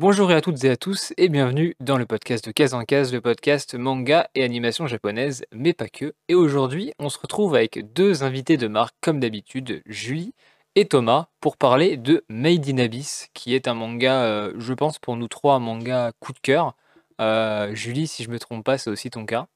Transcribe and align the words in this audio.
Bonjour 0.00 0.28
à 0.32 0.40
toutes 0.40 0.64
et 0.64 0.70
à 0.70 0.76
tous 0.76 1.12
et 1.18 1.28
bienvenue 1.28 1.76
dans 1.78 1.96
le 1.96 2.04
podcast 2.04 2.44
de 2.44 2.50
Case 2.50 2.74
en 2.74 2.82
Case, 2.82 3.12
le 3.12 3.20
podcast 3.20 3.76
manga 3.76 4.28
et 4.34 4.42
animation 4.42 4.88
japonaise, 4.88 5.44
mais 5.52 5.72
pas 5.72 5.88
que. 5.88 6.14
Et 6.26 6.34
aujourd'hui, 6.34 6.92
on 6.98 7.08
se 7.08 7.16
retrouve 7.16 7.54
avec 7.54 7.92
deux 7.92 8.24
invités 8.24 8.56
de 8.56 8.66
marque 8.66 8.96
comme 9.00 9.20
d'habitude, 9.20 9.82
Julie 9.86 10.34
et 10.74 10.88
Thomas, 10.88 11.28
pour 11.40 11.56
parler 11.56 11.96
de 11.96 12.24
Made 12.28 12.68
in 12.68 12.78
Abyss, 12.78 13.28
qui 13.34 13.54
est 13.54 13.68
un 13.68 13.74
manga, 13.74 14.24
euh, 14.24 14.52
je 14.58 14.72
pense 14.72 14.98
pour 14.98 15.14
nous 15.16 15.28
trois, 15.28 15.54
un 15.54 15.60
manga 15.60 16.10
coup 16.18 16.32
de 16.32 16.40
cœur. 16.40 16.74
Euh, 17.20 17.72
Julie, 17.72 18.08
si 18.08 18.24
je 18.24 18.30
me 18.30 18.40
trompe 18.40 18.64
pas, 18.64 18.78
c'est 18.78 18.90
aussi 18.90 19.10
ton 19.10 19.24
cas. 19.24 19.46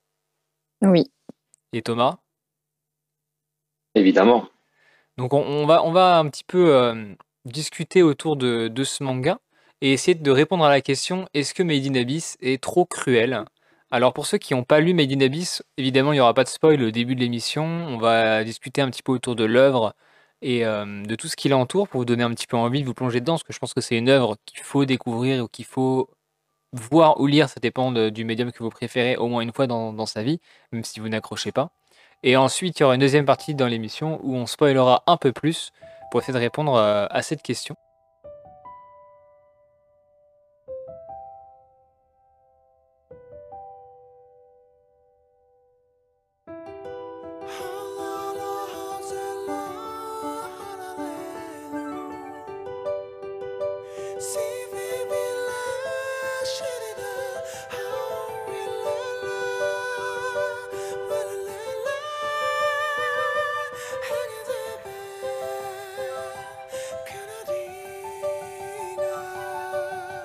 Oui. 0.82 1.10
Et 1.72 1.82
Thomas? 1.82 2.18
Évidemment. 3.96 4.48
Donc 5.16 5.34
on, 5.34 5.42
on 5.42 5.66
va, 5.66 5.82
on 5.82 5.90
va 5.90 6.16
un 6.16 6.28
petit 6.28 6.44
peu 6.44 6.76
euh, 6.76 7.12
discuter 7.44 8.04
autour 8.04 8.36
de, 8.36 8.68
de 8.68 8.84
ce 8.84 9.02
manga 9.02 9.40
et 9.80 9.92
essayer 9.92 10.14
de 10.14 10.30
répondre 10.30 10.64
à 10.64 10.70
la 10.70 10.80
question 10.80 11.28
est-ce 11.34 11.54
que 11.54 11.62
Made 11.62 11.86
in 11.86 11.94
Abyss 11.94 12.36
est 12.40 12.62
trop 12.62 12.84
cruel? 12.84 13.44
Alors 13.90 14.12
pour 14.12 14.26
ceux 14.26 14.38
qui 14.38 14.54
n'ont 14.54 14.64
pas 14.64 14.80
lu 14.80 14.94
Made 14.94 15.12
in 15.12 15.20
Abyss, 15.20 15.62
évidemment 15.76 16.12
il 16.12 16.16
n'y 16.16 16.20
aura 16.20 16.34
pas 16.34 16.44
de 16.44 16.48
spoil 16.48 16.82
au 16.82 16.90
début 16.90 17.14
de 17.14 17.20
l'émission. 17.20 17.64
On 17.64 17.98
va 17.98 18.44
discuter 18.44 18.82
un 18.82 18.90
petit 18.90 19.02
peu 19.02 19.12
autour 19.12 19.34
de 19.36 19.44
l'œuvre 19.44 19.94
et 20.42 20.64
euh, 20.64 21.02
de 21.04 21.14
tout 21.14 21.28
ce 21.28 21.36
qui 21.36 21.48
l'entoure 21.48 21.88
pour 21.88 22.00
vous 22.00 22.04
donner 22.04 22.22
un 22.22 22.30
petit 22.30 22.46
peu 22.46 22.56
envie 22.56 22.82
de 22.82 22.86
vous 22.86 22.94
plonger 22.94 23.20
dedans, 23.20 23.34
parce 23.34 23.44
que 23.44 23.52
je 23.52 23.58
pense 23.58 23.74
que 23.74 23.80
c'est 23.80 23.96
une 23.96 24.08
œuvre 24.08 24.36
qu'il 24.46 24.60
faut 24.60 24.84
découvrir 24.84 25.44
ou 25.44 25.48
qu'il 25.48 25.64
faut 25.64 26.10
voir 26.72 27.20
ou 27.20 27.26
lire, 27.26 27.48
ça 27.48 27.60
dépend 27.60 27.92
du 27.92 28.24
médium 28.24 28.52
que 28.52 28.62
vous 28.62 28.70
préférez, 28.70 29.16
au 29.16 29.28
moins 29.28 29.40
une 29.40 29.52
fois 29.52 29.66
dans, 29.66 29.92
dans 29.92 30.06
sa 30.06 30.22
vie, 30.22 30.40
même 30.72 30.84
si 30.84 31.00
vous 31.00 31.08
n'accrochez 31.08 31.50
pas. 31.52 31.70
Et 32.22 32.36
ensuite, 32.36 32.78
il 32.78 32.82
y 32.82 32.84
aura 32.84 32.94
une 32.94 33.00
deuxième 33.00 33.24
partie 33.26 33.54
dans 33.54 33.66
l'émission 33.66 34.20
où 34.22 34.34
on 34.34 34.46
spoilera 34.46 35.02
un 35.06 35.16
peu 35.16 35.32
plus 35.32 35.72
pour 36.10 36.20
essayer 36.20 36.34
de 36.34 36.38
répondre 36.38 36.74
euh, 36.74 37.06
à 37.10 37.22
cette 37.22 37.42
question. 37.42 37.76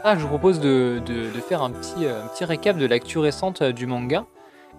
Ah, 0.05 0.17
je 0.17 0.23
vous 0.23 0.27
propose 0.27 0.59
de, 0.59 1.01
faire 1.47 1.61
un 1.61 1.71
petit, 1.71 2.03
euh, 2.03 2.25
un 2.25 2.27
petit 2.27 2.43
récap 2.43 2.77
de 2.77 2.85
l'actu 2.85 3.19
récente 3.19 3.61
euh, 3.61 3.71
du 3.71 3.85
manga. 3.85 4.25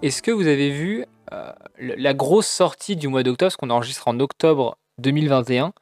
Est-ce 0.03 0.21
que 0.21 0.31
vous 0.31 0.47
avez 0.47 0.69
vu 0.69 1.07
euh, 1.33 1.51
la 1.79 2.13
grosse 2.13 2.47
sortie 2.47 2.95
du 2.95 3.09
mois 3.09 3.23
d'octobre, 3.23 3.51
ce 3.51 3.57
qu'on 3.57 3.71
enregistre 3.71 4.07
en 4.07 4.21
octobre 4.21 4.77
2021, 4.99 5.73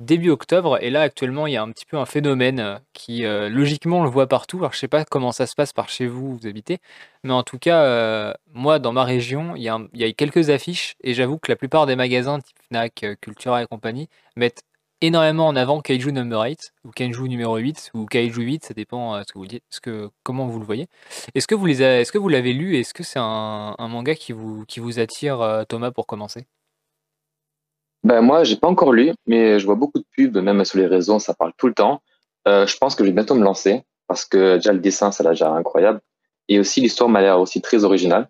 début 0.00 0.30
octobre, 0.30 0.78
et 0.82 0.88
là 0.88 1.02
actuellement 1.02 1.46
il 1.46 1.52
y 1.52 1.56
a 1.58 1.62
un 1.62 1.70
petit 1.72 1.84
peu 1.84 1.98
un 1.98 2.06
phénomène 2.06 2.80
qui 2.94 3.22
logiquement 3.22 4.00
on 4.00 4.04
le 4.04 4.08
voit 4.08 4.26
partout. 4.28 4.58
Alors 4.58 4.72
je 4.72 4.78
sais 4.78 4.88
pas 4.88 5.04
comment 5.04 5.30
ça 5.30 5.46
se 5.46 5.54
passe 5.54 5.72
par 5.72 5.88
chez 5.88 6.06
vous, 6.06 6.28
où 6.28 6.38
vous 6.40 6.46
habitez, 6.46 6.78
mais 7.22 7.32
en 7.32 7.42
tout 7.42 7.58
cas 7.58 8.34
moi 8.54 8.78
dans 8.80 8.92
ma 8.92 9.04
région 9.04 9.54
il 9.54 9.62
y, 9.62 9.98
y 10.00 10.04
a 10.04 10.12
quelques 10.12 10.50
affiches 10.50 10.96
et 11.04 11.14
j'avoue 11.14 11.38
que 11.38 11.52
la 11.52 11.56
plupart 11.56 11.86
des 11.86 11.94
magasins 11.94 12.40
type 12.40 12.56
Fnac, 12.68 13.06
Cultura 13.20 13.62
et 13.62 13.66
compagnie 13.66 14.08
mettent 14.36 14.64
énormément 15.00 15.46
en 15.46 15.56
avant 15.56 15.80
Kaiju 15.80 16.12
Number 16.12 16.40
8 16.40 16.72
ou 16.84 16.90
Kaiju 16.90 17.28
numéro 17.28 17.56
8 17.56 17.90
ou 17.94 18.06
Kaiju 18.06 18.42
8, 18.42 18.64
ça 18.64 18.74
dépend 18.74 19.14
euh, 19.14 19.22
ce 19.26 19.32
que 19.32 19.38
vous 19.38 19.46
dites, 19.46 19.64
ce 19.70 19.80
que, 19.80 20.10
comment 20.22 20.46
vous 20.46 20.58
le 20.58 20.64
voyez. 20.64 20.86
Est-ce 21.34 21.46
que 21.46 21.54
vous 21.54 21.66
les 21.66 21.82
est-ce 21.82 22.12
que 22.12 22.18
vous 22.18 22.28
l'avez 22.28 22.52
lu 22.52 22.76
est-ce 22.76 22.94
que 22.94 23.02
c'est 23.02 23.18
un, 23.20 23.74
manga 23.78 24.14
qui 24.14 24.32
vous, 24.32 24.64
qui 24.66 24.80
vous 24.80 24.98
attire, 24.98 25.40
euh, 25.40 25.64
Thomas, 25.64 25.90
pour 25.90 26.06
commencer? 26.06 26.46
Ben 28.04 28.20
moi, 28.20 28.44
j'ai 28.44 28.56
pas 28.56 28.68
encore 28.68 28.92
lu, 28.92 29.12
mais 29.26 29.58
je 29.58 29.66
vois 29.66 29.74
beaucoup 29.74 29.98
de 29.98 30.04
pubs, 30.16 30.36
même 30.36 30.64
sur 30.64 30.78
les 30.78 30.86
réseaux, 30.86 31.18
ça 31.18 31.34
parle 31.34 31.52
tout 31.56 31.66
le 31.66 31.74
temps. 31.74 32.02
Euh, 32.46 32.66
je 32.66 32.76
pense 32.76 32.94
que 32.94 33.02
je 33.02 33.08
vais 33.08 33.14
bientôt 33.14 33.34
me 33.34 33.42
lancer 33.42 33.82
parce 34.06 34.24
que 34.24 34.56
déjà 34.56 34.72
le 34.72 34.78
dessin, 34.78 35.10
ça 35.10 35.28
a 35.28 35.32
l'air 35.32 35.52
incroyable. 35.52 36.00
Et 36.48 36.60
aussi, 36.60 36.80
l'histoire 36.80 37.10
m'a 37.10 37.20
l'air 37.20 37.40
aussi 37.40 37.60
très 37.60 37.82
originale. 37.84 38.28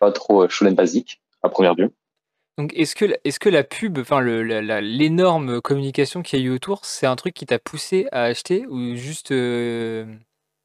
Pas 0.00 0.10
trop 0.10 0.48
shonen 0.48 0.74
basique, 0.74 1.22
à 1.44 1.48
première 1.48 1.76
vue. 1.76 1.90
Donc 2.62 2.72
est-ce 2.76 2.94
que, 2.94 3.06
la- 3.06 3.16
est-ce 3.24 3.40
que 3.40 3.48
la 3.48 3.64
pub, 3.64 3.98
enfin 3.98 4.20
l'énorme 4.22 5.60
communication 5.60 6.22
qu'il 6.22 6.38
y 6.38 6.42
a 6.42 6.46
eu 6.46 6.50
autour, 6.50 6.84
c'est 6.84 7.06
un 7.08 7.16
truc 7.16 7.34
qui 7.34 7.44
t'a 7.44 7.58
poussé 7.58 8.06
à 8.12 8.22
acheter 8.22 8.68
ou 8.68 8.94
juste 8.94 9.32
euh, 9.32 10.06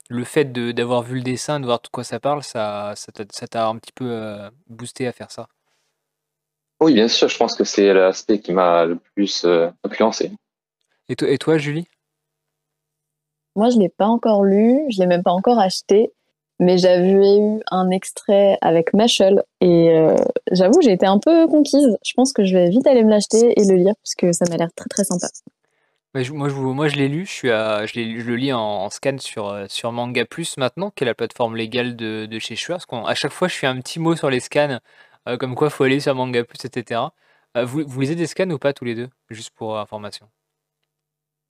le 0.08 0.24
fait 0.24 0.46
de- 0.52 0.72
d'avoir 0.72 1.02
vu 1.02 1.16
le 1.16 1.24
dessin, 1.24 1.60
de 1.60 1.66
voir 1.66 1.82
de 1.82 1.88
quoi 1.88 2.04
ça 2.04 2.20
parle, 2.20 2.44
ça, 2.44 2.94
t'a 3.16 3.24
ça 3.32 3.68
un 3.68 3.78
petit 3.78 3.94
peu 3.94 4.06
euh, 4.12 4.48
boosté 4.68 5.08
à 5.08 5.12
faire 5.12 5.32
ça? 5.32 5.48
Oui, 6.82 6.94
bien 6.94 7.08
sûr, 7.08 7.30
je 7.30 7.38
pense 7.40 7.56
que 7.56 7.64
c'est 7.64 7.92
l'aspect 7.92 8.42
qui 8.42 8.54
m'a 8.54 8.86
le 8.86 8.98
plus 9.16 9.44
euh, 9.46 9.72
influencé. 9.84 10.32
Et, 11.10 11.16
toi- 11.16 11.30
et 11.32 11.40
toi, 11.40 11.58
Julie? 11.58 11.88
Moi, 13.56 13.72
je 13.72 13.80
l'ai 13.80 13.90
pas 13.90 14.06
encore 14.06 14.44
lu, 14.44 14.82
je 14.92 15.00
l'ai 15.00 15.08
même 15.08 15.24
pas 15.24 15.32
encore 15.34 15.58
acheté, 15.58 16.14
mais 16.60 16.78
j'avais 16.78 17.38
eu 17.38 17.60
un 17.70 17.90
extrait 17.92 18.58
avec 18.62 18.94
Mashal 18.94 19.44
et 19.62 19.92
euh, 19.92 20.16
j'avoue, 20.52 20.82
j'ai 20.82 20.92
été 20.92 21.06
un 21.06 21.20
peu 21.20 21.48
conquise. 21.48 21.98
Je 22.06 22.14
pense 22.14 22.34
que 22.34 22.46
je 22.46 22.54
vais 22.54 22.70
vite 22.70 22.88
aller 22.88 23.04
me 23.04 23.10
l'acheter 23.10 23.60
et 23.60 23.66
le 23.66 23.76
lire 23.76 23.94
parce 24.04 24.16
que 24.16 24.32
ça 24.32 24.46
m'a 24.50 24.58
l'air 24.58 24.70
très 24.76 24.90
très 24.90 25.04
sympa. 25.04 25.28
Moi, 26.14 26.24
je, 26.90 26.96
l'ai 26.96 27.10
lu, 27.10 27.28
je, 27.28 27.32
suis 27.32 27.52
à, 27.52 27.86
je, 27.86 28.00
le 28.00 28.36
lis 28.36 28.52
en, 28.52 28.90
scan 28.90 29.18
sur, 29.20 29.50
euh, 29.50 29.66
sur 29.70 29.92
Manga 29.92 30.26
Plus 30.26 30.58
maintenant, 30.58 30.90
qui 30.90 31.04
est 31.04 31.06
la 31.06 31.14
plateforme 31.14 31.56
légale 31.56 31.96
de, 31.96 32.40
chez 32.40 32.56
Shueisha. 32.56 32.80
Parce 32.90 33.20
chaque 33.20 33.32
fois, 33.32 33.48
je 33.48 33.56
fais 33.56 33.68
un 33.68 33.80
petit 33.80 34.00
mot 34.00 34.16
sur 34.16 34.32
les 34.32 34.40
scans, 34.40 34.80
euh, 35.28 35.38
comme 35.38 35.54
quoi 35.54 35.70
faut 35.70 35.84
aller 35.84 36.00
sur 36.00 36.16
Manga 36.16 36.44
Plus, 36.44 36.66
etc. 36.66 37.02
Vous, 37.56 38.02
lisez 38.02 38.16
des 38.16 38.28
scans 38.28 38.50
ou 38.50 38.58
pas 38.58 38.74
tous 38.74 38.86
les 38.86 38.96
deux? 38.96 39.10
Juste 39.30 39.52
pour 39.52 39.78
information. 39.78 40.28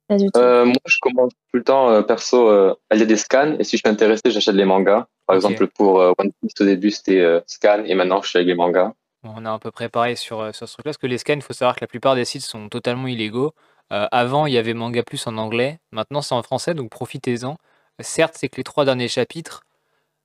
Pas 0.08 0.18
du 0.18 0.32
tout. 0.32 0.40
Euh, 0.40 0.66
moi, 0.66 0.76
je 0.86 0.98
commence 1.02 1.34
tout 1.34 1.58
le 1.58 1.64
temps, 1.64 1.90
euh, 1.90 2.02
perso, 2.02 2.50
euh, 2.50 2.74
à 2.90 2.96
lire 2.96 3.08
des 3.08 3.18
scans. 3.18 3.56
Et 3.60 3.64
si 3.64 3.78
je 3.78 3.82
suis 3.82 3.90
intéressé, 3.90 4.22
j'achète 4.26 4.56
les 4.56 4.66
mangas. 4.66 5.08
Par 5.26 5.36
exemple, 5.36 5.68
pour 5.68 6.00
euh, 6.00 6.14
One 6.18 6.32
Piece, 6.42 6.54
au 6.62 6.66
début, 6.66 6.92
c'était 6.92 7.20
euh, 7.20 7.42
scan. 7.48 7.84
Et 7.86 7.94
maintenant, 7.94 8.22
je 8.22 8.30
suis 8.30 8.38
avec 8.38 8.48
les 8.48 8.56
mangas. 8.56 8.94
Bon, 9.24 9.34
on 9.36 9.46
a 9.46 9.50
un 9.50 9.60
peu 9.60 9.72
préparé 9.72 10.16
sur, 10.16 10.40
euh, 10.40 10.52
sur 10.54 10.68
ce 10.68 10.74
truc-là, 10.74 10.92
parce 10.92 10.98
que 10.98 11.08
les 11.08 11.18
scans, 11.18 11.34
il 11.34 11.42
faut 11.42 11.54
savoir 11.54 11.76
que 11.76 11.82
la 11.82 11.88
plupart 11.88 12.16
des 12.16 12.24
sites 12.24 12.44
sont 12.44 12.70
totalement 12.70 13.08
illégaux. 13.08 13.54
Euh, 13.92 14.08
avant, 14.12 14.46
il 14.46 14.54
y 14.54 14.58
avait 14.58 14.74
Manga 14.74 15.02
Plus 15.02 15.26
en 15.28 15.38
anglais, 15.38 15.80
maintenant 15.92 16.22
c'est 16.22 16.36
en 16.36 16.44
français, 16.44 16.74
donc 16.74 16.90
profitez-en. 16.90 17.58
Certes, 18.02 18.36
c'est 18.38 18.50
que 18.50 18.58
les 18.58 18.64
trois 18.64 18.84
derniers 18.86 19.08
chapitres, 19.08 19.64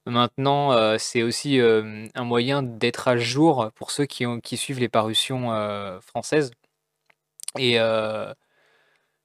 maintenant, 0.05 0.73
euh, 0.73 0.97
c'est 0.99 1.23
aussi 1.23 1.61
euh, 1.61 2.07
un 2.15 2.25
moyen 2.25 2.63
d'être 2.63 3.09
à 3.09 3.17
jour 3.17 3.71
pour 3.77 3.93
ceux 3.93 4.05
qui, 4.05 4.27
ont, 4.27 4.41
qui 4.41 4.57
suivent 4.57 4.81
les 4.81 4.89
parutions 4.89 5.53
euh, 5.53 6.01
françaises. 6.01 6.51
Et, 7.59 7.79
euh, 7.79 8.33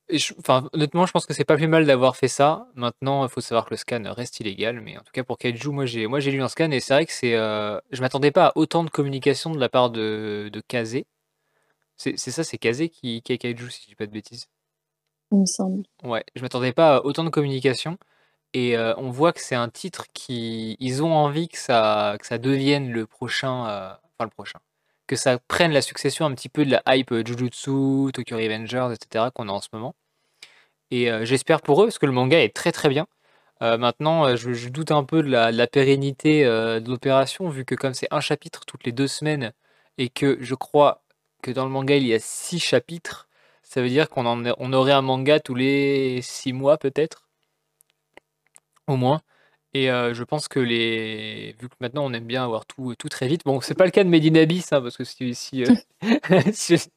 et 0.09 0.18
je- 0.19 0.34
enfin, 0.40 0.69
honnêtement, 0.73 1.06
je 1.06 1.12
pense 1.12 1.25
que 1.25 1.34
c'est 1.34 1.45
pas 1.45 1.56
plus 1.57 1.68
mal 1.68 1.85
d'avoir 1.85 2.16
fait 2.16 2.28
ça. 2.28 2.68
Maintenant, 2.75 3.25
il 3.25 3.29
faut 3.29 3.41
savoir 3.41 3.66
que 3.66 3.72
le 3.72 3.78
scan 3.78 4.03
reste 4.06 4.40
illégal, 4.40 4.79
mais 4.81 4.97
en 4.97 5.01
tout 5.01 5.12
cas 5.13 5.23
pour 5.23 5.38
Kaiju, 5.38 5.69
moi 5.72 5.85
j'ai 5.85 6.07
moi 6.07 6.19
j'ai 6.19 6.31
lu 6.31 6.41
un 6.41 6.47
scan 6.47 6.72
et 6.72 6.79
c'est 6.79 6.94
vrai 6.94 7.06
que 7.06 7.12
c'est, 7.13 7.35
euh, 7.35 7.79
je 7.91 8.01
m'attendais 8.01 8.31
pas 8.31 8.47
à 8.47 8.51
autant 8.57 8.84
de 8.84 8.90
communication 8.90 9.51
de 9.51 9.59
la 9.59 9.69
part 9.69 9.90
de, 9.91 10.50
de 10.51 10.62
Kazé. 10.62 11.06
C'est 11.97 12.18
c'est 12.19 12.31
ça, 12.31 12.44
c'est 12.44 12.57
Kazé 12.59 12.90
qui, 12.90 13.22
qui 13.23 13.34
est 13.34 13.38
Kaiju, 13.40 13.69
si 13.72 13.84
je 13.84 13.88
dis 13.90 13.95
pas 13.95 14.07
de 14.07 14.12
bêtises. 14.13 14.47
Il 15.31 15.38
me 15.40 15.45
semble. 15.45 15.84
Ouais, 16.03 16.24
je 16.35 16.41
m'attendais 16.41 16.74
pas 16.74 16.97
à 16.97 17.01
autant 17.06 17.24
de 17.24 17.29
communication 17.29 17.97
et 18.53 18.78
euh, 18.78 18.95
on 18.97 19.12
voit 19.12 19.34
que 19.34 19.41
c'est 19.41 19.56
un 19.56 19.69
titre 19.69 20.07
qui, 20.13 20.78
ils 20.79 21.03
ont 21.03 21.13
envie 21.16 21.50
que 21.50 21.57
ça, 21.59 22.18
que 22.19 22.28
ça 22.28 22.38
devienne 22.39 22.91
le 22.91 23.07
prochain, 23.07 23.68
euh, 23.69 23.89
enfin 24.19 24.25
le 24.25 24.29
prochain, 24.31 24.59
que 25.07 25.16
ça 25.16 25.40
prenne 25.47 25.72
la 25.72 25.81
succession 25.81 26.25
un 26.25 26.34
petit 26.35 26.50
peu 26.50 26.66
de 26.66 26.72
la 26.72 26.84
hype 26.88 27.12
euh, 27.12 27.23
Jujutsu, 27.25 28.12
Tokyo 28.13 28.38
Revengers, 28.38 28.90
etc. 28.94 29.25
qu'on 29.34 29.50
a 29.50 29.51
en 29.51 29.62
ce 29.62 29.69
moment. 29.73 29.95
Et 30.91 31.12
euh, 31.12 31.25
j'espère 31.25 31.62
pour 31.62 31.81
eux, 31.81 31.88
parce 31.88 32.00
que 32.00 32.06
le 32.06 32.12
manga 32.12 32.41
est 32.41 32.56
très 32.56 32.72
très 32.72 32.90
bien. 32.90 33.07
Euh, 33.62 33.77
maintenant, 33.77 34.36
je, 34.36 34.69
doute 34.69 34.92
un 34.92 35.04
peu 35.04 35.24
de 35.24 35.30
la, 35.30 35.68
pérennité 35.68 36.44
de 36.45 36.89
l'opération, 36.89 37.50
vu 37.50 37.65
que 37.65 37.75
comme 37.75 37.94
c'est 37.94 38.07
un 38.12 38.19
chapitre 38.21 38.65
toutes 38.65 38.86
les 38.86 38.92
deux 38.92 39.07
semaines, 39.07 39.54
et 39.98 40.09
que 40.09 40.38
je 40.42 40.56
crois 40.56 41.04
que 41.42 41.51
dans 41.51 41.65
le 41.65 41.71
manga 41.71 41.95
il 41.95 42.06
y 42.06 42.13
a 42.13 42.19
six 42.19 42.60
chapitres, 42.60 43.27
ça 43.63 43.81
veut 43.81 43.89
dire 43.89 44.10
qu'on 44.10 44.25
on 44.25 44.74
aurait 44.74 44.92
un 44.94 45.01
manga 45.01 45.39
tous 45.39 45.56
les 45.56 46.21
six 46.21 46.53
mois 46.53 46.77
peut-être, 46.77 47.27
au 48.88 48.95
moins. 48.95 49.21
Et 49.73 49.91
euh, 49.91 50.13
je 50.13 50.23
pense 50.23 50.47
que 50.47 50.59
les... 50.59 51.55
Vu 51.59 51.69
que 51.69 51.75
maintenant 51.79 52.05
on 52.05 52.13
aime 52.13 52.25
bien 52.25 52.43
avoir 52.43 52.65
tout, 52.65 52.95
tout 52.95 53.09
très 53.09 53.27
vite, 53.27 53.41
bon, 53.45 53.61
c'est 53.61 53.75
pas 53.75 53.85
le 53.85 53.91
cas 53.91 54.03
de 54.03 54.09
Made 54.09 54.25
in 54.25 54.35
Abyss, 54.35 54.73
hein, 54.73 54.81
parce 54.81 54.97
que 54.97 55.03
si... 55.03 55.35
si, 55.35 55.63
euh, 55.63 55.73
si- 56.53 56.89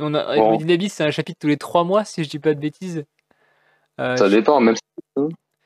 on 0.00 0.14
a... 0.14 0.36
Bon. 0.36 0.58
C'est 0.88 1.04
un 1.04 1.10
chapitre 1.10 1.38
tous 1.40 1.48
les 1.48 1.56
trois 1.56 1.84
mois, 1.84 2.04
si 2.04 2.22
je 2.24 2.28
dis 2.28 2.38
pas 2.38 2.54
de 2.54 2.60
bêtises. 2.60 3.04
Euh, 4.00 4.16
Ça 4.16 4.28
je, 4.28 4.36
dépend, 4.36 4.60
même 4.60 4.76
si 4.76 4.82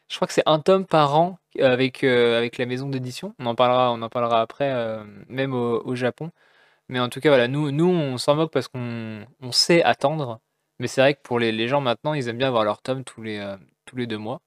je 0.08 0.16
crois 0.16 0.26
que 0.26 0.32
c'est 0.34 0.42
un 0.46 0.58
tome 0.60 0.86
par 0.86 1.16
an 1.16 1.38
euh, 1.58 1.70
avec, 1.70 2.02
euh, 2.04 2.38
avec 2.38 2.58
la 2.58 2.66
maison 2.66 2.88
d'édition. 2.88 3.34
On 3.38 3.46
en 3.46 3.54
parlera, 3.54 3.92
on 3.92 4.00
en 4.02 4.08
parlera 4.08 4.40
après, 4.40 4.70
euh, 4.72 5.04
même 5.28 5.52
au, 5.54 5.82
au 5.84 5.94
Japon. 5.94 6.30
Mais 6.88 7.00
en 7.00 7.08
tout 7.08 7.20
cas, 7.20 7.28
voilà, 7.30 7.48
nous, 7.48 7.70
nous 7.70 7.86
on 7.88 8.18
s'en 8.18 8.34
moque 8.36 8.52
parce 8.52 8.68
qu'on 8.68 9.26
on 9.40 9.52
sait 9.52 9.82
attendre. 9.82 10.40
Mais 10.78 10.88
c'est 10.88 11.00
vrai 11.02 11.14
que 11.14 11.20
pour 11.22 11.38
les, 11.38 11.52
les 11.52 11.68
gens 11.68 11.80
maintenant, 11.80 12.14
ils 12.14 12.28
aiment 12.28 12.38
bien 12.38 12.48
avoir 12.48 12.64
leur 12.64 12.82
tome 12.82 13.04
tous 13.04 13.22
les, 13.22 13.38
euh, 13.38 13.56
tous 13.84 13.96
les 13.96 14.06
deux 14.06 14.18
mois. 14.18 14.40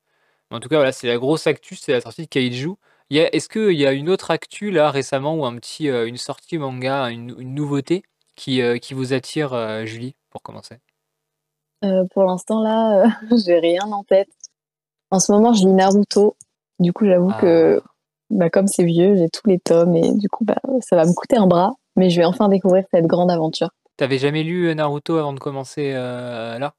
En 0.52 0.60
tout 0.60 0.68
cas, 0.68 0.76
voilà, 0.76 0.92
c'est 0.92 1.08
la 1.08 1.18
grosse 1.18 1.48
actu, 1.48 1.76
c'est 1.76 1.94
la 1.94 2.02
sortie 2.02 2.24
de 2.24 2.28
Kaiju. 2.28 2.76
est-ce 3.10 3.48
qu'il 3.48 3.78
y 3.78 3.86
a 3.86 3.94
une 3.94 4.10
autre 4.10 4.32
actu 4.32 4.70
là 4.70 4.92
récemment 4.92 5.36
ou 5.36 5.46
un 5.46 5.56
petit, 5.56 5.90
euh, 5.90 6.06
une 6.06 6.18
sortie 6.18 6.58
manga, 6.58 7.10
une, 7.10 7.36
nouveauté 7.40 8.04
qui, 8.36 8.62
euh, 8.62 8.78
qui 8.78 8.94
vous 8.94 9.14
attire, 9.14 9.54
euh, 9.54 9.86
Julie, 9.86 10.16
pour 10.30 10.42
commencer? 10.42 10.76
Pour 12.14 12.26
l'instant 12.26 12.62
là, 12.62 13.06
j'ai 13.46 13.60
rien 13.60 13.92
en 13.92 14.04
tête. 14.04 14.30
En 15.10 15.20
ce 15.20 15.32
moment, 15.32 15.54
je 15.54 15.66
lis 15.66 15.74
Naruto. 15.74 16.36
Du 16.80 16.94
coup, 16.94 17.06
j'avoue 17.06 17.32
que, 17.40 17.82
ah. 17.84 17.90
bah, 18.30 18.50
comme 18.50 18.68
c'est 18.68 18.84
vieux, 18.84 19.16
j'ai 19.16 19.30
tous 19.30 19.48
les 19.48 19.60
tomes 19.60 19.96
et 19.96 20.14
du 20.14 20.30
coup, 20.30 20.44
bah, 20.44 20.60
ça 20.82 20.96
va 20.96 21.06
me 21.06 21.14
coûter 21.14 21.38
un 21.38 21.48
bras, 21.48 21.74
mais 21.96 22.10
je 22.10 22.20
vais 22.20 22.26
enfin 22.26 22.50
découvrir 22.50 22.84
cette 22.92 23.08
grande 23.08 23.32
aventure. 23.32 23.70
T'avais 23.98 24.18
jamais 24.18 24.44
lu 24.44 24.74
Naruto 24.76 25.18
avant 25.18 25.34
de 25.34 25.40
commencer 25.40 25.94
là? 25.94 26.74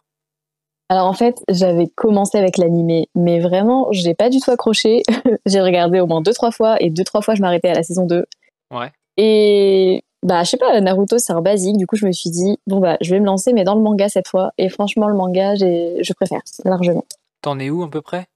Alors 0.92 1.06
en 1.06 1.14
fait, 1.14 1.42
j'avais 1.48 1.86
commencé 1.86 2.36
avec 2.36 2.58
l'animé, 2.58 3.08
mais 3.14 3.40
vraiment, 3.40 3.88
j'ai 3.92 4.12
pas 4.12 4.28
du 4.28 4.40
tout 4.40 4.50
accroché. 4.50 5.02
j'ai 5.46 5.62
regardé 5.62 6.00
au 6.00 6.06
moins 6.06 6.20
deux 6.20 6.34
trois 6.34 6.50
fois 6.50 6.76
et 6.80 6.90
deux 6.90 7.02
trois 7.02 7.22
fois 7.22 7.34
je 7.34 7.40
m'arrêtais 7.40 7.68
à 7.68 7.72
la 7.72 7.82
saison 7.82 8.04
2. 8.04 8.26
Ouais. 8.70 8.92
Et 9.16 10.04
bah 10.22 10.44
je 10.44 10.50
sais 10.50 10.58
pas, 10.58 10.78
Naruto 10.82 11.16
c'est 11.16 11.32
un 11.32 11.40
basique, 11.40 11.78
du 11.78 11.86
coup 11.86 11.96
je 11.96 12.04
me 12.04 12.12
suis 12.12 12.28
dit 12.28 12.58
bon 12.66 12.78
bah 12.78 12.98
je 13.00 13.08
vais 13.08 13.20
me 13.20 13.24
lancer 13.24 13.54
mais 13.54 13.64
dans 13.64 13.74
le 13.74 13.80
manga 13.80 14.10
cette 14.10 14.28
fois 14.28 14.52
et 14.58 14.68
franchement 14.68 15.08
le 15.08 15.14
manga 15.14 15.54
je 15.54 16.12
préfère 16.12 16.42
largement. 16.66 17.06
T'en 17.40 17.58
es 17.58 17.70
où 17.70 17.82
à 17.84 17.88
peu 17.88 18.02
près? 18.02 18.26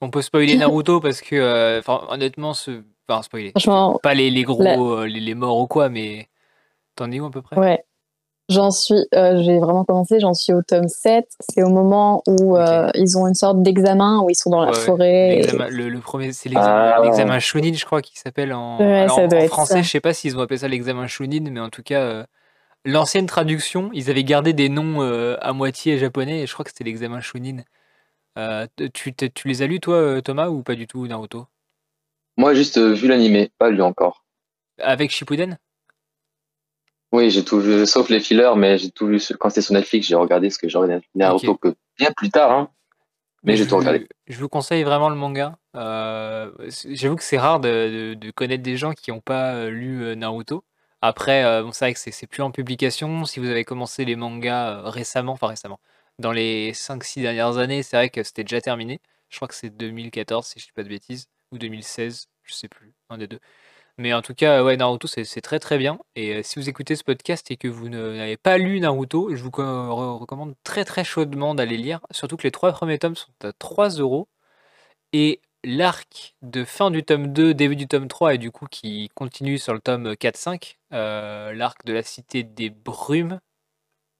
On 0.00 0.08
peut 0.08 0.22
spoiler 0.22 0.56
Naruto 0.58 1.00
parce 1.00 1.20
que 1.20 1.34
euh, 1.34 1.82
honnêtement 2.08 2.54
ce 2.54 2.82
enfin 3.08 3.22
spoiler. 3.22 3.50
Franchement 3.50 3.98
pas 4.00 4.14
les, 4.14 4.30
gros 4.44 4.62
euh, 4.64 5.06
les, 5.06 5.18
les 5.18 5.34
morts 5.34 5.58
ou 5.58 5.66
quoi 5.66 5.88
mais 5.88 6.28
t'en 6.94 7.10
es 7.10 7.18
où 7.18 7.26
à 7.26 7.32
peu 7.32 7.42
près? 7.42 7.58
Ouais. 7.58 7.84
J'en 8.48 8.70
suis, 8.70 8.94
euh, 9.12 9.42
j'ai 9.42 9.58
vraiment 9.58 9.84
commencé, 9.84 10.20
j'en 10.20 10.32
suis 10.32 10.52
au 10.52 10.62
tome 10.62 10.86
7. 10.86 11.26
C'est 11.40 11.64
au 11.64 11.68
moment 11.68 12.22
où 12.28 12.56
euh, 12.56 12.88
ils 12.94 13.18
ont 13.18 13.26
une 13.26 13.34
sorte 13.34 13.60
d'examen, 13.60 14.20
où 14.20 14.30
ils 14.30 14.36
sont 14.36 14.50
dans 14.50 14.64
la 14.64 14.72
forêt. 14.72 15.42
Le, 15.68 15.98
premier, 15.98 16.32
c'est 16.32 16.48
l'examen, 16.48 16.94
ah. 17.28 17.40
Shunin, 17.40 17.72
je 17.72 17.84
crois, 17.84 18.02
qui 18.02 18.16
s'appelle 18.16 18.52
en, 18.52 18.78
en 18.78 19.48
français. 19.48 19.82
Je 19.82 19.90
sais 19.90 20.00
pas 20.00 20.12
s'ils 20.12 20.36
ont 20.36 20.40
appelé 20.40 20.58
ça 20.58 20.68
l'examen 20.68 21.08
Shunin, 21.08 21.50
mais 21.50 21.58
en 21.58 21.70
tout 21.70 21.82
cas, 21.82 22.00
euh, 22.00 22.24
l'ancienne 22.84 23.26
traduction, 23.26 23.90
ils 23.92 24.10
avaient 24.10 24.24
gardé 24.24 24.52
des 24.52 24.68
noms 24.68 25.00
à 25.00 25.52
moitié 25.52 25.98
japonais, 25.98 26.42
et 26.42 26.46
je 26.46 26.52
crois 26.52 26.64
que 26.64 26.70
c'était 26.70 26.84
l'examen 26.84 27.20
Shunin. 27.20 27.64
tu, 28.94 29.12
tu 29.12 29.48
les 29.48 29.62
as 29.62 29.66
lus, 29.66 29.80
toi, 29.80 30.22
Thomas, 30.22 30.48
ou 30.50 30.62
pas 30.62 30.76
du 30.76 30.86
tout, 30.86 31.04
Naruto? 31.08 31.46
Moi, 32.36 32.54
juste 32.54 32.78
vu 32.78 33.08
l'animé, 33.08 33.50
pas 33.58 33.70
lu 33.70 33.82
encore. 33.82 34.24
Avec 34.78 35.10
Shippuden? 35.10 35.58
Oui, 37.12 37.30
j'ai 37.30 37.44
tout 37.44 37.60
vu, 37.60 37.86
sauf 37.86 38.08
les 38.08 38.20
fillers, 38.20 38.52
mais 38.56 38.78
j'ai 38.78 38.90
tout 38.90 39.06
vu. 39.06 39.20
Quand 39.38 39.48
c'était 39.48 39.62
sur 39.62 39.74
Netflix, 39.74 40.06
j'ai 40.06 40.16
regardé 40.16 40.50
ce 40.50 40.58
que 40.58 40.68
j'aurais 40.68 41.00
Naruto 41.14 41.54
que 41.56 41.74
bien 41.98 42.10
plus 42.16 42.30
tard, 42.30 42.50
hein. 42.50 42.70
mais 43.42 43.56
j'ai 43.56 43.66
tout 43.66 43.76
regardé. 43.76 44.06
Je 44.26 44.38
vous 44.38 44.48
conseille 44.48 44.82
vraiment 44.82 45.08
le 45.08 45.16
manga. 45.16 45.56
Euh, 45.76 46.50
j'avoue 46.88 47.16
que 47.16 47.22
c'est 47.22 47.38
rare 47.38 47.60
de, 47.60 48.16
connaître 48.34 48.62
des 48.62 48.76
gens 48.76 48.92
qui 48.92 49.12
n'ont 49.12 49.20
pas 49.20 49.54
euh, 49.54 49.70
lu 49.70 50.02
euh, 50.02 50.14
Naruto. 50.14 50.64
Après, 51.02 51.62
bon, 51.62 51.72
c'est 51.72 51.84
vrai 51.84 51.94
que 51.94 52.00
c'est 52.00 52.26
plus 52.26 52.42
en 52.42 52.50
publication. 52.50 53.24
Si 53.26 53.38
vous 53.38 53.48
avez 53.48 53.64
commencé 53.64 54.04
les 54.04 54.16
mangas 54.16 54.80
récemment, 54.90 55.32
enfin 55.32 55.46
récemment, 55.46 55.78
dans 56.18 56.32
les 56.32 56.72
5-6 56.72 57.22
dernières 57.22 57.58
années, 57.58 57.82
c'est 57.82 57.96
vrai 57.96 58.10
que 58.10 58.22
c'était 58.24 58.42
déjà 58.44 58.60
terminé. 58.60 59.00
Je 59.28 59.36
crois 59.36 59.46
que 59.46 59.54
c'est 59.54 59.70
2014, 59.70 60.46
si 60.46 60.58
je 60.58 60.64
ne 60.64 60.66
dis 60.68 60.72
pas 60.72 60.82
de 60.82 60.88
bêtises, 60.88 61.28
ou 61.52 61.58
2016, 61.58 62.28
je 62.42 62.54
sais 62.54 62.68
plus, 62.68 62.94
un 63.10 63.18
des 63.18 63.28
deux. 63.28 63.40
Mais 63.98 64.12
en 64.12 64.20
tout 64.20 64.34
cas, 64.34 64.62
ouais, 64.62 64.76
Naruto, 64.76 65.08
c'est 65.08 65.40
très 65.40 65.58
très 65.58 65.78
bien. 65.78 65.98
Et 66.16 66.34
euh, 66.34 66.42
si 66.42 66.58
vous 66.58 66.68
écoutez 66.68 66.96
ce 66.96 67.04
podcast 67.04 67.50
et 67.50 67.56
que 67.56 67.66
vous 67.68 67.88
n'avez 67.88 68.36
pas 68.36 68.58
lu 68.58 68.78
Naruto, 68.78 69.34
je 69.34 69.42
vous 69.42 69.50
recommande 69.50 70.54
très 70.64 70.84
très 70.84 71.02
chaudement 71.02 71.54
d'aller 71.54 71.78
lire. 71.78 72.00
Surtout 72.10 72.36
que 72.36 72.42
les 72.42 72.50
trois 72.50 72.72
premiers 72.72 72.98
tomes 72.98 73.16
sont 73.16 73.32
à 73.42 73.52
3 73.52 73.88
euros. 73.90 74.28
Et 75.14 75.40
l'arc 75.64 76.34
de 76.42 76.64
fin 76.64 76.90
du 76.90 77.04
tome 77.04 77.32
2, 77.32 77.54
début 77.54 77.76
du 77.76 77.88
tome 77.88 78.06
3, 78.06 78.34
et 78.34 78.38
du 78.38 78.50
coup 78.50 78.66
qui 78.66 79.08
continue 79.14 79.58
sur 79.58 79.72
le 79.72 79.80
tome 79.80 80.12
4-5, 80.12 80.76
euh, 80.92 81.54
l'arc 81.54 81.84
de 81.86 81.92
la 81.94 82.02
cité 82.02 82.42
des 82.42 82.68
brumes, 82.70 83.40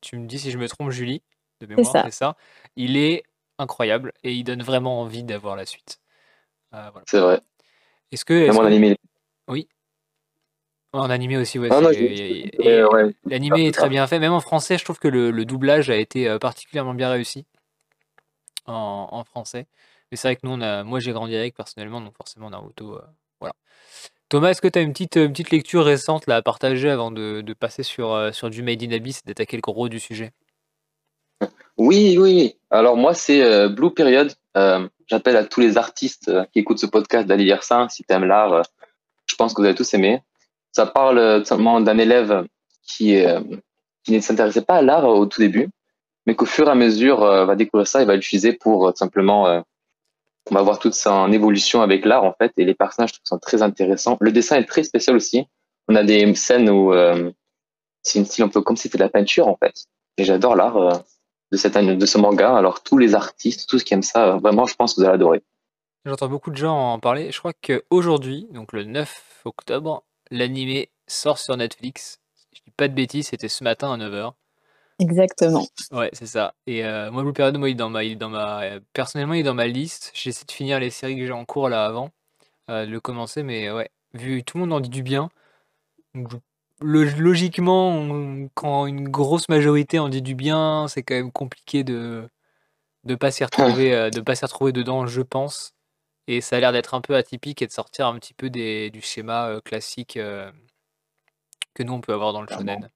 tu 0.00 0.16
me 0.16 0.26
dis 0.26 0.38
si 0.38 0.50
je 0.50 0.58
me 0.58 0.68
trompe, 0.68 0.90
Julie, 0.90 1.22
de 1.60 1.66
mémoire, 1.66 2.04
c'est 2.04 2.10
ça. 2.12 2.36
Il 2.76 2.96
est 2.96 3.24
incroyable 3.58 4.12
et 4.22 4.32
il 4.32 4.44
donne 4.44 4.62
vraiment 4.62 5.00
envie 5.00 5.22
d'avoir 5.22 5.54
la 5.54 5.66
suite. 5.66 6.00
Euh, 6.74 6.90
c'est 7.06 7.20
vrai. 7.20 7.40
Est-ce 8.10 8.24
que, 8.24 8.48
oui. 9.48 9.68
En 10.92 11.10
animé 11.10 11.36
aussi, 11.36 11.58
ouais. 11.58 11.68
L'animé 13.24 13.66
est 13.66 13.72
très 13.72 13.88
bien 13.88 14.06
fait. 14.06 14.18
Même 14.18 14.32
en 14.32 14.40
français, 14.40 14.78
je 14.78 14.84
trouve 14.84 14.98
que 14.98 15.08
le, 15.08 15.44
doublage 15.44 15.90
a 15.90 15.96
été 15.96 16.28
euh, 16.28 16.38
particulièrement 16.38 16.94
bien 16.94 17.10
réussi 17.10 17.44
en, 18.66 19.22
français. 19.24 19.66
Mais 20.10 20.16
c'est 20.16 20.28
vrai 20.28 20.36
que 20.36 20.40
nous, 20.44 20.52
on 20.52 20.60
a, 20.60 20.84
moi, 20.84 21.00
j'ai 21.00 21.12
grandi 21.12 21.36
avec 21.36 21.54
personnellement, 21.54 22.00
donc 22.00 22.16
forcément 22.16 22.50
Naruto, 22.50 22.94
euh, 22.94 23.02
voilà. 23.40 23.54
Thomas, 24.28 24.50
est-ce 24.50 24.62
que 24.62 24.68
tu 24.68 24.78
as 24.78 24.82
une 24.82 24.92
petite, 24.92 25.16
une 25.16 25.32
petite 25.32 25.50
lecture 25.50 25.84
récente 25.84 26.26
là, 26.26 26.36
à 26.36 26.42
partager 26.42 26.88
avant 26.88 27.10
de, 27.10 27.44
passer 27.58 27.82
sur, 27.82 28.12
euh, 28.12 28.32
sur 28.32 28.50
du 28.50 28.62
Made 28.62 28.82
in 28.82 28.92
Abyss 28.92 29.22
et 29.24 29.28
d'attaquer 29.28 29.56
le 29.56 29.62
gros 29.62 29.88
du 29.88 30.00
sujet? 30.00 30.32
Oui, 31.76 32.16
oui. 32.18 32.56
Alors 32.70 32.96
moi, 32.96 33.12
c'est 33.12 33.68
Blue 33.68 33.92
Period. 33.92 34.32
J'appelle 35.08 35.36
à 35.36 35.44
tous 35.44 35.60
les 35.60 35.76
artistes 35.76 36.32
qui 36.52 36.60
écoutent 36.60 36.78
ce 36.78 36.86
podcast 36.86 37.26
d'aller 37.26 37.44
lire 37.44 37.62
ça. 37.62 37.86
Si 37.90 38.02
tu 38.02 38.14
aimes 38.14 38.24
l'art, 38.24 38.62
pense 39.36 39.54
que 39.54 39.60
vous 39.60 39.66
avez 39.66 39.74
tous 39.74 39.94
aimé. 39.94 40.20
Ça 40.72 40.86
parle 40.86 41.18
euh, 41.18 41.44
simplement 41.44 41.80
d'un 41.80 41.98
élève 41.98 42.46
qui, 42.82 43.16
euh, 43.16 43.40
qui 44.04 44.12
ne 44.12 44.20
s'intéressait 44.20 44.62
pas 44.62 44.76
à 44.76 44.82
l'art 44.82 45.04
au 45.04 45.26
tout 45.26 45.40
début, 45.40 45.68
mais 46.26 46.34
qu'au 46.34 46.46
fur 46.46 46.68
et 46.68 46.70
à 46.70 46.74
mesure 46.74 47.22
euh, 47.22 47.44
va 47.44 47.56
découvrir 47.56 47.86
ça 47.86 48.02
et 48.02 48.04
va 48.04 48.14
l'utiliser 48.14 48.52
pour 48.52 48.92
simplement 48.96 49.62
on 50.48 50.54
va 50.54 50.62
voir 50.62 50.78
toute 50.78 50.94
son 50.94 51.32
évolution 51.32 51.82
avec 51.82 52.04
l'art 52.04 52.22
en 52.22 52.32
fait 52.32 52.52
et 52.56 52.64
les 52.64 52.74
personnages 52.74 53.12
sont 53.24 53.38
très 53.38 53.62
intéressants. 53.62 54.16
Le 54.20 54.30
dessin 54.30 54.56
est 54.56 54.64
très 54.64 54.84
spécial 54.84 55.16
aussi. 55.16 55.44
On 55.88 55.96
a 55.96 56.04
des 56.04 56.32
scènes 56.34 56.70
où 56.70 56.92
c'est 58.02 58.18
une 58.20 58.26
style 58.26 58.44
un 58.44 58.48
peu 58.48 58.60
comme 58.60 58.76
si 58.76 58.82
c'était 58.82 58.98
de 58.98 59.02
la 59.02 59.08
peinture 59.08 59.48
en 59.48 59.56
fait. 59.56 59.86
Et 60.18 60.24
j'adore 60.24 60.54
l'art 60.54 61.02
de 61.50 61.94
de 61.94 62.06
ce 62.06 62.18
manga. 62.18 62.56
Alors 62.56 62.82
tous 62.82 62.98
les 62.98 63.14
artistes, 63.16 63.68
tous 63.68 63.82
qui 63.82 63.94
aiment 63.94 64.02
ça, 64.02 64.36
vraiment, 64.36 64.66
je 64.66 64.76
pense 64.76 64.94
que 64.94 65.00
vous 65.00 65.06
allez 65.06 65.14
adorer. 65.14 65.42
J'entends 66.06 66.28
beaucoup 66.28 66.52
de 66.52 66.56
gens 66.56 66.92
en 66.92 67.00
parler. 67.00 67.32
Je 67.32 67.38
crois 67.40 67.52
qu'aujourd'hui, 67.52 68.46
donc 68.52 68.72
le 68.72 68.84
9 68.84 69.42
octobre, 69.44 70.04
l'animé 70.30 70.88
sort 71.08 71.36
sur 71.36 71.56
Netflix. 71.56 72.20
je 72.52 72.60
dis 72.64 72.70
pas 72.76 72.86
de 72.86 72.94
bêtises, 72.94 73.26
c'était 73.26 73.48
ce 73.48 73.64
matin 73.64 73.92
à 73.92 73.96
9h. 73.96 74.32
Exactement. 75.00 75.66
Ouais, 75.90 76.08
c'est 76.12 76.26
ça. 76.26 76.54
Et 76.68 76.84
euh, 76.84 77.10
moi, 77.10 77.24
Blue 77.24 77.32
Period, 77.32 77.58
moi, 77.58 77.70
il 77.70 77.72
est 77.72 77.74
dans 77.74 77.90
ma, 77.90 78.04
il 78.04 78.16
dans 78.16 78.28
ma, 78.28 78.62
euh, 78.62 78.80
personnellement, 78.92 79.34
il 79.34 79.40
est 79.40 79.42
dans 79.42 79.52
ma 79.52 79.66
liste. 79.66 80.12
J'essaie 80.14 80.44
de 80.44 80.52
finir 80.52 80.78
les 80.78 80.90
séries 80.90 81.16
que 81.16 81.26
j'ai 81.26 81.32
en 81.32 81.44
cours 81.44 81.68
là 81.68 81.84
avant, 81.84 82.12
euh, 82.70 82.86
de 82.86 82.90
le 82.92 83.00
commencer, 83.00 83.42
mais 83.42 83.72
ouais, 83.72 83.90
vu 84.14 84.44
tout 84.44 84.58
le 84.58 84.60
monde 84.60 84.74
en 84.74 84.80
dit 84.80 84.88
du 84.88 85.02
bien, 85.02 85.28
logiquement, 86.80 88.48
quand 88.54 88.86
une 88.86 89.08
grosse 89.08 89.48
majorité 89.48 89.98
en 89.98 90.08
dit 90.08 90.22
du 90.22 90.36
bien, 90.36 90.86
c'est 90.86 91.02
quand 91.02 91.16
même 91.16 91.32
compliqué 91.32 91.82
de 91.82 92.28
de 93.02 93.14
pas 93.16 93.30
s'y 93.32 93.44
retrouver, 93.44 94.10
de 94.14 94.20
pas 94.20 94.36
s'y 94.36 94.44
retrouver 94.44 94.72
dedans, 94.72 95.06
je 95.06 95.22
pense. 95.22 95.75
Et 96.28 96.40
ça 96.40 96.56
a 96.56 96.60
l'air 96.60 96.72
d'être 96.72 96.94
un 96.94 97.00
peu 97.00 97.14
atypique 97.14 97.62
et 97.62 97.66
de 97.66 97.72
sortir 97.72 98.06
un 98.06 98.18
petit 98.18 98.34
peu 98.34 98.50
des, 98.50 98.90
du 98.90 99.00
schéma 99.00 99.48
euh, 99.48 99.60
classique 99.60 100.16
euh, 100.16 100.50
que 101.74 101.82
nous 101.82 101.92
on 101.92 102.00
peut 102.00 102.12
avoir 102.12 102.32
dans 102.32 102.42
le 102.42 102.48
shonen. 102.48 102.90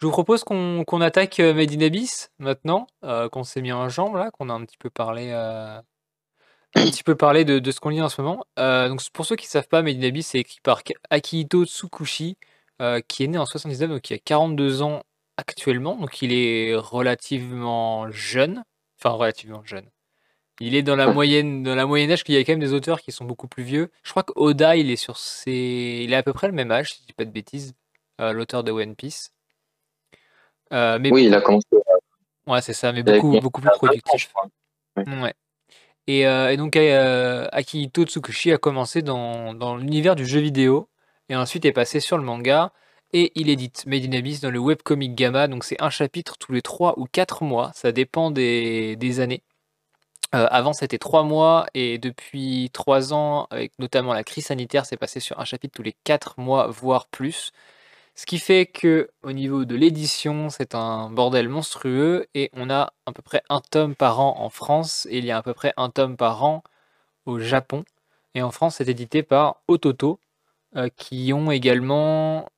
Je 0.00 0.06
vous 0.06 0.12
propose 0.12 0.44
qu'on 0.44 1.00
attaque 1.00 1.40
euh, 1.40 1.52
Made 1.54 1.72
in 1.72 1.80
Abyss 1.80 2.30
maintenant, 2.38 2.86
qu'on 3.02 3.44
s'est 3.44 3.60
mis 3.60 3.72
en 3.72 3.88
jambe 3.88 4.16
là, 4.16 4.30
qu'on 4.30 4.48
a 4.48 4.52
un 4.52 4.64
petit 4.64 4.78
peu 4.78 4.90
parlé, 4.90 5.30
un 5.32 5.82
petit 6.74 7.02
peu 7.02 7.16
parlé 7.16 7.44
de, 7.44 7.70
ce 7.70 7.80
qu'on 7.80 7.90
lit 7.90 8.02
en 8.02 8.08
ce 8.08 8.20
moment. 8.20 8.44
donc 8.56 9.02
pour 9.12 9.26
ceux 9.26 9.36
qui 9.36 9.46
ne 9.46 9.50
savent 9.50 9.68
pas, 9.68 9.82
Made 9.82 9.96
in 9.96 10.08
Abyss 10.08 10.28
c'est 10.28 10.40
écrit 10.40 10.60
par 10.62 10.82
Akihito 11.10 11.64
Tsukushi, 11.64 12.38
qui 13.08 13.24
est 13.24 13.26
né 13.26 13.38
en 13.38 13.46
79, 13.46 13.90
donc 13.90 14.10
il 14.10 14.14
a 14.14 14.18
42 14.18 14.82
ans 14.82 15.02
actuellement, 15.36 15.96
donc 15.96 16.22
il 16.22 16.32
est 16.32 16.74
relativement 16.76 18.10
jeune, 18.10 18.64
enfin 18.98 19.10
relativement 19.10 19.62
jeune. 19.64 19.90
Il 20.62 20.74
est 20.74 20.82
dans 20.82 20.94
la 20.94 21.10
moyenne, 21.10 21.62
dans 21.62 21.74
la 21.74 21.86
moyenne 21.86 22.10
âge 22.12 22.22
qu'il 22.22 22.34
y 22.34 22.38
a 22.38 22.44
quand 22.44 22.52
même 22.52 22.60
des 22.60 22.74
auteurs 22.74 23.00
qui 23.00 23.12
sont 23.12 23.24
beaucoup 23.24 23.48
plus 23.48 23.62
vieux. 23.62 23.90
Je 24.02 24.10
crois 24.10 24.22
qu'Oda, 24.22 24.76
il 24.76 24.90
est 24.90 24.96
sur 24.96 25.16
ses, 25.16 26.02
il 26.04 26.12
est 26.12 26.16
à 26.16 26.22
peu 26.22 26.34
près 26.34 26.48
le 26.48 26.52
même 26.52 26.70
âge, 26.70 26.92
si 26.92 27.00
je 27.00 27.06
dis 27.06 27.12
pas 27.14 27.24
de 27.24 27.30
bêtises, 27.30 27.74
euh, 28.20 28.32
l'auteur 28.32 28.62
de 28.62 28.70
One 28.70 28.94
Piece. 28.94 29.32
Euh, 30.72 30.98
mais 31.00 31.10
oui, 31.10 31.24
il 31.24 31.34
a 31.34 31.40
commencé. 31.40 31.66
Ouais, 32.46 32.60
c'est 32.60 32.74
ça, 32.74 32.92
mais 32.92 33.02
beaucoup, 33.02 33.40
beaucoup 33.40 33.62
plus 33.62 33.70
productif. 33.70 34.32
Ouais. 34.96 35.34
Et, 36.06 36.26
euh, 36.26 36.50
et, 36.50 36.56
donc 36.56 36.76
Akihito 36.76 38.04
Tsukushi 38.04 38.52
a 38.52 38.58
commencé 38.58 39.00
dans, 39.00 39.54
dans 39.54 39.76
l'univers 39.76 40.14
du 40.14 40.26
jeu 40.26 40.40
vidéo 40.40 40.88
et 41.28 41.36
ensuite 41.36 41.64
est 41.64 41.72
passé 41.72 42.00
sur 42.00 42.18
le 42.18 42.24
manga 42.24 42.72
et 43.12 43.32
il 43.34 43.48
édite 43.48 43.86
Made 43.86 44.04
in 44.04 44.18
Abyss 44.18 44.40
dans 44.40 44.50
le 44.50 44.58
webcomic 44.58 45.14
Gamma. 45.14 45.48
Donc 45.48 45.64
c'est 45.64 45.80
un 45.80 45.90
chapitre 45.90 46.36
tous 46.38 46.52
les 46.52 46.62
3 46.62 46.98
ou 46.98 47.06
4 47.06 47.44
mois, 47.44 47.70
ça 47.74 47.92
dépend 47.92 48.30
des, 48.30 48.96
des 48.96 49.20
années. 49.20 49.42
Euh, 50.34 50.46
avant, 50.50 50.72
c'était 50.72 50.98
trois 50.98 51.24
mois 51.24 51.66
et 51.74 51.98
depuis 51.98 52.70
trois 52.72 53.12
ans, 53.12 53.48
avec 53.50 53.72
notamment 53.78 54.12
la 54.12 54.22
crise 54.24 54.46
sanitaire, 54.46 54.86
c'est 54.86 54.96
passé 54.96 55.18
sur 55.20 55.40
un 55.40 55.44
chapitre 55.44 55.74
tous 55.74 55.82
les 55.82 55.94
quatre 56.04 56.38
mois, 56.38 56.68
voire 56.68 57.08
plus. 57.08 57.52
Ce 58.14 58.26
qui 58.26 58.38
fait 58.38 58.66
que 58.66 59.10
au 59.22 59.32
niveau 59.32 59.64
de 59.64 59.76
l'édition, 59.76 60.50
c'est 60.50 60.74
un 60.74 61.10
bordel 61.10 61.48
monstrueux 61.48 62.28
et 62.34 62.50
on 62.54 62.70
a 62.70 62.92
à 63.06 63.12
peu 63.12 63.22
près 63.22 63.42
un 63.48 63.60
tome 63.60 63.94
par 63.96 64.20
an 64.20 64.36
en 64.38 64.50
France 64.50 65.06
et 65.10 65.18
il 65.18 65.24
y 65.24 65.30
a 65.32 65.38
à 65.38 65.42
peu 65.42 65.54
près 65.54 65.72
un 65.76 65.90
tome 65.90 66.16
par 66.16 66.44
an 66.44 66.62
au 67.26 67.38
Japon. 67.40 67.84
Et 68.34 68.42
en 68.42 68.50
France, 68.52 68.76
c'est 68.76 68.88
édité 68.88 69.22
par 69.22 69.62
Ototo, 69.68 70.20
euh, 70.76 70.88
qui 70.96 71.32
ont 71.32 71.50
également 71.50 72.48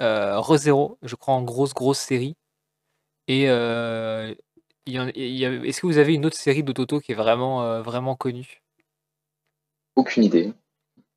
euh, 0.00 0.38
ReZero, 0.40 0.98
je 1.02 1.16
crois 1.16 1.34
en 1.34 1.42
grosse 1.42 1.74
grosse 1.74 1.98
série. 1.98 2.36
Et 3.28 3.48
euh, 3.50 4.34
est-ce 4.86 5.80
que 5.80 5.86
vous 5.86 5.98
avez 5.98 6.14
une 6.14 6.26
autre 6.26 6.36
série 6.36 6.62
d'Ototo 6.62 7.00
qui 7.00 7.12
est 7.12 7.16
vraiment 7.16 7.62
euh, 7.62 7.82
vraiment 7.82 8.14
connue? 8.16 8.62
Aucune 9.96 10.24
idée. 10.24 10.52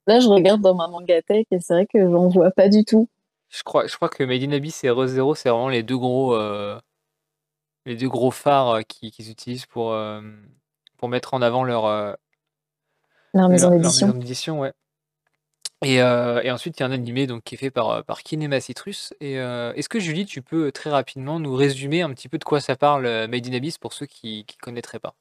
Là, 0.07 0.19
je 0.19 0.27
regarde 0.27 0.61
dans 0.61 0.73
ma 0.73 0.87
mangatech 0.87 1.47
et 1.51 1.59
c'est 1.59 1.73
vrai 1.73 1.85
que 1.85 1.99
j'en 2.09 2.29
vois 2.29 2.51
pas 2.51 2.67
du 2.67 2.83
tout. 2.83 3.07
Je 3.49 3.63
crois, 3.63 3.87
je 3.87 3.95
crois 3.95 4.09
que 4.09 4.23
Made 4.23 4.43
in 4.43 4.51
Abyss 4.51 4.83
et 4.83 4.89
ReZero, 4.89 5.35
c'est 5.35 5.49
vraiment 5.49 5.69
les 5.69 5.83
deux 5.83 5.97
gros, 5.97 6.33
euh, 6.35 6.79
les 7.85 7.95
deux 7.95 8.09
gros 8.09 8.31
phares 8.31 8.69
euh, 8.69 8.81
qu'ils 8.81 9.29
utilisent 9.29 9.65
pour, 9.65 9.91
euh, 9.91 10.21
pour 10.97 11.09
mettre 11.09 11.33
en 11.33 11.41
avant 11.41 11.63
leur, 11.63 12.17
leur 13.33 13.49
maison 13.49 13.69
d'édition. 14.13 14.59
ouais. 14.59 14.73
Et, 15.85 16.01
ensuite, 16.01 16.77
il 16.77 16.81
y 16.81 16.83
a 16.83 16.87
un 16.87 16.91
animé 16.91 17.25
donc, 17.25 17.43
qui 17.43 17.55
est 17.55 17.57
fait 17.57 17.71
par, 17.71 18.03
Kinema 18.23 18.59
Citrus. 18.59 19.13
Et 19.21 19.35
est-ce 19.35 19.89
que 19.89 19.99
Julie, 19.99 20.25
tu 20.25 20.41
peux 20.41 20.71
très 20.71 20.89
rapidement 20.89 21.39
nous 21.39 21.55
résumer 21.55 22.01
un 22.01 22.09
petit 22.09 22.27
peu 22.27 22.37
de 22.37 22.43
quoi 22.43 22.59
ça 22.59 22.75
parle 22.75 23.03
Made 23.27 23.47
in 23.47 23.53
Abyss 23.53 23.77
pour 23.77 23.93
ceux 23.93 24.05
qui 24.05 24.45
ne 24.47 24.63
connaîtraient 24.63 24.99
pas? 24.99 25.15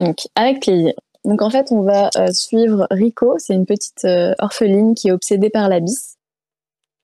Donc, 0.00 0.26
Avec 0.34 0.60
plaisir. 0.60 0.94
Donc 1.24 1.40
en 1.40 1.48
fait, 1.48 1.68
on 1.70 1.82
va 1.82 2.10
suivre 2.32 2.86
Rico, 2.90 3.36
c'est 3.38 3.54
une 3.54 3.64
petite 3.64 4.06
orpheline 4.38 4.94
qui 4.94 5.08
est 5.08 5.12
obsédée 5.12 5.50
par 5.50 5.68
l'abysse. 5.68 6.16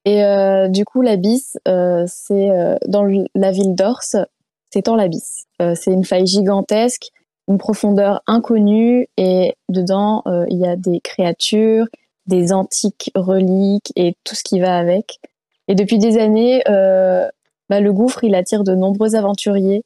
Et 0.05 0.25
euh, 0.25 0.69
du 0.69 0.85
coup, 0.85 1.03
l'abysse, 1.03 1.59
euh, 1.69 2.05
c'est 2.07 2.51
euh, 2.51 2.77
dans 2.87 3.05
la 3.35 3.51
ville 3.51 3.75
d'Ors, 3.75 4.01
c'est 4.03 4.89
en 4.89 4.97
l'abysse. 4.97 5.47
c'est 5.59 5.93
une 5.93 6.05
faille 6.05 6.27
gigantesque, 6.27 7.09
une 7.49 7.59
profondeur 7.59 8.23
inconnue, 8.27 9.09
et 9.17 9.55
dedans, 9.69 10.23
il 10.49 10.59
y 10.59 10.67
a 10.67 10.77
des 10.77 11.01
créatures, 11.01 11.87
des 12.31 12.53
antiques 12.53 13.11
reliques 13.15 13.93
et 13.97 14.17
tout 14.25 14.35
ce 14.35 14.43
qui 14.43 14.61
va 14.61 14.79
avec. 14.79 15.21
Et 15.69 15.75
depuis 15.75 15.99
des 15.99 16.19
années, 16.19 16.63
bah, 16.67 17.81
le 17.81 17.93
gouffre, 17.93 18.25
il 18.25 18.35
attire 18.35 18.65
de 18.65 18.75
nombreux 18.75 19.15
aventuriers. 19.15 19.85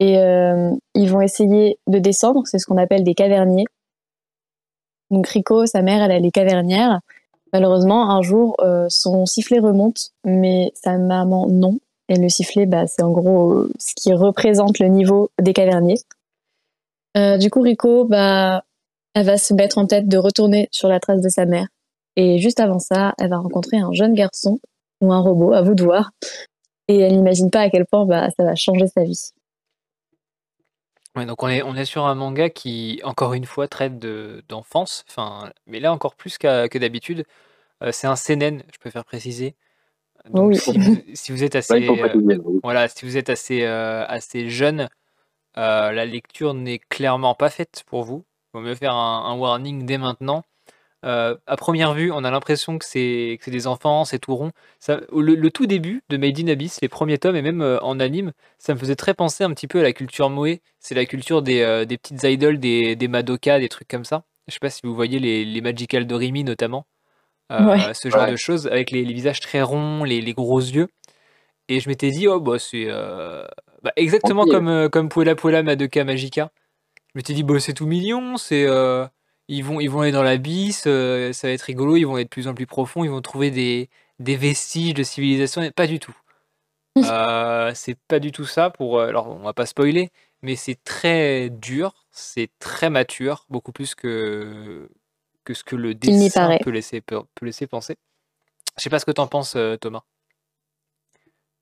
Et 0.00 0.14
ils 0.94 1.10
vont 1.10 1.20
essayer 1.20 1.78
de 1.86 1.98
descendre, 1.98 2.42
c'est 2.46 2.58
ce 2.58 2.66
qu'on 2.66 2.76
appelle 2.76 3.04
des 3.04 3.14
caverniers. 3.14 3.66
Donc 5.10 5.28
Rico, 5.28 5.66
sa 5.66 5.82
mère, 5.82 6.02
elle, 6.02 6.10
elle 6.10 6.26
est 6.26 6.30
cavernière. 6.30 7.00
Malheureusement, 7.52 8.10
un 8.10 8.22
jour, 8.22 8.56
euh, 8.60 8.86
son 8.90 9.24
sifflet 9.24 9.58
remonte, 9.58 10.10
mais 10.24 10.72
sa 10.74 10.98
maman 10.98 11.46
non. 11.48 11.78
Et 12.08 12.16
le 12.16 12.28
sifflet, 12.28 12.66
bah, 12.66 12.86
c'est 12.86 13.02
en 13.02 13.10
gros 13.10 13.52
euh, 13.52 13.72
ce 13.78 13.94
qui 13.94 14.12
représente 14.12 14.78
le 14.78 14.88
niveau 14.88 15.30
des 15.40 15.52
caverniers. 15.52 16.00
Euh, 17.16 17.38
du 17.38 17.50
coup, 17.50 17.60
Rico, 17.60 18.04
bah, 18.04 18.64
elle 19.18 19.26
va 19.26 19.36
se 19.36 19.52
mettre 19.52 19.78
en 19.78 19.86
tête 19.86 20.08
de 20.08 20.16
retourner 20.16 20.68
sur 20.70 20.88
la 20.88 21.00
trace 21.00 21.20
de 21.20 21.28
sa 21.28 21.44
mère. 21.44 21.66
Et 22.16 22.38
juste 22.38 22.60
avant 22.60 22.78
ça, 22.78 23.14
elle 23.18 23.30
va 23.30 23.38
rencontrer 23.38 23.78
un 23.78 23.92
jeune 23.92 24.14
garçon 24.14 24.60
ou 25.00 25.12
un 25.12 25.20
robot, 25.20 25.52
à 25.52 25.62
vous 25.62 25.74
de 25.74 25.82
voir. 25.82 26.12
Et 26.86 26.98
elle 26.98 27.16
n'imagine 27.16 27.50
pas 27.50 27.60
à 27.62 27.70
quel 27.70 27.84
point 27.84 28.06
bah, 28.06 28.28
ça 28.36 28.44
va 28.44 28.54
changer 28.54 28.86
sa 28.86 29.02
vie. 29.02 29.30
Ouais, 31.16 31.26
donc 31.26 31.42
on 31.42 31.48
est, 31.48 31.62
on 31.62 31.74
est 31.74 31.84
sur 31.84 32.06
un 32.06 32.14
manga 32.14 32.48
qui, 32.48 33.00
encore 33.02 33.34
une 33.34 33.44
fois, 33.44 33.66
traite 33.66 33.98
d'enfance, 34.48 35.04
enfin, 35.08 35.50
mais 35.66 35.80
là 35.80 35.92
encore 35.92 36.14
plus 36.14 36.38
que 36.38 36.78
d'habitude. 36.78 37.24
Euh, 37.82 37.90
c'est 37.92 38.06
un 38.06 38.16
seinen, 38.16 38.62
je 38.72 38.78
préfère 38.78 39.04
préciser. 39.04 39.56
Donc 40.30 40.54
si 41.14 41.32
vous, 41.32 41.44
êtes 41.44 41.56
assez, 41.56 41.88
euh, 41.88 42.38
voilà, 42.62 42.88
si 42.88 43.04
vous 43.04 43.16
êtes 43.16 43.30
assez, 43.30 43.62
euh, 43.62 44.04
assez 44.06 44.48
jeune, 44.48 44.88
la 45.56 46.04
lecture 46.04 46.54
n'est 46.54 46.78
clairement 46.78 47.34
pas 47.34 47.50
faite 47.50 47.82
pour 47.86 48.04
vous. 48.04 48.24
Il 48.54 48.58
vaut 48.58 48.60
mieux 48.60 48.74
faire 48.74 48.94
un 48.94 49.36
warning 49.36 49.84
dès 49.86 49.98
maintenant. 49.98 50.44
Euh, 51.04 51.36
à 51.46 51.56
première 51.56 51.94
vue, 51.94 52.10
on 52.10 52.24
a 52.24 52.30
l'impression 52.30 52.76
que 52.78 52.84
c'est 52.84 53.38
des 53.46 53.66
enfants, 53.66 54.04
c'est 54.04 54.18
tout 54.18 54.34
rond. 54.34 54.50
Ça, 54.80 55.00
le, 55.12 55.48
tout 55.50 55.66
début 55.66 56.02
de 56.08 56.16
Made 56.16 56.38
in 56.40 56.48
Abyss, 56.48 56.80
les 56.82 56.88
premiers 56.88 57.18
tomes 57.18 57.36
et 57.36 57.42
même 57.42 57.62
euh, 57.62 57.78
en 57.82 58.00
anime, 58.00 58.32
ça 58.58 58.74
me 58.74 58.78
faisait 58.78 58.96
très 58.96 59.14
penser 59.14 59.44
un 59.44 59.50
petit 59.52 59.68
peu 59.68 59.80
à 59.80 59.82
la 59.82 59.92
culture 59.92 60.28
Moe. 60.28 60.58
C'est 60.80 60.94
la 60.94 61.06
culture 61.06 61.42
des, 61.42 61.60
euh, 61.60 61.84
des, 61.84 61.98
petites 61.98 62.22
idols, 62.24 62.58
des, 62.58 62.96
des 62.96 63.08
Madoka, 63.08 63.60
des 63.60 63.68
trucs 63.68 63.88
comme 63.88 64.04
ça. 64.04 64.24
Je 64.48 64.54
sais 64.54 64.60
pas 64.60 64.70
si 64.70 64.80
vous 64.82 64.94
voyez 64.94 65.18
les, 65.18 65.44
les 65.44 65.60
Magical 65.60 66.06
Dorimi 66.06 66.42
notamment. 66.42 66.86
Ce 67.50 68.10
genre 68.10 68.26
de 68.26 68.36
choses 68.36 68.66
avec 68.66 68.90
les, 68.90 69.04
les, 69.04 69.14
visages 69.14 69.40
très 69.40 69.62
ronds, 69.62 70.04
les, 70.04 70.20
les, 70.20 70.34
gros 70.34 70.60
yeux. 70.60 70.88
Et 71.68 71.80
je 71.80 71.88
m'étais 71.88 72.10
dit, 72.10 72.28
oh 72.28 72.40
bah 72.40 72.58
c'est 72.58 72.86
bah, 73.82 73.92
exactement 73.96 74.44
comme, 74.44 74.90
comme 74.90 75.08
Puella 75.08 75.34
Puella 75.34 75.62
Madoka 75.62 76.04
Magica. 76.04 76.50
Je 77.08 77.18
m'étais 77.18 77.32
dit, 77.32 77.42
bah 77.42 77.58
c'est 77.58 77.74
tout 77.74 77.86
mignon, 77.86 78.36
c'est 78.36 78.66
ils 79.48 79.64
vont, 79.64 79.80
ils 79.80 79.88
vont 79.88 80.02
aller 80.02 80.12
dans 80.12 80.22
l'abysse, 80.22 80.84
euh, 80.86 81.32
ça 81.32 81.48
va 81.48 81.54
être 81.54 81.62
rigolo, 81.62 81.96
ils 81.96 82.04
vont 82.04 82.18
être 82.18 82.26
de 82.26 82.28
plus 82.28 82.48
en 82.48 82.54
plus 82.54 82.66
profonds, 82.66 83.04
ils 83.04 83.10
vont 83.10 83.22
trouver 83.22 83.50
des, 83.50 83.88
des 84.18 84.36
vestiges 84.36 84.94
de 84.94 85.02
civilisation. 85.02 85.68
Pas 85.72 85.86
du 85.86 85.98
tout. 85.98 86.16
Euh, 86.98 87.70
c'est 87.76 87.96
pas 88.08 88.18
du 88.18 88.32
tout 88.32 88.44
ça. 88.44 88.70
Pour, 88.70 88.98
euh, 88.98 89.06
alors, 89.06 89.28
on 89.28 89.44
va 89.44 89.52
pas 89.52 89.66
spoiler, 89.66 90.10
mais 90.42 90.56
c'est 90.56 90.82
très 90.82 91.48
dur, 91.48 92.06
c'est 92.10 92.50
très 92.58 92.90
mature, 92.90 93.46
beaucoup 93.50 93.70
plus 93.70 93.94
que, 93.94 94.90
que 95.44 95.54
ce 95.54 95.62
que 95.62 95.76
le 95.76 95.94
dessin 95.94 96.58
peut 96.60 96.70
laisser, 96.70 97.00
peut, 97.00 97.22
laisser 97.40 97.68
penser. 97.68 97.94
Je 98.76 98.82
sais 98.82 98.90
pas 98.90 98.98
ce 98.98 99.04
que 99.04 99.12
tu 99.12 99.20
en 99.20 99.28
penses, 99.28 99.56
Thomas. 99.80 100.02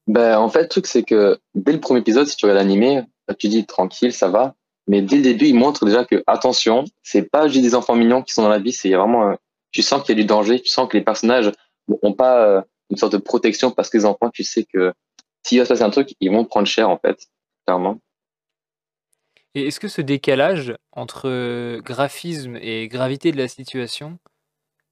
Ben, 0.06 0.38
en 0.38 0.48
fait, 0.48 0.62
le 0.62 0.68
truc, 0.68 0.86
c'est 0.86 1.02
que 1.02 1.38
dès 1.54 1.72
le 1.72 1.80
premier 1.80 2.00
épisode, 2.00 2.26
si 2.26 2.36
tu 2.36 2.46
regardes 2.46 2.66
l'animé, 2.66 3.02
tu 3.38 3.48
dis 3.48 3.66
tranquille, 3.66 4.14
ça 4.14 4.30
va. 4.30 4.54
Mais 4.86 5.02
dès 5.02 5.16
le 5.16 5.22
début, 5.22 5.46
il 5.46 5.54
montre 5.54 5.84
déjà 5.84 6.04
que 6.04 6.22
attention, 6.26 6.84
c'est 7.02 7.28
pas 7.28 7.48
juste 7.48 7.62
des 7.62 7.74
enfants 7.74 7.96
mignons 7.96 8.22
qui 8.22 8.32
sont 8.32 8.42
dans 8.42 8.48
la 8.48 8.58
vie, 8.58 8.72
c'est 8.72 8.90
vraiment, 8.90 9.36
tu 9.72 9.82
sens 9.82 10.02
qu'il 10.02 10.16
y 10.16 10.20
a 10.20 10.22
du 10.22 10.26
danger, 10.26 10.60
tu 10.60 10.68
sens 10.68 10.88
que 10.88 10.96
les 10.96 11.02
personnages 11.02 11.50
n'ont 11.88 12.12
pas 12.12 12.46
euh, 12.46 12.62
une 12.90 12.96
sorte 12.96 13.12
de 13.12 13.18
protection 13.18 13.70
parce 13.70 13.90
que 13.90 13.98
les 13.98 14.04
enfants, 14.04 14.30
tu 14.30 14.44
sais 14.44 14.64
que 14.64 14.92
s'il 15.42 15.58
va 15.58 15.64
se 15.64 15.70
passer 15.70 15.82
un 15.82 15.90
truc, 15.90 16.14
ils 16.20 16.30
vont 16.30 16.44
prendre 16.44 16.68
cher 16.68 16.88
en 16.88 16.98
fait, 16.98 17.18
clairement. 17.66 17.98
Et 19.54 19.66
est-ce 19.68 19.80
que 19.80 19.88
ce 19.88 20.02
décalage 20.02 20.76
entre 20.92 21.80
graphisme 21.80 22.56
et 22.60 22.88
gravité 22.88 23.32
de 23.32 23.38
la 23.38 23.48
situation, 23.48 24.18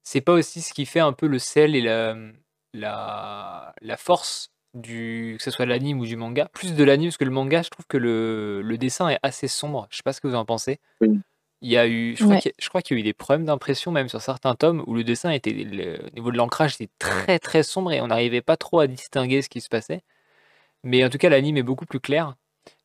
c'est 0.03 0.21
pas 0.21 0.33
aussi 0.33 0.61
ce 0.61 0.73
qui 0.73 0.85
fait 0.85 0.99
un 0.99 1.13
peu 1.13 1.27
le 1.27 1.39
sel 1.39 1.75
et 1.75 1.81
la 2.73 3.73
force 3.97 4.54
du, 4.75 5.35
que 5.37 5.43
ce 5.43 5.51
soit 5.51 5.65
l'anime 5.65 5.99
ou 5.99 6.05
du 6.05 6.15
manga. 6.15 6.49
Plus 6.53 6.75
de 6.75 6.83
l'anime, 6.83 7.09
parce 7.09 7.17
que 7.17 7.23
le 7.23 7.31
manga, 7.31 7.61
je 7.63 7.69
trouve 7.69 7.85
que 7.87 7.97
le, 7.97 8.61
le, 8.61 8.77
dessin 8.77 9.09
est 9.09 9.19
assez 9.23 9.47
sombre. 9.47 9.87
Je 9.89 9.97
sais 9.97 10.03
pas 10.03 10.13
ce 10.13 10.21
que 10.21 10.27
vous 10.27 10.35
en 10.35 10.45
pensez. 10.45 10.79
Il 11.61 11.71
y 11.71 11.77
a 11.77 11.87
eu, 11.87 12.15
je 12.17 12.23
crois 12.69 12.81
qu'il 12.81 12.97
y, 12.97 12.99
a 12.99 13.01
eu 13.01 13.03
des 13.03 13.13
problèmes 13.13 13.45
d'impression, 13.45 13.91
même 13.91 14.09
sur 14.09 14.21
certains 14.21 14.53
tomes, 14.53 14.83
où 14.85 14.93
le 14.93 15.03
dessin 15.03 15.31
était, 15.31 15.51
le, 15.51 16.05
au 16.05 16.09
niveau 16.13 16.31
de 16.31 16.37
l'ancrage, 16.37 16.75
était 16.75 16.91
très 16.99 17.39
très 17.39 17.63
sombre 17.63 17.91
et 17.91 18.01
on 18.01 18.07
n'arrivait 18.07 18.41
pas 18.41 18.57
trop 18.57 18.79
à 18.79 18.87
distinguer 18.87 19.41
ce 19.41 19.49
qui 19.49 19.61
se 19.61 19.69
passait. 19.69 20.01
Mais 20.83 21.03
en 21.03 21.09
tout 21.09 21.17
cas, 21.17 21.29
l'anime 21.29 21.57
est 21.57 21.63
beaucoup 21.63 21.85
plus 21.85 21.99
clair. 22.01 22.35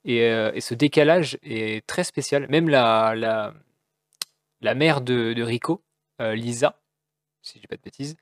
Et, 0.04 0.22
euh, 0.22 0.52
et, 0.54 0.60
ce 0.62 0.74
décalage 0.74 1.38
est 1.42 1.86
très 1.86 2.04
spécial. 2.04 2.46
Même 2.48 2.68
la, 2.68 3.14
la, 3.14 3.52
la 4.62 4.74
mère 4.74 5.00
de, 5.02 5.34
de 5.34 5.42
Rico, 5.42 5.82
euh, 6.22 6.34
Lisa, 6.34 6.80
si 7.42 7.58
je 7.58 7.60
dis 7.60 7.66
pas 7.66 7.76
de 7.76 7.82
bêtises, 7.82 8.16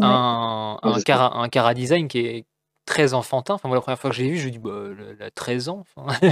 un, 0.00 0.78
un, 0.82 1.00
cara, 1.02 1.36
un 1.36 1.48
cara 1.48 1.74
design 1.74 2.08
qui 2.08 2.18
est, 2.20 2.46
très 2.84 3.14
enfantin. 3.14 3.54
Enfin, 3.54 3.68
moi, 3.68 3.76
la 3.76 3.80
première 3.80 3.98
fois 3.98 4.10
que 4.10 4.16
j'ai 4.16 4.28
vu, 4.28 4.36
je 4.36 4.46
me 4.46 4.50
dis, 4.50 4.58
bah, 4.58 4.88
elle 5.10 5.22
a 5.22 5.30
13 5.30 5.68
ans. 5.68 5.84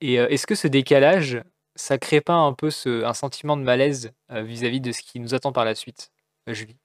Et 0.00 0.20
euh, 0.20 0.28
est-ce 0.28 0.46
que 0.46 0.54
ce 0.54 0.68
décalage, 0.68 1.42
ça 1.74 1.98
crée 1.98 2.20
pas 2.20 2.34
un 2.34 2.52
peu 2.52 2.70
ce, 2.70 3.04
un 3.04 3.14
sentiment 3.14 3.56
de 3.56 3.62
malaise 3.62 4.12
euh, 4.30 4.42
vis-à-vis 4.42 4.80
de 4.80 4.92
ce 4.92 5.02
qui 5.02 5.20
nous 5.20 5.34
attend 5.34 5.52
par 5.52 5.64
la 5.64 5.74
suite, 5.74 6.10
euh, 6.48 6.54
Julie? 6.54 6.76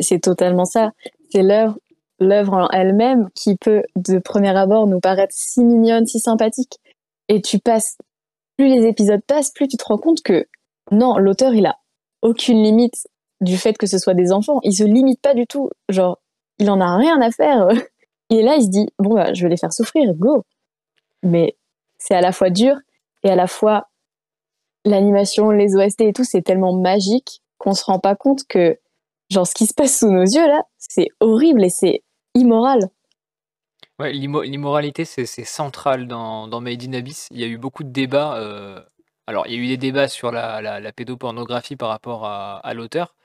C'est 0.00 0.20
totalement 0.20 0.64
ça. 0.64 0.90
C'est 1.30 1.42
l'œuvre 1.42 1.78
l'œuvre 2.18 2.54
en 2.54 2.68
elle-même 2.70 3.28
qui 3.34 3.56
peut, 3.56 3.82
de 3.94 4.18
premier 4.18 4.56
abord, 4.56 4.86
nous 4.86 5.00
paraître 5.00 5.34
si 5.34 5.62
mignonne, 5.62 6.06
si 6.06 6.18
sympathique. 6.18 6.78
Et 7.28 7.42
tu 7.42 7.58
passes, 7.58 7.98
plus 8.56 8.68
les 8.68 8.86
épisodes 8.86 9.22
passent, 9.26 9.50
plus 9.50 9.68
tu 9.68 9.76
te 9.76 9.84
rends 9.84 9.98
compte 9.98 10.22
que 10.22 10.46
non, 10.90 11.18
l'auteur, 11.18 11.54
il 11.54 11.66
a 11.66 11.78
aucune 12.22 12.62
limite 12.62 13.06
du 13.40 13.56
fait 13.56 13.76
que 13.76 13.86
ce 13.86 13.98
soit 13.98 14.14
des 14.14 14.32
enfants. 14.32 14.60
Il 14.62 14.74
se 14.74 14.84
limite 14.84 15.20
pas 15.20 15.34
du 15.34 15.46
tout. 15.46 15.70
Genre, 15.88 16.18
il 16.58 16.70
en 16.70 16.80
a 16.80 16.96
rien 16.96 17.20
à 17.20 17.30
faire. 17.30 17.68
Il 18.28 18.40
est 18.40 18.42
là, 18.42 18.56
il 18.56 18.64
se 18.64 18.70
dit 18.70 18.88
bon 18.98 19.14
bah, 19.14 19.32
je 19.34 19.44
vais 19.44 19.50
les 19.50 19.56
faire 19.56 19.72
souffrir, 19.72 20.12
go. 20.14 20.44
Mais 21.22 21.56
c'est 21.96 22.14
à 22.16 22.20
la 22.20 22.32
fois 22.32 22.50
dur 22.50 22.74
et 23.22 23.30
à 23.30 23.36
la 23.36 23.46
fois 23.46 23.86
l'animation, 24.84 25.50
les 25.50 25.76
OST 25.76 26.00
et 26.00 26.12
tout, 26.12 26.24
c'est 26.24 26.42
tellement 26.42 26.72
magique 26.72 27.40
qu'on 27.58 27.72
se 27.72 27.84
rend 27.84 28.00
pas 28.00 28.16
compte 28.16 28.40
que 28.48 28.80
genre 29.30 29.46
ce 29.46 29.54
qui 29.54 29.66
se 29.66 29.74
passe 29.74 30.00
sous 30.00 30.10
nos 30.10 30.24
yeux 30.24 30.44
là, 30.44 30.62
c'est 30.76 31.06
horrible 31.20 31.62
et 31.62 31.68
c'est 31.68 32.02
immoral. 32.34 32.90
Ouais, 34.00 34.12
l'immoralité, 34.12 35.04
c'est 35.04 35.26
central 35.26 36.06
dans, 36.06 36.48
dans 36.48 36.60
Made 36.60 36.82
in 36.82 36.92
Abyss. 36.92 37.28
Il 37.30 37.40
y 37.40 37.44
a 37.44 37.46
eu 37.46 37.58
beaucoup 37.58 37.82
de 37.82 37.88
débats. 37.88 38.36
Euh, 38.38 38.78
alors, 39.26 39.46
il 39.46 39.54
y 39.54 39.56
a 39.56 39.58
eu 39.58 39.68
des 39.68 39.78
débats 39.78 40.08
sur 40.08 40.32
la, 40.32 40.60
la, 40.60 40.92
pédopornographie 40.92 41.76
par 41.76 41.88
rapport 41.88 42.26
à 42.26 42.74
l'auteur, 42.74 43.15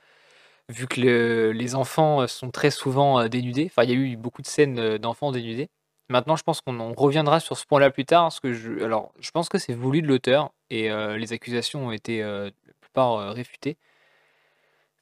vu 0.72 0.86
que 0.86 1.50
les 1.50 1.74
enfants 1.74 2.26
sont 2.26 2.50
très 2.50 2.70
souvent 2.70 3.28
dénudés. 3.28 3.66
Enfin, 3.66 3.84
il 3.84 3.90
y 3.90 3.92
a 3.92 3.96
eu 3.96 4.16
beaucoup 4.16 4.42
de 4.42 4.46
scènes 4.46 4.98
d'enfants 4.98 5.32
dénudés. 5.32 5.68
Maintenant, 6.08 6.36
je 6.36 6.42
pense 6.42 6.60
qu'on 6.60 6.92
reviendra 6.94 7.40
sur 7.40 7.56
ce 7.56 7.64
point-là 7.66 7.90
plus 7.90 8.04
tard, 8.04 8.24
parce 8.24 8.40
que 8.40 8.52
je, 8.52 8.82
alors, 8.84 9.12
je 9.20 9.30
pense 9.30 9.48
que 9.48 9.58
c'est 9.58 9.74
voulu 9.74 10.02
de 10.02 10.08
l'auteur 10.08 10.50
et 10.70 10.90
les 11.16 11.32
accusations 11.32 11.86
ont 11.86 11.92
été 11.92 12.20
la 12.20 12.50
plupart 12.80 13.32
réfutées. 13.32 13.76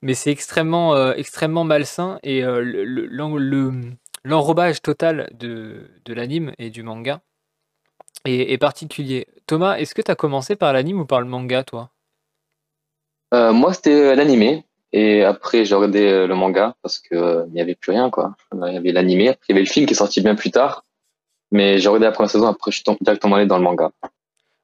Mais 0.03 0.15
c'est 0.15 0.31
extrêmement, 0.31 1.12
extrêmement 1.12 1.65
malsain 1.65 2.19
et 2.23 2.43
l'enrobage 4.25 4.83
total 4.83 5.31
de, 5.33 5.91
de 6.05 6.15
l'anime 6.15 6.53
et 6.59 6.71
du 6.71 6.83
manga 6.83 7.21
est, 8.25 8.59
particulier. 8.59 9.27
Thomas, 9.47 9.77
est-ce 9.77 9.95
que 9.95 10.03
tu 10.03 10.11
as 10.11 10.17
commencé 10.17 10.57
par 10.57 10.73
l'anime 10.73 11.00
ou 11.00 11.07
par 11.07 11.21
le 11.21 11.27
manga, 11.27 11.65
toi? 11.65 11.91
Euh, 13.35 13.53
Moi, 13.53 13.73
c'était 13.75 14.15
l'anime. 14.15 14.62
Et 14.93 15.23
après, 15.23 15.65
j'ai 15.65 15.75
regardé 15.75 16.07
euh, 16.07 16.27
le 16.27 16.35
manga 16.35 16.75
parce 16.83 16.99
qu'il 16.99 17.17
euh, 17.17 17.47
n'y 17.47 17.61
avait 17.61 17.75
plus 17.75 17.93
rien. 17.93 18.11
quoi. 18.11 18.35
Il 18.53 18.73
y 18.73 18.77
avait 18.77 18.93
l'anime, 18.93 19.29
après 19.29 19.47
il 19.49 19.53
y 19.53 19.55
avait 19.55 19.65
le 19.65 19.71
film 19.71 19.87
qui 19.87 19.93
est 19.93 19.97
sorti 19.97 20.21
bien 20.21 20.35
plus 20.35 20.51
tard. 20.51 20.85
Mais 21.53 21.79
j'ai 21.79 21.89
regardé 21.89 22.07
la 22.07 22.13
première 22.13 22.31
saison, 22.31 22.47
après 22.47 22.71
je 22.71 22.77
suis 22.77 22.97
directement 23.01 23.37
allé 23.37 23.47
dans 23.47 23.59
le 23.59 23.65
manga. 23.65 23.91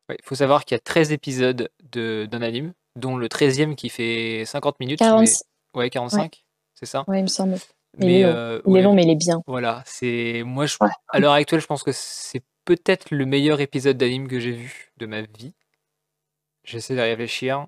Il 0.09 0.17
faut 0.23 0.37
savoir 0.37 0.65
qu'il 0.65 0.77
y 0.77 0.79
a 0.79 0.81
13 0.81 1.13
épisodes 1.13 1.69
d'un 1.93 2.43
anime, 2.43 2.73
dont 2.97 3.17
le 3.17 3.29
13e 3.29 3.75
qui 3.75 3.89
fait 3.89 4.45
50 4.45 4.79
minutes. 4.81 4.99
40... 5.01 5.29
Ouais, 5.75 5.91
45, 5.91 6.45
c'est 6.75 6.87
ça 6.87 7.05
Oui, 7.09 7.19
il 7.19 7.23
me 7.23 7.29
semble. 7.29 7.57
Mais, 7.99 8.21
il, 8.21 8.77
est 8.77 8.83
long, 8.83 8.95
mais 8.95 9.05
il 9.05 9.11
est 9.11 9.17
bien. 9.17 9.43
Voilà, 9.47 9.83
c'est 9.87 10.43
moi 10.45 10.67
je... 10.67 10.77
à 11.09 11.19
l'heure 11.19 11.33
actuelle, 11.33 11.61
je 11.61 11.67
pense 11.67 11.83
que 11.83 11.93
c'est 11.93 12.43
peut-être 12.65 13.11
le 13.11 13.25
meilleur 13.25 13.61
épisode 13.61 13.97
d'anime 13.97 14.29
que 14.29 14.39
j'ai 14.39 14.53
vu 14.53 14.93
de 14.99 15.07
ma 15.07 15.23
vie. 15.23 15.55
J'essaie 16.65 16.95
de 16.95 17.01
réfléchir. 17.01 17.67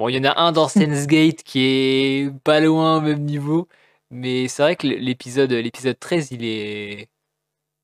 Bon, 0.00 0.08
il 0.08 0.16
y 0.16 0.18
en 0.18 0.24
a 0.24 0.40
un 0.40 0.50
dans 0.50 0.66
Sense 0.66 1.06
Gate 1.06 1.42
qui 1.42 1.60
est 1.60 2.34
pas 2.42 2.58
loin 2.60 2.96
au 2.96 3.00
même 3.02 3.20
niveau, 3.20 3.68
mais 4.10 4.48
c'est 4.48 4.62
vrai 4.62 4.74
que 4.74 4.86
l'épisode 4.86 5.52
l'épisode 5.52 5.98
13, 6.00 6.30
il 6.30 6.42
est 6.42 7.10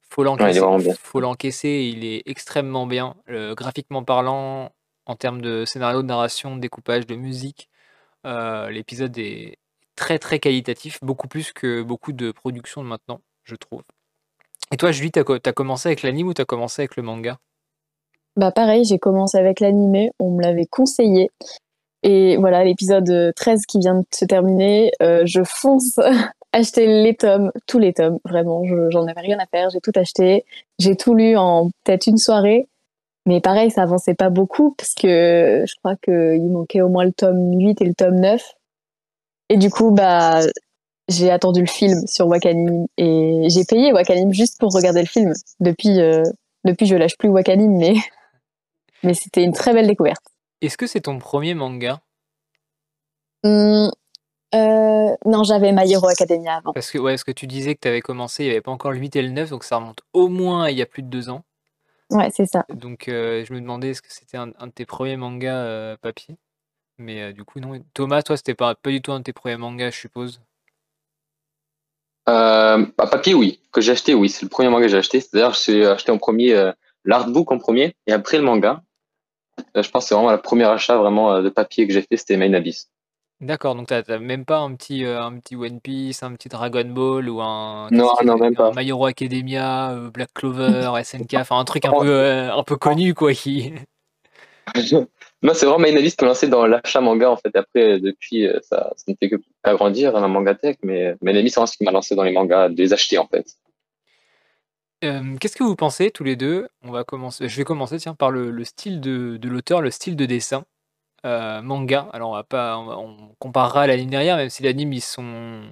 faut 0.01 0.25
l'encaisser, 0.25 0.95
faut 0.99 1.21
l'encaisser, 1.21 1.93
il 1.95 2.07
est 2.07 2.23
extrêmement 2.25 2.87
bien, 2.87 3.17
euh, 3.29 3.55
graphiquement 3.55 4.03
parlant, 4.03 4.73
en 5.05 5.15
termes 5.15 5.43
de 5.43 5.67
scénario, 5.67 6.01
de 6.01 6.07
narration, 6.07 6.57
de 6.57 6.61
découpage, 6.63 7.05
de 7.05 7.17
musique. 7.17 7.69
Euh, 8.25 8.71
l'épisode 8.71 9.19
est 9.19 9.59
très 9.95 10.19
très 10.19 10.39
qualitatif, 10.39 10.99
beaucoup 11.03 11.29
plus 11.29 11.53
que 11.53 11.83
beaucoup 11.83 12.13
de 12.13 12.33
productions 12.33 12.83
de 12.83 12.89
maintenant, 12.89 13.21
je 13.45 13.57
trouve. 13.57 13.83
Et 14.73 14.79
toi, 14.79 14.91
Julie, 14.91 15.11
t'as 15.11 15.21
as 15.21 15.53
commencé 15.53 15.91
avec 15.91 16.01
l'anime 16.01 16.29
ou 16.29 16.33
t'as 16.33 16.47
commencé 16.47 16.81
avec 16.81 16.97
le 16.97 17.03
manga? 17.03 17.37
Bah 18.37 18.53
pareil, 18.53 18.85
j'ai 18.85 18.99
commencé 18.99 19.37
avec 19.37 19.61
l'anime, 19.61 20.09
on 20.19 20.31
me 20.31 20.43
l'avait 20.43 20.65
conseillé. 20.65 21.31
Et 22.03 22.37
voilà, 22.37 22.65
l'épisode 22.65 23.33
13 23.35 23.67
qui 23.67 23.79
vient 23.79 23.97
de 23.97 24.05
se 24.15 24.25
terminer, 24.25 24.93
euh, 25.03 25.23
je 25.25 25.43
fonce 25.45 25.99
acheter 26.53 26.87
les 26.87 27.15
tomes, 27.15 27.51
tous 27.67 27.79
les 27.79 27.93
tomes, 27.93 28.19
vraiment, 28.25 28.63
j'en 28.91 29.07
avais 29.07 29.21
rien 29.21 29.39
à 29.39 29.47
faire, 29.47 29.71
j'ai 29.71 29.81
tout 29.81 29.93
acheté, 29.95 30.45
j'ai 30.79 30.97
tout 30.97 31.15
lu 31.15 31.37
en 31.37 31.71
peut-être 31.85 32.07
une 32.07 32.19
soirée. 32.19 32.69
Mais 33.27 33.41
pareil, 33.41 33.71
ça 33.73 33.83
avançait 33.83 34.15
pas 34.15 34.31
beaucoup 34.31 34.75
parce 34.79 34.95
que 34.95 35.65
je 35.67 35.75
crois 35.81 35.97
qu'il 35.97 36.49
manquait 36.49 36.81
au 36.81 36.89
moins 36.89 37.05
le 37.05 37.13
tome 37.13 37.59
8 37.59 37.81
et 37.83 37.85
le 37.85 37.95
tome 37.95 38.21
9. 38.21 38.41
Et 39.49 39.57
du 39.57 39.69
coup, 39.69 39.91
bah, 39.91 40.41
j'ai 41.09 41.31
attendu 41.31 41.61
le 41.61 41.67
film 41.67 42.07
sur 42.07 42.29
Wakanim 42.29 42.87
et 42.97 43.49
j'ai 43.49 43.65
payé 43.65 43.93
Wakanim 43.93 44.33
juste 44.33 44.59
pour 44.61 44.73
regarder 44.73 45.01
le 45.01 45.07
film. 45.09 45.33
Depuis, 45.59 46.01
euh, 46.01 46.23
depuis 46.65 46.87
je 46.87 46.95
lâche 46.95 47.17
plus 47.19 47.29
Wakanim, 47.29 47.77
mais, 47.77 47.95
mais 49.03 49.15
c'était 49.15 49.43
une 49.43 49.53
très 49.53 49.75
belle 49.75 49.89
découverte. 49.89 50.25
Est-ce 50.61 50.77
que 50.77 50.87
c'est 50.87 51.03
ton 51.03 51.19
premier 51.19 51.55
manga? 51.55 52.01
Mmh, 53.45 53.89
euh, 54.55 55.17
Non, 55.25 55.45
j'avais 55.45 55.73
My 55.73 55.91
Hero 55.91 56.09
Academia 56.09 56.57
avant. 56.57 56.73
Parce 56.73 56.91
que, 56.91 56.99
ouais, 56.99 57.17
ce 57.17 57.25
que 57.25 57.33
tu 57.33 57.47
disais 57.47 57.75
que 57.75 57.81
tu 57.81 57.89
avais 57.89 58.01
commencé, 58.01 58.45
il 58.45 58.47
n'y 58.47 58.53
avait 58.53 58.61
pas 58.61 58.71
encore 58.71 58.93
le 58.93 58.99
8 58.99 59.17
et 59.17 59.23
le 59.23 59.31
9, 59.31 59.51
donc 59.51 59.65
ça 59.65 59.77
remonte 59.77 60.01
au 60.13 60.29
moins 60.29 60.69
il 60.69 60.77
y 60.77 60.83
a 60.83 60.87
plus 60.87 61.03
de 61.03 61.09
deux 61.09 61.29
ans. 61.29 61.45
Ouais, 62.11 62.31
c'est 62.31 62.47
ça. 62.47 62.65
Donc 62.69 63.09
euh, 63.09 63.45
je 63.45 63.53
me 63.53 63.61
demandais 63.61 63.91
est-ce 63.91 64.03
que 64.03 64.13
c'était 64.13 64.37
un, 64.37 64.47
de 64.47 64.73
tes 64.73 64.87
premiers 64.87 65.17
mangas 65.17 65.97
papier? 65.99 66.37
Mais 66.99 67.33
du 67.33 67.45
coup, 67.45 67.61
non. 67.61 67.79
Thomas, 67.95 68.23
toi, 68.23 68.37
c'était 68.37 68.55
pas, 68.55 68.75
pas 68.75 68.91
du 68.91 69.03
tout 69.03 69.13
un 69.13 69.19
de 69.19 69.25
tes 69.25 69.33
premiers 69.33 69.57
mangas, 69.57 69.91
je 69.91 69.99
suppose? 69.99 70.41
Euh, 72.29 72.85
à 72.99 73.07
papier, 73.07 73.35
oui. 73.35 73.61
Que 73.73 73.81
j'ai 73.81 73.93
acheté, 73.93 74.15
oui. 74.15 74.29
C'est 74.29 74.43
le 74.43 74.49
premier 74.49 74.69
manga 74.69 74.87
que 74.87 74.89
j'ai 74.91 74.99
acheté. 74.99 75.21
C'est-à-dire, 75.21 75.55
j'ai 75.55 75.87
acheté 75.87 76.11
en 76.11 76.19
premier 76.19 76.55
euh, 76.55 76.73
l'artbook 77.05 77.53
en 77.53 77.59
premier 77.59 77.95
et 78.07 78.13
après 78.13 78.39
le 78.39 78.45
manga. 78.45 78.83
Euh, 79.77 79.83
je 79.83 79.91
pense 79.91 80.05
que 80.05 80.09
c'est 80.09 80.15
vraiment 80.15 80.33
le 80.33 80.41
premier 80.41 80.65
achat 80.65 80.97
vraiment 80.97 81.33
euh, 81.33 81.43
de 81.43 81.49
papier 81.49 81.87
que 81.87 81.93
j'ai 81.93 82.03
fait, 82.03 82.17
c'était 82.17 82.37
Main 82.37 82.55
Abyss. 82.55 82.91
D'accord, 83.41 83.75
donc 83.75 83.89
t'as 83.89 84.19
même 84.19 84.47
pas 84.47 84.59
un 84.59 84.75
petit, 84.75 85.05
un 85.05 85.39
petit 85.39 85.57
One 85.57 85.81
Piece, 85.83 86.23
un 86.23 86.33
petit 86.33 86.49
Dragon 86.49 86.87
Ball 86.87 87.29
ou 87.29 87.43
un, 87.43 87.89
non, 87.91 88.11
non, 88.25 88.39
même 88.39 88.55
pas. 88.55 88.73
My 88.75 88.89
Hero 88.89 89.05
Academia, 89.05 89.95
Black 90.13 90.31
Clover, 90.33 90.91
SNK, 91.05 91.35
enfin 91.35 91.59
un 91.59 91.65
truc 91.65 91.85
un 91.85 91.93
peu, 91.93 92.51
un 92.51 92.63
peu 92.63 92.77
connu 92.77 93.13
quoi 93.13 93.35
qui. 93.35 93.75
Non, 95.43 95.53
c'est 95.55 95.67
vraiment 95.67 95.79
Main 95.79 95.97
Abyss 95.97 96.17
qui 96.17 96.25
m'a 96.25 96.31
lancé 96.31 96.49
dans 96.49 96.67
l'achat 96.67 97.01
manga 97.01 97.31
en 97.31 97.37
fait. 97.37 97.55
Après, 97.55 98.01
depuis, 98.01 98.47
euh, 98.47 98.59
ça, 98.63 98.93
ça 98.97 99.05
ne 99.09 99.15
fait 99.15 99.29
que 99.29 99.37
agrandir 99.63 100.17
hein, 100.17 100.29
ma 100.29 100.55
tech 100.55 100.77
mais 100.83 101.15
Main 101.23 101.37
Abyss, 101.37 101.55
c'est 101.55 101.61
vraiment 101.61 101.67
ce 101.67 101.77
qui 101.77 101.85
m'a 101.85 101.93
lancé 101.93 102.15
dans 102.15 102.23
les 102.23 102.33
mangas, 102.33 102.71
de 102.71 102.77
les 102.77 102.93
acheter 102.93 103.19
en 103.19 103.27
fait. 103.27 103.47
Euh, 105.07 105.37
qu'est-ce 105.39 105.57
que 105.57 105.65
vous 105.65 105.77
pensez 105.77 106.11
tous 106.11 106.25
les 106.25 106.37
deux? 106.37 106.69
On 106.83 106.91
va 106.91 107.05
commencer. 107.05 107.49
Je 107.49 107.57
vais 107.57 107.65
commencer 107.65 107.99
tiens 107.99 108.15
par 108.15 108.31
le, 108.31 108.65
style 108.65 109.01
de, 109.01 109.37
de 109.37 109.49
l'auteur, 109.49 109.81
le 109.81 109.91
style 109.91 110.17
de 110.17 110.27
dessin 110.27 110.65
euh, 111.25 111.63
manga. 111.63 112.09
Alors 112.13 112.31
on 112.31 112.35
va 112.35 112.45
pas, 112.45 112.79
on, 112.79 113.35
comparera 113.39 113.83
à 113.83 113.87
l'anime 113.87 114.11
derrière, 114.11 114.37
même 114.37 114.51
si 114.51 114.63
l'anime 114.63 114.93
ils 114.93 115.03
sont, 115.03 115.63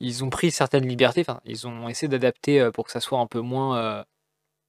ils 0.00 0.24
ont 0.24 0.30
pris 0.30 0.50
certaines 0.50 0.86
libertés. 0.86 1.22
Enfin, 1.22 1.40
ils 1.44 1.66
ont 1.66 1.88
essayé 1.88 2.08
d'adapter 2.08 2.70
pour 2.72 2.84
que 2.86 2.92
ça 2.92 3.00
soit 3.00 3.18
un 3.18 3.26
peu 3.26 3.40
moins 3.40 4.04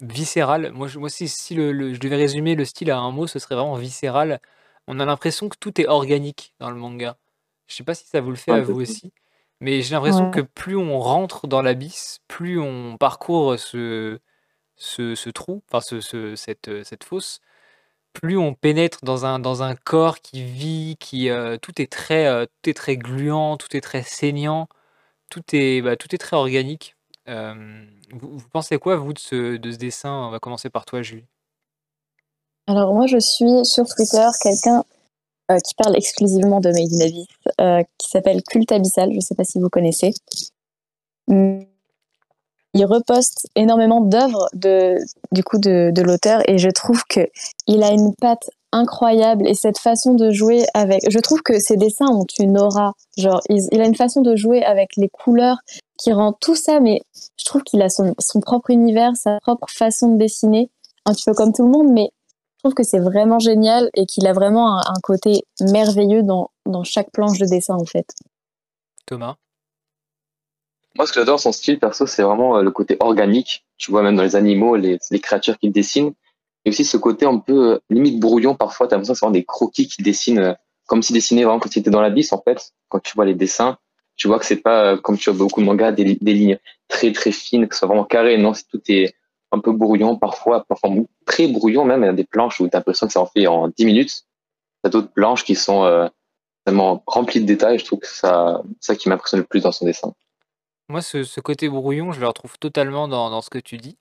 viscéral. 0.02 0.72
Moi, 0.74 0.88
je, 0.88 1.00
moi 1.00 1.10
si, 1.10 1.28
si 1.28 1.56
le, 1.56 1.93
je 1.93 2.00
devais 2.00 2.15
résumer 2.15 2.56
le 2.56 2.65
style 2.65 2.91
à 2.91 2.98
un 3.00 3.12
mot, 3.12 3.28
ce 3.28 3.39
serait 3.39 3.56
vraiment 3.56 3.76
viscéral. 3.76 4.39
On 4.88 5.00
a 5.00 5.06
l'impression 5.06 5.50
que 5.50 5.58
tout 5.60 5.82
est 5.82 5.88
organique 5.88 6.54
dans 6.60 6.70
le 6.70 6.78
manga. 6.78 7.17
Je 7.67 7.76
sais 7.76 7.84
pas 7.84 7.96
si 7.96 8.06
ça 8.06 8.22
vous 8.22 8.30
le 8.30 8.38
fait 8.38 8.52
à 8.52 8.62
vous 8.62 8.80
aussi, 8.82 9.12
mais 9.60 9.82
j'ai 9.82 9.96
l'impression 9.96 10.32
que 10.32 10.41
plus 10.41 10.78
on 10.78 11.00
rentre 11.00 11.48
dans 11.48 11.62
l'abysse, 11.62 12.20
plus 12.28 12.60
on 12.60 12.98
parcourt 12.98 13.58
ce, 13.60 14.20
ce, 14.76 15.30
trou, 15.30 15.63
enfin 15.70 15.82
ce, 15.82 16.36
cette, 16.36 16.84
cette 16.84 17.04
fosse, 17.04 17.41
plus 18.13 18.38
on 18.38 18.54
pénètre 18.54 19.00
dans 19.04 19.26
un, 19.26 19.39
dans 19.39 19.63
un 19.63 19.76
corps 19.76 20.20
qui 20.22 20.43
vit, 20.43 20.98
qui 21.00 21.30
euh, 21.30 21.58
tout 21.58 21.82
est 21.82 21.91
très 21.91 22.26
euh, 22.28 22.46
tout 22.46 22.70
est 22.70 22.74
très 22.74 22.98
gluant, 22.98 23.58
tout 23.58 23.76
est 23.78 23.82
très 23.82 24.04
saignant, 24.04 24.67
tout 25.30 25.43
est 25.54 25.82
bah, 25.82 25.96
tout 25.96 26.13
est 26.13 26.17
très 26.17 26.36
organique. 26.36 26.96
Euh, 27.30 27.86
vous, 28.13 28.48
pensez 28.52 28.78
quoi, 28.80 28.96
vous, 28.96 29.13
de 29.13 29.20
ce, 29.20 29.58
de 29.58 29.72
ce 29.72 29.78
dessin? 29.78 30.12
On 30.12 30.30
va 30.30 30.39
commencer 30.39 30.70
par 30.70 30.86
toi, 30.86 31.02
Julie. 31.02 31.26
Alors, 32.67 32.93
moi, 32.93 33.06
je 33.06 33.20
suis 33.20 33.65
sur 33.65 33.86
Twitter 33.86 34.26
quelqu'un 34.41 34.84
euh, 35.51 35.57
qui 35.60 35.75
parle 35.75 35.95
exclusivement 35.95 36.60
de 36.60 36.69
Made 36.69 36.93
in 36.93 37.05
Abyss, 37.05 37.27
euh, 37.62 37.83
qui 37.97 38.10
s'appelle 38.10 38.41
Culte 38.43 38.71
Abyssal. 38.71 39.12
Je 39.12 39.15
ne 39.15 39.21
sais 39.21 39.36
pas 39.36 39.43
si 39.43 39.60
vous 39.60 39.69
connaissez. 39.69 40.13
Il 41.29 42.86
reposte 42.86 43.47
énormément 43.55 44.01
d'œuvres 44.01 44.47
de, 44.53 44.97
de, 45.31 46.01
l'auteur 46.01 46.41
et 46.47 46.57
je 46.57 46.69
trouve 46.69 47.01
que 47.10 47.21
il 47.65 47.81
a 47.81 47.91
une 47.91 48.13
patte 48.15 48.49
incroyable 48.71 49.47
et 49.47 49.53
cette 49.53 49.79
façon 49.79 50.13
de 50.13 50.31
jouer 50.31 50.65
avec. 50.73 51.10
Je 51.10 51.19
trouve 51.19 51.41
que 51.41 51.60
ses 51.60 51.77
dessins 51.77 52.07
ont 52.07 52.25
une 52.39 52.60
aura. 52.60 52.93
Genre, 53.17 53.41
il 53.49 53.81
a 53.81 53.86
une 53.86 53.95
façon 53.95 54.21
de 54.21 54.36
jouer 54.36 54.63
avec 54.63 54.95
les 54.97 55.10
couleurs 55.10 55.57
qui 55.97 56.13
rend 56.13 56.33
tout 56.33 56.55
ça, 56.55 56.79
mais 56.79 57.01
je 57.39 57.45
trouve 57.45 57.63
qu'il 57.63 57.81
a 57.81 57.89
son, 57.89 58.13
son, 58.19 58.39
propre 58.39 58.69
univers, 58.69 59.15
sa 59.15 59.39
propre 59.39 59.67
façon 59.69 60.13
de 60.13 60.17
dessiner, 60.17 60.69
un 61.05 61.13
petit 61.13 61.25
peu 61.25 61.33
comme 61.33 61.53
tout 61.53 61.63
le 61.63 61.71
monde, 61.71 61.88
mais 61.91 62.12
je 62.58 62.62
trouve 62.63 62.74
que 62.74 62.84
c'est 62.84 63.00
vraiment 63.00 63.38
génial 63.38 63.89
et 63.93 64.06
qu'il 64.06 64.26
a 64.26 64.34
vraiment 64.34 64.78
un, 64.78 65.00
côté 65.04 65.43
merveilleux 65.62 66.24
dans, 66.24 66.50
dans, 66.65 66.84
chaque 66.84 67.12
planche 67.12 67.38
de 67.38 67.46
dessin, 67.46 67.76
en 67.76 67.86
fait. 67.86 68.08
Thomas? 69.06 69.36
Moi, 70.96 71.06
ce 71.06 71.13
que 71.13 71.20
j'adore 71.20 71.39
son 71.39 71.52
style, 71.52 71.80
perso, 71.80 72.08
c'est 72.08 72.24
vraiment 72.24 72.58
euh, 72.58 72.63
le 72.63 72.72
côté 72.72 72.98
organique. 73.00 73.63
Tu 73.78 73.91
vois, 73.91 74.02
même 74.02 74.15
dans 74.15 74.24
les 74.24 74.36
animaux, 74.36 74.76
les, 74.76 74.98
les 75.12 75.20
créatures 75.20 75.60
qu'il 75.60 75.72
dessine. 75.72 76.13
Et 76.65 76.70
aussi 76.70 76.84
ce 76.84 76.98
côté 76.98 77.28
un 77.28 77.38
peu 77.38 77.74
euh, 77.74 77.80
limite 77.91 78.20
brouillon, 78.20 78.56
parfois, 78.56 78.88
tu 78.88 78.96
as 78.96 78.98
l'impression 78.98 79.13
que 79.13 79.20
c'est 79.20 79.26
vraiment 79.26 79.39
des 79.39 79.46
croquis 79.46 79.88
qu'il 79.88 80.04
dessine, 80.04 80.39
euh, 80.39 80.54
comme 80.88 81.04
s'il 81.04 81.13
dessinait 81.13 81.43
vraiment 81.43 81.60
quand 81.60 81.76
il 81.76 81.80
était 81.80 81.91
dans 81.91 82.02
l'abysse, 82.02 82.34
en 82.34 82.41
fait, 82.41 82.74
quand 82.89 83.00
tu 83.00 83.13
vois 83.15 83.26
les 83.26 83.36
dessins 83.36 83.78
tu 84.17 84.28
vois 84.28 84.39
que 84.39 84.46
c'est 84.46 84.58
pas 84.58 84.98
comme 84.98 85.17
tu 85.17 85.30
vois 85.30 85.38
beaucoup 85.38 85.62
de 85.62 85.65
mangas 85.65 85.91
des, 85.91 86.04
lignes 86.04 86.58
très 86.88 87.12
très 87.13 87.32
fines 87.32 87.67
que 87.67 87.76
ce 87.76 87.80
soit 87.80 87.88
vraiment 87.88 88.04
carré 88.04 88.38
non 88.38 88.54
c'est 88.54 88.67
tout 88.67 88.82
est 88.89 89.13
un 89.51 89.60
peu 89.60 89.71
brouillon 89.71 90.17
parfois 90.17 90.65
parfois 90.65 90.91
très 91.25 91.47
brouillon 91.47 91.86
même 91.86 92.03
il 92.03 92.07
y 92.07 92.10
a 92.10 92.13
des 92.13 92.25
planches 92.25 92.60
où 92.60 92.67
tu 92.67 92.75
as 92.75 92.79
l'impression 92.79 93.07
que 93.07 93.13
ça 93.13 93.21
en 93.21 93.25
fait 93.25 93.47
en 93.47 93.69
10 93.69 93.86
minutes. 93.86 94.25
T'as 94.83 94.89
d'autres 94.89 95.12
planches 95.12 95.43
qui 95.43 95.55
sont 95.55 95.83
euh, 95.83 96.07
tellement 96.65 97.03
remplies 97.07 97.41
de 97.41 97.45
détails 97.45 97.79
je 97.79 97.86
trouve 97.86 97.99
que 97.99 98.07
ça 98.07 98.62
ça 98.79 98.95
qui 98.95 99.10
m'impressionne 99.10 99.41
le 99.41 99.45
plus 99.45 99.62
dans 99.62 99.71
son 99.71 99.86
dessin. 99.86 100.13
Moi 100.89 101.01
ce, 101.01 101.23
ce, 101.23 101.39
côté 101.39 101.69
brouillon 101.69 102.12
je 102.12 102.19
le 102.19 102.27
retrouve 102.27 102.57
totalement 102.60 103.07
dans, 103.07 103.41
ce 103.41 103.49
que 103.49 103.60
tu 103.60 103.77
dis. 103.77 103.97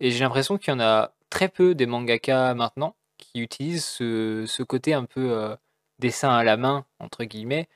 Et 0.00 0.10
j'ai 0.10 0.20
l'impression 0.20 0.58
qu'il 0.58 0.72
y 0.72 0.76
en 0.76 0.80
a 0.80 1.12
très 1.30 1.48
peu 1.48 1.74
des 1.74 1.86
mangaka 1.86 2.54
maintenant 2.54 2.94
qui 3.16 3.40
utilisent 3.40 3.84
ce, 3.84 4.62
côté 4.62 4.94
un 4.94 5.04
peu 5.04 5.32
euh, 5.32 5.56
dessin 5.98 6.30
à 6.30 6.44
la 6.44 6.56
main 6.56 6.84
entre 7.00 7.24
guillemets 7.24 7.68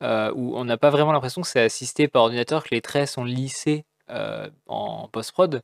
où 0.00 0.56
on 0.56 0.64
n'a 0.64 0.76
pas 0.76 0.90
vraiment 0.90 1.10
l'impression 1.10 1.42
que 1.42 1.48
c'est 1.48 1.60
assisté 1.60 2.06
par 2.06 2.22
ordinateur, 2.22 2.62
que 2.62 2.68
les 2.70 2.80
traits 2.80 3.08
sont 3.08 3.24
lissés 3.24 3.84
en 4.68 5.08
post-prod. 5.08 5.60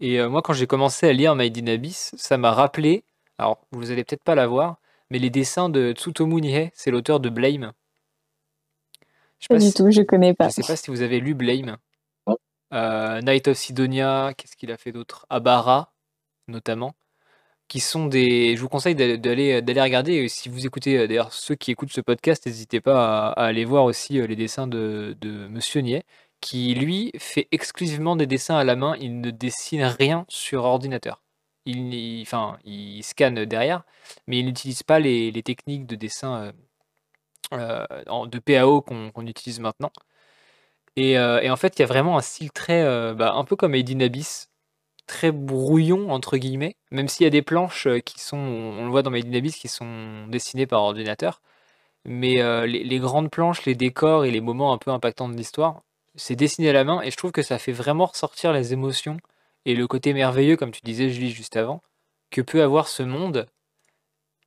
Et 0.00 0.24
moi, 0.26 0.42
quand 0.42 0.52
j'ai 0.52 0.66
commencé 0.66 1.08
à 1.08 1.12
lire 1.12 1.34
Made 1.34 1.56
in 1.56 1.66
Abyss, 1.68 2.14
ça 2.16 2.36
m'a 2.36 2.52
rappelé, 2.52 3.04
alors 3.38 3.58
vous 3.72 3.90
allez 3.90 4.04
peut-être 4.04 4.24
pas 4.24 4.34
la 4.34 4.46
voir, 4.46 4.78
mais 5.10 5.18
les 5.18 5.30
dessins 5.30 5.68
de 5.68 5.92
Tsutomu 5.92 6.40
Nihei, 6.40 6.70
c'est 6.74 6.90
l'auteur 6.90 7.20
de 7.20 7.28
Blame. 7.28 7.72
Je 9.38 9.48
pas, 9.48 9.58
du 9.58 9.72
tout, 9.72 9.90
je 9.90 10.02
connais 10.02 10.34
pas. 10.34 10.48
Je 10.48 10.54
sais 10.54 10.62
pas 10.62 10.76
si 10.76 10.90
vous 10.90 11.02
avez 11.02 11.20
lu 11.20 11.34
Blame. 11.34 11.76
Night 12.72 13.48
of 13.48 13.56
Sidonia, 13.56 14.34
qu'est-ce 14.36 14.56
qu'il 14.56 14.70
a 14.70 14.76
fait 14.76 14.92
d'autre? 14.92 15.26
Abara, 15.30 15.92
notamment 16.48 16.94
qui 17.68 17.80
sont 17.80 18.06
des. 18.06 18.56
Je 18.56 18.60
vous 18.60 18.68
conseille 18.68 18.94
d'aller 18.94 19.18
d'aller 19.18 19.82
regarder. 19.82 20.28
si 20.28 20.48
vous 20.48 20.66
écoutez, 20.66 21.08
d'ailleurs, 21.08 21.32
ceux 21.32 21.54
qui 21.54 21.70
écoutent 21.70 21.92
ce 21.92 22.00
podcast, 22.00 22.46
n'hésitez 22.46 22.80
pas 22.80 23.28
à, 23.30 23.46
aller 23.46 23.64
voir 23.64 23.84
aussi 23.84 24.14
les 24.14 24.36
dessins 24.36 24.66
de, 24.66 25.16
de 25.20 25.48
Monsieur 25.48 25.80
Nier, 25.80 26.04
qui 26.46 26.74
lui 26.74 27.12
fait 27.18 27.48
exclusivement 27.52 28.16
des 28.16 28.26
dessins 28.26 28.56
à 28.56 28.64
la 28.64 28.76
main. 28.76 28.96
Il 29.00 29.20
ne 29.20 29.30
dessine 29.30 29.84
rien 29.84 30.24
sur 30.28 30.64
ordinateur. 30.64 31.22
Il, 31.66 32.22
enfin, 32.22 32.58
il 32.64 33.02
scanne 33.02 33.44
derrière, 33.44 33.82
mais 34.26 34.38
il 34.38 34.46
n'utilise 34.46 34.82
pas 34.84 35.00
les, 35.00 35.32
techniques 35.42 35.86
de 35.86 35.96
dessin 35.96 36.52
de 37.52 38.38
PAO 38.38 38.82
qu'on 38.82 39.26
utilise 39.26 39.60
maintenant. 39.60 39.92
Et, 40.96 41.12
et, 41.12 41.50
en 41.50 41.56
fait, 41.56 41.78
il 41.78 41.82
y 41.82 41.84
a 41.84 41.86
vraiment 41.86 42.16
un 42.18 42.22
style 42.22 42.52
très, 42.52 42.82
bah, 43.14 43.32
un 43.34 43.44
peu 43.44 43.56
comme 43.56 43.74
Aidin 43.74 44.00
Abyss, 44.00 44.50
très 45.06 45.32
brouillon 45.32 46.10
entre 46.10 46.36
guillemets, 46.36 46.76
même 46.90 47.08
s'il 47.08 47.24
y 47.24 47.26
a 47.26 47.30
des 47.30 47.42
planches 47.42 47.86
euh, 47.86 48.00
qui 48.00 48.20
sont, 48.20 48.36
on 48.36 48.84
le 48.84 48.90
voit 48.90 49.02
dans 49.02 49.10
Made 49.10 49.30
qui 49.50 49.68
sont 49.68 50.26
dessinées 50.28 50.66
par 50.66 50.82
ordinateur. 50.82 51.42
Mais 52.04 52.40
euh, 52.42 52.66
les, 52.66 52.98
grandes 53.00 53.30
planches, 53.30 53.64
les 53.66 53.74
décors 53.74 54.24
et 54.24 54.30
les 54.30 54.40
moments 54.40 54.72
un 54.72 54.78
peu 54.78 54.90
impactants 54.92 55.28
de 55.28 55.36
l'histoire, 55.36 55.82
c'est 56.16 56.36
dessiné 56.36 56.70
à 56.70 56.72
la 56.72 56.84
main 56.84 57.02
et 57.02 57.10
je 57.10 57.16
trouve 57.16 57.32
que 57.32 57.42
ça 57.42 57.58
fait 57.58 57.72
vraiment 57.72 58.06
ressortir 58.06 58.52
les 58.52 58.72
émotions 58.72 59.18
et 59.64 59.74
le 59.74 59.86
côté 59.86 60.12
merveilleux, 60.12 60.56
comme 60.56 60.70
tu 60.70 60.80
disais 60.82 61.10
Julie 61.10 61.30
juste 61.30 61.56
avant, 61.56 61.82
que 62.30 62.40
peut 62.40 62.62
avoir 62.62 62.88
ce 62.88 63.02
monde. 63.02 63.46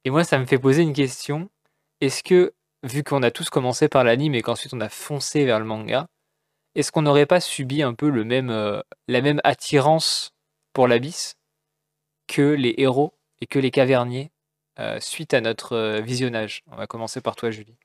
Et 0.05 0.09
moi, 0.09 0.23
ça 0.23 0.39
me 0.39 0.45
fait 0.45 0.57
poser 0.57 0.81
une 0.81 0.93
question. 0.93 1.49
Est-ce 2.01 2.23
que, 2.23 2.53
vu 2.83 3.03
qu'on 3.03 3.23
a 3.23 3.31
tous 3.31 3.49
commencé 3.49 3.89
par 3.89 4.03
l'anime 4.03 4.35
et 4.35 4.41
qu'ensuite 4.41 4.73
on 4.73 4.79
a 4.79 4.89
foncé 4.89 5.45
vers 5.45 5.59
le 5.59 5.65
manga, 5.65 6.07
est-ce 6.75 6.91
qu'on 6.91 7.01
n'aurait 7.01 7.25
pas 7.25 7.41
subi 7.41 7.83
un 7.83 7.93
peu 7.93 8.09
le 8.09 8.23
même, 8.23 8.49
euh, 8.49 8.81
la 9.07 9.21
même 9.21 9.41
attirance 9.43 10.31
pour 10.71 10.87
l'abysse 10.87 11.35
que 12.27 12.41
les 12.41 12.75
héros 12.77 13.13
et 13.41 13.47
que 13.47 13.59
les 13.59 13.71
caverniers 13.71 14.31
euh, 14.79 14.99
suite 15.01 15.33
à 15.33 15.41
notre 15.41 15.73
euh, 15.73 15.99
visionnage? 15.99 16.63
On 16.71 16.77
va 16.77 16.87
commencer 16.87 17.19
par 17.19 17.35
toi, 17.35 17.51
Julie. 17.51 17.75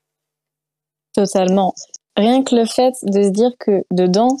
Totalement. 1.13 1.73
Rien 2.15 2.43
que 2.43 2.55
le 2.55 2.65
fait 2.65 2.93
de 3.03 3.23
se 3.23 3.29
dire 3.29 3.51
que 3.59 3.83
dedans, 3.91 4.37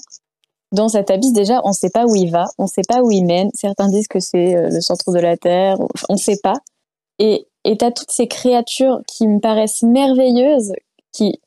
dans 0.71 0.89
cet 0.89 1.11
abysse, 1.11 1.33
déjà, 1.33 1.61
on 1.63 1.69
ne 1.69 1.73
sait 1.73 1.89
pas 1.89 2.05
où 2.05 2.15
il 2.15 2.31
va, 2.31 2.45
on 2.57 2.63
ne 2.63 2.69
sait 2.69 2.83
pas 2.87 3.01
où 3.01 3.11
il 3.11 3.25
mène. 3.25 3.49
Certains 3.53 3.89
disent 3.89 4.07
que 4.07 4.19
c'est 4.19 4.55
euh, 4.55 4.69
le 4.69 4.81
centre 4.81 5.11
de 5.11 5.19
la 5.19 5.37
Terre, 5.37 5.77
on 6.09 6.13
ne 6.13 6.19
sait 6.19 6.39
pas. 6.41 6.55
Et 7.19 7.47
tu 7.65 7.85
as 7.85 7.91
toutes 7.91 8.11
ces 8.11 8.27
créatures 8.27 9.01
qui 9.07 9.27
me 9.27 9.39
paraissent 9.39 9.83
merveilleuses, 9.83 10.73
qui, 11.11 11.39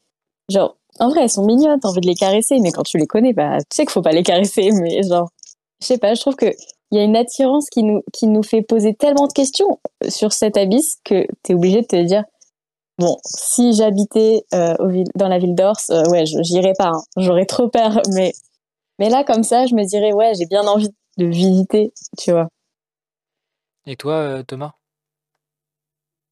genre, 0.49 0.77
en 0.99 1.11
vrai, 1.11 1.23
elles 1.23 1.31
sont 1.31 1.45
mignonnes, 1.45 1.79
t'as 1.81 1.89
envie 1.89 2.01
de 2.01 2.09
les 2.09 2.15
caresser, 2.15 2.59
mais 2.61 2.73
quand 2.73 2.83
tu 2.83 2.99
les 2.99 3.07
connais, 3.07 3.33
bah, 3.33 3.59
tu 3.59 3.77
sais 3.77 3.83
qu'il 3.85 3.93
faut 3.93 4.03
pas 4.03 4.13
les 4.13 4.23
caresser, 4.23 4.71
mais 4.73 5.03
genre, 5.03 5.31
je 5.81 5.87
sais 5.87 5.99
pas, 5.99 6.15
je 6.15 6.21
trouve 6.21 6.37
que 6.37 6.53
il 6.91 6.97
y 6.97 7.01
a 7.01 7.05
une 7.05 7.17
attirance 7.17 7.69
qui 7.69 7.83
nous, 7.83 8.03
qui 8.15 8.27
nous 8.27 8.43
fait 8.43 8.63
poser 8.63 8.95
tellement 8.95 9.27
de 9.27 9.33
questions 9.33 9.79
sur 10.09 10.33
cet 10.33 10.57
abysse 10.57 10.97
que 11.05 11.27
tu 11.45 11.53
es 11.53 11.55
obligé 11.55 11.83
de 11.83 11.87
te 11.87 12.03
dire 12.03 12.25
bon, 12.99 13.17
si 13.25 13.73
j'habitais 13.73 14.43
euh, 14.55 14.75
dans 15.15 15.29
la 15.29 15.39
ville 15.39 15.55
d'Ors, 15.55 15.79
euh, 15.91 16.03
ouais, 16.11 16.25
j'irais 16.27 16.75
pas, 16.77 16.89
hein. 16.89 17.03
j'aurais 17.17 17.47
trop 17.47 17.69
peur. 17.69 18.01
Mais, 18.15 18.33
mais 18.99 19.09
là, 19.09 19.25
comme 19.25 19.43
ça, 19.43 19.67
je 19.67 19.75
me 19.75 19.85
dirais 19.85 20.13
ouais, 20.13 20.33
j'ai 20.39 20.47
bien 20.47 20.67
envie 20.67 20.91
de 21.17 21.27
visiter, 21.27 21.93
tu 22.19 22.33
vois. 22.33 22.49
Et 23.87 23.97
toi, 23.97 24.15
euh, 24.15 24.43
Thomas? 24.43 24.73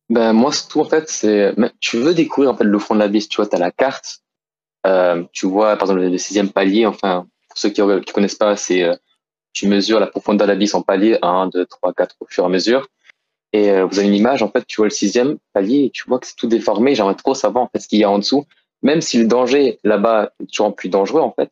Ben, 0.09 0.33
Moi, 0.33 0.51
tout, 0.69 0.81
en 0.81 0.85
fait, 0.85 1.09
c'est. 1.09 1.55
Tu 1.81 1.99
veux 1.99 2.15
découvrir 2.15 2.53
en 2.53 2.57
fait, 2.57 2.65
le 2.65 2.79
fond 2.79 2.95
de 2.95 3.01
l'abysse, 3.01 3.29
tu 3.29 3.37
vois, 3.37 3.47
tu 3.47 3.57
as 3.57 3.59
la 3.59 3.73
carte, 3.73 4.23
tu 5.33 5.47
vois, 5.47 5.77
par 5.77 5.89
exemple, 5.89 6.01
le 6.01 6.19
sixième 6.19 6.51
palier, 6.51 6.87
enfin, 6.87 7.27
pour 7.49 7.59
ceux 7.59 7.71
qui 7.71 7.81
ne 7.81 7.99
connaissent 8.13 8.37
pas, 8.37 8.57
c'est 8.57 8.89
tu 9.53 9.67
mesures 9.67 9.99
la 9.99 10.07
profondeur 10.07 10.47
de 10.47 10.53
l'abysse 10.53 10.75
en 10.75 10.83
palier, 10.83 11.19
1, 11.23 11.49
2, 11.49 11.65
3, 11.65 11.95
4 11.95 12.17
au 12.21 12.27
fur 12.27 12.45
et 12.45 12.47
à 12.47 12.51
mesure. 12.51 12.87
Et 13.53 13.71
euh, 13.71 13.85
vous 13.85 13.99
avez 13.99 14.09
une 14.09 14.15
image, 14.15 14.43
en 14.43 14.51
fait, 14.51 14.67
tu 14.67 14.77
vois 14.77 14.87
le 14.87 14.91
sixième 14.91 15.39
palier 15.53 15.91
tu 15.93 16.05
vois 16.07 16.19
que 16.19 16.27
c'est 16.27 16.37
tout 16.37 16.47
déformé. 16.47 16.95
J'aimerais 16.95 17.15
trop 17.15 17.35
savoir 17.35 17.69
ce 17.79 17.87
qu'il 17.89 17.99
y 17.99 18.05
a 18.05 18.11
en 18.11 18.19
dessous. 18.19 18.45
Même 18.83 19.01
si 19.01 19.19
le 19.19 19.27
danger 19.27 19.79
là-bas 19.85 20.33
est 20.41 20.47
toujours 20.47 20.75
plus 20.75 20.89
dangereux, 20.89 21.21
en 21.21 21.33
fait, 21.33 21.51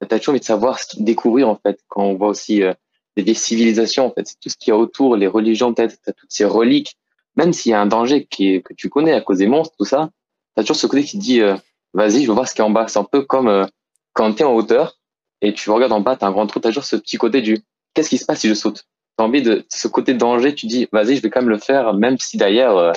tu 0.00 0.14
as 0.14 0.18
toujours 0.18 0.32
envie 0.32 0.40
de 0.40 0.44
savoir, 0.44 0.78
découvrir, 0.98 1.48
en 1.48 1.56
fait, 1.56 1.80
quand 1.88 2.04
on 2.04 2.14
voit 2.14 2.28
aussi 2.28 2.62
euh, 2.62 2.72
des, 3.16 3.34
civilisations, 3.34 4.06
en 4.06 4.10
fait, 4.10 4.34
tout 4.40 4.48
ce 4.48 4.56
qu'il 4.56 4.70
y 4.70 4.74
a 4.74 4.78
autour, 4.78 5.16
les 5.16 5.26
religions, 5.26 5.74
peut-être, 5.74 5.96
tu 6.02 6.10
as 6.10 6.12
toutes 6.12 6.32
ces 6.32 6.44
reliques. 6.44 6.96
Même 7.36 7.52
s'il 7.52 7.70
y 7.70 7.74
a 7.74 7.80
un 7.80 7.86
danger 7.86 8.26
qui 8.26 8.62
que 8.62 8.72
tu 8.74 8.88
connais 8.88 9.12
à 9.12 9.20
cause 9.20 9.38
des 9.38 9.46
monstres, 9.46 9.74
tout 9.78 9.84
ça, 9.84 10.10
tu 10.56 10.60
as 10.60 10.62
toujours 10.62 10.76
ce 10.76 10.86
côté 10.86 11.02
qui 11.02 11.18
te 11.18 11.22
dit, 11.22 11.40
euh, 11.40 11.56
vas-y, 11.92 12.22
je 12.22 12.28
veux 12.28 12.34
voir 12.34 12.48
ce 12.48 12.54
qu'il 12.54 12.62
y 12.62 12.66
a 12.66 12.66
en 12.66 12.70
bas. 12.70 12.86
C'est 12.88 12.98
un 12.98 13.04
peu 13.04 13.22
comme 13.22 13.66
quand 14.12 14.32
tu 14.34 14.42
es 14.42 14.44
en 14.44 14.54
hauteur, 14.54 14.98
et 15.44 15.52
tu 15.52 15.70
regardes 15.70 15.92
en 15.92 16.00
bas, 16.00 16.16
tu 16.16 16.24
as 16.24 16.28
un 16.28 16.32
grand 16.32 16.46
trou, 16.46 16.60
tu 16.60 16.66
as 16.66 16.70
toujours 16.70 16.84
ce 16.84 16.96
petit 16.96 17.18
côté 17.18 17.42
du 17.42 17.58
qu'est-ce 17.92 18.08
qui 18.08 18.18
se 18.18 18.24
passe 18.24 18.40
si 18.40 18.48
je 18.48 18.54
saute? 18.54 18.86
Tu 19.16 19.22
as 19.22 19.26
envie 19.26 19.42
de 19.42 19.64
ce 19.68 19.88
côté 19.88 20.14
danger, 20.14 20.54
tu 20.54 20.66
dis 20.66 20.88
vas-y, 20.92 21.16
je 21.16 21.22
vais 21.22 21.30
quand 21.30 21.40
même 21.40 21.50
le 21.50 21.58
faire, 21.58 21.94
même 21.94 22.18
si 22.18 22.36
derrière 22.36 22.76
euh, 22.76 22.92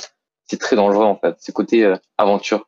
c'est 0.45 0.59
très 0.59 0.75
dangereux 0.75 1.05
en 1.05 1.15
fait, 1.15 1.35
ce 1.39 1.51
côté 1.51 1.83
euh, 1.83 1.95
aventure. 2.17 2.67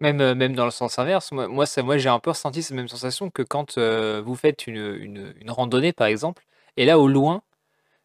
Même, 0.00 0.20
euh, 0.20 0.34
même 0.34 0.54
dans 0.54 0.64
le 0.64 0.70
sens 0.70 0.98
inverse, 0.98 1.32
moi, 1.32 1.48
moi, 1.48 1.64
moi 1.82 1.98
j'ai 1.98 2.08
un 2.08 2.18
peu 2.18 2.30
ressenti 2.30 2.62
cette 2.62 2.76
même 2.76 2.88
sensation 2.88 3.30
que 3.30 3.42
quand 3.42 3.78
vous 3.78 4.34
faites 4.34 4.66
une, 4.66 5.34
randonnée 5.48 5.92
par 5.92 6.06
exemple, 6.06 6.44
et 6.76 6.84
là 6.84 6.98
au 6.98 7.08
loin, 7.08 7.42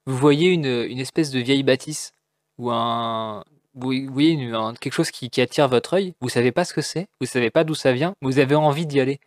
vous 0.05 0.15
voyez 0.15 0.49
une, 0.49 0.65
une 0.65 0.99
espèce 0.99 1.31
de 1.31 1.39
vieille 1.39 1.63
bâtisse 1.63 2.13
ou 2.57 2.71
un, 2.71 3.43
vous 3.77 3.93
voyez 4.11 4.51
quelque 4.79 4.93
chose 4.93 5.11
qui, 5.11 5.29
qui, 5.29 5.41
attire 5.41 5.67
votre 5.67 5.93
œil, 5.93 6.13
vous 6.19 6.29
savez 6.29 6.51
pas 6.51 6.65
ce 6.65 6.73
que 6.73 6.81
c'est, 6.81 7.07
vous 7.21 7.27
savez 7.27 7.51
pas 7.51 7.63
d'où 7.63 7.75
ça 7.75 7.93
vient, 7.93 8.15
vous 8.21 8.39
avez 8.39 8.55
envie 8.55 8.87
d'y 8.87 8.99
aller 8.99 9.19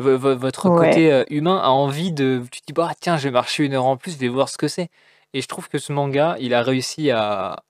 votre 0.00 0.68
côté 0.68 1.12
euh, 1.12 1.24
humain 1.30 1.58
a 1.62 1.68
envie 1.68 2.12
de. 2.12 2.44
Tu 2.50 2.60
te 2.60 2.66
dis, 2.66 2.72
bah, 2.72 2.92
tiens, 3.00 3.16
je 3.16 3.24
vais 3.24 3.30
marcher 3.30 3.64
une 3.64 3.74
heure 3.74 3.86
en 3.86 3.96
plus, 3.96 4.12
je 4.12 4.18
vais 4.18 4.28
voir 4.28 4.48
ce 4.48 4.58
que 4.58 4.68
c'est. 4.68 4.88
Et 5.32 5.42
je 5.42 5.46
trouve 5.48 5.68
que 5.68 5.78
ce 5.78 5.92
manga, 5.92 6.36
il 6.40 6.54
a 6.54 6.62
réussi 6.62 7.10
à, 7.10 7.62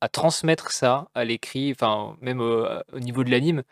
à 0.00 0.08
transmettre 0.08 0.72
ça 0.72 1.08
à 1.14 1.24
l'écrit, 1.24 1.72
enfin, 1.72 2.16
même 2.20 2.40
au, 2.40 2.98
niveau 2.98 3.24
de 3.24 3.30
l'anime. 3.30 3.62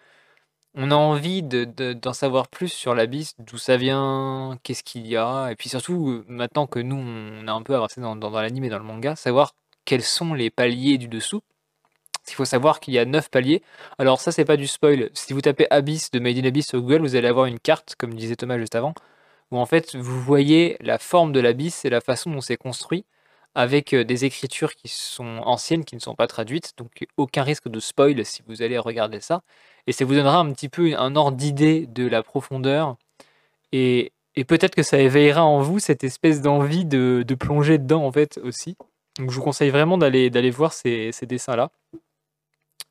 On 0.74 0.90
a 0.90 0.94
envie 0.94 1.42
d'en 1.42 1.64
de, 1.66 1.92
d'en 1.94 2.12
savoir 2.12 2.48
plus 2.48 2.68
sur 2.68 2.94
l'abysse, 2.94 3.34
d'où 3.38 3.58
ça 3.58 3.76
vient, 3.76 4.58
qu'est-ce 4.62 4.84
qu'il 4.84 5.06
y 5.06 5.16
a. 5.16 5.50
Et 5.50 5.56
puis 5.56 5.68
surtout, 5.68 6.24
maintenant 6.28 6.66
que 6.66 6.78
nous, 6.78 6.96
on 6.96 7.48
a 7.48 7.52
un 7.52 7.62
peu 7.62 7.74
avancé 7.74 8.00
dans, 8.00 8.16
dans, 8.16 8.30
dans 8.30 8.40
l'anime 8.40 8.64
et 8.64 8.68
dans 8.68 8.78
le 8.78 8.84
manga, 8.84 9.16
savoir 9.16 9.54
quels 9.84 10.02
sont 10.02 10.34
les 10.34 10.50
paliers 10.50 10.98
du 10.98 11.08
dessous. 11.08 11.42
Il 12.30 12.34
faut 12.34 12.44
savoir 12.44 12.80
qu'il 12.80 12.94
y 12.94 12.98
a 12.98 13.04
9 13.04 13.30
paliers. 13.30 13.62
Alors 13.98 14.20
ça, 14.20 14.32
c'est 14.32 14.44
pas 14.44 14.56
du 14.56 14.66
spoil. 14.66 15.10
Si 15.14 15.32
vous 15.32 15.40
tapez 15.40 15.66
Abyss 15.70 16.10
de 16.10 16.18
Made 16.18 16.38
in 16.38 16.44
Abyss 16.44 16.68
sur 16.68 16.80
Google, 16.80 17.00
vous 17.00 17.16
allez 17.16 17.28
avoir 17.28 17.46
une 17.46 17.58
carte, 17.58 17.94
comme 17.96 18.14
disait 18.14 18.36
Thomas 18.36 18.58
juste 18.58 18.74
avant, 18.74 18.94
où 19.50 19.58
en 19.58 19.66
fait 19.66 19.96
vous 19.96 20.20
voyez 20.20 20.76
la 20.80 20.98
forme 20.98 21.32
de 21.32 21.40
l'abysse 21.40 21.84
et 21.84 21.90
la 21.90 22.00
façon 22.00 22.30
dont 22.30 22.40
c'est 22.40 22.56
construit, 22.56 23.04
avec 23.54 23.92
euh, 23.92 24.04
des 24.04 24.24
écritures 24.24 24.74
qui 24.74 24.88
sont 24.88 25.38
anciennes, 25.44 25.84
qui 25.84 25.96
ne 25.96 26.00
sont 26.00 26.14
pas 26.14 26.26
traduites, 26.26 26.74
donc 26.78 27.06
aucun 27.16 27.42
risque 27.42 27.68
de 27.68 27.80
spoil 27.80 28.24
si 28.24 28.42
vous 28.46 28.62
allez 28.62 28.78
regarder 28.78 29.20
ça. 29.20 29.42
Et 29.86 29.92
ça 29.92 30.04
vous 30.04 30.14
donnera 30.14 30.38
un 30.38 30.52
petit 30.52 30.68
peu 30.68 30.94
un 30.96 31.16
ordre 31.16 31.36
d'idée 31.36 31.86
de 31.86 32.06
la 32.06 32.22
profondeur. 32.22 32.96
Et, 33.72 34.12
peut-être 34.46 34.76
que 34.76 34.84
ça 34.84 35.00
éveillera 35.00 35.44
en 35.44 35.60
vous 35.60 35.80
cette 35.80 36.04
espèce 36.04 36.40
d'envie 36.40 36.84
de, 36.84 37.24
plonger 37.38 37.78
dedans 37.78 38.04
en 38.04 38.12
fait 38.12 38.38
aussi. 38.44 38.76
Donc 39.18 39.30
je 39.30 39.36
vous 39.36 39.42
conseille 39.42 39.70
vraiment 39.70 39.98
d'aller 39.98 40.50
voir 40.50 40.72
ces 40.72 41.10
dessins-là. 41.22 41.70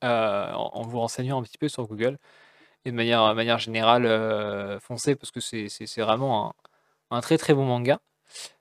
Euh, 0.04 0.52
en, 0.54 0.84
vous 0.84 1.00
renseignant 1.00 1.40
un 1.40 1.44
petit 1.44 1.58
peu 1.58 1.70
sur 1.70 1.88
Google. 1.88 2.18
Et 2.86 2.92
de 2.92 2.96
manière, 2.96 3.60
générale, 3.60 4.06
euh, 4.06 4.80
foncez 4.80 5.16
parce 5.16 5.32
que 5.32 5.40
c'est 5.40 5.98
vraiment 5.98 6.56
un, 7.12 7.22
très 7.22 7.38
très 7.38 7.54
bon 7.54 7.66
manga. 7.66 8.00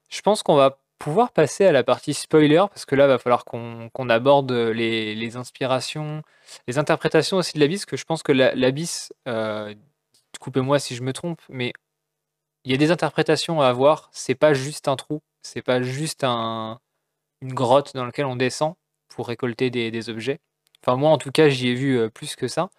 Je 0.09 0.21
pense 0.23 0.43
qu'on 0.43 0.57
va 0.57 0.79
pouvoir 0.99 1.33
passer 1.33 1.67
à 1.67 1.73
la 1.73 1.85
partie 1.85 2.15
spoiler 2.15 2.65
parce 2.71 2.87
que 2.87 2.95
là, 2.95 3.07
va 3.07 3.19
falloir 3.19 3.45
qu'on 3.45 4.09
aborde 4.09 4.51
les, 4.53 5.37
inspirations, 5.37 6.23
les 6.69 6.79
interprétations 6.79 7.37
aussi 7.39 7.55
de 7.55 7.61
l'Abyss, 7.61 7.87
que 7.87 7.97
je 7.97 8.05
pense 8.05 8.23
que 8.23 8.33
l'Abyss, 8.33 9.13
euh, 9.29 9.75
coupez-moi 10.41 10.79
si 10.79 10.95
je 10.97 11.03
me 11.03 11.13
trompe, 11.13 11.43
mais 11.51 11.73
il 12.65 12.73
y 12.73 12.75
a 12.75 12.79
des 12.79 12.91
interprétations 12.91 13.61
à 13.61 13.69
avoir. 13.69 14.09
C'est 14.13 14.35
pas 14.35 14.55
juste 14.55 14.89
un 14.89 14.97
trou, 14.97 15.23
c'est 15.43 15.63
pas 15.63 15.83
juste 15.83 16.25
un, 16.25 16.81
une 17.43 17.55
grotte 17.55 17.95
dans 17.95 18.07
laquelle 18.07 18.27
on 18.27 18.37
descend 18.37 18.75
pour 19.09 19.29
récolter 19.29 19.71
des 19.71 20.09
objets. 20.11 20.41
Enfin, 20.87 20.97
moi, 20.97 21.11
en 21.11 21.19
tout 21.19 21.33
cas, 21.33 21.49
j'y 21.49 21.69
ai 21.69 21.75
vu 21.75 21.99
euh, 21.99 22.09
plus 22.09 22.37
que 22.37 22.47
ça. 22.47 22.71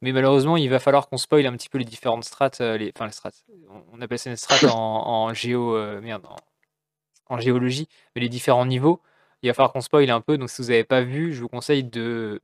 Mais 0.00 0.12
malheureusement, 0.12 0.56
il 0.56 0.70
va 0.70 0.78
falloir 0.78 1.08
qu'on 1.08 1.16
spoil 1.16 1.44
un 1.46 1.52
petit 1.56 1.68
peu 1.68 1.78
les 1.78 1.84
différentes 1.84 2.24
strates. 2.24 2.60
Euh, 2.60 2.76
les, 2.76 2.92
enfin, 2.94 3.06
les 3.06 3.12
strates. 3.12 3.44
On 3.92 4.00
appelle 4.00 4.18
ça 4.18 4.30
une 4.30 4.36
strate 4.36 4.64
en, 4.64 5.34
géo, 5.34 5.76
euh, 5.76 6.00
merde, 6.00 6.24
en, 7.28 7.40
géologie. 7.40 7.88
Mais 8.14 8.22
les 8.22 8.28
différents 8.28 8.66
niveaux, 8.66 9.00
il 9.42 9.48
va 9.48 9.54
falloir 9.54 9.72
qu'on 9.72 9.80
spoil 9.80 10.08
un 10.10 10.20
peu. 10.20 10.38
Donc, 10.38 10.50
si 10.50 10.62
vous 10.62 10.68
n'avez 10.68 10.84
pas 10.84 11.02
vu, 11.02 11.32
je 11.32 11.40
vous 11.40 11.48
conseille 11.48 11.82
de 11.82 12.40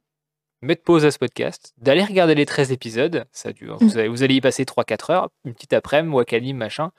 mettre 0.63 0.83
pause 0.83 1.05
à 1.05 1.11
ce 1.11 1.19
podcast, 1.19 1.75
d'aller 1.79 2.03
regarder 2.03 2.35
les 2.35 2.47
13 2.47 2.73
épisodes. 2.73 3.27
Ça 3.33 3.53
dure, 3.53 3.77
vous, 3.81 3.99
allez, 3.99 4.09
vous 4.09 4.23
allez 4.23 4.35
y 4.37 4.41
passer 4.41 4.65
3-4 4.65 5.13
heures, 5.13 5.31
une 5.45 5.55
petite 5.55 5.75
après-midi, 5.75 6.15
Wakalim, 6.15 6.57
machin. 6.57 6.91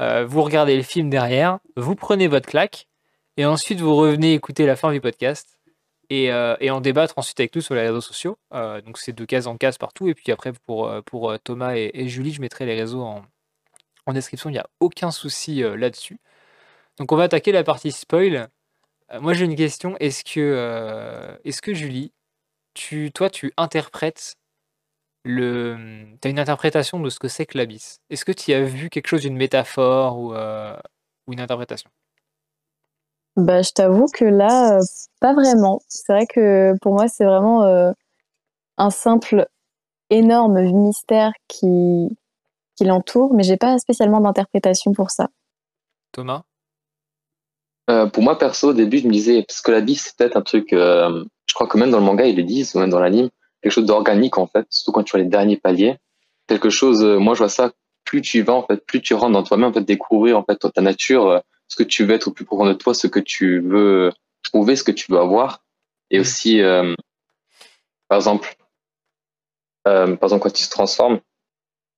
Euh, 0.00 0.26
vous 0.26 0.42
regardez 0.42 0.76
le 0.76 0.82
film 0.82 1.08
derrière, 1.08 1.60
vous 1.76 1.94
prenez 1.94 2.26
votre 2.26 2.48
claque, 2.48 2.88
et 3.36 3.46
ensuite 3.46 3.80
vous 3.80 3.94
revenez 3.94 4.34
écouter 4.34 4.66
la 4.66 4.74
fin 4.74 4.92
du 4.92 5.00
podcast 5.00 5.56
et, 6.10 6.32
euh, 6.32 6.56
et 6.60 6.70
en 6.70 6.80
débattre 6.80 7.14
ensuite 7.16 7.40
avec 7.40 7.54
nous 7.54 7.62
sur 7.62 7.74
les 7.74 7.82
réseaux 7.82 8.00
sociaux. 8.00 8.38
Euh, 8.54 8.80
donc 8.82 8.98
c'est 8.98 9.12
de 9.12 9.24
case 9.24 9.46
en 9.46 9.56
case 9.56 9.78
partout. 9.78 10.08
Et 10.08 10.14
puis 10.14 10.32
après, 10.32 10.52
pour, 10.52 10.90
pour 11.04 11.38
Thomas 11.40 11.74
et, 11.74 12.08
Julie, 12.08 12.32
je 12.32 12.40
mettrai 12.40 12.66
les 12.66 12.74
réseaux 12.74 13.02
en, 13.02 13.24
en 14.06 14.12
description. 14.12 14.50
Il 14.50 14.54
n'y 14.54 14.58
a 14.58 14.68
aucun 14.80 15.10
souci 15.10 15.62
là-dessus. 15.62 16.18
Donc 16.98 17.12
on 17.12 17.16
va 17.16 17.24
attaquer 17.24 17.52
la 17.52 17.64
partie 17.64 17.92
spoil. 17.92 18.48
moi 19.20 19.34
j'ai 19.34 19.44
une 19.44 19.56
question. 19.56 19.96
Est-ce 19.98 20.24
que, 20.24 21.38
est-ce 21.44 21.62
que 21.62 21.74
Julie, 21.74 22.12
tu, 22.74 23.12
toi, 23.12 23.30
tu 23.30 23.52
interprètes 23.56 24.36
le. 25.24 26.06
Tu 26.20 26.28
as 26.28 26.30
une 26.30 26.38
interprétation 26.38 27.00
de 27.00 27.10
ce 27.10 27.18
que 27.18 27.28
c'est 27.28 27.46
que 27.46 27.58
l'abysse? 27.58 28.00
Est-ce 28.10 28.24
que 28.24 28.32
tu 28.32 28.52
as 28.52 28.62
vu 28.62 28.90
quelque 28.90 29.08
chose, 29.08 29.24
une 29.24 29.36
métaphore 29.36 30.18
ou, 30.18 30.34
euh, 30.34 30.76
ou 31.26 31.32
une 31.32 31.40
interprétation? 31.40 31.90
Bah, 33.36 33.62
Je 33.62 33.70
t'avoue 33.72 34.06
que 34.06 34.24
là, 34.24 34.78
euh, 34.78 34.82
pas 35.20 35.34
vraiment. 35.34 35.80
C'est 35.88 36.12
vrai 36.12 36.26
que 36.26 36.74
pour 36.80 36.94
moi, 36.94 37.08
c'est 37.08 37.24
vraiment 37.24 37.64
euh, 37.64 37.92
un 38.78 38.90
simple, 38.90 39.46
énorme 40.10 40.60
mystère 40.62 41.32
qui, 41.48 42.16
qui 42.76 42.84
l'entoure, 42.84 43.34
mais 43.34 43.42
j'ai 43.42 43.56
pas 43.56 43.78
spécialement 43.78 44.20
d'interprétation 44.20 44.92
pour 44.92 45.10
ça. 45.10 45.28
Thomas? 46.12 46.42
Pour 48.14 48.22
moi, 48.22 48.38
perso, 48.38 48.70
au 48.70 48.72
début, 48.72 48.98
je 48.98 49.06
me 49.06 49.12
disais, 49.12 49.44
parce 49.46 49.60
que 49.60 49.70
l'abysse, 49.70 50.04
c'est 50.04 50.16
peut-être 50.16 50.38
un 50.38 50.42
truc 50.42 50.72
je 51.52 51.54
crois 51.54 51.66
que 51.66 51.76
même 51.76 51.90
dans 51.90 51.98
le 51.98 52.04
manga, 52.04 52.24
ils 52.24 52.34
le 52.34 52.44
disent, 52.44 52.74
ou 52.74 52.78
même 52.78 52.88
dans 52.88 52.98
l'anime, 52.98 53.28
quelque 53.60 53.72
chose 53.72 53.84
d'organique 53.84 54.38
en 54.38 54.46
fait, 54.46 54.66
surtout 54.70 54.92
quand 54.92 55.02
tu 55.02 55.10
vois 55.12 55.20
les 55.20 55.28
derniers 55.28 55.58
paliers. 55.58 55.96
Quelque 56.46 56.70
chose, 56.70 57.04
euh, 57.04 57.18
moi 57.18 57.34
je 57.34 57.40
vois 57.40 57.50
ça, 57.50 57.72
plus 58.04 58.22
tu 58.22 58.38
y 58.38 58.40
vas 58.40 58.54
en 58.54 58.66
fait, 58.66 58.78
plus 58.86 59.02
tu 59.02 59.12
rentres 59.12 59.32
dans 59.32 59.42
toi-même, 59.42 59.68
en 59.68 59.72
fait, 59.74 59.82
découvrir 59.82 60.38
en 60.38 60.44
fait 60.44 60.58
ta 60.72 60.80
nature, 60.80 61.26
euh, 61.28 61.40
ce 61.72 61.76
que 61.76 61.82
tu 61.82 62.04
veux 62.04 62.14
être 62.14 62.28
au 62.28 62.32
plus 62.32 62.44
profond 62.44 62.66
de 62.66 62.74
toi, 62.74 62.92
ce 62.92 63.06
que 63.06 63.18
tu 63.18 63.60
veux 63.60 64.12
trouver, 64.42 64.76
ce 64.76 64.84
que 64.84 64.92
tu 64.92 65.10
veux 65.10 65.18
avoir. 65.18 65.64
Et 66.10 66.18
mm. 66.18 66.20
aussi, 66.20 66.60
euh, 66.60 66.94
par 68.08 68.16
exemple, 68.16 68.54
par 69.84 70.04
exemple, 70.04 70.42
quand 70.42 70.52
tu 70.52 70.64
te 70.64 70.70
transformes, 70.70 71.20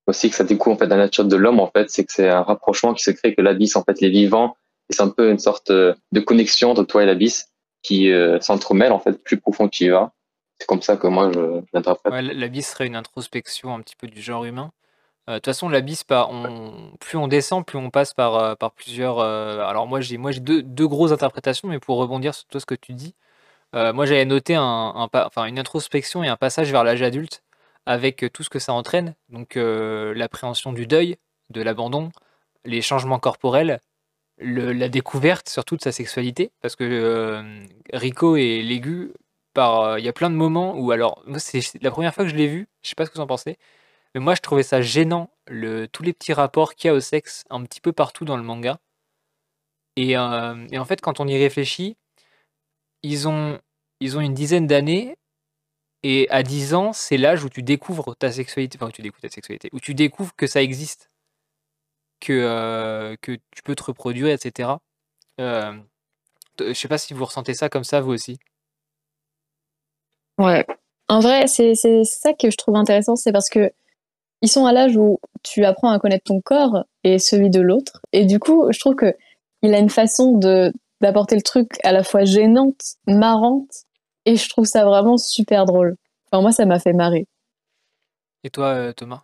aussi 0.07 0.31
que 0.31 0.37
ça 0.37 0.45
découvre 0.45 0.77
en 0.77 0.79
fait 0.79 0.87
la 0.87 0.97
nature 0.97 1.25
de 1.25 1.35
l'homme 1.35 1.59
en 1.59 1.71
fait, 1.71 1.91
c'est 1.91 2.05
que 2.05 2.13
c'est 2.13 2.29
un 2.29 2.43
rapprochement 2.43 2.95
qui 2.95 3.03
se 3.03 3.11
crée 3.11 3.35
que 3.35 3.43
l'abysse 3.43 3.75
en 3.75 3.83
fait 3.83 4.01
les 4.01 4.11
vivants, 4.11 4.57
et 4.89 4.93
c'est 4.93 5.03
un 5.03 5.09
peu 5.09 5.29
une 5.29 5.41
sorte 5.41 5.73
de 5.73 6.21
connexion 6.21 6.71
entre 6.71 6.85
toi 6.85 7.03
et 7.03 7.07
l'abysse 7.07 7.49
qui 7.83 8.13
euh, 8.13 8.39
s'entremêlent 8.41 8.93
en 8.93 9.01
fait 9.01 9.23
plus 9.25 9.41
profond 9.41 9.69
tu 9.69 9.85
y 9.87 9.89
vas. 9.89 10.13
C'est 10.61 10.67
comme 10.67 10.83
ça 10.83 10.97
que 10.97 11.09
moi 11.09 11.33
je, 11.33 11.63
l'interprète. 11.73 12.13
Ouais, 12.13 12.23
l'abysse 12.23 12.71
serait 12.71 12.87
une 12.87 12.95
introspection 12.95 13.75
un 13.75 13.81
petit 13.81 13.97
peu 13.97 14.07
du 14.07 14.23
genre 14.23 14.45
humain. 14.45 14.71
De 15.27 15.35
toute 15.35 15.47
façon, 15.47 15.69
l'abysse, 15.71 16.05
on, 16.11 16.93
plus 17.01 17.17
on 17.17 17.29
descend, 17.29 17.65
plus 17.65 17.79
on 17.79 17.91
passe 17.91 18.13
par, 18.13 18.57
par 18.59 18.73
plusieurs. 18.73 19.21
alors 19.21 19.87
moi, 19.87 20.01
j'ai 20.03 20.19
moi 20.19 20.33
j'ai 20.33 20.41
deux, 20.41 20.63
deux, 20.63 20.87
grosses 20.87 21.13
interprétations, 21.13 21.69
mais 21.69 21.79
pour 21.79 21.97
rebondir 21.97 22.35
sur 22.35 22.47
tout 22.47 22.61
ce 22.61 22.67
que 22.67 22.75
tu 22.75 22.93
dis, 22.93 23.15
moi 23.73 24.05
j'avais 24.05 24.27
noté 24.27 24.55
un, 24.55 25.09
enfin, 25.13 25.47
une 25.47 25.59
introspection 25.59 26.23
et 26.23 26.29
un 26.29 26.37
passage 26.37 26.71
vers 26.71 26.85
l'âge 26.85 27.01
adulte 27.01 27.43
avec 27.87 28.27
tout 28.35 28.43
ce 28.43 28.51
que 28.51 28.59
ça 28.59 28.75
entraîne. 28.75 29.15
Donc 29.31 29.55
l'appréhension 29.57 30.75
du 30.75 30.87
deuil, 30.87 31.17
de 31.51 31.63
l'abandon, 31.63 32.11
les 32.65 32.83
changements 32.83 33.19
corporels, 33.19 33.81
la 34.39 34.89
découverte 34.89 35.49
surtout 35.49 35.77
de 35.77 35.83
sa 35.83 35.93
sexualité, 35.93 36.51
parce 36.61 36.77
que 36.77 36.85
euh, 36.85 37.65
Rico 37.93 38.37
et 38.37 38.61
euh, 38.63 39.97
il 39.99 40.05
y 40.05 40.09
a 40.09 40.13
plein 40.13 40.31
de 40.31 40.35
moments 40.35 40.77
où, 40.77 40.91
alors, 40.91 41.23
c'est 41.39 41.61
la 41.83 41.91
première 41.91 42.15
fois 42.15 42.25
que 42.25 42.31
je 42.31 42.37
l'ai 42.37 42.49
vu, 42.49 42.67
je 42.83 42.89
sais 42.89 42.95
pas 42.97 43.07
ce 43.07 43.11
que 43.11 43.17
vous 43.17 43.23
en 43.23 43.27
pensez, 43.27 43.57
mais 44.15 44.21
moi 44.21 44.35
je 44.35 44.41
trouvais 44.41 44.63
ça 44.63 44.81
gênant, 44.83 45.31
le, 45.47 45.87
tous 45.89 46.03
les 46.03 46.13
petits 46.13 46.33
rapports 46.33 46.75
qu'il 46.75 46.89
y 46.89 46.91
a 46.91 46.95
au 46.95 47.01
sexe 47.01 47.45
un 47.51 47.63
petit 47.65 47.81
peu 47.81 47.93
partout 47.93 48.25
dans 48.25 48.37
le 48.37 48.43
manga. 48.43 48.79
Et, 49.97 50.17
euh, 50.17 50.67
et 50.73 50.79
en 50.79 50.85
fait, 50.85 51.01
quand 51.01 51.21
on 51.21 51.29
y 51.29 51.39
réfléchit, 51.39 51.97
ils 53.03 53.29
ont, 53.29 53.61
ils 54.01 54.17
ont 54.17 54.21
une 54.21 54.35
dizaine 54.35 54.67
d'années, 54.67 55.17
et 56.03 56.29
à 56.31 56.43
10 56.43 56.75
ans, 56.75 56.93
c'est 56.93 57.17
l'âge 57.17 57.45
où 57.45 57.49
tu 57.49 57.63
découvres 57.63 58.15
ta 58.17 58.31
sexualité, 58.31 58.77
enfin, 58.79 58.89
où 58.89 58.93
tu 58.93 59.03
découvres 59.03 59.23
ta 59.23 59.31
sexualité, 59.31 59.71
où 59.73 59.81
tu 59.81 59.95
découvres 59.95 60.35
que 60.37 60.47
ça 60.47 60.63
existe 60.63 61.11
que, 62.21 62.33
euh, 62.33 63.17
que 63.23 63.33
tu 63.33 63.63
peux 63.63 63.75
te 63.75 63.85
reproduire, 63.85 64.29
etc. 64.29 64.71
Euh, 65.41 65.73
je 66.59 66.73
sais 66.75 66.89
pas 66.89 66.99
si 66.99 67.15
vous 67.15 67.25
ressentez 67.25 67.55
ça 67.55 67.71
comme 67.71 67.85
ça, 67.85 68.01
vous 68.03 68.13
aussi. 68.13 68.39
Ouais. 70.39 70.67
En 71.09 71.21
vrai, 71.21 71.47
c'est 71.47 71.75
ça 71.75 72.35
que 72.35 72.51
je 72.51 72.57
trouve 72.57 72.77
intéressant, 72.77 73.17
c'est 73.17 73.33
parce 73.33 73.49
que 73.49 73.73
ils 74.45 74.49
sont 74.49 74.67
à 74.67 74.73
l'âge 74.73 74.95
où 74.95 75.21
tu 75.43 75.65
apprends 75.65 75.89
à 75.89 75.99
connaître 75.99 76.25
ton 76.25 76.43
corps 76.43 76.85
et 77.03 77.19
celui 77.19 77.49
de 77.49 77.63
l'autre. 77.63 78.03
Et 78.13 78.27
du 78.27 78.39
coup, 78.39 78.71
je 78.71 78.79
trouve 78.79 78.95
que 78.95 79.15
il 79.63 79.73
a 79.73 79.79
une 79.79 79.89
façon 79.89 80.37
de 80.37 80.71
d'apporter 81.01 81.35
le 81.35 81.41
truc 81.41 81.69
à 81.83 81.93
la 81.93 82.05
fois 82.05 82.25
gênante, 82.25 82.83
marrante, 83.07 83.73
et 84.27 84.37
je 84.37 84.47
trouve 84.51 84.67
ça 84.67 84.85
vraiment 84.85 85.17
super 85.17 85.65
drôle. 85.65 85.97
Enfin, 86.27 86.43
moi, 86.43 86.53
ça 86.53 86.67
m'a 86.67 86.79
fait 86.79 86.93
marrer. 86.93 87.27
Et 88.43 88.51
toi, 88.51 88.67
euh, 88.67 88.93
Thomas? 88.93 89.23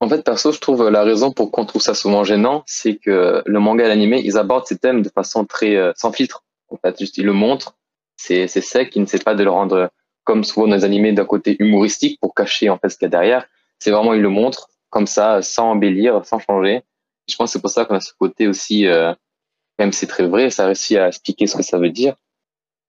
En 0.00 0.08
fait, 0.10 0.22
perso, 0.22 0.52
je 0.52 0.60
trouve 0.60 0.90
la 0.90 1.02
raison 1.02 1.32
pour 1.32 1.50
qu'on 1.50 1.64
trouve 1.64 1.80
ça 1.80 1.94
souvent 1.94 2.22
gênant, 2.22 2.62
c'est 2.66 2.96
que 2.96 3.42
le 3.46 3.60
manga 3.60 3.86
et 3.86 3.88
l'animé, 3.88 4.20
ils 4.22 4.36
abordent 4.36 4.66
ces 4.66 4.76
thèmes 4.76 5.00
de 5.00 5.08
façon 5.08 5.46
très 5.46 5.76
euh, 5.76 5.92
sans 5.96 6.12
filtre. 6.12 6.44
En 6.68 6.76
fait, 6.76 6.98
juste 6.98 7.16
ils 7.16 7.24
le 7.24 7.32
montrent, 7.32 7.78
c'est 8.18 8.46
c'est 8.46 8.60
sec, 8.60 8.94
ils 8.94 9.00
ne 9.00 9.06
sait 9.06 9.18
pas 9.18 9.34
de 9.34 9.42
le 9.42 9.50
rendre 9.50 9.90
comme 10.24 10.44
souvent 10.44 10.68
dans 10.68 10.76
les 10.76 10.84
animés 10.84 11.12
d'un 11.12 11.24
côté 11.24 11.56
humoristique 11.58 12.20
pour 12.20 12.34
cacher 12.34 12.68
en 12.68 12.76
fait 12.78 12.90
ce 12.90 12.98
qu'il 12.98 13.06
y 13.06 13.08
a 13.08 13.10
derrière. 13.10 13.46
C'est 13.80 13.90
vraiment 13.90 14.14
ils 14.14 14.22
le 14.22 14.28
montrent 14.28 14.70
comme 14.90 15.06
ça, 15.06 15.42
sans 15.42 15.72
embellir, 15.72 16.24
sans 16.26 16.38
changer. 16.38 16.82
Je 17.28 17.36
pense 17.36 17.50
que 17.50 17.52
c'est 17.54 17.60
pour 17.60 17.70
ça 17.70 17.84
qu'on 17.84 17.94
a 17.94 18.00
ce 18.00 18.12
côté 18.18 18.46
aussi, 18.46 18.86
euh, 18.86 19.14
même 19.78 19.92
c'est 19.92 20.06
très 20.06 20.26
vrai, 20.26 20.50
ça 20.50 20.66
réussit 20.66 20.98
à 20.98 21.08
expliquer 21.08 21.46
ce 21.46 21.56
que 21.56 21.62
ça 21.62 21.78
veut 21.78 21.90
dire, 21.90 22.16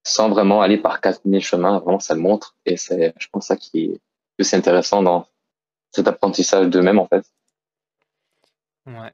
sans 0.03 0.29
vraiment 0.29 0.61
aller 0.61 0.77
par 0.77 0.99
quatre 0.99 1.23
mille 1.25 1.43
chemins. 1.43 1.79
Vraiment, 1.79 1.99
ça 1.99 2.15
le 2.15 2.21
montre 2.21 2.55
et 2.65 2.75
c'est, 2.75 3.13
je 3.17 3.27
pense, 3.31 3.47
ça 3.47 3.55
qui 3.55 3.85
est 3.85 4.01
plus 4.37 4.53
intéressant 4.53 5.01
dans 5.01 5.27
cet 5.91 6.07
apprentissage 6.07 6.67
d'eux-mêmes 6.67 6.99
en 6.99 7.07
fait. 7.07 7.25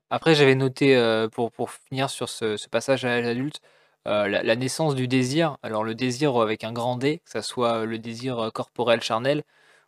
Après, 0.10 0.34
j'avais 0.34 0.56
noté, 0.56 0.96
euh, 0.96 1.28
pour, 1.28 1.52
pour 1.52 1.72
finir 1.72 2.10
sur 2.10 2.30
ce, 2.30 2.68
passage 2.70 3.04
à 3.04 3.20
l'adulte, 3.22 3.60
euh, 4.08 4.28
la, 4.28 4.56
naissance 4.56 4.96
du 4.96 5.10
désir. 5.10 5.58
Alors, 5.62 5.84
le 5.84 5.94
désir 5.94 6.38
avec 6.38 6.63
un 6.63 6.72
grand 6.72 6.96
D, 6.96 7.20
que 7.26 7.32
ce 7.32 7.42
soit 7.42 7.86
le 7.86 8.00
désir 8.00 8.50
corporel, 8.54 9.02
charnel, 9.02 9.44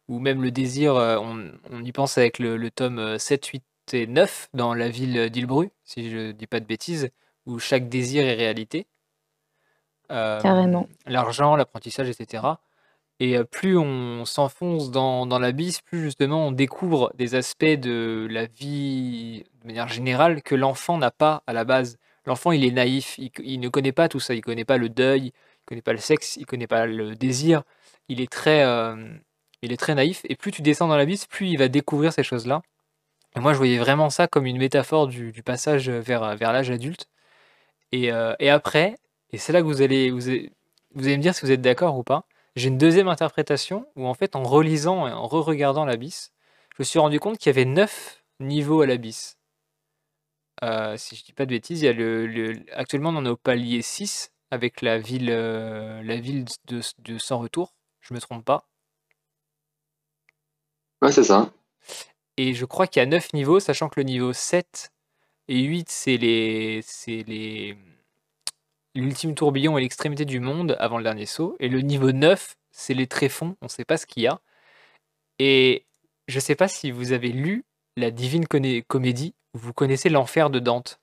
ou 0.09 0.19
même 0.19 0.41
le 0.41 0.51
désir, 0.51 0.95
euh, 0.95 1.17
on, 1.17 1.83
y 1.83 1.91
pense 1.93 2.17
avec 2.17 2.39
le, 2.39 2.69
tome 2.71 3.17
7, 3.17 3.45
8 3.45 3.63
et 3.93 4.07
9 4.07 4.49
dans 4.53 4.73
la 4.73 4.89
ville 4.89 5.29
d'Ilbru, 5.29 5.69
si 5.85 6.09
je 6.09 6.17
ne 6.17 6.31
dis 6.33 6.47
pas 6.47 6.59
de 6.59 6.65
bêtises, 6.65 7.09
où 7.45 7.59
chaque 7.59 7.87
désir 7.87 8.25
est 8.25 8.35
réalité. 8.35 8.87
Carrément. 10.09 10.89
L'argent, 11.05 11.55
l'apprentissage, 11.55 12.09
etc. 12.09 12.43
Et 13.19 13.37
plus 13.43 13.77
on 13.77 14.25
s'enfonce 14.25 14.89
dans, 14.89 15.27
dans 15.27 15.39
l'abysse, 15.39 15.81
plus 15.81 16.01
justement 16.01 16.47
on 16.47 16.51
découvre 16.51 17.13
des 17.15 17.35
aspects 17.35 17.65
de 17.65 18.27
la 18.29 18.45
vie 18.47 19.43
de 19.61 19.67
manière 19.67 19.87
générale 19.87 20.41
que 20.41 20.55
l'enfant 20.55 20.97
n'a 20.97 21.11
pas 21.11 21.43
à 21.45 21.53
la 21.53 21.63
base. 21.63 21.97
L'enfant, 22.25 22.51
il 22.51 22.65
est 22.65 22.71
naïf, 22.71 23.17
il, 23.17 23.59
ne 23.59 23.69
connaît 23.69 23.91
pas 23.91 24.07
tout 24.07 24.19
ça, 24.19 24.33
il 24.33 24.41
connaît 24.41 24.65
pas 24.65 24.77
le 24.77 24.89
deuil, 24.89 25.27
il 25.27 25.65
connaît 25.65 25.81
pas 25.81 25.93
le 25.93 25.99
sexe, 25.99 26.37
il 26.37 26.45
connaît 26.45 26.67
pas 26.67 26.85
le 26.85 27.15
désir. 27.15 27.63
Il 28.07 28.21
est 28.21 28.31
très, 28.31 28.63
il 29.61 29.71
est 29.71 29.77
très 29.77 29.95
naïf. 29.95 30.21
Et 30.29 30.35
plus 30.35 30.51
tu 30.51 30.61
descends 30.61 30.87
dans 30.87 30.97
l'abysse, 30.97 31.25
plus 31.25 31.47
il 31.49 31.57
va 31.57 31.67
découvrir 31.67 32.13
ces 32.13 32.23
choses-là. 32.23 32.61
Et 33.35 33.39
moi, 33.39 33.53
je 33.53 33.57
voyais 33.57 33.77
vraiment 33.77 34.09
ça 34.09 34.27
comme 34.27 34.45
une 34.45 34.57
métaphore 34.57 35.07
du, 35.07 35.43
passage 35.43 35.89
vers, 35.89 36.35
vers 36.35 36.51
l'âge 36.53 36.71
adulte. 36.71 37.07
Et, 37.91 38.11
et, 38.39 38.49
après, 38.49 38.95
et 39.31 39.37
c'est 39.37 39.53
là 39.53 39.61
que 39.61 39.65
vous 39.65 39.81
allez, 39.81 40.11
vous, 40.11 40.21
me 40.95 41.17
dire 41.17 41.35
si 41.35 41.41
vous 41.45 41.51
êtes 41.51 41.61
d'accord 41.61 41.97
ou 41.97 42.03
pas 42.03 42.25
j'ai 42.55 42.67
une 42.67 42.77
deuxième 42.77 43.07
interprétation 43.07 43.85
où 43.95 44.07
en 44.07 44.13
fait 44.13 44.35
en 44.35 44.43
relisant 44.43 45.07
et 45.07 45.11
en 45.11 45.27
re-regardant 45.27 45.85
l'abysse, 45.85 46.33
je 46.75 46.75
me 46.79 46.83
suis 46.83 46.99
rendu 46.99 47.19
compte 47.19 47.37
qu'il 47.37 47.47
y 47.47 47.55
avait 47.55 47.65
neuf 47.65 48.23
niveaux 48.39 48.81
à 48.81 48.85
l'abysse. 48.85 49.37
Euh, 50.63 50.97
si 50.97 51.15
je 51.15 51.23
dis 51.23 51.33
pas 51.33 51.45
de 51.45 51.51
bêtises, 51.51 51.81
il 51.81 51.85
y 51.85 51.87
a 51.87 51.93
le, 51.93 52.55
actuellement 52.73 53.09
on 53.09 53.25
est 53.25 53.29
au 53.29 53.37
palier 53.37 53.81
6 53.81 54.31
avec 54.51 54.81
la 54.81 54.97
ville, 54.97 55.29
euh, 55.29 56.03
la 56.03 56.17
ville 56.17 56.45
de, 56.65 56.81
de, 56.99 57.17
sans 57.17 57.39
retour. 57.39 57.73
Je 58.01 58.13
me 58.13 58.19
trompe 58.19 58.43
pas. 58.43 58.67
Ouais, 61.01 61.11
c'est 61.11 61.23
ça. 61.23 61.51
Et 62.37 62.53
je 62.53 62.65
crois 62.65 62.87
qu'il 62.87 62.99
y 62.99 63.03
a 63.03 63.05
9 63.05 63.33
niveaux, 63.33 63.59
sachant 63.59 63.89
que 63.89 63.99
le 63.99 64.03
niveau 64.03 64.33
7 64.33 64.91
et 65.47 65.61
8, 65.61 65.89
c'est 65.89 66.17
les, 66.17 66.81
c'est 66.83 67.23
les, 67.23 67.77
l'ultime 68.95 69.35
tourbillon 69.35 69.77
est 69.77 69.81
l'extrémité 69.81 70.25
du 70.25 70.39
monde 70.39 70.75
avant 70.79 70.97
le 70.97 71.03
dernier 71.03 71.25
saut. 71.25 71.55
Et 71.59 71.69
le 71.69 71.81
niveau 71.81 72.11
9, 72.11 72.55
c'est 72.71 72.93
les 72.93 73.07
tréfonds, 73.07 73.55
on 73.61 73.65
ne 73.65 73.69
sait 73.69 73.85
pas 73.85 73.97
ce 73.97 74.05
qu'il 74.05 74.23
y 74.23 74.27
a. 74.27 74.39
Et 75.39 75.85
je 76.27 76.35
ne 76.35 76.41
sais 76.41 76.55
pas 76.55 76.67
si 76.67 76.91
vous 76.91 77.11
avez 77.11 77.29
lu 77.29 77.65
la 77.97 78.11
Divine 78.11 78.45
Comédie, 78.47 79.35
vous 79.53 79.73
connaissez 79.73 80.09
l'enfer 80.09 80.49
de 80.49 80.59
Dante? 80.59 80.99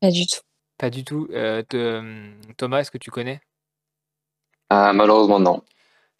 Pas 0.00 0.10
du 0.10 0.26
tout. 0.26 0.40
Pas 0.78 0.90
du 0.90 1.04
tout. 1.04 1.28
Euh, 1.30 1.62
Thomas, 2.56 2.80
est-ce 2.80 2.90
que 2.90 2.98
tu 2.98 3.10
connais? 3.10 3.40
Ah, 4.68 4.92
malheureusement, 4.92 5.38
non. 5.38 5.62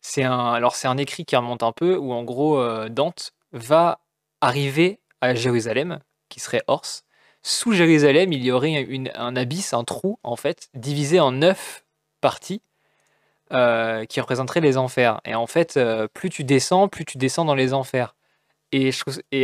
C'est 0.02 0.24
un, 0.24 0.52
alors 0.52 0.74
c'est 0.76 0.88
un 0.88 0.98
écrit 0.98 1.24
qui 1.24 1.36
remonte 1.36 1.62
un 1.62 1.72
peu 1.72 1.96
où 1.96 2.12
en 2.12 2.24
gros 2.24 2.58
euh, 2.58 2.88
Dante 2.88 3.32
va 3.52 4.00
arriver 4.40 5.00
à 5.20 5.34
Jérusalem, 5.34 6.00
qui 6.28 6.40
serait 6.40 6.62
Ors. 6.66 6.84
Sous 7.42 7.72
Jérusalem, 7.72 8.32
il 8.32 8.44
y 8.44 8.50
aurait 8.52 8.86
un 9.14 9.36
abysse, 9.36 9.74
un 9.74 9.84
trou 9.84 10.18
en 10.22 10.36
fait, 10.36 10.68
divisé 10.74 11.20
en 11.20 11.32
neuf 11.32 11.84
parties 12.20 12.62
euh, 13.52 14.04
qui 14.06 14.20
représenteraient 14.20 14.60
les 14.60 14.78
enfers. 14.78 15.20
Et 15.24 15.34
en 15.34 15.46
fait, 15.46 15.76
euh, 15.76 16.08
plus 16.12 16.30
tu 16.30 16.44
descends, 16.44 16.88
plus 16.88 17.04
tu 17.04 17.18
descends 17.18 17.44
dans 17.44 17.54
les 17.54 17.74
enfers. 17.74 18.14
Et, 18.72 18.90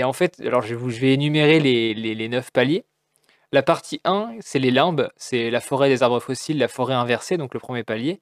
en 0.05 0.13
fait, 0.15 0.41
alors 0.41 0.63
je, 0.63 0.75
vous- 0.75 0.89
vais 0.91 1.15
énumérer 1.15 1.61
les, 1.61 1.95
les, 1.95 2.15
les 2.15 2.29
neuf 2.29 2.51
paliers. 2.53 2.85
La 3.53 3.63
partie 3.63 4.01
1, 4.05 4.37
c'est 4.41 4.59
les 4.59 4.71
limbes, 4.71 5.11
c'est 5.17 5.51
la 5.51 5.61
forêt 5.61 5.89
des 5.89 6.03
arbres 6.03 6.21
fossiles, 6.21 6.59
la 6.59 6.69
forêt 6.69 6.95
inversée, 6.95 7.37
donc 7.39 7.55
le 7.55 7.61
premier 7.61 7.85
palier. 7.85 8.21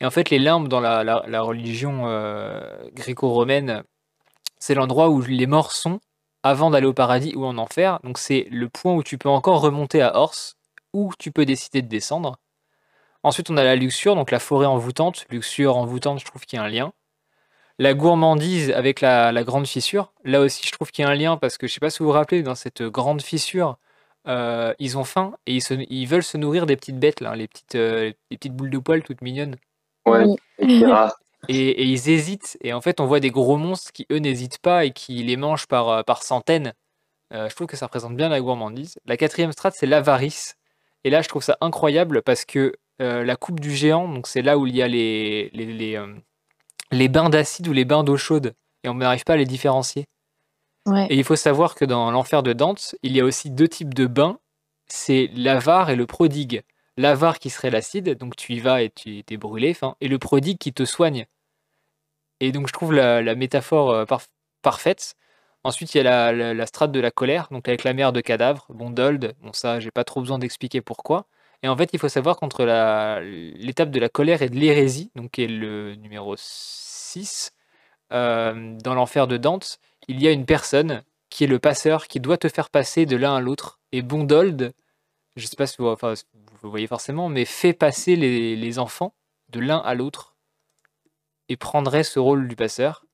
Et 0.00 0.06
en 0.06 0.10
fait, 0.10 0.30
les 0.30 0.38
limbes 0.38 0.68
dans 0.68 0.80
la, 0.80 1.40
religion 1.40 2.06
euh, 2.06 2.60
gréco-romaine, 2.92 3.82
c'est 4.58 4.74
l'endroit 4.74 5.08
où 5.08 5.22
les 5.22 5.46
morts 5.46 5.72
sont 5.72 6.00
avant 6.42 6.70
d'aller 6.70 6.86
au 6.86 6.92
paradis 6.92 7.34
ou 7.34 7.44
en 7.44 7.58
enfer. 7.58 7.98
Donc 8.04 8.18
c'est 8.18 8.46
le 8.50 8.68
point 8.68 8.94
où 8.94 9.02
tu 9.02 9.18
peux 9.18 9.28
encore 9.28 9.60
remonter 9.60 10.02
à 10.02 10.16
Ors, 10.16 10.54
où 10.92 11.12
tu 11.18 11.32
peux 11.32 11.44
décider 11.44 11.82
de 11.82 11.88
descendre. 11.88 12.36
Ensuite, 13.22 13.50
on 13.50 13.56
a 13.56 13.64
la 13.64 13.76
luxure, 13.76 14.14
donc 14.14 14.30
la 14.30 14.38
forêt 14.38 14.66
envoûtante. 14.66 15.26
Luxure, 15.30 15.76
envoûtante, 15.76 16.20
je 16.20 16.24
trouve 16.24 16.44
qu'il 16.44 16.58
y 16.58 16.60
a 16.60 16.64
un 16.64 16.68
lien. 16.68 16.92
La 17.78 17.92
gourmandise 17.94 18.70
avec 18.70 19.00
la, 19.00 19.32
grande 19.44 19.66
fissure. 19.66 20.12
Là 20.24 20.40
aussi, 20.40 20.62
je 20.66 20.72
trouve 20.72 20.90
qu'il 20.90 21.04
y 21.04 21.08
a 21.08 21.10
un 21.10 21.14
lien 21.14 21.36
parce 21.36 21.58
que 21.58 21.66
je 21.66 21.72
sais 21.74 21.80
pas 21.80 21.90
si 21.90 21.98
vous 22.00 22.06
vous 22.06 22.12
rappelez, 22.12 22.42
dans 22.42 22.54
cette 22.54 22.82
grande 22.82 23.22
fissure, 23.22 23.78
euh, 24.28 24.74
ils 24.78 24.96
ont 24.98 25.04
faim 25.04 25.36
et 25.46 25.58
ils, 25.58 26.06
veulent 26.06 26.22
se 26.22 26.36
nourrir 26.36 26.66
des 26.66 26.76
petites 26.76 26.98
bêtes, 26.98 27.20
les 27.20 27.48
petites, 27.48 27.74
euh, 27.74 28.12
les 28.30 28.36
petites 28.36 28.54
boules 28.54 28.70
de 28.70 28.78
poils 28.78 29.02
toutes 29.02 29.22
mignonnes. 29.22 29.56
Ouais, 30.06 30.24
etc. 30.58 30.86
Et, 31.48 31.68
et 31.68 31.84
ils 31.84 32.10
hésitent. 32.10 32.58
Et 32.62 32.72
en 32.72 32.80
fait, 32.80 32.98
on 32.98 33.06
voit 33.06 33.20
des 33.20 33.30
gros 33.30 33.56
monstres 33.56 33.92
qui, 33.92 34.04
eux, 34.10 34.18
n'hésitent 34.18 34.58
pas 34.58 34.84
et 34.84 34.90
qui 34.90 35.22
les 35.22 35.36
mangent 35.36 35.68
par, 35.68 35.88
euh, 35.88 36.02
par 36.02 36.24
centaines. 36.24 36.72
Euh, 37.32 37.48
je 37.48 37.54
trouve 37.54 37.66
que 37.66 37.76
ça 37.76 37.86
représente 37.86 38.16
bien 38.16 38.28
la 38.28 38.40
gourmandise. 38.40 38.98
La 39.04 39.16
quatrième 39.16 39.52
strate, 39.52 39.74
c'est 39.76 39.86
l'avarice. 39.86 40.54
Et 41.04 41.10
là, 41.10 41.22
je 41.22 41.28
trouve 41.28 41.42
ça 41.42 41.56
incroyable 41.60 42.22
parce 42.22 42.44
que 42.44 42.72
euh, 43.02 43.24
la 43.24 43.36
coupe 43.36 43.60
du 43.60 43.74
géant, 43.74 44.08
donc 44.08 44.26
c'est 44.26 44.42
là 44.42 44.58
où 44.58 44.66
il 44.66 44.74
y 44.74 44.82
a 44.82 44.88
les, 44.88 45.50
les, 45.52 45.66
les, 45.66 45.96
euh, 45.96 46.14
les 46.90 47.08
bains 47.08 47.30
d'acide 47.30 47.68
ou 47.68 47.72
les 47.72 47.84
bains 47.84 48.04
d'eau 48.04 48.16
chaude. 48.16 48.54
Et 48.84 48.88
on 48.88 48.94
n'arrive 48.94 49.24
pas 49.24 49.34
à 49.34 49.36
les 49.36 49.44
différencier. 49.44 50.06
Ouais. 50.86 51.06
Et 51.10 51.16
il 51.16 51.24
faut 51.24 51.36
savoir 51.36 51.74
que 51.74 51.84
dans 51.84 52.10
l'enfer 52.10 52.42
de 52.42 52.52
Dante, 52.52 52.94
il 53.02 53.16
y 53.16 53.20
a 53.20 53.24
aussi 53.24 53.50
deux 53.50 53.68
types 53.68 53.94
de 53.94 54.06
bains. 54.06 54.38
C'est 54.88 55.30
l'avare 55.34 55.90
et 55.90 55.96
le 55.96 56.06
prodigue. 56.06 56.62
L'avare 56.96 57.38
qui 57.38 57.50
serait 57.50 57.70
l'acide, 57.70 58.16
donc 58.18 58.36
tu 58.36 58.54
y 58.54 58.60
vas 58.60 58.82
et 58.82 58.90
tu 58.90 59.22
es 59.28 59.36
brûlé, 59.36 59.76
et 60.00 60.08
le 60.08 60.18
prodigue 60.18 60.58
qui 60.58 60.72
te 60.72 60.84
soigne. 60.84 61.26
Et 62.40 62.52
donc 62.52 62.66
je 62.68 62.72
trouve 62.72 62.92
la, 62.92 63.22
la 63.22 63.34
métaphore 63.34 63.90
euh, 63.90 64.04
parf- 64.04 64.28
parfaite. 64.62 65.14
Ensuite, 65.64 65.94
il 65.94 65.98
y 65.98 66.00
a 66.00 66.32
la, 66.32 66.54
la- 66.54 66.66
strate 66.66 66.92
de 66.92 67.00
la 67.00 67.10
colère, 67.10 67.48
donc 67.50 67.68
avec 67.68 67.82
la 67.84 67.92
mer 67.92 68.12
de 68.12 68.20
cadavres, 68.20 68.66
Bondold. 68.68 69.34
Bon, 69.42 69.52
ça, 69.52 69.80
j'ai 69.80 69.90
pas 69.90 70.04
trop 70.04 70.20
besoin 70.20 70.38
d'expliquer 70.38 70.80
pourquoi. 70.80 71.26
Et 71.62 71.68
en 71.68 71.76
fait, 71.76 71.90
il 71.92 71.98
faut 71.98 72.08
savoir 72.08 72.36
qu'entre 72.36 72.64
l'étape 73.22 73.90
de 73.90 73.98
la 73.98 74.08
colère 74.08 74.42
et 74.42 74.48
de 74.48 74.56
l'hérésie, 74.56 75.10
donc 75.16 75.32
qui 75.32 75.42
est 75.44 75.48
le 75.48 75.94
numéro 75.96 76.34
6, 76.38 77.52
euh, 78.12 78.76
dans 78.82 78.94
l'enfer 78.94 79.26
de 79.26 79.36
Dante, 79.38 79.78
il 80.08 80.22
y 80.22 80.28
a 80.28 80.32
une 80.32 80.46
personne 80.46 81.02
qui 81.30 81.44
est 81.44 81.48
le 81.48 81.58
passeur 81.58 82.06
qui 82.06 82.20
doit 82.20 82.38
te 82.38 82.48
faire 82.48 82.70
passer 82.70 83.06
de 83.06 83.16
l'un 83.16 83.34
à 83.36 83.40
l'autre. 83.40 83.80
Et 83.92 84.02
Bondold, 84.02 84.72
je 85.36 85.46
sais 85.46 85.56
pas 85.56 85.66
si 85.66 85.76
vous, 85.78 85.94
voyez 86.62 86.86
forcément, 86.86 87.28
mais 87.28 87.44
fait 87.44 87.72
passer 87.72 88.16
les, 88.16 88.78
enfants 88.78 89.14
de 89.50 89.60
l'un 89.60 89.78
à 89.78 89.94
l'autre 89.94 90.34
et 91.48 91.56
prendrait 91.56 92.04
ce 92.04 92.18
rôle 92.18 92.48
du 92.48 92.56
passeur. 92.56 93.04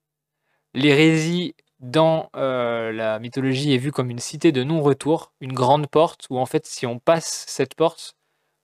L'hérésie 0.73 1.55
dans 1.81 2.31
euh, 2.37 2.93
la 2.93 3.19
mythologie 3.19 3.75
est 3.75 3.79
vue 3.79 3.93
comme 3.93 4.09
une 4.09 4.21
cité 4.21 4.53
de 4.53 4.63
non-retour, 4.63 5.33
une 5.41 5.53
grande 5.53 5.89
porte 5.89 6.27
où 6.31 6.39
en 6.39 6.47
fait 6.47 6.65
si 6.65 6.87
on 6.87 6.99
passe 6.99 7.45
cette 7.49 7.75
porte, 7.75 8.15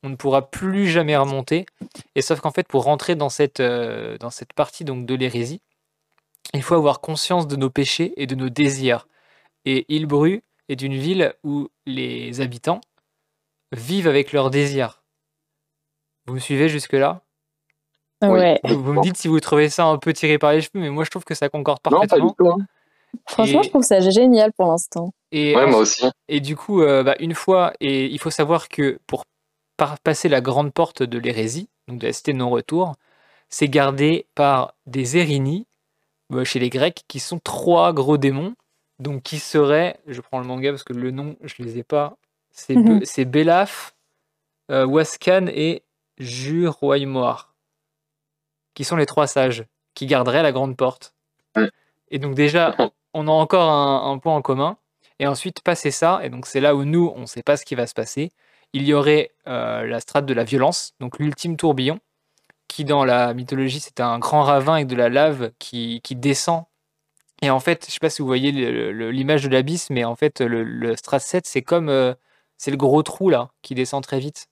on 0.05 0.09
ne 0.09 0.17
pourra 0.17 0.51
plus 0.51 0.89
jamais 0.89 1.17
remonter. 1.17 1.67
Et 2.15 2.23
sauf 2.23 2.41
qu'en 2.41 2.53
fait 2.53 2.67
pour 2.67 2.85
rentrer 2.85 3.17
dans 3.17 3.29
cette, 3.29 3.61
euh, 3.61 4.17
partie 4.55 4.85
donc 4.85 5.05
de 5.05 5.15
l'hérésie, 5.15 5.61
il 6.55 6.63
faut 6.63 6.77
avoir 6.77 7.01
conscience 7.01 7.47
de 7.47 7.57
nos 7.57 7.71
péchés 7.71 8.15
et 8.17 8.27
de 8.27 8.35
nos 8.35 8.49
désirs. 8.49 9.09
Et 9.65 9.85
Ilbru 9.95 10.45
est 10.69 10.81
une 10.81 10.95
ville 10.95 11.35
où 11.43 11.69
les 11.85 12.41
habitants 12.41 12.81
vivent 13.73 14.09
avec 14.09 14.33
leurs 14.33 14.51
désirs. 14.51 15.03
Vous 16.27 16.35
me 16.35 16.39
suivez 16.41 16.69
jusque-là? 16.69 17.23
Oui. 18.23 18.31
Ouais. 18.31 18.61
vous, 18.65 18.83
vous 18.83 18.93
me 18.95 19.03
dites 19.03 19.17
si 19.17 19.29
vous 19.29 19.39
trouvez 19.41 19.69
ça 19.69 19.85
un 19.87 19.97
peu 19.99 20.13
tiré 20.13 20.39
par 20.39 20.53
les 20.53 20.61
cheveux, 20.61 20.81
mais 20.81 20.91
moi 20.91 21.05
je 21.05 21.11
trouve 21.11 21.25
que 21.25 21.35
ça 21.35 21.49
concorde 21.49 21.79
Non, 21.85 22.01
pas 22.01 22.07
du 22.07 22.09
parfaitement. 22.09 22.33
tout. 22.33 22.49
hein. 22.63 22.67
Franchement, 23.29 23.61
Et- 23.61 23.65
je 23.65 23.69
trouve 23.71 23.83
ça 23.85 24.01
génial 24.01 24.53
pour 24.53 24.67
l'instant. 24.67 25.13
Et, 25.31 25.55
Ouais, 25.55 25.67
moi 25.67 25.79
aussi. 25.81 26.05
et 26.29 26.41
du 26.41 26.57
coup, 26.57 26.83
euh, 26.83 27.03
bah, 27.03 27.15
une 27.21 27.35
fois, 27.35 27.73
et 27.81 28.07
il 28.07 28.19
faut 28.19 28.31
savoir 28.31 28.69
que 28.69 28.99
pour 29.07 29.25
par- 29.77 29.99
passer 30.01 30.29
la 30.29 30.41
grande 30.41 30.73
porte 30.73 31.03
de 31.03 31.19
l'hérésie, 31.19 31.69
donc 31.87 32.01
de 32.01 32.07
la 32.07 32.13
cité 32.13 32.33
de 32.33 32.39
non-retour, 32.39 32.97
c'est 33.49 33.69
gardé 33.69 34.27
par 34.35 34.75
des 34.87 35.17
Érini, 35.17 35.67
euh, 36.33 36.45
chez 36.45 36.59
les 36.59 36.71
Grecs, 36.71 37.05
qui 37.09 37.21
sont 37.21 37.39
trois 37.39 37.93
gros 37.93 38.19
démons, 38.19 38.55
donc 38.99 39.23
qui 39.23 39.39
seraient, 39.39 39.99
je 40.07 40.21
prends 40.21 40.41
le 40.41 40.45
manga 40.47 40.71
parce 40.71 40.83
que 40.85 40.93
le 40.93 41.11
nom, 41.13 41.37
je 41.43 41.63
les 41.63 41.79
ai 41.79 41.83
pas, 41.85 42.17
c'est 42.59 42.77
c'est 43.05 43.25
Belaf, 43.25 43.95
euh, 44.71 44.87
Wascan 44.87 45.47
et 45.49 45.83
Juroimoir, 46.19 47.55
qui 48.75 48.85
sont 48.85 48.97
les 48.97 49.07
trois 49.07 49.27
sages, 49.27 49.65
qui 49.95 50.07
garderaient 50.07 50.43
la 50.43 50.53
grande 50.53 50.77
porte. 50.77 51.15
Et 52.11 52.19
donc 52.19 52.35
déjà, 52.35 52.75
on 53.15 53.29
a 53.29 53.31
encore 53.31 53.71
un, 53.71 54.11
un 54.13 54.19
point 54.19 54.35
en 54.35 54.43
commun. 54.43 54.77
Et 55.21 55.27
ensuite, 55.27 55.63
passer 55.63 55.91
ça, 55.91 56.21
et 56.23 56.31
donc 56.31 56.47
c'est 56.47 56.61
là 56.61 56.77
où 56.77 56.85
nous, 56.85 57.13
on 57.17 57.23
ne 57.23 57.27
sait 57.27 57.43
pas 57.43 57.57
ce 57.57 57.65
qui 57.65 57.75
va 57.75 57.87
se 57.87 57.95
passer. 57.95 58.31
Il 58.73 58.85
y 58.85 58.95
aurait 58.95 59.33
euh, 59.49 59.85
la 59.87 60.01
strate 60.01 60.27
de 60.27 60.35
la 60.35 60.45
violence, 60.45 60.95
donc 61.01 61.19
l'ultime 61.19 61.57
tourbillon, 61.57 61.99
qui 62.69 62.85
dans 62.85 63.05
la 63.05 63.35
mythologie, 63.35 63.81
c'est 63.81 64.01
un 64.01 64.19
grand 64.21 64.43
ravin 64.43 64.75
avec 64.75 64.87
de 64.87 64.95
la 64.97 65.09
lave 65.09 65.51
qui, 65.59 66.01
qui 66.03 66.15
descend. 66.15 66.65
Et 67.43 67.51
en 67.51 67.61
fait, 67.61 67.87
je 67.87 67.93
sais 67.93 67.99
pas 68.01 68.11
si 68.11 68.23
vous 68.23 68.29
voyez 68.29 68.53
l'image 68.53 69.43
de 69.45 69.49
l'abysse, 69.49 69.91
mais 69.91 70.05
en 70.05 70.17
fait, 70.17 70.41
le, 70.41 70.63
le 70.65 70.97
strat 70.97 71.21
7, 71.21 71.47
c'est 71.47 71.63
comme. 71.63 71.89
euh, 71.89 72.15
c'est 72.59 72.71
le 72.71 72.77
gros 72.77 73.03
trou 73.03 73.31
là, 73.31 73.49
qui 73.63 73.75
descend 73.75 74.03
très 74.05 74.19
vite, 74.21 74.49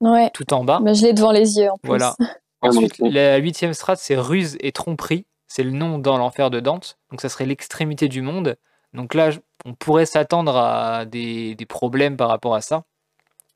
Ouais. 0.00 0.30
tout 0.32 0.54
en 0.54 0.64
bas. 0.64 0.80
Mais 0.82 0.94
je 0.94 1.02
l'ai 1.04 1.12
devant 1.12 1.32
les 1.32 1.58
yeux 1.58 1.70
en 1.70 1.76
plus. 1.76 1.88
Voilà. 1.88 2.16
Ensuite, 2.62 2.98
la 3.00 3.36
huitième 3.36 3.74
strate, 3.74 3.98
c'est 3.98 4.16
ruse 4.16 4.56
et 4.60 4.72
tromperie. 4.72 5.26
C'est 5.46 5.62
le 5.62 5.70
nom 5.70 5.98
dans 5.98 6.16
l'enfer 6.16 6.50
de 6.50 6.60
Dante. 6.60 6.98
Donc, 7.10 7.20
ça 7.20 7.28
serait 7.28 7.46
l'extrémité 7.46 8.06
du 8.08 8.22
monde. 8.22 8.56
Donc 8.92 9.14
là, 9.14 9.30
on 9.64 9.74
pourrait 9.74 10.06
s'attendre 10.06 10.56
à 10.56 11.04
des, 11.06 11.54
des 11.54 11.66
problèmes 11.66 12.16
par 12.16 12.28
rapport 12.28 12.54
à 12.54 12.60
ça. 12.60 12.84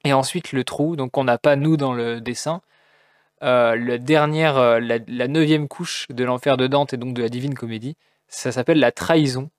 Et 0.04 0.12
ensuite, 0.12 0.52
le 0.52 0.64
trou. 0.64 0.96
Donc, 0.96 1.16
on 1.16 1.24
n'a 1.24 1.38
pas 1.38 1.54
nous 1.56 1.76
dans 1.76 1.92
le 1.92 2.20
dessin. 2.20 2.62
Euh, 3.42 3.76
la 3.76 3.98
dernière, 3.98 4.56
euh, 4.56 4.80
la, 4.80 4.98
la 5.06 5.28
neuvième 5.28 5.68
couche 5.68 6.06
de 6.08 6.24
l'enfer 6.24 6.56
de 6.56 6.66
Dante 6.66 6.94
et 6.94 6.96
donc 6.96 7.14
de 7.14 7.22
la 7.22 7.28
Divine 7.28 7.54
Comédie, 7.54 7.96
ça 8.28 8.52
s'appelle 8.52 8.78
la 8.80 8.90
trahison. 8.90 9.50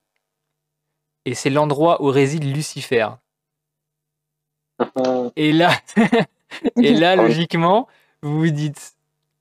Et 1.24 1.34
c'est 1.34 1.50
l'endroit 1.50 2.02
où 2.02 2.06
réside 2.06 2.44
Lucifer. 2.44 3.08
Et 5.36 5.52
là, 5.52 5.70
et 6.76 6.92
là, 6.94 7.12
Ah 7.12 7.16
logiquement, 7.16 7.88
vous 8.22 8.38
vous 8.38 8.50
dites, 8.50 8.94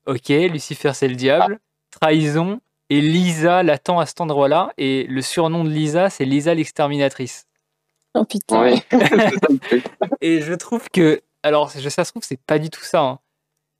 ok, 0.05 0.29
Lucifer 0.29 0.93
c'est 0.93 1.07
le 1.07 1.15
diable, 1.15 1.59
trahison, 1.91 2.59
et 2.89 3.01
Lisa 3.01 3.63
l'attend 3.63 3.99
à 3.99 4.05
cet 4.05 4.21
endroit-là, 4.21 4.73
et 4.77 5.05
le 5.09 5.21
surnom 5.21 5.63
de 5.63 5.69
Lisa, 5.69 6.09
c'est 6.09 6.25
Lisa 6.25 6.53
l'exterminatrice. 6.53 7.47
Oh 8.13 8.23
putain. 8.23 8.75
Et 10.21 10.41
je 10.41 10.53
trouve 10.53 10.87
que, 10.89 11.21
alors, 11.43 11.69
je- 11.77 11.89
ça 11.89 12.05
se 12.05 12.11
trouve, 12.11 12.23
c'est 12.23 12.39
pas 12.39 12.59
du 12.59 12.69
tout 12.69 12.83
ça, 12.83 13.01
hein. 13.01 13.19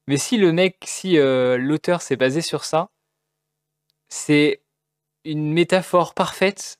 mais 0.08 0.18
si 0.18 0.38
le 0.38 0.52
mec, 0.52 0.78
si 0.86 1.18
euh, 1.18 1.58
l'auteur 1.58 2.02
s'est 2.02 2.18
basé 2.18 2.42
sur 2.42 2.66
ça, 2.66 2.90
c'est 4.10 4.62
une 5.24 5.52
métaphore 5.54 6.14
parfaite 6.14 6.80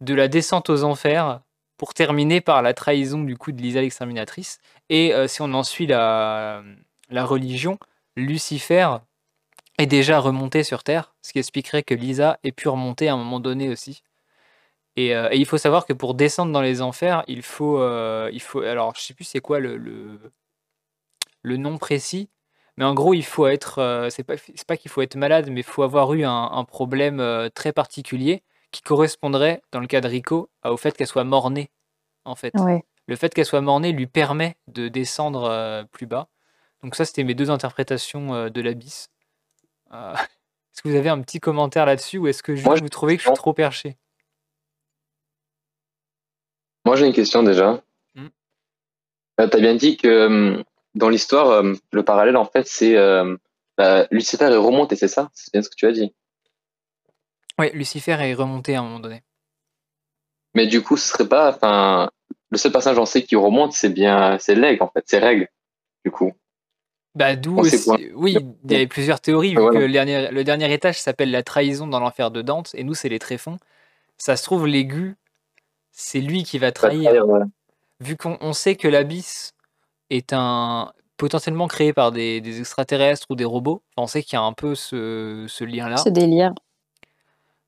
de 0.00 0.14
la 0.14 0.28
descente 0.28 0.70
aux 0.70 0.84
enfers 0.84 1.40
pour 1.80 1.94
terminer 1.94 2.42
par 2.42 2.60
la 2.60 2.74
trahison 2.74 3.24
du 3.24 3.38
coup 3.38 3.52
de 3.52 3.62
Lisa 3.62 3.80
l'exterminatrice. 3.80 4.58
Et 4.90 5.14
euh, 5.14 5.26
si 5.26 5.40
on 5.40 5.54
en 5.54 5.62
suit 5.62 5.86
la, 5.86 6.62
la 7.08 7.24
religion, 7.24 7.78
Lucifer 8.16 8.98
est 9.78 9.86
déjà 9.86 10.18
remonté 10.18 10.62
sur 10.62 10.84
Terre, 10.84 11.14
ce 11.22 11.32
qui 11.32 11.38
expliquerait 11.38 11.82
que 11.82 11.94
Lisa 11.94 12.38
ait 12.44 12.52
pu 12.52 12.68
remonter 12.68 13.08
à 13.08 13.14
un 13.14 13.16
moment 13.16 13.40
donné 13.40 13.70
aussi. 13.70 14.02
Et, 14.96 15.16
euh, 15.16 15.32
il 15.32 15.46
faut 15.46 15.56
savoir 15.56 15.86
que 15.86 15.94
pour 15.94 16.12
descendre 16.12 16.52
dans 16.52 16.60
les 16.60 16.82
enfers, 16.82 17.24
il 17.28 17.40
faut, 17.40 17.80
euh, 17.80 18.28
il 18.30 18.42
faut 18.42 18.60
alors 18.60 18.94
je 18.94 19.00
sais 19.00 19.14
plus 19.14 19.24
c'est 19.24 19.40
quoi 19.40 19.58
le, 19.58 19.78
le, 19.78 20.20
le 21.40 21.56
nom 21.56 21.78
précis, 21.78 22.28
mais 22.76 22.84
en 22.84 22.92
gros 22.92 23.14
il 23.14 23.24
faut 23.24 23.46
être, 23.46 24.06
c'est 24.10 24.24
pas, 24.24 24.34
pas 24.68 24.76
qu'il 24.76 24.90
faut 24.90 25.00
être 25.00 25.16
malade, 25.16 25.48
mais 25.48 25.60
il 25.60 25.64
faut 25.64 25.82
avoir 25.82 26.12
eu 26.12 26.24
un, 26.24 26.64
problème 26.64 27.48
très 27.54 27.72
particulier 27.72 28.42
qui 28.70 28.82
correspondrait, 28.82 29.62
dans 29.72 29.80
le 29.80 29.86
cas 29.86 30.00
de 30.00 30.08
Rico, 30.08 30.50
au 30.64 30.76
fait 30.76 30.96
qu'elle 30.96 31.06
soit 31.06 31.24
mort-née, 31.24 31.70
en 32.24 32.34
fait. 32.34 32.54
Ouais. 32.54 32.84
Le 33.06 33.16
fait 33.16 33.34
qu'elle 33.34 33.44
soit 33.44 33.60
mort-née 33.60 33.92
lui 33.92 34.06
permet 34.06 34.56
de 34.68 34.88
descendre 34.88 35.44
euh, 35.44 35.82
plus 35.90 36.06
bas. 36.06 36.28
Donc 36.82 36.94
ça, 36.94 37.04
c'était 37.04 37.24
mes 37.24 37.34
deux 37.34 37.50
interprétations 37.50 38.34
euh, 38.34 38.48
de 38.48 38.60
l'abysse. 38.60 39.10
est-ce 39.92 40.82
que 40.82 40.88
vous 40.88 40.94
avez 40.94 41.08
un 41.08 41.20
petit 41.20 41.40
commentaire 41.40 41.84
là-dessus 41.84 42.18
ou 42.18 42.28
est-ce 42.28 42.42
que 42.42 42.54
juste 42.54 42.80
vous 42.80 42.88
trouvez 42.88 43.16
que 43.16 43.22
je 43.22 43.28
suis 43.28 43.34
trop 43.34 43.52
perché? 43.52 43.96
Moi, 46.86 46.96
j'ai 46.96 47.06
une 47.06 47.12
question 47.12 47.42
déjà. 47.42 47.82
Hmm. 48.14 48.28
tu 49.38 49.42
as 49.42 49.60
bien 49.60 49.74
dit 49.74 49.96
que 49.96 50.64
dans 50.94 51.08
l'histoire, 51.08 51.62
le 51.62 52.02
parallèle, 52.04 52.36
en 52.36 52.44
fait, 52.44 52.66
c'est 52.66 52.96
bah, 53.76 54.06
Lucifer 54.10 54.44
est 54.44 54.56
remonté, 54.56 54.94
c'est 54.94 55.08
ça? 55.08 55.30
C'est 55.34 55.52
bien 55.52 55.62
ce 55.62 55.68
que 55.68 55.74
tu 55.74 55.86
as 55.86 55.92
dit. 55.92 56.14
Oui, 57.60 57.70
Lucifer 57.74 58.16
est 58.20 58.32
remonté 58.32 58.74
à 58.74 58.80
un 58.80 58.82
moment 58.82 59.00
donné. 59.00 59.22
Mais 60.54 60.66
du 60.66 60.82
coup, 60.82 60.96
ce 60.96 61.08
serait 61.08 61.28
pas. 61.28 61.50
Enfin, 61.50 62.10
le 62.48 62.56
seul 62.56 62.72
personnage 62.72 62.98
on 62.98 63.04
sait 63.04 63.22
qui 63.22 63.36
remonte, 63.36 63.74
c'est 63.74 63.90
bien, 63.90 64.38
c'est 64.40 64.54
Leg 64.54 64.82
en 64.82 64.88
fait, 64.88 65.04
c'est 65.06 65.18
Reg. 65.18 65.46
Du 66.02 66.10
coup. 66.10 66.32
Bah 67.14 67.36
d'où 67.36 67.60
oui, 68.14 68.36
il 68.64 68.70
y 68.70 68.74
avait 68.74 68.86
plusieurs 68.86 69.20
théories. 69.20 69.50
Vu 69.50 69.56
que 69.56 69.76
le 69.76 69.92
dernier, 69.92 70.30
le 70.30 70.42
dernier 70.42 70.72
étage 70.72 70.98
s'appelle 70.98 71.30
la 71.30 71.42
trahison 71.42 71.86
dans 71.86 72.00
l'enfer 72.00 72.30
de 72.30 72.40
Dante, 72.40 72.70
et 72.74 72.82
nous 72.82 72.94
c'est 72.94 73.10
les 73.10 73.18
tréfonds. 73.18 73.58
Ça 74.16 74.36
se 74.36 74.44
trouve 74.44 74.66
l'aigu, 74.66 75.16
c'est 75.90 76.20
lui 76.20 76.44
qui 76.44 76.58
va 76.58 76.72
trahir. 76.72 77.12
Vu 78.00 78.16
qu'on 78.16 78.52
sait 78.54 78.76
que 78.76 78.88
l'abysse 78.88 79.52
est 80.08 80.32
un 80.32 80.92
potentiellement 81.18 81.68
créé 81.68 81.92
par 81.92 82.12
des, 82.12 82.60
extraterrestres 82.60 83.26
ou 83.28 83.34
des 83.34 83.44
robots. 83.44 83.82
on 83.98 84.06
sait 84.06 84.22
qu'il 84.22 84.34
y 84.34 84.40
a 84.40 84.42
un 84.42 84.54
peu 84.54 84.74
ce, 84.74 85.44
ce 85.48 85.64
lien-là. 85.64 85.98
Ce 85.98 86.08
délire. 86.08 86.54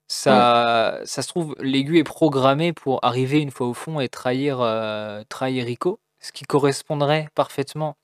Ça, 0.08 1.00
ça 1.04 1.22
se 1.22 1.28
trouve, 1.28 1.54
l'aigu 1.58 1.98
est 1.98 2.04
programmé 2.04 2.72
pour 2.72 3.02
arriver 3.02 3.40
une 3.40 3.50
fois 3.50 3.66
au 3.66 3.74
fond 3.74 3.98
et 3.98 4.08
trahir, 4.08 4.60
euh, 4.60 5.22
trahir 5.28 5.64
Rico, 5.64 6.00
ce 6.20 6.32
qui 6.32 6.44
correspondrait 6.44 7.28
parfaitement 7.34 7.96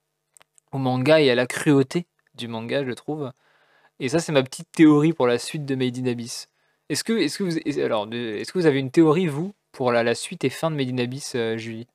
au 0.72 0.78
manga 0.78 1.20
et 1.20 1.30
à 1.30 1.34
la 1.34 1.46
cruauté 1.46 2.06
du 2.34 2.48
manga, 2.48 2.84
je 2.84 2.92
trouve. 2.92 3.32
Et 4.00 4.08
ça, 4.08 4.20
c'est 4.20 4.32
ma 4.32 4.42
petite 4.42 4.70
théorie 4.72 5.12
pour 5.12 5.26
la 5.26 5.38
suite 5.38 5.66
de 5.66 5.74
Made 5.74 5.98
in 5.98 6.06
Abyss. 6.06 6.46
Est-ce 6.88 7.04
que, 7.04 7.12
est 7.12 7.36
que, 7.36 7.44
vous, 7.44 7.80
alors, 7.80 8.08
est-ce 8.12 8.52
que 8.52 8.58
vous 8.58 8.66
avez 8.66 8.78
une 8.78 8.90
théorie, 8.90 9.26
vous, 9.26 9.54
pour 9.72 9.92
la, 9.92 10.02
la 10.02 10.14
suite 10.14 10.44
et 10.44 10.50
fin 10.50 10.70
de 10.70 10.76
Made 10.76 10.90
in 10.90 10.98
Abyss, 10.98 11.34
euh, 11.34 11.56
Julie? 11.56 11.88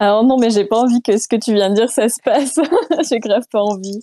Alors 0.00 0.24
non, 0.24 0.38
mais 0.38 0.50
j'ai 0.50 0.64
pas 0.64 0.78
envie 0.78 1.02
que 1.02 1.18
ce 1.18 1.28
que 1.28 1.36
tu 1.36 1.52
viens 1.52 1.68
de 1.70 1.74
dire, 1.74 1.90
ça 1.90 2.08
se 2.08 2.20
passe. 2.22 2.56
j'ai 3.08 3.18
grave 3.20 3.44
pas 3.52 3.60
envie. 3.60 4.02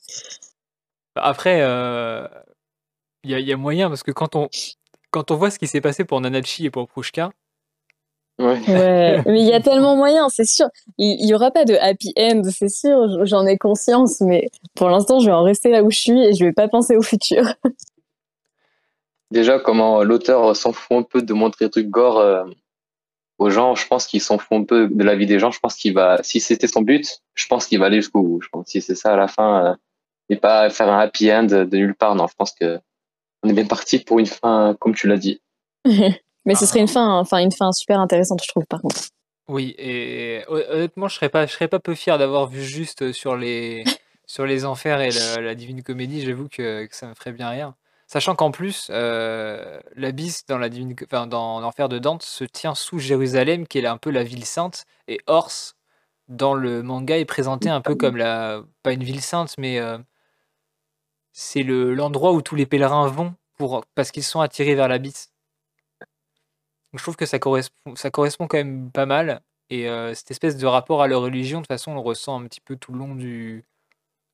Après, 1.15 1.61
euh, 1.61 2.27
il 3.27 3.47
y, 3.47 3.53
a 3.53 3.57
moyen 3.57 3.89
parce 3.89 4.03
que 4.03 4.11
quand 4.11 4.35
on, 4.35 4.49
quand 5.11 5.31
on 5.31 5.35
voit 5.35 5.51
ce 5.51 5.59
qui 5.59 5.67
s'est 5.67 5.81
passé 5.81 6.05
pour 6.05 6.21
Nanachi 6.21 6.65
et 6.65 6.69
pour 6.69 6.87
Prushka. 6.87 7.31
Ouais. 8.39 8.59
mais 9.25 9.41
il 9.41 9.47
y 9.47 9.53
a 9.53 9.59
tellement 9.59 9.95
moyen, 9.95 10.29
c'est 10.29 10.45
sûr. 10.45 10.67
Il 10.97 11.25
n'y 11.25 11.33
aura 11.33 11.51
pas 11.51 11.65
de 11.65 11.75
happy 11.75 12.13
end, 12.17 12.43
c'est 12.51 12.69
sûr, 12.69 13.25
j'en 13.25 13.45
ai 13.45 13.57
conscience, 13.57 14.21
mais 14.21 14.49
pour 14.75 14.89
l'instant, 14.89 15.19
je 15.19 15.25
vais 15.25 15.33
en 15.33 15.43
rester 15.43 15.71
là 15.71 15.83
où 15.83 15.91
je 15.91 15.97
suis 15.97 16.19
et 16.19 16.33
je 16.33 16.45
vais 16.45 16.53
pas 16.53 16.67
penser 16.67 16.95
au 16.95 17.01
futur. 17.01 17.43
Déjà, 19.31 19.59
comment 19.59 20.03
l'auteur 20.03 20.55
s'en 20.55 20.71
fout 20.71 20.97
un 20.97 21.03
peu 21.03 21.21
de 21.21 21.33
montrer 21.33 21.65
des 21.65 21.71
trucs 21.71 21.89
gore 21.89 22.19
euh, 22.19 22.45
aux 23.37 23.49
gens, 23.49 23.75
je 23.75 23.85
pense 23.87 24.07
qu'il 24.07 24.21
s'en 24.21 24.37
fout 24.37 24.57
un 24.57 24.63
peu 24.63 24.87
de 24.87 25.03
la 25.03 25.15
vie 25.15 25.25
des 25.25 25.39
gens. 25.39 25.51
Je 25.51 25.59
pense 25.59 25.75
qu'il 25.75 25.93
va, 25.93 26.21
si 26.23 26.39
c'était 26.39 26.67
son 26.67 26.81
but, 26.81 27.21
je 27.35 27.47
pense 27.47 27.67
qu'il 27.67 27.79
va 27.79 27.85
aller 27.85 27.97
jusqu'au 27.97 28.21
bout. 28.21 28.41
Je 28.41 28.49
pense 28.49 28.67
si 28.67 28.81
c'est 28.81 28.95
ça 28.95 29.13
à 29.13 29.17
la 29.17 29.27
fin, 29.27 29.65
euh, 29.65 29.75
et 30.29 30.37
pas 30.37 30.69
faire 30.69 30.89
un 30.89 30.99
happy 30.99 31.31
end 31.31 31.43
de 31.43 31.77
nulle 31.77 31.95
part. 31.95 32.15
Non, 32.15 32.27
je 32.27 32.35
pense 32.35 32.53
que 32.53 32.79
on 33.43 33.49
est 33.49 33.53
bien 33.53 33.65
parti 33.65 33.99
pour 33.99 34.19
une 34.19 34.25
fin, 34.25 34.75
comme 34.79 34.95
tu 34.95 35.07
l'as 35.07 35.17
dit. 35.17 35.41
Mais 36.45 36.55
ce 36.55 36.65
serait 36.65 36.79
une 36.79 36.87
fin, 36.87 37.19
enfin 37.19 37.39
une 37.39 37.51
fin 37.51 37.71
super 37.71 37.99
intéressante, 37.99 38.41
je 38.41 38.47
trouve, 38.47 38.65
par 38.65 38.81
contre. 38.81 39.09
Oui, 39.49 39.75
et 39.77 40.43
honnêtement, 40.47 41.07
je 41.07 41.15
serais 41.15 41.29
pas, 41.29 41.45
je 41.45 41.53
serais 41.53 41.67
pas 41.67 41.79
peu 41.79 41.95
fier 41.95 42.17
d'avoir 42.17 42.47
vu 42.47 42.63
juste 42.63 43.11
sur 43.11 43.35
les, 43.35 43.83
sur 44.25 44.45
les 44.45 44.65
enfers 44.65 45.01
et 45.01 45.09
la, 45.11 45.55
Divine 45.55 45.83
Comédie. 45.83 46.25
J'avoue 46.25 46.47
que, 46.49 46.87
ça 46.91 47.07
me 47.07 47.13
ferait 47.13 47.31
bien 47.31 47.49
rire. 47.49 47.73
Sachant 48.07 48.35
qu'en 48.35 48.51
plus, 48.51 48.87
euh, 48.89 49.79
l'abysse 49.95 50.45
dans 50.45 50.57
la 50.57 50.69
divine, 50.69 50.95
enfin, 51.03 51.27
dans 51.27 51.59
l'enfer 51.59 51.89
de 51.89 51.99
Dante 51.99 52.23
se 52.23 52.45
tient 52.45 52.75
sous 52.75 52.99
Jérusalem, 52.99 53.67
qui 53.67 53.79
est 53.79 53.85
un 53.85 53.97
peu 53.97 54.11
la 54.11 54.23
ville 54.23 54.45
sainte, 54.45 54.85
et 55.09 55.19
Ors 55.27 55.73
dans 56.29 56.53
le 56.53 56.83
manga 56.83 57.17
est 57.17 57.25
présenté 57.25 57.69
un 57.69 57.81
peu 57.81 57.95
comme 57.95 58.17
la, 58.17 58.61
pas 58.83 58.93
une 58.93 59.03
ville 59.03 59.21
sainte, 59.21 59.55
mais 59.57 59.79
euh, 59.79 59.97
c'est 61.39 61.61
le, 61.61 61.93
l'endroit 61.93 62.31
où 62.33 62.41
tous 62.41 62.55
les 62.55 62.65
pèlerins 62.65 63.07
vont 63.09 63.35
pour, 63.57 63.85
parce 63.93 64.09
qu'ils 64.09 64.23
sont 64.23 64.41
attirés 64.41 64.73
vers 64.73 64.87
l'abysse. 64.87 65.31
je 66.93 67.03
trouve 67.03 67.15
que 67.15 67.27
ça 67.27 67.37
correspond, 67.37 67.95
ça 67.95 68.09
correspond 68.09 68.47
quand 68.47 68.57
même 68.57 68.89
pas 68.91 69.05
mal. 69.05 69.41
Et 69.69 69.87
euh, 69.87 70.15
cette 70.15 70.31
espèce 70.31 70.57
de 70.57 70.65
rapport 70.65 71.03
à 71.03 71.07
leur 71.07 71.21
religion, 71.21 71.59
de 71.59 71.63
toute 71.63 71.67
façon, 71.67 71.91
on 71.91 72.01
ressent 72.01 72.41
un 72.41 72.47
petit 72.47 72.59
peu 72.59 72.75
tout 72.75 72.91
le 72.91 72.97
long 72.97 73.13
du, 73.13 73.65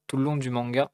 tout 0.07 0.15
le 0.15 0.23
long 0.23 0.37
du 0.37 0.49
manga. 0.49 0.91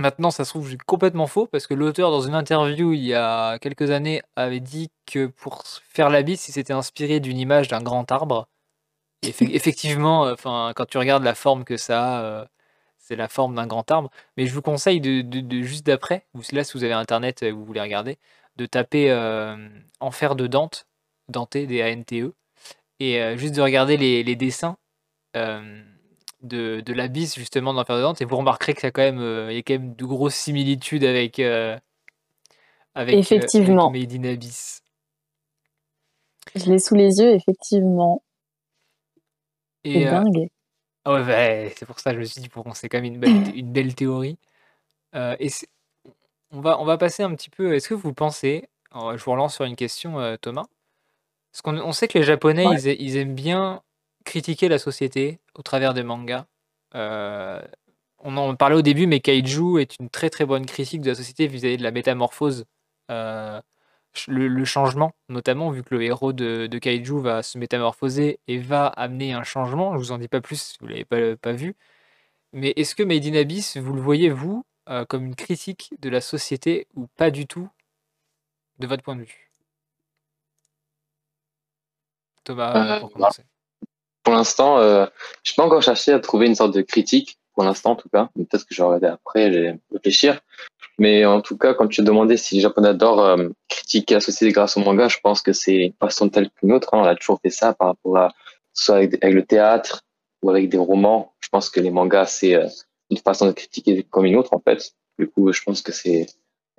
Maintenant, 0.00 0.32
ça 0.32 0.44
se 0.44 0.50
trouve 0.50 0.76
complètement 0.86 1.28
faux 1.28 1.46
parce 1.46 1.68
que 1.68 1.74
l'auteur, 1.74 2.10
dans 2.10 2.22
une 2.22 2.34
interview 2.34 2.92
il 2.92 3.04
y 3.04 3.14
a 3.14 3.60
quelques 3.60 3.92
années, 3.92 4.22
avait 4.34 4.58
dit 4.58 4.90
que 5.06 5.26
pour 5.26 5.62
faire 5.66 6.10
l'abysse, 6.10 6.48
il 6.48 6.52
s'était 6.52 6.72
inspiré 6.72 7.20
d'une 7.20 7.38
image 7.38 7.68
d'un 7.68 7.80
grand 7.80 8.10
arbre. 8.10 8.48
Effectivement, 9.22 10.22
enfin, 10.22 10.72
quand 10.74 10.86
tu 10.86 10.98
regardes 10.98 11.22
la 11.22 11.36
forme 11.36 11.62
que 11.62 11.76
ça 11.76 12.18
a, 12.18 12.22
euh, 12.24 12.44
c'est 13.02 13.16
la 13.16 13.28
forme 13.28 13.56
d'un 13.56 13.66
grand 13.66 13.90
arbre. 13.90 14.10
Mais 14.36 14.46
je 14.46 14.54
vous 14.54 14.62
conseille 14.62 15.00
de, 15.00 15.62
juste 15.62 15.84
d'après, 15.84 16.24
là 16.52 16.64
si 16.64 16.72
vous 16.78 16.84
avez 16.84 16.94
internet 16.94 17.42
et 17.42 17.50
vous 17.50 17.64
voulez 17.64 17.80
regarder, 17.80 18.16
de 18.56 18.64
taper 18.64 19.10
euh, 19.10 19.56
Enfer 20.00 20.36
de 20.36 20.46
Dante, 20.46 20.86
Dante, 21.28 21.56
D-A-N-T-E, 21.56 22.32
et 23.00 23.20
euh, 23.20 23.36
juste 23.36 23.56
de 23.56 23.60
regarder 23.60 23.96
les, 23.96 24.36
dessins 24.36 24.76
euh, 25.36 25.82
de, 26.42 26.80
de 26.80 26.92
l'abysse 26.92 27.34
justement 27.34 27.74
d'Enfer 27.74 27.96
de 27.96 28.02
Dante, 28.02 28.22
et 28.22 28.24
vous 28.24 28.36
remarquerez 28.36 28.74
qu'il 28.74 28.84
y 28.84 28.86
a 28.86 28.92
quand 28.92 29.02
même, 29.02 29.48
il 29.50 29.56
y 29.56 29.58
a 29.58 29.62
quand 29.62 29.74
même 29.74 29.94
de 29.94 30.04
grosses 30.04 30.36
similitudes 30.36 31.04
avec, 31.04 31.40
avec, 32.94 33.14
effectivement. 33.14 33.90
Made 33.90 34.12
in 34.12 34.24
Abyss. 34.24 34.82
Je 36.54 36.66
l'ai 36.66 36.78
sous 36.78 36.94
les 36.94 37.18
yeux, 37.18 37.34
effectivement. 37.34 38.22
C'est 39.84 40.04
dingue. 40.04 40.48
Ah 41.04 41.14
ouais, 41.14 41.24
bah, 41.24 41.74
c'est 41.76 41.86
pour 41.86 41.98
ça 41.98 42.10
que 42.10 42.16
je 42.16 42.20
me 42.20 42.24
suis 42.24 42.40
dit, 42.40 42.48
pour 42.48 42.64
c'est 42.76 42.88
quand 42.88 42.98
même 42.98 43.12
une 43.14 43.18
belle, 43.18 43.32
une 43.56 43.72
belle 43.72 43.94
théorie. 43.94 44.38
Euh, 45.14 45.36
et 45.40 45.48
on 46.52 46.60
va, 46.60 46.80
on 46.80 46.84
va 46.84 46.98
passer 46.98 47.22
un 47.22 47.34
petit 47.34 47.50
peu. 47.50 47.74
Est-ce 47.74 47.88
que 47.88 47.94
vous 47.94 48.12
pensez, 48.12 48.68
je 48.94 49.24
vous 49.24 49.32
relance 49.32 49.54
sur 49.54 49.64
une 49.64 49.76
question, 49.76 50.20
euh, 50.20 50.36
Thomas. 50.40 50.66
Parce 51.52 51.62
qu'on 51.62 51.78
on 51.78 51.92
sait 51.92 52.08
que 52.08 52.18
les 52.18 52.24
Japonais, 52.24 52.64
ils, 52.98 53.16
aiment 53.16 53.34
bien 53.34 53.82
critiquer 54.24 54.68
la 54.68 54.78
société 54.78 55.40
au 55.54 55.62
travers 55.62 55.92
des 55.92 56.02
mangas. 56.02 56.46
Euh, 56.94 57.60
on 58.20 58.36
en 58.36 58.54
parlait 58.54 58.76
au 58.76 58.82
début, 58.82 59.06
mais 59.06 59.20
Kaiju 59.20 59.80
est 59.80 59.98
une 59.98 60.08
très 60.08 60.30
très 60.30 60.46
bonne 60.46 60.64
critique 60.64 61.02
de 61.02 61.10
la 61.10 61.14
société 61.14 61.46
vis-à-vis 61.46 61.76
de 61.76 61.82
la 61.82 61.90
métamorphose 61.90 62.64
le, 64.28 64.64
changement, 64.64 65.12
notamment 65.28 65.70
vu 65.70 65.82
que 65.82 65.94
le 65.94 66.02
héros 66.02 66.32
de, 66.32 66.66
Kaiju 66.78 67.20
va 67.20 67.42
se 67.42 67.58
métamorphoser 67.58 68.40
et 68.48 68.58
va 68.58 68.86
amener 68.86 69.32
un 69.32 69.42
changement. 69.42 69.94
Je 69.94 69.98
vous 69.98 70.12
en 70.12 70.18
dis 70.18 70.28
pas 70.28 70.40
plus 70.40 70.60
si 70.60 70.76
vous 70.80 70.86
l'avez 70.86 71.04
pas, 71.04 71.36
pas 71.36 71.52
vu. 71.52 71.74
Mais 72.52 72.72
est-ce 72.76 72.94
que 72.94 73.02
Made 73.02 73.24
in 73.24 73.34
Abyss, 73.34 73.76
vous 73.78 73.94
le 73.94 74.00
voyez, 74.00 74.30
vous, 74.30 74.64
euh, 74.88 75.04
comme 75.04 75.24
une 75.24 75.34
critique 75.34 75.94
de 76.00 76.10
la 76.10 76.20
société 76.20 76.86
ou 76.94 77.06
pas 77.16 77.30
du 77.30 77.46
tout, 77.46 77.68
de 78.78 78.86
votre 78.86 79.02
point 79.02 79.16
de 79.16 79.22
vue? 79.22 79.50
Thomas, 82.44 82.96
euh, 82.96 83.00
pour 83.00 83.12
commencer. 83.12 83.44
Pour 84.22 84.34
l'instant, 84.34 84.78
euh, 84.78 85.06
je 85.42 85.52
n'ai 85.52 85.56
pas 85.56 85.64
encore 85.64 85.82
cherché 85.82 86.12
à 86.12 86.20
trouver 86.20 86.46
une 86.46 86.54
sorte 86.54 86.74
de 86.74 86.82
critique, 86.82 87.38
pour 87.54 87.64
l'instant 87.64 87.92
en 87.92 87.96
tout 87.96 88.08
cas. 88.08 88.30
Peut-être 88.34 88.66
que 88.66 88.74
je 88.74 88.82
vais 88.82 88.86
regarder 88.86 89.06
après, 89.08 89.52
je 89.52 89.58
vais 89.58 89.78
réfléchir. 89.92 90.40
Mais 90.98 91.24
en 91.24 91.40
tout 91.40 91.56
cas, 91.56 91.74
quand 91.74 91.88
tu 91.88 92.02
demandais 92.02 92.36
si 92.36 92.56
les 92.56 92.60
Japonais 92.60 92.88
adorent 92.88 93.24
euh, 93.24 93.48
critiquer 93.68 94.20
société 94.20 94.52
grâce 94.52 94.76
au 94.76 94.80
manga, 94.80 95.08
je 95.08 95.18
pense 95.22 95.42
que 95.42 95.52
c'est 95.52 95.74
une 95.74 95.94
façon 95.94 96.28
telle 96.28 96.50
qu'une 96.50 96.72
autre. 96.72 96.94
Hein. 96.94 96.98
On 97.00 97.04
a 97.04 97.14
toujours 97.14 97.40
fait 97.42 97.50
ça 97.50 97.72
par 97.72 97.88
rapport 97.88 98.18
à 98.18 98.32
soit 98.74 98.96
avec, 98.96 99.22
le 99.24 99.44
théâtre 99.44 100.02
ou 100.42 100.50
avec 100.50 100.68
des 100.68 100.78
romans. 100.78 101.32
Je 101.40 101.48
pense 101.48 101.70
que 101.70 101.80
les 101.80 101.90
mangas, 101.90 102.26
c'est 102.26 102.54
euh, 102.54 102.68
une 103.10 103.16
façon 103.16 103.46
de 103.46 103.52
critiquer 103.52 104.02
comme 104.04 104.26
une 104.26 104.36
autre, 104.36 104.54
en 104.54 104.60
fait. 104.60 104.92
Du 105.18 105.28
coup, 105.28 105.52
je 105.52 105.62
pense 105.62 105.82
que 105.82 105.92
c'est. 105.92 106.26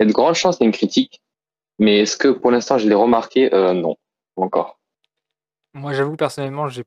y 0.00 0.02
a 0.02 0.06
de 0.06 0.12
grandes 0.12 0.34
chances 0.34 0.56
qu'il 0.56 0.64
y 0.64 0.66
ait 0.66 0.70
une 0.70 0.76
critique. 0.76 1.20
Mais 1.78 2.00
est-ce 2.00 2.16
que 2.16 2.28
pour 2.28 2.50
l'instant, 2.50 2.78
je 2.78 2.88
l'ai 2.88 2.94
remarqué? 2.94 3.52
Euh, 3.52 3.72
Non, 3.74 3.96
encore. 4.36 4.78
Moi, 5.74 5.92
j'avoue, 5.92 6.16
personnellement, 6.16 6.68
j'ai 6.68 6.84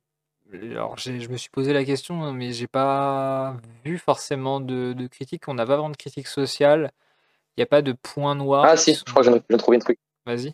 alors, 0.53 0.97
je 0.97 1.29
me 1.29 1.37
suis 1.37 1.49
posé 1.49 1.73
la 1.73 1.83
question, 1.83 2.23
hein, 2.23 2.33
mais 2.33 2.53
j'ai 2.53 2.67
pas 2.67 3.57
vu 3.83 3.97
forcément 3.97 4.59
de, 4.59 4.93
de 4.93 5.07
critique. 5.07 5.47
On 5.47 5.53
n'a 5.53 5.65
pas 5.65 5.75
vraiment 5.75 5.89
de 5.89 5.97
critique 5.97 6.27
sociale. 6.27 6.91
Il 7.55 7.61
n'y 7.61 7.63
a 7.63 7.67
pas 7.67 7.81
de 7.81 7.91
point 7.91 8.35
noir. 8.35 8.65
Ah 8.65 8.77
si, 8.77 8.93
je 8.93 9.03
crois 9.03 9.23
que 9.23 9.31
j'ai 9.49 9.57
trouvé 9.57 9.77
un 9.77 9.81
truc. 9.81 9.99
Vas-y. 10.25 10.53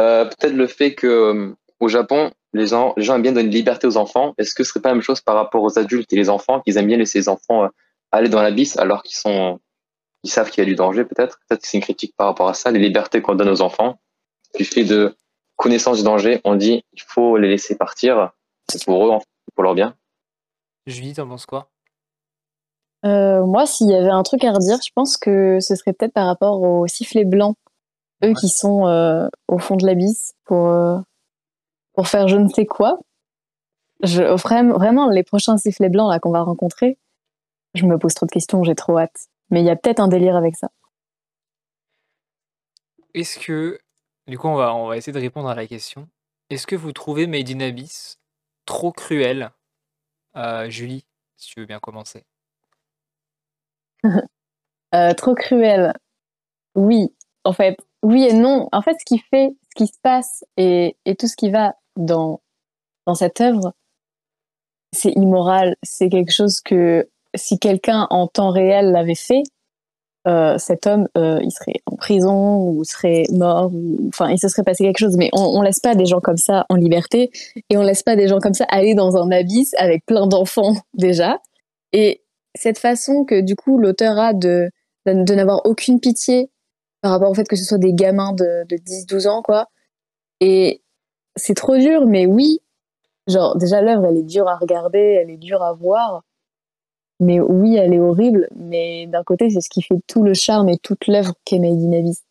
Euh, 0.00 0.24
peut-être 0.24 0.54
le 0.54 0.66
fait 0.66 0.94
que 0.94 1.06
euh, 1.06 1.56
au 1.80 1.88
Japon, 1.88 2.32
les 2.52 2.68
gens, 2.68 2.94
les 2.96 3.02
gens 3.02 3.16
aiment 3.16 3.22
bien 3.22 3.32
donner 3.32 3.46
une 3.46 3.52
liberté 3.52 3.86
aux 3.86 3.96
enfants. 3.96 4.34
Est-ce 4.38 4.54
que 4.54 4.64
ce 4.64 4.70
serait 4.70 4.80
pas 4.80 4.90
la 4.90 4.94
même 4.94 5.02
chose 5.02 5.20
par 5.20 5.34
rapport 5.34 5.62
aux 5.62 5.78
adultes 5.78 6.12
et 6.12 6.16
les 6.16 6.30
enfants, 6.30 6.60
qu'ils 6.60 6.78
aiment 6.78 6.86
bien 6.86 6.96
laisser 6.96 7.18
les 7.18 7.28
enfants 7.28 7.64
euh, 7.64 7.68
aller 8.12 8.28
dans 8.28 8.42
l'abysse 8.42 8.78
alors 8.78 9.02
qu'ils 9.02 9.16
sont, 9.16 9.60
ils 10.22 10.30
savent 10.30 10.50
qu'il 10.50 10.62
y 10.62 10.66
a 10.66 10.68
du 10.68 10.76
danger 10.76 11.04
peut-être? 11.04 11.40
Peut-être 11.48 11.62
que 11.62 11.68
c'est 11.68 11.76
une 11.76 11.82
critique 11.82 12.14
par 12.16 12.28
rapport 12.28 12.48
à 12.48 12.54
ça, 12.54 12.70
les 12.70 12.78
libertés 12.78 13.20
qu'on 13.20 13.34
donne 13.34 13.50
aux 13.50 13.60
enfants. 13.60 14.00
Du 14.56 14.64
fait 14.64 14.84
de 14.84 15.16
connaissance 15.56 15.98
du 15.98 16.04
danger, 16.04 16.40
on 16.44 16.56
dit 16.56 16.84
il 16.92 17.02
faut 17.02 17.36
les 17.36 17.48
laisser 17.48 17.76
partir. 17.76 18.32
pour 18.84 19.06
eux, 19.06 19.18
pour 19.54 19.64
leur 19.64 19.74
bien. 19.74 19.94
Julie, 20.86 21.14
t'en 21.14 21.26
penses 21.26 21.46
quoi? 21.46 21.70
Euh, 23.04 23.44
moi, 23.44 23.66
s'il 23.66 23.90
y 23.90 23.94
avait 23.94 24.10
un 24.10 24.22
truc 24.22 24.44
à 24.44 24.52
redire, 24.52 24.78
je 24.84 24.90
pense 24.94 25.16
que 25.16 25.58
ce 25.60 25.74
serait 25.76 25.92
peut-être 25.92 26.14
par 26.14 26.26
rapport 26.26 26.62
aux 26.62 26.86
sifflets 26.86 27.24
blancs, 27.24 27.56
eux 28.24 28.32
qui 28.32 28.48
sont 28.48 28.86
euh, 28.86 29.28
au 29.48 29.58
fond 29.58 29.76
de 29.76 29.86
l'abysse 29.86 30.34
pour, 30.44 30.68
euh, 30.68 30.98
pour 31.92 32.08
faire 32.08 32.28
je 32.28 32.36
ne 32.36 32.48
sais 32.48 32.64
quoi. 32.64 32.98
Je, 34.02 34.22
vraiment, 34.22 34.74
vraiment, 34.74 35.10
les 35.10 35.22
prochains 35.22 35.58
sifflets 35.58 35.90
blancs 35.90 36.10
là 36.10 36.18
qu'on 36.18 36.30
va 36.30 36.42
rencontrer, 36.42 36.98
je 37.74 37.84
me 37.84 37.98
pose 37.98 38.14
trop 38.14 38.26
de 38.26 38.30
questions, 38.30 38.62
j'ai 38.62 38.74
trop 38.74 38.98
hâte. 38.98 39.28
Mais 39.50 39.60
il 39.60 39.66
y 39.66 39.70
a 39.70 39.76
peut-être 39.76 40.00
un 40.00 40.08
délire 40.08 40.36
avec 40.36 40.56
ça. 40.56 40.70
Est-ce 43.12 43.38
que, 43.38 43.78
du 44.26 44.38
coup, 44.38 44.48
on 44.48 44.54
va, 44.54 44.74
on 44.74 44.88
va 44.88 44.96
essayer 44.96 45.12
de 45.12 45.20
répondre 45.20 45.48
à 45.48 45.54
la 45.54 45.66
question. 45.66 46.08
Est-ce 46.50 46.66
que 46.66 46.76
vous 46.76 46.92
trouvez 46.92 47.26
Made 47.26 47.50
in 47.50 47.60
Abyss 47.60 48.18
trop 48.66 48.92
cruel? 48.92 49.50
Euh, 50.36 50.68
Julie, 50.70 51.04
si 51.36 51.50
tu 51.50 51.60
veux 51.60 51.66
bien 51.66 51.80
commencer. 51.80 52.24
Euh, 54.94 55.12
trop 55.12 55.34
cruel. 55.34 55.92
Oui, 56.76 57.12
en 57.42 57.52
fait, 57.52 57.76
oui 58.04 58.22
et 58.22 58.32
non. 58.32 58.68
En 58.70 58.80
fait, 58.80 58.94
ce 59.00 59.04
qui 59.04 59.18
fait, 59.18 59.56
ce 59.70 59.74
qui 59.74 59.88
se 59.88 59.98
passe 60.00 60.44
et, 60.56 60.96
et 61.04 61.16
tout 61.16 61.26
ce 61.26 61.34
qui 61.34 61.50
va 61.50 61.74
dans, 61.96 62.40
dans 63.04 63.16
cette 63.16 63.40
œuvre, 63.40 63.72
c'est 64.92 65.10
immoral. 65.10 65.74
C'est 65.82 66.08
quelque 66.10 66.32
chose 66.32 66.60
que 66.60 67.10
si 67.34 67.58
quelqu'un 67.58 68.06
en 68.10 68.28
temps 68.28 68.50
réel 68.50 68.92
l'avait 68.92 69.16
fait, 69.16 69.42
euh, 70.26 70.56
cet 70.58 70.86
homme, 70.86 71.06
euh, 71.18 71.38
il 71.42 71.50
serait 71.50 71.82
en 71.86 71.96
prison 71.96 72.68
ou 72.68 72.82
serait 72.84 73.24
mort, 73.30 73.70
ou 73.74 74.08
enfin, 74.08 74.30
il 74.30 74.38
se 74.38 74.48
serait 74.48 74.62
passé 74.62 74.84
quelque 74.84 74.98
chose. 74.98 75.16
Mais 75.16 75.28
on, 75.32 75.42
on 75.42 75.62
laisse 75.62 75.80
pas 75.80 75.94
des 75.94 76.06
gens 76.06 76.20
comme 76.20 76.38
ça 76.38 76.64
en 76.70 76.76
liberté 76.76 77.30
et 77.68 77.76
on 77.76 77.82
laisse 77.82 78.02
pas 78.02 78.16
des 78.16 78.28
gens 78.28 78.38
comme 78.38 78.54
ça 78.54 78.64
aller 78.68 78.94
dans 78.94 79.16
un 79.16 79.30
abysse 79.30 79.74
avec 79.76 80.04
plein 80.06 80.26
d'enfants 80.26 80.74
déjà. 80.94 81.40
Et 81.92 82.22
cette 82.54 82.78
façon 82.78 83.24
que 83.24 83.40
du 83.40 83.56
coup 83.56 83.78
l'auteur 83.78 84.18
a 84.18 84.32
de, 84.32 84.70
de, 85.06 85.24
de 85.24 85.34
n'avoir 85.34 85.60
aucune 85.66 86.00
pitié 86.00 86.50
par 87.02 87.12
rapport 87.12 87.30
au 87.30 87.34
fait 87.34 87.46
que 87.46 87.56
ce 87.56 87.64
soit 87.64 87.78
des 87.78 87.92
gamins 87.92 88.32
de, 88.32 88.64
de 88.68 88.76
10-12 88.76 89.28
ans, 89.28 89.42
quoi. 89.42 89.66
Et 90.40 90.82
c'est 91.36 91.54
trop 91.54 91.76
dur, 91.76 92.06
mais 92.06 92.26
oui, 92.26 92.60
genre 93.26 93.56
déjà 93.56 93.82
l'œuvre, 93.82 94.06
elle 94.06 94.16
est 94.16 94.22
dure 94.22 94.48
à 94.48 94.56
regarder, 94.56 95.20
elle 95.22 95.30
est 95.30 95.36
dure 95.36 95.62
à 95.62 95.74
voir. 95.74 96.22
Mais 97.20 97.40
oui, 97.40 97.76
elle 97.76 97.94
est 97.94 98.00
horrible, 98.00 98.48
mais 98.56 99.06
d'un 99.06 99.22
côté, 99.22 99.50
c'est 99.50 99.60
ce 99.60 99.68
qui 99.68 99.82
fait 99.82 100.00
tout 100.06 100.22
le 100.22 100.34
charme 100.34 100.68
et 100.68 100.78
toute 100.78 101.06
l'œuvre 101.06 101.34
qu'est 101.44 101.58
Made 101.58 101.80
in 101.80 101.92
Abyss. 101.92 102.24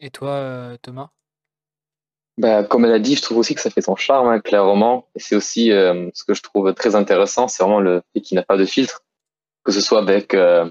Et 0.00 0.10
toi, 0.10 0.30
euh, 0.30 0.76
Thomas? 0.80 1.10
Bah, 2.38 2.62
comme 2.62 2.84
elle 2.84 2.92
a 2.92 3.00
dit, 3.00 3.16
je 3.16 3.22
trouve 3.22 3.38
aussi 3.38 3.54
que 3.56 3.60
ça 3.60 3.68
fait 3.68 3.80
son 3.80 3.96
charme, 3.96 4.28
hein, 4.28 4.38
clairement. 4.38 5.08
Et 5.16 5.18
c'est 5.18 5.34
aussi 5.34 5.72
euh, 5.72 6.08
ce 6.14 6.22
que 6.22 6.34
je 6.34 6.42
trouve 6.42 6.72
très 6.72 6.94
intéressant, 6.94 7.48
c'est 7.48 7.64
vraiment 7.64 7.80
le 7.80 8.00
fait 8.12 8.20
qu'il 8.20 8.36
n'a 8.36 8.44
pas 8.44 8.56
de 8.56 8.64
filtre, 8.64 9.02
que 9.64 9.72
ce 9.72 9.80
soit 9.80 9.98
avec 9.98 10.34
euh, 10.34 10.70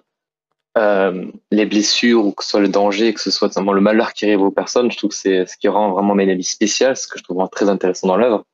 euh, 0.78 1.26
les 1.52 1.66
blessures 1.66 2.26
ou 2.26 2.32
que 2.32 2.46
ce 2.46 2.52
soit 2.52 2.62
le 2.62 2.70
danger, 2.70 3.14
que 3.14 3.20
ce 3.20 3.32
soit 3.32 3.54
vraiment 3.54 3.74
le 3.74 3.82
malheur 3.82 4.14
qui 4.14 4.26
arrive 4.26 4.42
aux 4.42 4.52
personnes. 4.52 4.90
Je 4.92 4.98
trouve 4.98 5.10
que 5.10 5.16
c'est 5.18 5.46
ce 5.46 5.58
qui 5.58 5.68
rend 5.68 5.92
vraiment 5.92 6.16
Made 6.16 6.30
in 6.30 6.34
Abyss 6.34 6.52
spécial, 6.52 6.96
ce 6.96 7.06
que 7.06 7.20
je 7.20 7.24
trouve 7.24 7.36
vraiment 7.36 7.50
très 7.50 7.68
intéressant 7.68 8.08
dans 8.08 8.18
l'œuvre. 8.18 8.46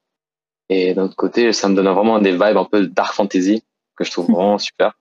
Et 0.69 0.95
d'un 0.95 1.03
autre 1.03 1.15
côté, 1.15 1.53
ça 1.53 1.69
me 1.69 1.75
donne 1.75 1.89
vraiment 1.89 2.19
des 2.19 2.31
vibes 2.31 2.57
un 2.57 2.65
peu 2.65 2.87
dark 2.87 3.13
fantasy 3.13 3.63
que 3.95 4.03
je 4.03 4.11
trouve 4.11 4.27
vraiment 4.31 4.57
super. 4.57 4.93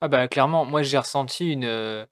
Ah 0.00 0.08
bah 0.08 0.28
clairement, 0.28 0.64
moi 0.64 0.82
j'ai 0.82 0.98
ressenti 0.98 1.52
une, 1.52 1.64
euh, 1.64 2.06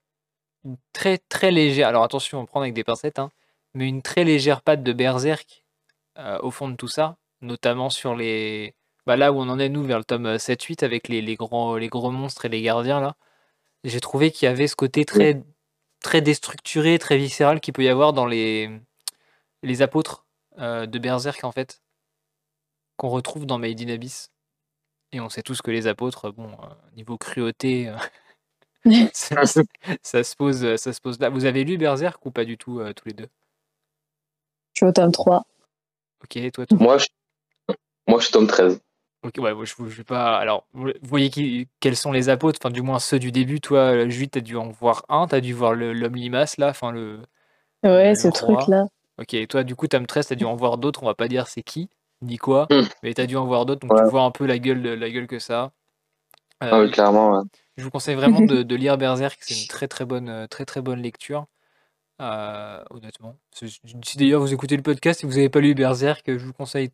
une 0.65 0.77
très 0.93 1.17
très 1.17 1.51
légère, 1.51 1.87
alors 1.87 2.03
attention, 2.03 2.39
on 2.41 2.45
prend 2.45 2.61
avec 2.61 2.73
des 2.73 2.83
pincettes, 2.83 3.19
hein, 3.19 3.31
mais 3.73 3.87
une 3.87 4.01
très 4.01 4.23
légère 4.23 4.61
patte 4.61 4.83
de 4.83 4.93
berserk 4.93 5.63
euh, 6.17 6.39
au 6.41 6.51
fond 6.51 6.69
de 6.69 6.75
tout 6.75 6.87
ça, 6.87 7.17
notamment 7.41 7.89
sur 7.89 8.15
les... 8.15 8.75
Bah 9.05 9.15
là 9.17 9.31
où 9.31 9.37
on 9.39 9.49
en 9.49 9.59
est 9.59 9.69
nous 9.69 9.83
vers 9.83 9.99
le 9.99 10.03
tome 10.03 10.35
7-8 10.35 10.83
avec 10.83 11.07
les, 11.07 11.21
les, 11.21 11.35
gros, 11.35 11.77
les 11.77 11.87
gros 11.87 12.11
monstres 12.11 12.45
et 12.45 12.49
les 12.49 12.61
gardiens 12.61 12.99
là, 12.99 13.15
j'ai 13.83 14.01
trouvé 14.01 14.31
qu'il 14.31 14.47
y 14.47 14.49
avait 14.49 14.67
ce 14.67 14.75
côté 14.75 15.05
très, 15.05 15.43
très 16.01 16.21
déstructuré, 16.21 16.99
très 16.99 17.17
viscéral 17.17 17.61
qu'il 17.61 17.73
peut 17.73 17.83
y 17.83 17.89
avoir 17.89 18.13
dans 18.13 18.25
les, 18.25 18.69
les 19.63 19.81
apôtres 19.81 20.25
euh, 20.59 20.85
de 20.85 20.99
berserk 20.99 21.43
en 21.43 21.51
fait, 21.51 21.81
qu'on 22.97 23.09
retrouve 23.09 23.45
dans 23.45 23.59
Made 23.59 23.81
in 23.81 23.89
Abyss. 23.89 24.31
Et 25.11 25.19
on 25.21 25.29
sait 25.29 25.41
tous 25.41 25.61
que 25.61 25.71
les 25.71 25.87
apôtres, 25.87 26.31
bon, 26.31 26.51
euh, 26.51 26.67
niveau 26.95 27.17
cruauté, 27.17 27.89
euh, 27.89 27.95
ça, 29.13 29.41
ça 30.01 30.23
se 30.23 30.35
pose, 30.35 30.75
ça 30.75 30.93
se 30.93 31.01
pose 31.01 31.19
là. 31.19 31.29
Vous 31.29 31.45
avez 31.45 31.63
lu 31.63 31.77
Berserk 31.77 32.25
ou 32.25 32.31
pas 32.31 32.45
du 32.45 32.57
tout, 32.57 32.79
euh, 32.79 32.93
tous 32.93 33.07
les 33.07 33.13
deux? 33.13 33.27
Je 34.73 34.79
suis 34.79 34.85
au 34.85 34.91
tome 34.91 35.11
3. 35.11 35.43
Ok, 36.23 36.51
toi, 36.51 36.65
toi? 36.65 36.77
Moi, 36.79 36.97
je, 36.97 37.07
moi, 38.07 38.19
je 38.19 38.25
suis 38.25 38.33
tome 38.33 38.47
13. 38.47 38.79
Ok, 39.23 39.35
ouais, 39.39 39.53
je, 39.63 39.73
je 39.77 39.97
vais 39.97 40.03
pas. 40.03 40.37
Alors, 40.37 40.67
vous 40.73 40.91
voyez 41.01 41.29
qui, 41.29 41.67
quels 41.79 41.95
sont 41.95 42.11
les 42.11 42.29
apôtres, 42.29 42.59
enfin, 42.61 42.71
du 42.71 42.81
moins 42.81 42.99
ceux 42.99 43.19
du 43.19 43.31
début. 43.31 43.59
Toi, 43.59 44.07
Julie, 44.07 44.29
t'as 44.29 44.41
dû 44.41 44.55
en 44.55 44.69
voir 44.69 45.05
un, 45.09 45.27
t'as 45.27 45.39
dû 45.39 45.53
voir 45.53 45.73
l'homme 45.73 46.15
limace 46.15 46.57
là, 46.57 46.69
enfin, 46.69 46.91
le. 46.91 47.19
Ouais, 47.83 48.09
le 48.09 48.15
ce 48.15 48.27
truc-là. 48.27 48.85
Ok, 49.19 49.33
et 49.33 49.47
toi, 49.47 49.63
du 49.63 49.75
coup, 49.75 49.87
tome 49.87 50.05
13, 50.05 50.27
t'as 50.27 50.35
dû 50.35 50.45
en 50.45 50.55
voir 50.55 50.77
d'autres, 50.77 51.01
on 51.01 51.07
va 51.07 51.15
pas 51.15 51.27
dire 51.27 51.47
c'est 51.47 51.63
qui, 51.63 51.89
ni 52.21 52.37
quoi, 52.37 52.67
Hmm. 52.71 52.81
mais 53.03 53.13
t'as 53.13 53.25
dû 53.25 53.35
en 53.37 53.45
voir 53.45 53.65
d'autres, 53.65 53.81
donc 53.87 53.93
Ouais. 53.97 54.03
tu 54.03 54.09
vois 54.09 54.23
un 54.23 54.31
peu 54.31 54.45
la 54.45 54.57
gueule, 54.59 54.81
de- 54.81 54.89
la 54.89 55.09
gueule 55.09 55.27
que 55.27 55.39
ça 55.39 55.61
a. 55.61 55.71
Ah 56.59 56.75
Euh, 56.77 56.85
oui, 56.85 56.91
clairement. 56.91 57.31
ouais. 57.37 57.43
Je 57.77 57.83
vous 57.83 57.91
conseille 57.91 58.15
vraiment 58.15 58.41
de, 58.41 58.63
de 58.63 58.75
lire 58.75 58.97
Berserk, 58.97 59.37
c'est 59.41 59.61
une 59.61 59.67
très 59.67 59.87
très 59.87 60.05
bonne, 60.05 60.29
euh, 60.29 60.47
très 60.47 60.65
très 60.65 60.81
bonne 60.81 61.01
lecture, 61.01 61.45
euh, 62.21 62.83
honnêtement. 62.89 63.35
Si 63.53 64.17
d'ailleurs 64.17 64.41
vous 64.41 64.53
écoutez 64.53 64.75
le 64.75 64.81
podcast 64.83 65.23
et 65.23 65.27
vous 65.27 65.33
n'avez 65.33 65.49
pas 65.49 65.59
lu 65.59 65.75
Berserk, 65.75 66.23
je 66.25 66.43
vous 66.45 66.53
conseille, 66.53 66.89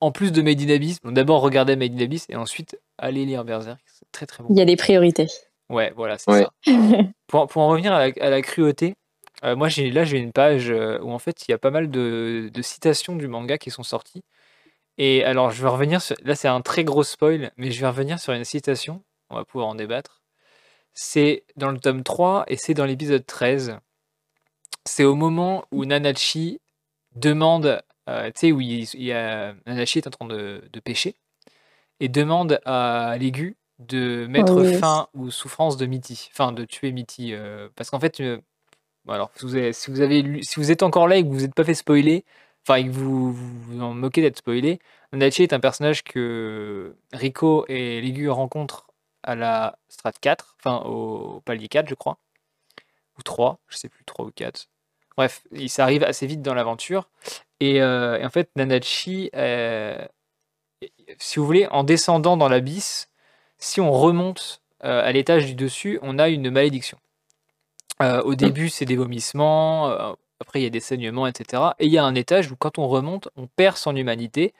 en 0.00 0.12
plus 0.12 0.30
de 0.32 0.42
Made 0.42 0.60
in 0.60 0.68
Abyss, 0.74 1.00
bon, 1.02 1.12
d'abord 1.12 1.40
regardez 1.42 1.74
Made 1.76 1.94
in 1.94 2.04
Abyss 2.04 2.26
et 2.28 2.36
ensuite 2.36 2.78
allez 2.98 3.24
lire 3.24 3.44
Berserk, 3.44 3.80
c'est 3.86 4.10
très 4.12 4.26
très 4.26 4.42
bon. 4.44 4.48
Il 4.52 4.58
y 4.58 4.62
a 4.62 4.64
des 4.64 4.76
priorités. 4.76 5.26
Ouais, 5.68 5.92
voilà, 5.96 6.18
c'est 6.18 6.30
Ouais. 6.30 6.42
ça. 6.44 6.50
Pour, 7.26 7.46
pour 7.48 7.62
en 7.62 7.68
revenir 7.68 7.92
à 7.92 8.08
la, 8.08 8.12
à 8.20 8.30
la 8.30 8.42
cruauté, 8.42 8.94
euh, 9.42 9.56
moi 9.56 9.68
j'ai 9.68 9.90
là 9.90 10.04
j'ai 10.04 10.18
une 10.18 10.32
page 10.32 10.70
euh, 10.70 10.98
où 11.00 11.10
en 11.12 11.18
fait 11.18 11.48
il 11.48 11.50
y 11.50 11.54
a 11.54 11.58
pas 11.58 11.70
mal 11.70 11.90
de, 11.90 12.50
de 12.52 12.62
citations 12.62 13.16
du 13.16 13.26
manga 13.26 13.56
qui 13.58 13.70
sont 13.70 13.82
sorties. 13.82 14.22
Et 14.98 15.24
alors 15.24 15.50
je 15.50 15.62
vais 15.62 15.68
revenir 15.68 16.00
sur, 16.02 16.16
là 16.22 16.34
c'est 16.34 16.48
un 16.48 16.60
très 16.60 16.84
gros 16.84 17.02
spoil, 17.02 17.50
mais 17.56 17.70
je 17.70 17.80
vais 17.80 17.88
revenir 17.88 18.18
sur 18.20 18.32
une 18.32 18.44
citation, 18.44 19.02
on 19.30 19.36
va 19.36 19.44
pouvoir 19.44 19.68
en 19.68 19.74
débattre. 19.74 20.22
C'est 20.94 21.44
dans 21.56 21.70
le 21.70 21.78
tome 21.80 22.02
3 22.02 22.44
et 22.48 22.56
c'est 22.56 22.74
dans 22.74 22.84
l'épisode 22.84 23.24
13. 23.26 23.78
C'est 24.84 25.04
au 25.04 25.14
moment 25.14 25.64
où 25.70 25.84
Nanachi 25.84 26.60
demande, 27.14 27.82
euh, 28.08 28.26
tu 28.26 28.32
sais, 28.36 28.52
où 28.52 28.60
il, 28.60 28.82
il 28.94 29.02
y 29.02 29.12
a, 29.12 29.54
Nanachi 29.66 29.98
est 29.98 30.06
en 30.06 30.10
train 30.10 30.26
de, 30.26 30.62
de 30.72 30.80
pêcher 30.80 31.14
et 32.00 32.08
demande 32.08 32.60
à 32.64 33.16
l'aigu 33.18 33.56
de 33.78 34.26
mettre 34.28 34.60
Oui. 34.60 34.74
fin 34.78 35.08
aux 35.14 35.30
souffrances 35.30 35.76
de 35.76 35.86
Mitty, 35.86 36.28
enfin 36.32 36.52
de 36.52 36.64
tuer 36.64 36.92
Mitty. 36.92 37.32
euh, 37.34 37.68
parce 37.76 37.90
qu'en 37.90 38.00
fait, 38.00 38.20
euh, 38.20 38.38
bon, 39.04 39.12
alors, 39.14 39.30
si 39.36 39.44
vous, 39.46 39.54
avez, 39.56 39.72
si, 39.72 39.90
vous 39.90 40.00
avez 40.00 40.22
lu- 40.22 40.42
si 40.42 40.56
vous 40.60 40.70
êtes 40.70 40.82
encore 40.82 41.08
là 41.08 41.16
et 41.16 41.22
que 41.22 41.28
vous 41.28 41.40
n'êtes 41.40 41.54
pas 41.54 41.64
fait 41.64 41.74
spoiler, 41.74 42.24
enfin 42.66 42.82
que 42.84 42.90
vous 42.90 43.32
vous, 43.32 43.80
en 43.82 43.94
moquez 43.94 44.22
d'être 44.22 44.38
spoilé, 44.38 44.78
Nanachi 45.12 45.42
est 45.42 45.52
un 45.52 45.60
personnage 45.60 46.04
que 46.04 46.96
Rico 47.12 47.64
et 47.68 48.00
l'aigu 48.00 48.30
rencontrent 48.30 48.86
à 49.22 49.34
la 49.34 49.78
Strat 49.88 50.12
4, 50.20 50.56
enfin 50.58 50.84
au, 50.86 51.40
palier 51.44 51.68
4, 51.68 51.88
je 51.88 51.94
crois, 51.94 52.18
ou 53.18 53.22
3, 53.22 53.58
je 53.68 53.76
sais 53.76 53.88
plus, 53.88 54.04
3 54.04 54.26
ou 54.26 54.30
4. 54.30 54.68
Bref, 55.16 55.42
il 55.52 55.68
s'arrive 55.68 56.04
assez 56.04 56.26
vite 56.26 56.42
dans 56.42 56.54
l'aventure. 56.54 57.10
Et, 57.60 57.82
euh, 57.82 58.24
en 58.24 58.30
fait, 58.30 58.50
Nanachi, 58.56 59.30
euh, 59.36 60.04
si 61.18 61.38
vous 61.38 61.46
voulez, 61.46 61.66
en 61.68 61.84
descendant 61.84 62.36
dans 62.36 62.48
l'abysse, 62.48 63.08
si 63.58 63.80
on 63.80 63.92
remonte 63.92 64.62
euh, 64.84 65.04
à 65.04 65.12
l'étage 65.12 65.46
du 65.46 65.54
dessus, 65.54 65.98
on 66.02 66.18
a 66.18 66.28
une 66.28 66.50
malédiction. 66.50 66.98
Au 68.24 68.34
début, 68.34 68.68
c'est 68.68 68.84
des 68.84 68.96
vomissements, 68.96 70.16
après, 70.42 70.60
il 70.60 70.64
y 70.64 70.66
a 70.66 70.70
des 70.70 70.80
saignements, 70.80 71.26
etc. 71.26 71.62
Et 71.78 71.86
il 71.86 71.92
y 71.92 71.98
a 71.98 72.04
un 72.04 72.14
étage 72.14 72.50
où, 72.52 72.56
quand 72.56 72.78
on 72.78 72.86
remonte, 72.88 73.28
on 73.36 73.46
perd 73.46 73.76
son 73.76 73.96
humanité. 73.96 74.52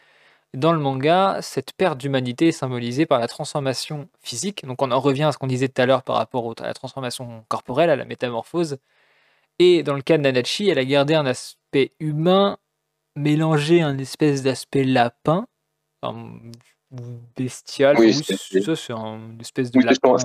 Dans 0.55 0.73
le 0.73 0.79
manga, 0.79 1.39
cette 1.43 1.73
perte 1.73 1.99
d'humanité 1.99 2.49
est 2.49 2.53
symbolisée 2.53 3.07
par 3.07 3.19
la 3.19 3.29
transformation 3.29 4.09
physique. 4.21 4.65
Donc, 4.67 4.83
on 4.83 4.91
en 4.91 5.01
revient 5.01 5.25
à 5.25 5.33
ce 5.33 5.39
qu'on 5.39 5.47
disait 5.47 5.69
tout 5.69 5.81
à 5.81 5.87
l'heure 5.87 6.03
par 6.03 6.17
rapport 6.17 6.55
à 6.61 6.67
la 6.67 6.75
transformation 6.75 7.45
corporelle, 7.49 7.91
à 7.91 7.97
la 7.97 8.05
métamorphose. 8.05 8.79
Et 9.59 9.83
dans 9.83 9.95
le 9.95 10.03
cas 10.03 10.19
de 10.19 10.23
Nanachi, 10.23 10.69
elle 10.69 10.79
a 10.79 10.85
gardé 10.85 11.15
un 11.15 11.27
aspect 11.27 11.93
humain 12.01 12.59
mélangé 13.17 13.83
à 13.83 13.89
un 13.89 13.99
espèce 13.99 14.43
d'aspect 14.43 14.85
lapin, 14.85 15.47
enfin, 16.03 16.33
bestial. 17.37 17.99
Oui, 17.99 18.13
ça, 18.13 18.77
c'est 18.77 18.93
un- 18.93 19.31
une 19.31 19.41
espèce 19.41 19.71
de 19.71 19.79
Oui, 19.79 19.85
lapin. 19.85 20.17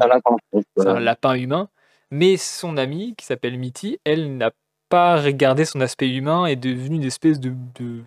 un 0.78 0.99
lapin 0.99 1.34
humain. 1.36 1.70
Mais 2.12 2.38
son 2.38 2.78
amie, 2.78 3.16
qui 3.16 3.26
s'appelle 3.26 3.58
Mitty, 3.58 3.99
elle 4.05 4.38
n'a 4.38 4.51
pas 4.90 5.22
regardé 5.22 5.66
son 5.66 5.82
aspect 5.82 6.10
humain 6.10 6.46
est 6.46 6.56
devenue 6.56 6.98
une 6.98 7.04
espèce 7.04 7.40
de. 7.40 7.54
de 7.80 8.04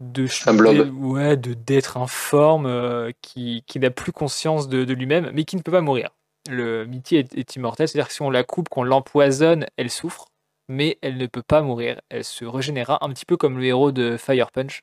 de 0.00 0.26
Un 0.46 0.54
blob. 0.54 0.92
ouais, 1.00 1.36
de 1.36 1.54
d'être 1.54 1.96
informe 1.96 2.66
euh, 2.66 3.12
qui, 3.22 3.62
qui 3.68 3.78
n'a 3.78 3.90
plus 3.90 4.10
conscience 4.10 4.68
de, 4.68 4.84
de 4.84 4.94
lui-même, 4.94 5.30
mais 5.32 5.44
qui 5.44 5.56
ne 5.56 5.62
peut 5.62 5.70
pas 5.70 5.80
mourir. 5.80 6.10
Le 6.50 6.84
Mitty 6.86 7.16
est, 7.16 7.32
est 7.38 7.54
immortel, 7.54 7.86
c'est-à-dire 7.86 8.08
que 8.08 8.14
si 8.14 8.20
on 8.22 8.30
la 8.30 8.42
coupe, 8.42 8.68
qu'on 8.68 8.82
l'empoisonne, 8.82 9.66
elle 9.76 9.90
souffre, 9.90 10.26
mais 10.68 10.98
elle 11.02 11.18
ne 11.18 11.26
peut 11.26 11.42
pas 11.42 11.62
mourir. 11.62 12.00
Elle 12.08 12.24
se 12.24 12.44
régénérera 12.44 12.98
un 13.04 13.10
petit 13.10 13.24
peu 13.24 13.36
comme 13.36 13.58
le 13.58 13.64
héros 13.64 13.92
de 13.92 14.16
Fire 14.16 14.50
Punch, 14.50 14.82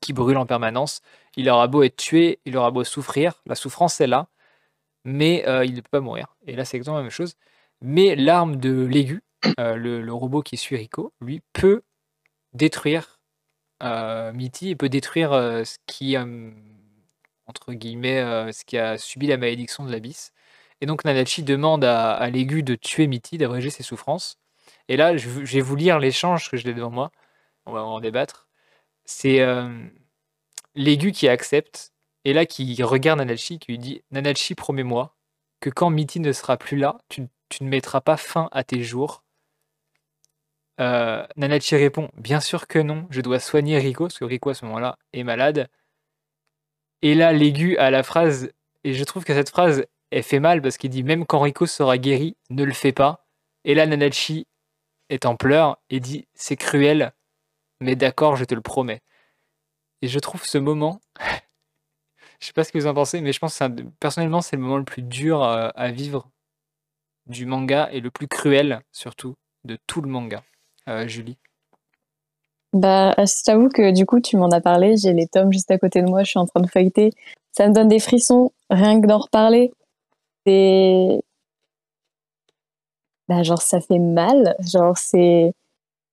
qui 0.00 0.12
brûle 0.12 0.36
en 0.36 0.46
permanence. 0.46 1.00
Il 1.36 1.48
aura 1.50 1.66
beau 1.66 1.82
être 1.82 1.96
tué, 1.96 2.38
il 2.44 2.56
aura 2.56 2.70
beau 2.70 2.84
souffrir, 2.84 3.42
la 3.46 3.56
souffrance 3.56 4.00
est 4.00 4.06
là, 4.06 4.28
mais 5.04 5.44
euh, 5.48 5.64
il 5.64 5.74
ne 5.74 5.80
peut 5.80 5.88
pas 5.90 6.00
mourir. 6.00 6.36
Et 6.46 6.54
là, 6.54 6.64
c'est 6.64 6.76
exactement 6.76 6.98
la 6.98 7.02
même 7.02 7.10
chose. 7.10 7.34
Mais 7.82 8.14
l'arme 8.14 8.56
de 8.56 8.84
l'aigu, 8.84 9.22
euh, 9.58 9.76
le, 9.76 10.12
robot 10.12 10.42
qui 10.42 10.56
suit 10.56 10.76
Rico, 10.76 11.12
lui, 11.20 11.42
peut 11.52 11.82
détruire 12.52 13.20
euh, 13.82 14.32
Mitty 14.32 14.70
et 14.70 14.76
peut 14.76 14.88
détruire 14.88 15.30
ce 15.32 15.76
qui, 15.86 16.16
entre 17.46 17.72
guillemets, 17.72 18.52
ce 18.52 18.64
qui 18.64 18.78
a 18.78 18.98
subi 18.98 19.26
la 19.26 19.36
malédiction 19.36 19.84
de 19.84 19.92
l'abysse. 19.92 20.32
Et 20.80 20.86
donc 20.86 21.04
Nanachi 21.04 21.42
demande 21.42 21.84
à, 21.84 22.12
à 22.12 22.30
l'aigu 22.30 22.62
de 22.62 22.74
tuer 22.74 23.06
Mitty, 23.06 23.38
d'abréger 23.38 23.70
ses 23.70 23.82
souffrances. 23.82 24.38
Et 24.88 24.96
là, 24.96 25.16
je, 25.16 25.28
vais 25.28 25.60
vous 25.60 25.76
lire 25.76 25.98
l'échange 25.98 26.50
que 26.50 26.56
je 26.56 26.64
l'ai 26.64 26.74
devant 26.74 26.90
moi. 26.90 27.10
On 27.66 27.72
va 27.72 27.84
en 27.84 28.00
débattre. 28.00 28.48
C'est 29.04 29.40
l'aigu 30.74 31.12
qui 31.12 31.28
accepte 31.28 31.92
et 32.24 32.32
là 32.32 32.46
qui 32.46 32.82
regarde 32.82 33.18
Nanachi, 33.18 33.58
qui 33.58 33.72
lui 33.72 33.78
dit 33.78 34.02
Nanachi, 34.10 34.54
promets-moi 34.54 35.16
que 35.60 35.70
quand 35.70 35.90
Mitty 35.90 36.20
ne 36.20 36.32
sera 36.32 36.56
plus 36.56 36.76
là, 36.76 36.98
tu, 37.08 37.22
ne 37.60 37.68
mettras 37.68 38.00
pas 38.00 38.16
fin 38.16 38.48
à 38.52 38.64
tes 38.64 38.82
jours. 38.82 39.24
Euh, 40.80 41.26
Nanachi 41.36 41.76
répond 41.76 42.10
Bien 42.16 42.40
sûr 42.40 42.66
que 42.66 42.78
non, 42.78 43.06
je 43.10 43.20
dois 43.20 43.40
soigner 43.40 43.78
Rico, 43.78 44.04
parce 44.04 44.18
que 44.18 44.24
Rico 44.24 44.50
à 44.50 44.54
ce 44.54 44.64
moment-là 44.66 44.98
est 45.12 45.24
malade. 45.24 45.68
Et 47.02 47.14
là, 47.14 47.32
l'aigu 47.32 47.76
a 47.78 47.90
la 47.90 48.02
phrase, 48.02 48.50
et 48.84 48.94
je 48.94 49.04
trouve 49.04 49.24
que 49.24 49.34
cette 49.34 49.50
phrase, 49.50 49.84
elle 50.10 50.22
fait 50.22 50.40
mal 50.40 50.62
parce 50.62 50.76
qu'il 50.76 50.90
dit 50.90 51.02
Même 51.02 51.26
quand 51.26 51.40
Rico 51.40 51.66
sera 51.66 51.98
guéri, 51.98 52.36
ne 52.50 52.64
le 52.64 52.72
fais 52.72 52.92
pas. 52.92 53.26
Et 53.64 53.74
là, 53.74 53.86
Nanachi 53.86 54.46
est 55.08 55.26
en 55.26 55.36
pleurs 55.36 55.78
et 55.90 56.00
dit 56.00 56.28
C'est 56.34 56.56
cruel, 56.56 57.12
mais 57.80 57.96
d'accord, 57.96 58.36
je 58.36 58.44
te 58.44 58.54
le 58.54 58.62
promets. 58.62 59.02
Et 60.02 60.08
je 60.08 60.18
trouve 60.18 60.44
ce 60.44 60.58
moment 60.58 61.00
je 62.40 62.46
sais 62.46 62.52
pas 62.52 62.64
ce 62.64 62.72
que 62.72 62.78
vous 62.78 62.86
en 62.86 62.94
pensez, 62.94 63.20
mais 63.20 63.32
je 63.32 63.38
pense 63.38 63.58
que 63.58 63.82
personnellement, 64.00 64.40
c'est 64.40 64.56
le 64.56 64.62
moment 64.62 64.78
le 64.78 64.84
plus 64.84 65.02
dur 65.02 65.42
euh, 65.42 65.68
à, 65.74 65.90
vivre 65.90 66.30
du 67.26 67.46
manga 67.46 67.88
et 67.92 68.00
le 68.00 68.10
plus 68.10 68.28
cruel, 68.28 68.80
surtout, 68.92 69.36
de 69.64 69.78
tout 69.86 70.00
le 70.00 70.08
manga. 70.08 70.42
Euh, 70.90 71.06
Julie 71.08 71.38
Bah, 72.72 73.14
euh, 73.18 73.26
je 73.26 73.42
t'avoue 73.44 73.68
que 73.68 73.92
du 73.92 74.06
coup, 74.06 74.20
tu 74.20 74.36
m'en 74.36 74.50
as 74.50 74.60
parlé. 74.60 74.96
J'ai 74.96 75.12
les 75.12 75.26
tomes 75.26 75.52
juste 75.52 75.70
à 75.70 75.78
côté 75.78 76.02
de 76.02 76.08
moi. 76.08 76.22
Je 76.24 76.30
suis 76.30 76.38
en 76.38 76.46
train 76.46 76.60
de 76.60 76.68
feuilleter. 76.68 77.12
Ça 77.52 77.68
me 77.68 77.74
donne 77.74 77.88
des 77.88 78.00
frissons, 78.00 78.52
rien 78.70 79.00
que 79.00 79.06
d'en 79.06 79.18
reparler. 79.18 79.72
C'est. 80.46 81.22
Bah, 83.28 83.42
genre, 83.42 83.62
ça 83.62 83.80
fait 83.80 83.98
mal. 83.98 84.56
Genre, 84.60 84.96
c'est. 84.98 85.54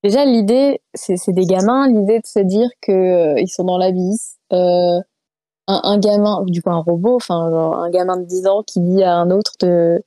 Déjà, 0.04 0.26
l'idée, 0.26 0.82
c'est 0.94 1.32
des 1.34 1.46
gamins. 1.46 1.88
L'idée 1.88 2.20
de 2.20 2.26
se 2.26 2.40
dire 2.40 2.70
qu'ils 2.82 3.50
sont 3.50 3.64
dans 3.66 3.78
l'abysse 3.78 4.38
un, 5.68 6.00
gamin, 6.00 6.44
du 6.46 6.62
coup 6.62 6.70
un 6.70 6.80
robot, 6.80 7.16
enfin 7.16 7.36
un 7.36 7.90
gamin 7.90 8.18
de 8.18 8.26
10 8.26 8.48
ans 8.48 8.64
qui 8.64 8.80
dit 8.80 9.04
à 9.04 9.16
un 9.16 9.32
autre 9.32 9.54
de 9.60 10.02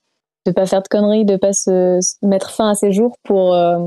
ne 0.47 0.53
pas 0.53 0.67
faire 0.67 0.83
de 0.83 0.89
conneries, 0.89 1.25
de 1.25 1.37
pas 1.37 1.53
se, 1.53 2.01
mettre 2.23 2.51
fin 2.51 2.71
à 2.71 2.75
ses 2.75 2.93
jours 2.93 3.17
pour 3.23 3.55
euh, 3.55 3.79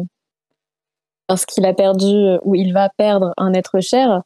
parce 1.28 1.46
qu'il 1.46 1.66
a 1.66 1.74
perdu 1.74 2.38
ou 2.44 2.56
il 2.56 2.74
va 2.74 2.90
perdre 2.90 3.34
un 3.38 3.54
être 3.54 3.80
cher. 3.80 4.22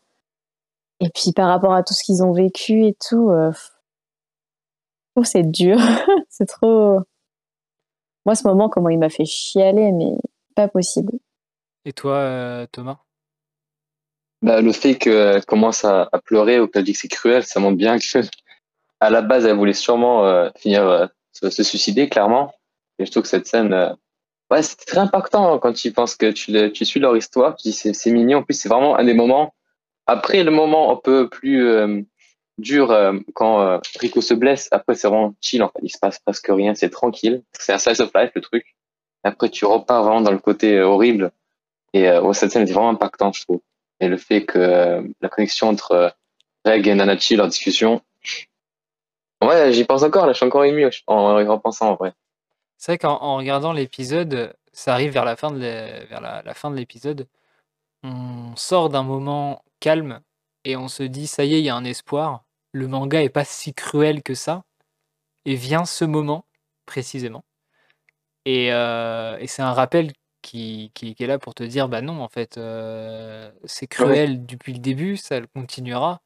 Et 1.00 1.10
puis 1.10 1.32
par 1.32 1.48
rapport 1.48 1.74
à 1.74 1.84
tout 1.84 1.94
ce 1.94 2.04
qu'ils 2.04 2.24
ont 2.24 2.32
vécu 2.32 2.86
et 2.86 2.96
tout, 3.08 3.30
euh, 3.30 3.52
c'est 5.24 5.44
dur, 5.44 5.78
c'est 6.30 6.48
trop. 6.48 7.00
Moi, 8.26 8.36
ce 8.36 8.48
moment, 8.48 8.70
comment 8.70 8.90
il 8.90 9.00
m'a 9.00 9.10
fait 9.10 9.26
chialer, 9.26 9.92
mais 9.92 10.18
pas 10.56 10.68
possible. 10.68 11.14
Et 11.86 11.94
toi, 11.94 12.16
euh, 12.16 12.68
Thomas? 12.72 12.98
Bah, 14.42 14.62
le 14.62 14.72
fait 14.72 14.96
qu'elle 14.96 15.44
commence 15.46 15.84
à, 15.84 16.10
pleurer 16.26 16.60
ou 16.60 16.68
qu'elle 16.68 16.84
dit 16.84 16.94
que 16.94 17.00
c'est 17.00 17.08
cruel, 17.08 17.44
ça 17.44 17.60
montre 17.60 17.78
bien 17.78 17.98
que 17.98 18.04
à 19.00 19.10
la 19.10 19.22
base, 19.22 19.46
elle 19.46 19.56
voulait 19.56 19.74
sûrement 19.74 20.26
euh, 20.26 20.50
finir 20.58 20.88
euh, 20.88 21.08
se, 21.32 21.64
suicider, 21.64 22.10
clairement. 22.10 22.54
Et 23.00 23.06
je 23.06 23.12
trouve 23.12 23.24
que 23.24 23.30
cette 23.30 23.48
scène, 23.48 23.74
euh, 23.74 23.94
ouais, 24.52 24.62
c'est 24.64 24.78
très 24.78 24.98
impactant 24.98 25.54
hein, 25.54 25.60
quand 25.60 25.74
tu 25.74 25.92
penses 25.92 26.16
que 26.16 26.32
tu, 26.32 26.72
tu 26.72 26.86
suis 26.86 27.00
leur 27.00 27.16
histoire. 27.16 27.56
Tu 27.56 27.70
dis 27.70 27.74
c'est 27.74 28.12
mignon. 28.12 28.40
En 28.40 28.44
plus, 28.44 28.56
c'est 28.56 28.70
vraiment 28.70 28.98
un 28.98 29.04
des 29.04 29.14
moments. 29.14 29.54
Après 30.06 30.44
le 30.44 30.52
moment 30.52 30.92
un 30.94 30.96
peu 30.96 31.30
plus 31.30 31.70
dur 32.58 32.98
quand 33.34 33.82
Rico 34.00 34.22
se 34.22 34.34
blesse, 34.34 34.70
après 34.72 34.96
c'est 34.96 35.08
vraiment 35.10 35.36
chill. 35.42 35.62
En 35.64 35.68
fait, 35.68 35.80
il 35.84 35.90
se 35.90 36.00
passe 36.00 36.20
presque 36.20 36.48
rien, 36.50 36.76
c'est 36.76 36.90
tranquille. 36.90 37.44
C'est 37.60 37.74
un 37.74 37.78
slice 37.78 38.00
of 38.00 38.12
life 38.16 38.32
le 38.36 38.42
truc. 38.42 38.76
Après, 39.24 39.50
tu 39.50 39.66
repars 39.66 40.04
vraiment 40.04 40.22
dans 40.22 40.32
le 40.32 40.38
côté 40.38 40.80
horrible. 40.82 41.32
Et 41.94 42.10
cette 42.34 42.52
scène 42.52 42.68
est 42.68 42.72
vraiment 42.72 42.90
impactante, 42.90 43.36
je 43.36 43.44
trouve 43.44 43.60
et 44.00 44.08
le 44.08 44.18
fait 44.18 44.46
que 44.46 44.60
euh, 44.60 45.02
la 45.22 45.30
connexion 45.30 45.70
entre 45.70 45.92
euh, 45.92 46.10
Reg 46.66 46.88
et 46.88 46.96
Nanachi, 46.96 47.36
leur 47.36 47.48
discussion. 47.48 48.02
Ouais, 49.42 49.72
j'y 49.72 49.86
pense 49.86 50.04
encore, 50.04 50.26
là, 50.26 50.34
je 50.34 50.38
suis 50.38 50.46
encore 50.46 50.66
ému 50.66 50.86
en 51.08 51.40
y 51.40 51.48
repensant 51.48 51.92
en 51.92 51.96
vrai. 51.96 52.14
C'est 52.78 52.94
vrai 52.94 52.98
qu'en 53.00 53.38
regardant 53.38 53.74
l'épisode, 53.74 54.56
ça 54.72 54.94
arrive 54.94 55.12
vers 55.12 55.26
la 55.26 55.36
fin 55.36 55.52
de 55.52 55.58
vers 55.60 56.22
la, 56.22 56.54
fin 56.54 56.72
de 56.72 56.76
l'épisode, 56.76 57.28
on 58.04 58.56
sort 58.56 58.90
d'un 58.90 59.04
moment 59.04 59.64
calme 59.80 60.22
et 60.66 60.76
on 60.78 60.88
se 60.88 61.04
dit 61.04 61.28
ça 61.28 61.46
y 61.46 61.56
est, 61.56 61.60
il 61.60 61.66
y 61.66 61.70
a 61.70 61.76
un 61.76 61.86
espoir. 61.86 62.46
Le 62.74 62.88
manga 62.88 63.24
est 63.24 63.30
pas 63.30 63.46
si 63.46 63.74
cruel 63.74 64.24
que 64.24 64.36
ça. 64.36 64.64
Et 65.46 65.56
vient 65.56 65.86
ce 65.86 66.06
moment 66.06 66.46
précisément. 66.86 67.46
Et, 68.46 68.74
euh, 68.74 69.38
et 69.40 69.48
c'est 69.48 69.62
un 69.62 69.74
rappel 69.74 70.14
qui, 70.42 70.92
est 71.20 71.28
là 71.28 71.40
pour 71.40 71.54
te 71.56 71.64
dire 71.64 71.90
bah 71.90 72.02
non, 72.02 72.22
en 72.22 72.30
fait, 72.30 72.58
euh, 72.58 73.52
c'est 73.66 73.88
cruel 73.88 74.46
depuis 74.46 74.74
le 74.74 74.80
début, 74.80 75.18
ça 75.18 75.40
le 75.40 75.48
continuera. 75.48 76.22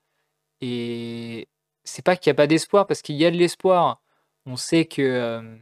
Et 0.62 1.50
c'est 1.84 2.04
pas 2.04 2.16
qu'il 2.18 2.32
n'y 2.32 2.36
a 2.36 2.38
pas 2.38 2.48
d'espoir, 2.48 2.88
parce 2.88 3.02
qu'il 3.02 3.16
y 3.16 3.26
a 3.26 3.32
de 3.32 3.38
l'espoir. 3.38 4.02
On 4.46 4.58
sait 4.58 4.86
que 4.86 5.02
euh, 5.02 5.58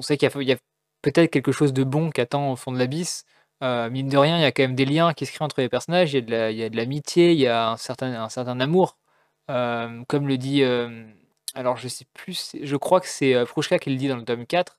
on 0.00 0.02
sait 0.02 0.16
qu'il 0.16 0.28
y 0.42 0.52
a, 0.52 0.56
peut-être 1.02 1.30
quelque 1.30 1.52
chose 1.52 1.72
de 1.72 1.84
bon 1.84 2.10
qui 2.10 2.20
attend 2.20 2.52
au 2.52 2.56
fond 2.56 2.72
de 2.72 2.78
l'abysse. 2.78 3.24
Euh, 3.62 3.90
mine 3.90 4.08
de 4.08 4.16
rien, 4.16 4.38
il 4.38 4.42
y 4.42 4.44
a 4.44 4.52
quand 4.52 4.62
même 4.62 4.74
des 4.74 4.86
liens 4.86 5.12
qui 5.12 5.26
se 5.26 5.32
créent 5.32 5.44
entre 5.44 5.60
les 5.60 5.68
personnages, 5.68 6.12
il 6.12 6.16
y 6.16 6.18
a 6.18 6.22
de, 6.22 6.30
la, 6.30 6.50
il 6.50 6.58
y 6.58 6.62
a 6.62 6.68
de 6.68 6.76
l'amitié, 6.76 7.32
il 7.32 7.38
y 7.38 7.46
a 7.46 7.70
un 7.70 7.76
certain, 7.76 8.12
un 8.14 8.28
certain 8.28 8.58
amour. 8.60 8.96
comme 9.46 10.28
le 10.28 10.36
dit, 10.38 10.62
alors 11.54 11.76
je 11.76 11.88
sais 11.88 12.06
plus, 12.14 12.56
je 12.60 12.76
crois 12.76 13.00
que 13.00 13.08
c'est 13.08 13.44
Prouchka 13.46 13.78
qui 13.78 13.90
le 13.90 13.96
dit 13.96 14.08
dans 14.08 14.16
le 14.16 14.24
tome 14.24 14.46
4, 14.46 14.78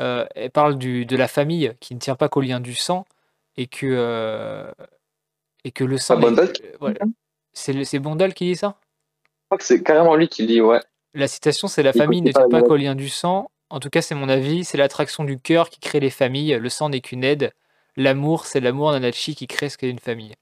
euh, 0.00 0.24
elle 0.34 0.50
parle 0.50 0.78
du, 0.78 1.04
de 1.06 1.16
la 1.16 1.28
famille 1.28 1.74
qui 1.80 1.94
ne 1.94 2.00
tient 2.00 2.16
pas 2.16 2.28
qu'au 2.28 2.40
lien 2.40 2.60
du 2.60 2.74
sang 2.74 3.04
et 3.56 3.66
que, 3.66 3.86
euh, 3.86 4.70
et 5.64 5.70
que 5.70 5.84
le 5.84 5.98
sang. 5.98 6.20
C'est 7.52 7.98
Bondol 7.98 8.34
qui 8.34 8.46
dit 8.46 8.56
ça? 8.56 8.76
Je 9.22 9.46
crois 9.48 9.58
que 9.58 9.64
c'est 9.64 9.82
carrément 9.82 10.16
lui 10.16 10.28
qui 10.28 10.46
dit, 10.46 10.60
ouais. 10.60 10.80
La 11.14 11.28
citation, 11.28 11.68
c'est 11.68 11.82
La 11.82 11.92
famille 11.92 12.22
ne 12.22 12.32
tient 12.32 12.48
pas 12.48 12.62
qu'au 12.62 12.76
lien 12.76 12.94
du 12.94 13.10
sang. 13.10 13.50
En 13.72 13.80
tout 13.80 13.88
cas, 13.88 14.02
c'est 14.02 14.14
mon 14.14 14.28
avis. 14.28 14.64
C'est 14.66 14.76
l'attraction 14.76 15.24
du 15.24 15.38
cœur 15.38 15.70
qui 15.70 15.80
crée 15.80 15.98
les 15.98 16.10
familles. 16.10 16.58
Le 16.60 16.68
sang 16.68 16.90
n'est 16.90 17.00
qu'une 17.00 17.24
aide. 17.24 17.52
L'amour, 17.96 18.44
c'est 18.44 18.60
l'amour 18.60 18.92
d'Anachi 18.92 19.34
qui 19.34 19.46
crée 19.46 19.70
ce 19.70 19.78
qu'est 19.78 19.88
une 19.88 19.98
famille. 19.98 20.34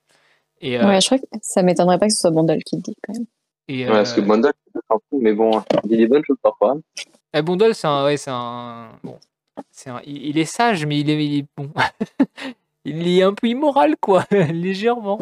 Et, 0.59 0.77
euh, 0.77 0.85
Ouais, 0.85 0.99
je 0.99 1.05
crois 1.05 1.17
que 1.17 1.23
ça 1.41 1.63
m'étonnerait 1.63 1.97
pas 1.97 2.07
que 2.07 2.13
ce 2.13 2.19
soit 2.19 2.31
Bondol 2.31 2.61
qui 2.65 2.75
le 2.75 2.81
dit 2.81 2.95
quand 3.01 3.13
même. 3.13 3.25
Et, 3.69 3.85
ouais, 3.85 3.91
parce 3.91 4.11
que 4.11 4.19
Bondol, 4.19 4.51
mais 5.13 5.31
bon, 5.31 5.63
il 5.83 5.89
dit 5.89 5.97
des 5.97 6.07
bonnes 6.07 6.25
choses 6.25 6.39
parfois. 6.43 6.75
Eh, 7.33 7.41
Bondol, 7.41 7.73
c'est 7.73 7.87
un, 7.87 8.03
ouais, 8.03 8.17
c'est 8.17 8.31
un, 8.31 8.89
bon, 9.01 9.17
il, 10.05 10.37
est 10.37 10.45
sage, 10.45 10.85
mais 10.85 10.99
il 10.99 11.09
est, 11.09 11.45
bon. 11.55 11.71
il 12.85 13.07
est 13.07 13.23
un 13.23 13.33
peu 13.33 13.47
immoral, 13.47 13.95
quoi, 13.95 14.25
légèrement. 14.31 15.19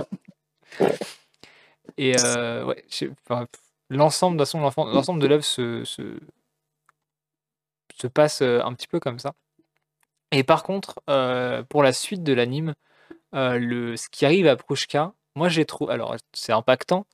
Et 1.98 2.16
euh, 2.26 2.66
ouais, 2.66 2.84
l'ensemble 3.90 4.38
de 4.38 4.44
l'ensemble 4.96 5.22
de 5.22 5.28
l'œuvre 5.28 5.44
se, 5.44 5.84
se, 5.84 6.02
se, 8.02 8.08
passe 8.08 8.42
euh, 8.42 8.62
un 8.64 8.74
petit 8.74 8.88
peu 8.88 9.00
comme 9.00 9.20
ça. 9.20 9.34
Et 10.32 10.44
par 10.44 10.64
contre, 10.64 11.00
euh, 11.10 11.64
pour 11.64 11.84
la 11.84 11.94
suite 11.94 12.24
de 12.24 12.34
l'anime, 12.34 12.76
le 13.34 13.96
ce 13.96 14.10
qui 14.10 14.26
arrive 14.26 14.48
à 14.48 14.56
Prushka, 14.56 15.14
moi 15.36 15.50
j'ai 15.50 15.66
trouvé, 15.66 15.94
alors 15.94 16.16
c'est 16.34 16.52
impactant, 16.54 17.06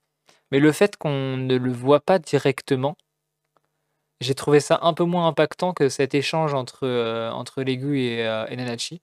mais 0.51 0.59
le 0.59 0.71
fait 0.71 0.97
qu'on 0.97 1.37
ne 1.37 1.55
le 1.57 1.71
voit 1.71 1.99
pas 1.99 2.19
directement, 2.19 2.97
j'ai 4.21 4.35
trouvé 4.35 4.59
ça 4.59 4.79
un 4.81 4.93
peu 4.93 5.03
moins 5.03 5.27
impactant 5.27 5.73
que 5.73 5.89
cet 5.89 6.15
échange 6.15 6.53
entre, 6.53 6.85
euh, 6.85 7.31
entre 7.31 7.63
Legu 7.63 7.99
et, 7.99 8.25
euh, 8.25 8.47
Nanachi. 8.55 9.01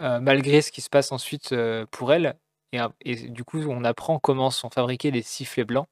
Euh, 0.00 0.20
malgré 0.20 0.62
ce 0.62 0.72
qui 0.72 0.80
se 0.80 0.90
passe 0.90 1.12
ensuite 1.12 1.54
pour 1.90 2.12
elle. 2.12 2.36
Et, 2.72 3.14
du 3.28 3.44
coup, 3.44 3.60
on 3.62 3.84
apprend 3.84 4.18
comment 4.18 4.50
sont 4.50 4.70
fabriqués 4.70 5.10
les 5.10 5.22
sifflets 5.22 5.64
blancs, 5.64 5.88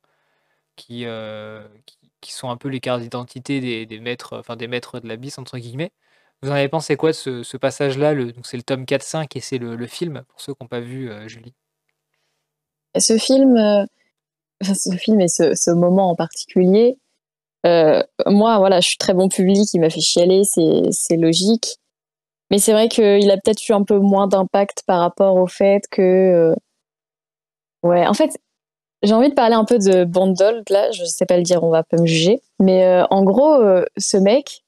qui, 0.76 1.04
sont 2.22 2.50
un 2.50 2.56
peu 2.56 2.68
les 2.68 2.80
cartes 2.80 3.00
d'identité 3.02 3.86
des, 3.86 4.00
maîtres, 4.00 4.38
enfin 4.38 4.56
des 4.56 4.68
maîtres 4.68 5.00
de 5.00 5.08
l'abysse, 5.08 5.38
entre 5.38 5.58
guillemets. 5.58 5.92
Vous 6.42 6.50
en 6.50 6.54
avez 6.54 6.68
pensé 6.68 6.96
quoi 6.96 7.10
de 7.10 7.14
ce, 7.42 7.56
passage-là 7.56 8.14
Donc 8.14 8.46
c'est 8.46 8.56
le 8.56 8.62
tome 8.62 8.84
4-5 8.84 9.36
et 9.36 9.40
c'est 9.40 9.58
le, 9.58 9.86
film, 9.86 10.22
pour 10.28 10.40
ceux 10.40 10.54
qui 10.54 10.62
n'ont 10.62 10.68
pas 10.68 10.80
vu, 10.80 11.10
Julie? 11.26 11.54
Ce 12.98 13.18
film, 13.18 13.56
ce 14.62 14.96
film 14.96 15.20
et 15.20 15.28
ce, 15.28 15.54
ce 15.54 15.70
moment 15.70 16.10
en 16.10 16.16
particulier, 16.16 16.98
euh, 17.66 18.02
moi, 18.26 18.58
voilà, 18.58 18.80
je 18.80 18.88
suis 18.88 18.96
très 18.98 19.14
bon 19.14 19.28
public, 19.28 19.68
il 19.74 19.80
m'a 19.80 19.90
fait 19.90 20.00
chialer, 20.00 20.42
c'est 20.44 21.16
logique. 21.16 21.76
Mais 22.50 22.58
c'est 22.58 22.72
vrai 22.72 22.88
qu'il 22.88 23.30
a 23.30 23.36
peut-être 23.36 23.68
eu 23.68 23.72
un 23.72 23.84
peu 23.84 23.98
moins 23.98 24.26
d'impact 24.28 24.82
par 24.86 25.00
rapport 25.00 25.36
au 25.36 25.46
fait 25.46 25.82
que, 25.90 26.02
euh, 26.02 26.54
Ouais, 27.82 28.06
en 28.06 28.14
fait, 28.14 28.38
j'ai 29.02 29.14
envie 29.14 29.28
de 29.30 29.34
parler 29.34 29.54
un 29.54 29.64
peu 29.64 29.78
de 29.78 30.04
Bondol, 30.04 30.62
là, 30.68 30.90
je 30.92 31.04
sais 31.04 31.26
pas 31.26 31.36
le 31.36 31.42
dire, 31.42 31.62
on 31.64 31.70
va 31.70 31.82
pas 31.82 31.96
me 31.96 32.06
juger. 32.06 32.40
Mais 32.58 32.84
euh, 32.86 33.04
en 33.10 33.22
gros, 33.24 33.54
euh, 33.54 33.84
ce 33.96 34.16
mec, 34.16 34.64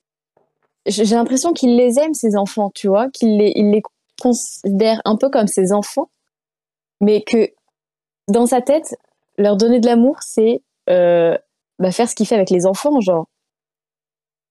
j'ai 0.86 1.04
l'impression 1.04 1.52
qu'il 1.52 1.76
les 1.76 1.98
aime, 1.98 2.14
ses 2.14 2.36
enfants, 2.36 2.70
tu 2.74 2.88
vois, 2.88 3.10
qu'il 3.10 3.36
les, 3.38 3.52
il 3.56 3.70
les 3.70 3.82
considère 4.20 5.00
un 5.04 5.16
peu 5.16 5.28
comme 5.30 5.46
ses 5.46 5.72
enfants, 5.72 6.10
mais 7.00 7.22
que 7.22 7.50
dans 8.28 8.46
sa 8.46 8.60
tête, 8.62 8.94
leur 9.38 9.56
donner 9.56 9.80
de 9.80 9.86
l'amour, 9.86 10.16
c'est 10.22 10.62
euh, 10.88 11.36
bah, 11.78 11.92
faire 11.92 12.08
ce 12.08 12.14
qu'il 12.14 12.26
fait 12.26 12.34
avec 12.36 12.50
les 12.50 12.66
enfants, 12.66 13.00
genre. 13.00 13.26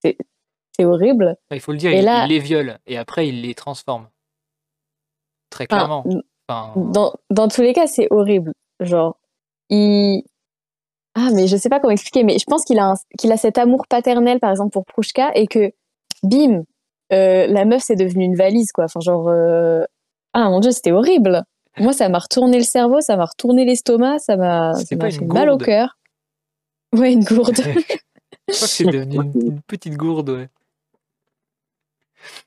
C'est 0.03 0.85
horrible. 0.85 1.35
Il 1.51 1.59
faut 1.59 1.73
le 1.73 1.77
dire, 1.77 1.91
Et 1.91 1.99
il, 1.99 2.05
là- 2.05 2.23
il 2.25 2.29
les 2.29 2.39
viole 2.39 2.79
et 2.87 2.97
après 2.97 3.27
il 3.27 3.41
les 3.41 3.53
transforme. 3.53 4.07
Très 5.49 5.65
Enfin, 5.69 5.75
clairement. 5.77 6.05
Enfin, 6.47 6.73
dans, 6.75 7.13
dans 7.29 7.47
tous 7.49 7.61
les 7.61 7.73
cas, 7.73 7.87
c'est 7.87 8.07
horrible. 8.09 8.51
Genre, 8.79 9.17
il. 9.71 10.23
Ah, 11.15 11.29
mais 11.33 11.47
je 11.47 11.57
sais 11.57 11.67
pas 11.69 11.79
comment 11.79 11.91
expliquer, 11.91 12.23
mais 12.23 12.37
je 12.39 12.45
pense 12.45 12.63
qu'il 12.63 12.79
a, 12.79 12.93
qu'il 13.17 13.31
a 13.31 13.37
cet 13.37 13.57
amour 13.57 13.85
paternel, 13.89 14.39
par 14.39 14.51
exemple, 14.51 14.71
pour 14.71 14.85
Prouchka, 14.85 15.31
et 15.35 15.45
que, 15.47 15.71
bim, 16.23 16.63
euh, 17.11 17.47
la 17.47 17.65
meuf, 17.65 17.81
c'est 17.83 17.97
devenu 17.97 18.23
une 18.23 18.35
valise, 18.35 18.71
quoi. 18.71 18.85
Enfin, 18.85 18.99
genre. 19.01 19.27
euh, 19.27 19.83
Ah, 20.33 20.49
mon 20.49 20.59
dieu, 20.61 20.71
c'était 20.71 20.91
horrible. 20.91 21.43
Moi, 21.77 21.91
ça 21.93 22.07
m'a 22.09 22.19
retourné 22.19 22.57
le 22.57 22.63
cerveau, 22.63 23.01
ça 23.01 23.17
m'a 23.17 23.25
retourné 23.25 23.65
l'estomac, 23.65 24.19
ça 24.19 24.37
m'a 24.37 24.73
fait 24.85 24.95
mal 25.21 25.49
au 25.49 25.57
cœur. 25.57 25.97
Ouais, 26.93 27.13
une 27.13 27.23
gourde. 27.23 27.55
je 27.57 27.61
crois 27.61 27.81
que 28.47 28.53
c'est 28.53 28.83
devenu 28.91 29.15
une, 29.15 29.31
une 29.35 29.61
petite 29.61 29.95
gourde, 29.97 30.29
ouais. 30.29 30.49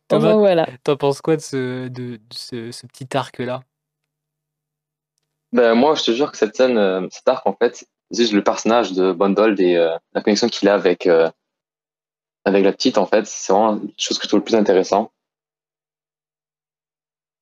Thomas, 0.09 0.29
enfin, 0.29 0.39
voilà. 0.39 0.69
t'en 0.85 0.97
penses 0.97 1.21
quoi 1.21 1.37
de 1.37 1.41
ce, 1.43 1.89
de, 1.89 2.17
de 2.17 2.21
ce, 2.33 2.71
ce 2.71 2.87
petit 2.87 3.09
arc-là? 3.17 3.61
Ben, 5.55 5.75
moi, 5.77 5.95
je 5.95 6.03
te 6.03 6.11
jure 6.11 6.33
que 6.33 6.37
cette 6.37 6.57
scène, 6.57 6.77
euh, 6.77 7.07
cet 7.13 7.29
arc, 7.29 7.47
en 7.47 7.55
fait, 7.55 7.87
juste 8.11 8.33
le 8.33 8.43
personnage 8.43 8.93
de 8.93 9.13
Bondold 9.13 9.61
et 9.61 9.77
euh, 9.77 9.97
la 10.13 10.21
connexion 10.21 10.49
qu'il 10.49 10.69
a 10.69 10.75
avec, 10.75 11.07
euh, 11.07 11.31
avec 12.45 12.65
la 12.65 12.73
petite, 12.73 12.99
en 12.99 13.07
fait, 13.07 13.25
c'est 13.25 13.53
vraiment 13.53 13.75
la 13.75 13.81
chose 13.97 14.19
que 14.19 14.25
je 14.25 14.29
trouve 14.29 14.41
le 14.41 14.45
plus 14.45 14.57
intéressant. 14.57 15.13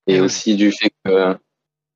Et 0.05 0.21
aussi 0.21 0.55
du 0.55 0.71
fait 0.71 0.91
que, 1.03 1.35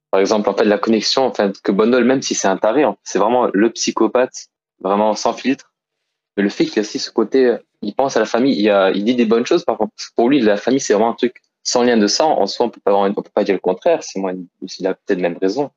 par 0.10 0.20
exemple, 0.20 0.50
en 0.50 0.56
fait, 0.56 0.66
la 0.66 0.80
connexion, 0.80 1.24
en 1.24 1.34
fait, 1.36 1.62
que 1.62 1.72
Bondold, 1.72 2.08
même 2.08 2.24
si 2.24 2.34
c'est 2.34 2.48
un 2.48 2.58
taré, 2.58 2.84
en 2.84 2.94
fait, 2.94 3.00
c'est 3.04 3.20
vraiment 3.20 3.52
le 3.54 3.70
psychopathe, 3.70 4.48
vraiment 4.80 5.14
sans 5.14 5.34
filtre. 5.34 5.72
Mais 6.36 6.42
le 6.42 6.50
fait 6.50 6.66
qu'il 6.66 6.80
a 6.80 6.82
aussi 6.82 6.98
ce 6.98 7.12
côté, 7.12 7.58
il 7.84 7.94
pense 7.94 8.18
à 8.18 8.20
la 8.20 8.26
famille, 8.26 8.60
il, 8.60 8.72
a, 8.72 8.90
il 8.90 9.04
dit 9.04 9.16
des 9.16 9.26
bonnes 9.26 9.46
choses, 9.46 9.64
par 9.64 9.78
contre, 9.78 9.94
pour 10.16 10.30
lui, 10.30 10.40
la 10.42 10.58
famille, 10.58 10.80
c'est 10.80 10.94
vraiment 10.94 11.12
un 11.12 11.16
truc 11.16 11.44
sans 11.62 11.84
lien 11.84 11.98
de 11.98 12.08
sang. 12.08 12.40
En 12.40 12.48
soi, 12.48 12.66
on 12.66 12.70
peut 12.72 12.82
pas, 12.84 12.96
on 12.96 13.14
peut 13.14 13.22
pas 13.36 13.44
dire 13.44 13.54
le 13.54 13.60
contraire, 13.60 14.02
c'est 14.02 14.20
moi, 14.20 14.32
il 14.34 14.88
a 14.88 14.96
peut-être 14.96 15.20
même 15.20 15.38
raison 15.40 15.70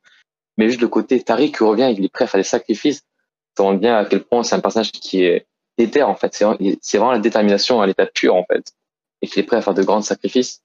mais 0.60 0.68
juste 0.68 0.82
le 0.82 0.88
côté 0.88 1.22
Tariq 1.22 1.56
qui 1.56 1.64
revient, 1.64 1.90
il 1.96 2.04
est 2.04 2.12
prêt 2.12 2.24
à 2.24 2.28
faire 2.28 2.38
des 2.38 2.44
sacrifices. 2.44 3.00
Ça 3.56 3.62
montre 3.62 3.80
bien 3.80 3.96
à 3.96 4.04
quel 4.04 4.22
point 4.22 4.42
c'est 4.42 4.54
un 4.54 4.60
personnage 4.60 4.92
qui 4.92 5.24
est 5.24 5.46
déter, 5.78 6.02
en 6.02 6.14
fait. 6.14 6.34
C'est 6.34 6.98
vraiment, 6.98 7.12
la 7.12 7.18
détermination 7.18 7.80
à 7.80 7.86
l'état 7.86 8.04
pur, 8.04 8.34
en 8.34 8.44
fait. 8.44 8.74
Et 9.22 9.26
qu'il 9.26 9.40
est 9.40 9.46
prêt 9.46 9.56
à 9.56 9.62
faire 9.62 9.72
de 9.72 9.82
grands 9.82 10.02
sacrifices. 10.02 10.62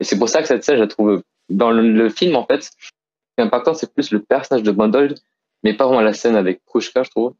Et 0.00 0.04
c'est 0.04 0.18
pour 0.18 0.28
ça 0.28 0.42
que 0.42 0.48
cette 0.48 0.64
scène, 0.64 0.76
je 0.76 0.82
la 0.82 0.86
trouve, 0.86 1.22
dans 1.48 1.70
le, 1.70 1.80
le 1.80 2.10
film, 2.10 2.36
en 2.36 2.44
fait, 2.44 2.70
impactant, 3.38 3.72
c'est 3.72 3.94
plus 3.94 4.10
le 4.10 4.20
personnage 4.20 4.62
de 4.64 4.70
Bondold, 4.70 5.18
mais 5.62 5.72
pas 5.72 5.86
vraiment 5.86 6.02
la 6.02 6.12
scène 6.12 6.36
avec 6.36 6.62
Krushka, 6.66 7.02
je 7.02 7.08
trouve. 7.08 7.32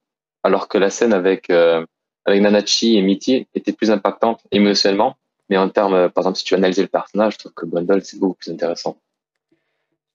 Alors 0.42 0.68
que 0.68 0.78
la 0.78 0.88
scène 0.88 1.12
avec, 1.12 1.50
euh, 1.50 1.84
avec 2.24 2.40
Nanachi 2.40 2.96
et 2.96 3.02
Mitty 3.02 3.46
était 3.54 3.72
plus 3.74 3.90
impactante 3.90 4.40
émotionnellement. 4.50 5.16
Mais 5.50 5.58
en 5.58 5.68
termes, 5.68 5.92
euh, 5.92 6.08
par 6.08 6.22
exemple, 6.22 6.38
si 6.38 6.44
tu 6.44 6.54
analyses 6.54 6.80
le 6.80 6.86
personnage, 6.86 7.34
je 7.34 7.38
trouve 7.40 7.52
que 7.52 7.66
Bondold, 7.66 8.02
c'est 8.02 8.18
beaucoup 8.18 8.36
plus 8.36 8.50
intéressant. 8.50 8.96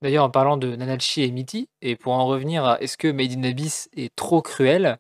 D'ailleurs, 0.02 0.26
en 0.26 0.30
parlant 0.30 0.58
de 0.58 0.76
Nanachi 0.76 1.24
et 1.24 1.32
Mitty, 1.32 1.70
et 1.82 1.96
pour 1.96 2.14
en 2.14 2.28
revenir 2.28 2.66
à 2.66 2.82
est-ce 2.82 2.98
que 2.98 3.08
Made 3.08 3.34
in 3.34 3.44
est 3.44 4.16
trop 4.16 4.42
cruel, 4.42 5.00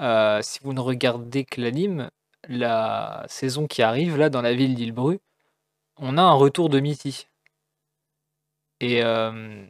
euh, 0.00 0.40
si 0.42 0.58
vous 0.62 0.72
ne 0.72 0.80
regardez 0.80 1.44
que 1.44 1.60
l'anime, 1.60 2.10
la 2.48 3.24
saison 3.28 3.66
qui 3.66 3.82
arrive 3.82 4.16
là 4.16 4.30
dans 4.30 4.42
la 4.42 4.54
ville 4.54 4.74
d'Ilbru, 4.74 5.20
on 5.98 6.18
a 6.18 6.22
un 6.22 6.32
retour 6.32 6.68
de 6.68 6.80
Mitty. 6.80 7.28
Et 8.80 9.02
euh, 9.02 9.64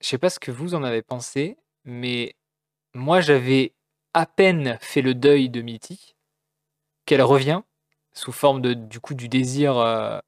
je 0.00 0.06
sais 0.06 0.18
pas 0.18 0.30
ce 0.30 0.38
que 0.38 0.50
vous 0.50 0.74
en 0.74 0.84
avez 0.84 1.02
pensé, 1.02 1.56
mais 1.84 2.34
moi 2.94 3.20
j'avais 3.20 3.72
à 4.14 4.26
peine 4.26 4.78
fait 4.80 5.02
le 5.02 5.14
deuil 5.14 5.48
de 5.48 5.62
Mitty 5.62 6.14
qu'elle 7.06 7.22
revient 7.22 7.62
sous 8.12 8.32
forme 8.32 8.60
de 8.60 8.74
du 8.74 9.00
coup 9.00 9.14
du 9.14 9.28
désir 9.28 9.78
euh, 9.78 10.18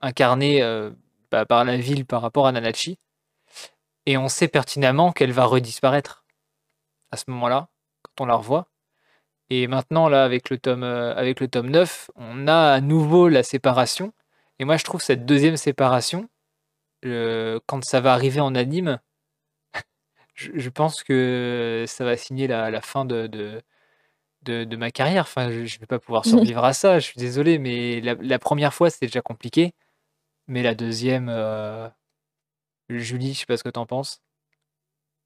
incarné 0.00 0.62
euh, 0.62 0.90
bah, 1.30 1.44
par 1.44 1.64
la 1.64 1.76
ville 1.76 2.06
par 2.06 2.22
rapport 2.22 2.46
à 2.46 2.52
Nanachi. 2.52 2.98
Et 4.06 4.16
on 4.16 4.28
sait 4.28 4.48
pertinemment 4.48 5.12
qu'elle 5.12 5.32
va 5.32 5.44
redisparaître 5.44 6.24
à 7.12 7.16
ce 7.16 7.24
moment-là, 7.28 7.68
quand 8.02 8.24
on 8.24 8.26
la 8.26 8.34
revoit. 8.34 8.68
Et 9.50 9.66
maintenant, 9.66 10.08
là, 10.08 10.24
avec 10.24 10.50
le 10.50 10.58
tome, 10.58 10.82
euh, 10.82 11.14
avec 11.14 11.40
le 11.40 11.48
tome 11.48 11.70
9, 11.70 12.10
on 12.16 12.48
a 12.48 12.72
à 12.72 12.80
nouveau 12.80 13.28
la 13.28 13.42
séparation. 13.42 14.12
Et 14.58 14.64
moi, 14.64 14.76
je 14.76 14.84
trouve 14.84 15.02
cette 15.02 15.26
deuxième 15.26 15.56
séparation, 15.56 16.28
euh, 17.04 17.60
quand 17.66 17.84
ça 17.84 18.00
va 18.00 18.12
arriver 18.14 18.40
en 18.40 18.54
anime, 18.54 18.98
je, 20.34 20.52
je 20.54 20.70
pense 20.70 21.02
que 21.04 21.84
ça 21.86 22.04
va 22.04 22.16
signer 22.16 22.46
la, 22.46 22.70
la 22.70 22.80
fin 22.80 23.04
de, 23.04 23.26
de, 23.26 23.62
de, 24.42 24.64
de 24.64 24.76
ma 24.76 24.90
carrière. 24.90 25.24
Enfin, 25.24 25.50
je 25.50 25.60
ne 25.60 25.80
vais 25.80 25.86
pas 25.86 25.98
pouvoir 25.98 26.24
survivre 26.26 26.64
à 26.64 26.72
ça, 26.72 26.98
je 26.98 27.06
suis 27.06 27.18
désolé, 27.20 27.58
mais 27.58 28.00
la, 28.00 28.14
la 28.14 28.38
première 28.38 28.74
fois, 28.74 28.90
c'était 28.90 29.06
déjà 29.06 29.22
compliqué. 29.22 29.74
Mais 30.48 30.62
la 30.62 30.74
deuxième, 30.74 31.28
euh, 31.30 31.88
Julie, 32.98 33.34
je 33.34 33.40
sais 33.40 33.46
pas 33.46 33.56
ce 33.56 33.64
que 33.64 33.68
t'en 33.68 33.86
penses. 33.86 34.20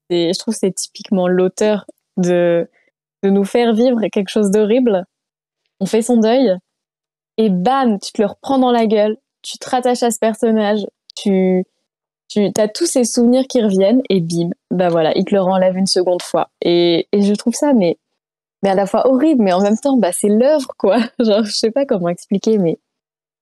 Et 0.09 0.31
je 0.33 0.39
trouve 0.39 0.53
que 0.53 0.59
c'est 0.59 0.73
typiquement 0.73 1.27
l'auteur 1.27 1.85
de, 2.17 2.69
de 3.23 3.29
nous 3.29 3.43
faire 3.43 3.73
vivre 3.73 3.99
quelque 4.11 4.29
chose 4.29 4.51
d'horrible. 4.51 5.05
On 5.79 5.85
fait 5.85 6.01
son 6.01 6.17
deuil 6.17 6.57
et 7.37 7.49
bam, 7.49 7.99
tu 7.99 8.11
te 8.11 8.21
le 8.21 8.27
reprends 8.27 8.57
dans 8.57 8.71
la 8.71 8.87
gueule, 8.87 9.17
tu 9.41 9.57
te 9.57 9.69
rattaches 9.69 10.03
à 10.03 10.11
ce 10.11 10.19
personnage, 10.19 10.85
tu, 11.15 11.63
tu 12.29 12.51
as 12.57 12.67
tous 12.67 12.87
ces 12.87 13.03
souvenirs 13.03 13.45
qui 13.47 13.61
reviennent 13.61 14.01
et 14.09 14.21
bim, 14.21 14.49
bah 14.71 14.89
voilà, 14.89 15.15
il 15.15 15.25
te 15.25 15.35
le 15.35 15.41
renlève 15.41 15.77
une 15.77 15.87
seconde 15.87 16.21
fois. 16.21 16.49
Et, 16.61 17.07
et 17.11 17.21
je 17.21 17.33
trouve 17.33 17.53
ça, 17.53 17.73
mais, 17.73 17.99
mais 18.63 18.69
à 18.69 18.75
la 18.75 18.87
fois 18.87 19.07
horrible, 19.07 19.43
mais 19.43 19.53
en 19.53 19.61
même 19.61 19.77
temps, 19.77 19.97
bah, 19.97 20.11
c'est 20.11 20.29
l'œuvre, 20.29 20.73
quoi. 20.77 20.97
Genre, 21.19 21.43
je 21.43 21.51
sais 21.51 21.71
pas 21.71 21.85
comment 21.85 22.09
expliquer, 22.09 22.57
mais 22.57 22.79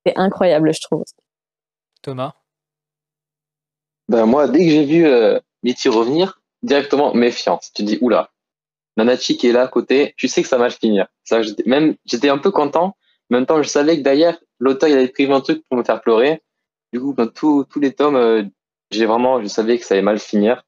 c'est 0.06 0.18
incroyable, 0.18 0.74
je 0.74 0.82
trouve. 0.82 1.04
Thomas? 2.02 2.34
Ben 4.10 4.26
moi, 4.26 4.48
dès 4.48 4.60
que 4.66 4.70
j'ai 4.72 4.86
vu 4.86 5.06
euh, 5.06 5.40
revenir, 5.86 6.42
directement 6.64 7.14
méfiance. 7.14 7.72
Tu 7.76 7.84
dis, 7.84 7.98
oula, 8.02 8.32
Nanachi 8.98 9.38
qui 9.38 9.48
est 9.48 9.54
là 9.54 9.64
à 9.64 9.68
côté, 9.68 10.14
tu 10.18 10.28
sais 10.28 10.44
que 10.44 10.48
ça 10.50 10.58
va 10.58 10.70
finir. 10.72 11.08
Ça, 11.24 11.42
j'étais- 11.44 11.64
même, 11.70 11.96
j'étais 12.06 12.30
un 12.30 12.38
peu 12.40 12.52
content. 12.52 12.88
En 13.32 13.36
même 13.36 13.46
temps, 13.46 13.62
je 13.64 13.70
savais 13.70 13.98
que 13.98 14.04
derrière, 14.04 14.40
l'auteur, 14.60 14.90
il 14.90 14.96
avait 14.98 15.08
prévu 15.10 15.34
un 15.34 15.42
truc 15.42 15.64
pour 15.70 15.78
me 15.78 15.84
faire 15.84 16.02
pleurer. 16.02 16.42
Du 16.94 17.02
coup, 17.02 17.14
dans 17.14 17.28
tous 17.28 17.66
tous 17.66 17.80
les 17.82 17.94
tomes, 17.94 18.16
euh, 18.18 18.44
j'ai 18.92 19.06
vraiment, 19.06 19.42
je 19.42 19.48
savais 19.48 19.80
que 19.80 19.86
ça 19.86 19.96
allait 19.96 20.04
mal 20.04 20.20
finir. 20.20 20.64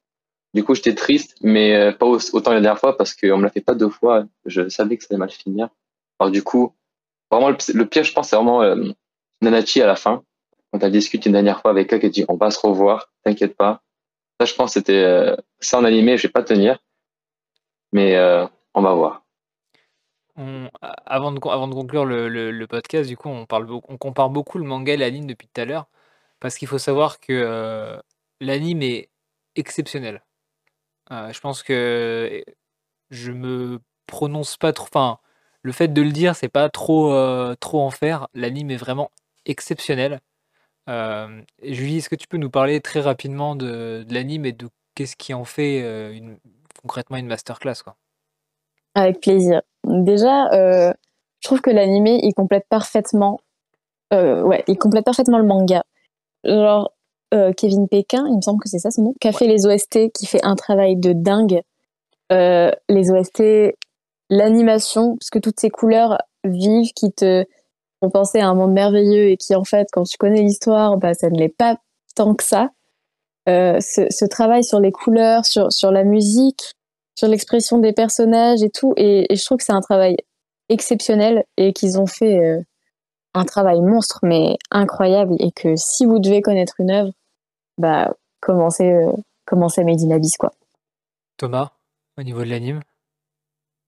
Du 0.54 0.64
coup, 0.64 0.76
j'étais 0.76 0.96
triste, 0.96 1.36
mais 1.42 1.76
euh, 1.76 1.92
pas 1.94 2.06
au- 2.08 2.20
autant 2.34 2.52
la 2.54 2.62
dernière 2.62 2.80
fois 2.80 2.98
parce 2.98 3.14
qu'on 3.16 3.38
me 3.38 3.44
l'a 3.44 3.50
fait 3.52 3.62
pas 3.62 3.76
deux 3.76 3.90
fois. 3.90 4.26
Je 4.46 4.70
savais 4.70 4.98
que 4.98 5.04
ça 5.04 5.10
allait 5.12 5.20
mal 5.20 5.32
finir. 5.32 5.70
Alors 6.20 6.32
du 6.32 6.44
coup, 6.44 6.74
vraiment, 7.32 7.50
le, 7.50 7.58
le 7.74 7.86
pire, 7.88 8.04
je 8.04 8.14
pense, 8.14 8.30
c'est 8.30 8.36
vraiment 8.36 8.62
euh, 8.64 8.76
Nanachi 9.42 9.82
à 9.82 9.88
la 9.88 9.96
fin 9.96 10.24
quand 10.72 10.84
elle 10.84 10.92
discute 10.92 11.26
une 11.26 11.34
dernière 11.34 11.62
fois 11.62 11.72
avec 11.72 11.92
elle, 11.94 12.00
qui 12.02 12.10
dit 12.10 12.26
on 12.28 12.36
va 12.38 12.52
se 12.52 12.60
revoir, 12.60 13.12
t'inquiète 13.28 13.58
pas. 13.58 13.84
Ça, 14.40 14.46
je 14.46 14.54
pense, 14.54 14.74
c'était 14.74 15.04
euh, 15.04 15.36
ça 15.60 15.80
en 15.80 15.84
animé, 15.84 16.18
je 16.18 16.28
vais 16.28 16.32
pas 16.32 16.44
tenir, 16.44 16.80
mais 17.92 18.16
euh, 18.16 18.46
on 18.74 18.82
va 18.82 18.94
voir. 18.94 19.24
Avant, 21.08 21.32
de, 21.32 21.40
conclure 21.40 22.06
le, 22.06 22.66
podcast, 22.68 23.10
du 23.10 23.18
coup, 23.18 23.28
on, 23.28 23.48
parle, 23.48 23.68
on 23.72 23.98
compare 23.98 24.30
beaucoup 24.30 24.60
le 24.60 24.66
manga 24.66 24.94
et 24.94 24.98
l'anime 24.98 25.26
depuis 25.26 25.48
tout 25.48 25.62
à 25.62 25.66
l'heure, 25.66 25.88
parce 26.40 26.58
qu'il 26.58 26.68
faut 26.68 26.78
savoir 26.78 27.20
que 27.20 27.34
euh, 27.34 28.00
l'anime 28.40 28.84
est 28.84 29.10
exceptionnel. 29.56 30.24
Euh, 31.12 31.34
je 31.34 31.40
pense 31.40 31.64
que 31.64 32.44
je 33.10 33.32
me 33.32 33.80
prononce 34.06 34.58
pas 34.58 34.74
trop. 34.74 34.86
Enfin, 34.86 35.18
le 35.64 35.72
fait 35.72 35.88
de 35.88 36.02
le 36.04 36.12
dire, 36.12 36.36
c'est 36.36 36.50
pas 36.50 36.70
trop, 36.70 37.12
trop 37.56 37.82
en 37.82 37.90
faire. 37.90 38.28
L'anime 38.36 38.70
est 38.70 38.78
vraiment 38.78 39.12
exceptionnel. 39.46 40.22
Euh, 40.90 41.42
Julie, 41.62 41.98
est-ce 41.98 42.10
que 42.10 42.16
tu 42.16 42.28
peux 42.28 42.38
nous 42.38 42.50
parler 42.50 42.80
très 42.82 43.02
rapidement 43.02 43.56
de, 43.56 44.04
de 44.08 44.14
l'anime 44.14 44.46
et 44.46 44.54
de 44.54 44.70
qu'est-ce 44.96 45.16
qui 45.16 45.34
en 45.34 45.44
fait 45.44 45.82
euh, 45.84 46.14
une- 46.14 46.38
concrètement 46.82 47.18
une 47.18 47.28
masterclass, 47.28 47.82
quoi? 47.84 47.98
Avec 48.96 49.20
plaisir. 49.22 49.62
Déjà, 49.84 50.48
euh, 50.54 50.94
je 51.42 51.48
trouve 51.48 51.62
que 51.62 51.70
l'animé, 51.70 52.20
il 52.24 52.34
complète 52.34 52.66
parfaitement, 52.70 53.40
ouais, 54.12 54.64
il 54.68 54.78
complète 54.78 55.06
parfaitement 55.06 55.38
le 55.38 55.46
manga. 55.46 55.84
Genre, 56.44 56.92
Kevin 57.58 57.88
Pékin, 57.88 58.26
il 58.30 58.38
me 58.38 58.42
semble 58.42 58.62
que 58.62 58.70
c'est 58.70 58.80
ça 58.80 58.90
son 58.90 59.04
nom, 59.04 59.14
qui 59.20 59.28
a 59.28 59.34
fait 59.34 59.48
les 59.48 59.66
OST, 59.66 60.12
qui 60.14 60.26
fait 60.26 60.44
un 60.44 60.56
travail 60.56 60.96
de 60.96 61.14
dingue. 61.14 61.62
Les 62.32 63.12
OST, 63.12 63.76
l'animation, 64.30 65.18
parce 65.18 65.30
que 65.30 65.40
toutes 65.40 65.60
ces 65.60 65.70
couleurs 65.70 66.18
vives 66.44 66.92
qui 66.94 67.12
te 67.12 67.46
font 68.00 68.10
penser 68.10 68.40
à 68.40 68.48
un 68.48 68.54
monde 68.54 68.74
merveilleux 68.74 69.30
et 69.30 69.38
qui, 69.38 69.56
en 69.56 69.64
fait, 69.64 69.88
quand 69.92 70.04
tu 70.04 70.18
connais 70.18 70.42
l'histoire, 70.42 70.98
bah, 70.98 71.14
ça 71.14 71.30
ne 71.30 71.38
l'est 71.38 71.50
pas 71.50 71.78
tant 72.16 72.36
que 72.36 72.44
ça. 72.44 72.72
euh, 73.50 73.80
ce, 73.80 74.26
travail 74.26 74.64
sur 74.64 74.80
les 74.80 74.92
couleurs, 74.92 75.46
sur, 75.46 75.72
sur 75.72 75.92
la 75.92 76.04
musique, 76.04 76.74
sur 77.16 77.28
l'expression 77.30 77.78
des 77.80 77.94
personnages 77.94 78.62
et 78.62 78.70
tout. 78.70 78.94
Et, 78.98 79.26
je 79.34 79.46
trouve 79.46 79.58
que 79.60 79.64
c'est 79.64 79.72
un 79.72 79.82
travail 79.82 80.18
exceptionnel 80.70 81.46
et 81.56 81.72
qu'ils 81.72 82.00
ont 82.00 82.08
fait 82.08 82.40
euh, 82.40 82.62
un 83.34 83.46
travail 83.46 83.80
monstre, 83.82 84.20
mais 84.24 84.58
incroyable. 84.70 85.36
Et 85.40 85.52
que 85.52 85.76
si 85.78 86.06
vous 86.06 86.20
devez 86.20 86.42
connaître 86.42 86.76
une 86.80 86.92
œuvre, 86.92 87.14
bah, 87.78 88.14
commencez, 88.42 88.92
euh, 88.92 89.12
commencez 89.46 89.84
Made 89.84 90.02
in 90.02 90.12
Abyss, 90.12 90.36
quoi. 90.38 90.52
Thomas, 91.38 91.72
au 92.18 92.24
niveau 92.24 92.44
de 92.44 92.50
l'anime? 92.50 92.82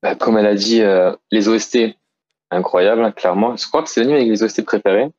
Bah, 0.02 0.16
Comme 0.16 0.38
elle 0.38 0.46
a 0.46 0.56
dit, 0.56 0.82
les 1.32 1.50
OST, 1.50 1.99
incroyable, 2.52 3.04
hein, 3.04 3.12
clairement. 3.12 3.56
Je 3.56 3.68
crois 3.68 3.84
que 3.84 3.90
c'est 3.90 4.02
l'anime 4.02 4.18
avec 4.18 4.28
les 4.28 4.44
OST 4.44 4.64
préférés. 4.64 5.10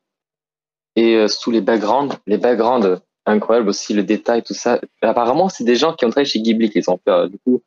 Et 0.95 1.25
sous 1.29 1.51
les 1.51 1.61
backgrounds, 1.61 2.17
les 2.27 2.37
backgrounds, 2.37 3.01
incroyable 3.25 3.69
aussi, 3.69 3.93
le 3.93 4.03
détail, 4.03 4.43
tout 4.43 4.53
ça. 4.53 4.81
Apparemment, 5.01 5.47
c'est 5.47 5.63
des 5.63 5.75
gens 5.77 5.93
qui 5.93 6.03
ont 6.03 6.09
travaillé 6.09 6.29
chez 6.29 6.41
Ghibli 6.41 6.69
qui 6.69 6.79
les 6.79 6.89
ont 6.89 6.99
fait. 7.03 7.29
Du 7.29 7.37
coup, 7.39 7.61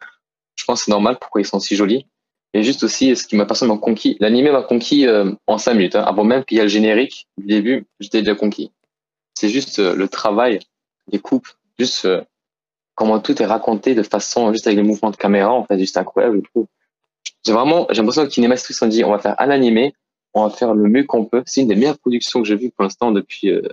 je 0.56 0.64
pense 0.64 0.80
que 0.80 0.84
c'est 0.86 0.90
normal 0.90 1.18
pourquoi 1.18 1.40
ils 1.40 1.46
sont 1.46 1.58
si 1.58 1.74
jolis. 1.76 2.06
Et 2.54 2.62
juste 2.62 2.84
aussi, 2.84 3.14
ce 3.16 3.26
qui 3.26 3.36
m'a 3.36 3.46
personnellement 3.46 3.78
conquis, 3.78 4.16
l'animé 4.20 4.52
m'a 4.52 4.62
conquis 4.62 5.08
euh, 5.08 5.32
en 5.48 5.58
5 5.58 5.74
minutes. 5.74 5.96
Hein. 5.96 6.04
Avant 6.06 6.22
même 6.22 6.44
qu'il 6.44 6.56
y 6.56 6.60
ait 6.60 6.64
le 6.64 6.68
générique 6.68 7.26
du 7.36 7.46
début, 7.46 7.86
j'étais 7.98 8.20
déjà 8.20 8.36
conquis. 8.36 8.70
C'est 9.34 9.48
juste 9.48 9.80
euh, 9.80 9.96
le 9.96 10.08
travail, 10.08 10.60
les 11.10 11.18
coupes, 11.18 11.48
juste 11.80 12.04
euh, 12.04 12.22
comment 12.94 13.18
tout 13.18 13.42
est 13.42 13.46
raconté 13.46 13.96
de 13.96 14.04
façon, 14.04 14.52
juste 14.52 14.68
avec 14.68 14.76
les 14.76 14.84
mouvements 14.84 15.10
de 15.10 15.16
caméra, 15.16 15.52
en 15.52 15.64
fait, 15.64 15.76
juste 15.80 15.96
incroyable, 15.96 16.42
je 16.44 16.50
trouve. 16.50 16.66
J'ai 17.46 17.52
vraiment, 17.52 17.86
j'ai 17.90 17.96
l'impression 17.96 18.24
que 18.24 18.30
Kinemax 18.30 18.82
ont 18.82 18.86
dit, 18.86 19.04
on 19.04 19.10
va 19.10 19.18
faire 19.18 19.34
un 19.38 19.50
animé, 19.50 19.94
on 20.32 20.46
va 20.46 20.50
faire 20.50 20.74
le 20.74 20.88
mieux 20.88 21.04
qu'on 21.04 21.24
peut. 21.24 21.42
C'est 21.46 21.60
une 21.60 21.68
des 21.68 21.76
meilleures 21.76 21.98
productions 21.98 22.40
que 22.40 22.48
j'ai 22.48 22.56
vues 22.56 22.70
pour 22.70 22.84
l'instant 22.84 23.12
depuis, 23.12 23.50
euh, 23.50 23.68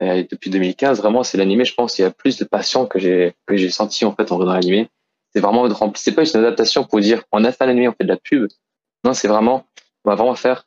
depuis 0.00 0.50
2015, 0.50 0.98
vraiment, 0.98 1.22
c'est 1.22 1.38
l'animé, 1.38 1.64
je 1.64 1.74
pense, 1.74 1.98
il 1.98 2.02
y 2.02 2.04
a 2.04 2.10
plus 2.10 2.38
de 2.38 2.44
passion 2.44 2.86
que 2.86 2.98
j'ai 2.98 3.34
que 3.46 3.56
j'ai 3.56 3.70
senti 3.70 4.04
en 4.04 4.14
fait 4.14 4.32
en 4.32 4.36
regardant 4.36 4.54
l'animé. 4.54 4.88
C'est 5.32 5.40
vraiment 5.40 5.68
c'est 5.94 6.14
pas 6.14 6.24
une 6.24 6.40
adaptation 6.40 6.84
pour 6.84 7.00
dire 7.00 7.22
on 7.32 7.44
a 7.44 7.52
fait 7.52 7.66
l'animé, 7.66 7.88
on 7.88 7.92
fait 7.92 8.04
de 8.04 8.08
la 8.08 8.16
pub. 8.16 8.48
Non, 9.04 9.14
c'est 9.14 9.28
vraiment 9.28 9.66
on 10.04 10.10
va 10.10 10.16
vraiment 10.16 10.34
faire 10.34 10.66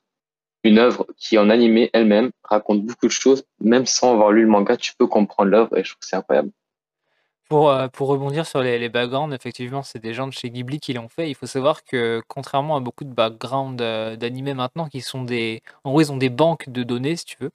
une 0.63 0.79
œuvre 0.79 1.07
qui 1.17 1.38
en 1.38 1.49
animé 1.49 1.89
elle-même 1.93 2.31
raconte 2.43 2.84
beaucoup 2.86 3.07
de 3.07 3.11
choses, 3.11 3.43
même 3.59 3.86
sans 3.86 4.13
avoir 4.13 4.31
lu 4.31 4.43
le 4.43 4.47
manga, 4.47 4.77
tu 4.77 4.93
peux 4.97 5.07
comprendre 5.07 5.49
l'œuvre 5.49 5.77
et 5.77 5.84
je 5.84 5.89
trouve 5.89 5.99
que 5.99 6.07
c'est 6.07 6.15
incroyable. 6.15 6.51
Pour, 7.49 7.69
euh, 7.69 7.87
pour 7.87 8.07
rebondir 8.07 8.47
sur 8.47 8.61
les, 8.61 8.79
les 8.79 8.89
backgrounds, 8.89 9.35
effectivement, 9.35 9.83
c'est 9.83 9.99
des 9.99 10.13
gens 10.13 10.27
de 10.27 10.33
chez 10.33 10.49
Ghibli 10.49 10.79
qui 10.79 10.93
l'ont 10.93 11.09
fait. 11.09 11.29
Il 11.29 11.35
faut 11.35 11.45
savoir 11.45 11.83
que, 11.83 12.21
contrairement 12.27 12.77
à 12.77 12.79
beaucoup 12.79 13.03
de 13.03 13.13
backgrounds 13.13 13.83
euh, 13.83 14.15
d'animés 14.15 14.53
maintenant, 14.53 14.87
qui 14.87 15.01
sont 15.01 15.23
des. 15.23 15.61
En 15.83 15.91
gros, 15.91 16.01
ils 16.01 16.11
ont 16.11 16.17
des 16.17 16.29
banques 16.29 16.69
de 16.69 16.83
données, 16.83 17.15
si 17.15 17.25
tu 17.25 17.37
veux 17.39 17.51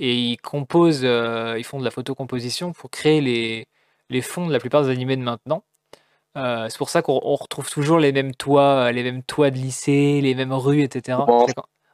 et 0.00 0.14
ils 0.14 0.36
composent, 0.38 1.04
euh, 1.04 1.56
ils 1.58 1.64
font 1.64 1.78
de 1.78 1.84
la 1.84 1.90
photocomposition 1.90 2.72
pour 2.72 2.90
créer 2.90 3.20
les, 3.20 3.66
les 4.10 4.22
fonds 4.22 4.46
de 4.46 4.52
la 4.52 4.60
plupart 4.60 4.82
des 4.84 4.90
animés 4.90 5.16
de 5.16 5.22
maintenant. 5.22 5.64
Euh, 6.36 6.68
c'est 6.68 6.78
pour 6.78 6.90
ça 6.90 7.02
qu'on 7.02 7.18
retrouve 7.18 7.68
toujours 7.70 7.98
les 7.98 8.12
mêmes 8.12 8.34
toits, 8.34 8.92
les 8.92 9.02
mêmes 9.02 9.22
toits 9.24 9.50
de 9.50 9.56
lycée, 9.56 10.20
les 10.20 10.34
mêmes 10.34 10.52
rues, 10.52 10.82
etc. 10.82 11.18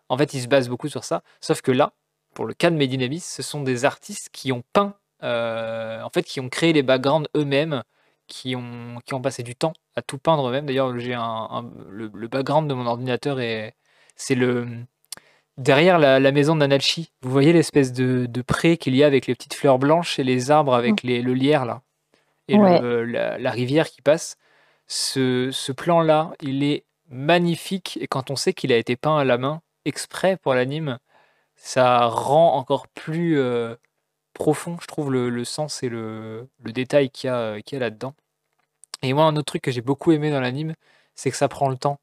En 0.09 0.19
fait, 0.19 0.35
ils 0.35 0.43
se 0.43 0.49
basent 0.49 0.69
beaucoup 0.69 0.89
sur 0.89 1.05
ça. 1.05 1.23
Sauf 1.41 1.63
que 1.63 1.73
là, 1.73 1.95
pour 2.35 2.45
le 2.47 2.55
cas 2.55 2.71
de 2.71 2.77
Medinabis, 2.77 3.25
ce 3.25 3.43
sont 3.43 3.63
des 3.63 3.85
artistes 3.85 4.29
qui 4.33 4.53
ont 4.53 4.63
peint, 4.73 4.95
en 5.23 6.11
fait, 6.13 6.23
qui 6.25 6.41
ont 6.41 6.49
créé 6.49 6.73
les 6.73 6.83
backgrounds 6.83 7.29
eux-mêmes, 7.37 7.83
qui 8.27 8.57
ont, 8.57 8.99
qui 9.05 9.15
ont 9.15 9.23
passé 9.23 9.43
du 9.43 9.55
temps 9.55 9.75
à 9.97 10.03
tout 10.03 10.19
peindre 10.19 10.49
eux-mêmes. 10.49 10.67
D'ailleurs, 10.67 10.99
j'ai 10.99 11.15
un, 11.15 11.71
le, 11.89 12.11
le, 12.13 12.29
background 12.29 12.69
de 12.69 12.75
mon 12.75 12.87
ordinateur 12.87 13.41
et 13.41 13.75
c'est 14.17 14.35
le 14.35 14.67
Derrière 15.57 16.01
la, 16.01 16.33
maison 16.33 16.55
de 16.55 16.61
Nanachi, 16.61 17.13
vous 17.23 17.31
voyez 17.31 17.53
l'espèce 17.53 17.93
de, 17.93 18.29
pré 18.43 18.77
qu'il 18.77 18.97
y 18.97 19.05
a 19.05 19.07
avec 19.07 19.29
les 19.29 19.35
petites 19.37 19.55
fleurs 19.55 19.79
blanches 19.79 20.19
et 20.19 20.25
les 20.25 20.51
arbres 20.51 20.75
avec 20.75 21.05
les, 21.05 21.23
le 21.23 21.33
lierre 21.33 21.65
là, 21.65 21.83
et 22.49 22.57
la, 22.57 23.51
rivière 23.53 23.89
qui 23.89 24.03
passe. 24.03 24.37
Ce, 24.89 25.71
plan-là, 25.71 26.33
il 26.43 26.65
est 26.65 26.85
magnifique 27.09 27.99
et 28.01 28.09
quand 28.09 28.33
on 28.33 28.37
sait 28.37 28.53
qu'il 28.53 28.73
a 28.73 28.77
été 28.77 28.97
peint 28.97 29.17
à 29.17 29.25
la 29.25 29.39
main 29.39 29.63
exprès 29.85 30.37
pour 30.37 30.55
l'anime, 30.55 30.99
ça 31.55 32.07
rend 32.07 32.57
encore 32.57 32.89
plus 32.89 33.39
euh, 33.39 33.77
profond, 34.35 34.77
je 34.81 34.87
trouve, 34.87 35.13
le, 35.13 35.45
sens 35.45 35.83
et 35.83 35.89
le, 35.89 36.49
détail 36.61 37.11
qu'il 37.11 37.29
y 37.29 37.31
a, 37.31 37.59
là-dedans. 37.73 38.15
Et 39.03 39.13
moi, 39.13 39.25
un 39.25 39.37
autre 39.37 39.47
truc 39.47 39.63
que 39.63 39.71
j'ai 39.71 39.81
beaucoup 39.83 40.13
aimé 40.13 40.31
dans 40.31 40.41
l'anime, 40.41 40.75
c'est 41.15 41.31
que 41.31 41.37
ça 41.37 41.49
prend 41.49 41.69
le 41.69 41.77
temps 41.77 41.99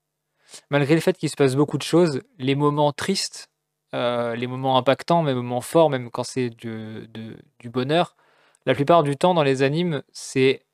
malgré 0.69 0.95
le 0.95 1.01
fait 1.01 1.17
qu'il 1.17 1.29
se 1.29 1.35
passe 1.35 1.55
beaucoup 1.55 1.77
de 1.77 1.83
choses, 1.83 2.21
les 2.37 2.55
moments 2.55 2.91
tristes, 2.91 3.49
euh, 3.93 4.35
les 4.35 4.47
moments 4.47 4.77
impactants, 4.77 5.23
les 5.23 5.33
moments 5.33 5.61
forts, 5.61 5.89
même 5.89 6.09
quand 6.11 6.23
c'est 6.23 6.49
du, 6.49 7.07
bonheur, 7.65 8.15
la 8.65 8.75
plupart 8.75 9.03
du 9.03 9.17
temps 9.17 9.33
dans 9.33 9.43
les 9.43 9.63
animes, 9.63 10.03
c'est 10.11 10.65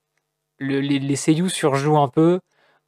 les, 0.59 0.81
les 0.81 1.15
seiyuu 1.15 1.49
surjouent 1.49 1.99
un 1.99 2.09
peu. 2.09 2.39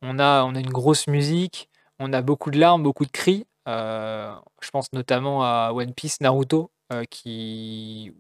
On 0.02 0.20
a, 0.20 0.44
on 0.44 0.56
a 0.56 0.60
une 0.60 0.70
grosse 0.70 1.08
musique, 1.08 1.70
on 2.00 2.14
a 2.14 2.22
beaucoup 2.22 2.52
de 2.52 2.60
larmes, 2.60 2.84
beaucoup 2.84 3.06
de 3.06 3.12
cris. 3.12 3.46
Euh, 3.68 4.34
je 4.62 4.70
pense 4.72 4.92
notamment 4.94 5.44
à 5.44 5.72
One 5.74 5.94
Piece, 5.94 6.22
Naruto, 6.22 6.72
euh, 6.92 7.04
qui 7.06 8.14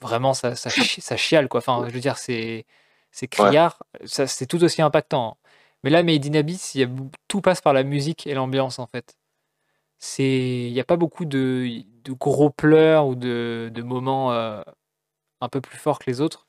vraiment 0.00 0.34
ça, 0.34 0.54
ça, 0.56 1.16
chiale 1.16 1.48
quoi. 1.48 1.58
Enfin, 1.58 1.84
je 1.88 1.92
veux 1.92 2.00
dire, 2.00 2.18
c'est 2.18 2.66
criard, 3.30 3.82
c'est 4.04 4.46
tout 4.46 4.62
aussi 4.64 4.82
impactant. 4.82 5.36
Mais 5.82 5.90
là, 5.90 6.02
Made 6.02 6.26
in 6.26 6.34
Abyss, 6.34 6.74
y 6.74 6.84
a, 6.84 6.88
tout 7.28 7.40
passe 7.40 7.60
par 7.60 7.72
la 7.72 7.82
musique 7.84 8.26
et 8.26 8.34
l'ambiance, 8.34 8.78
en 8.78 8.86
fait. 8.86 9.16
Il 10.18 10.72
n'y 10.72 10.80
a 10.80 10.84
pas 10.84 10.96
beaucoup 10.96 11.24
de, 11.24 11.82
de, 12.04 12.12
gros 12.12 12.50
pleurs 12.50 13.06
ou 13.06 13.14
de, 13.14 13.70
de 13.72 13.82
moments 13.82 14.32
euh, 14.32 14.62
un 15.40 15.48
peu 15.48 15.60
plus 15.60 15.78
forts 15.78 15.98
que 15.98 16.10
les 16.10 16.20
autres. 16.20 16.46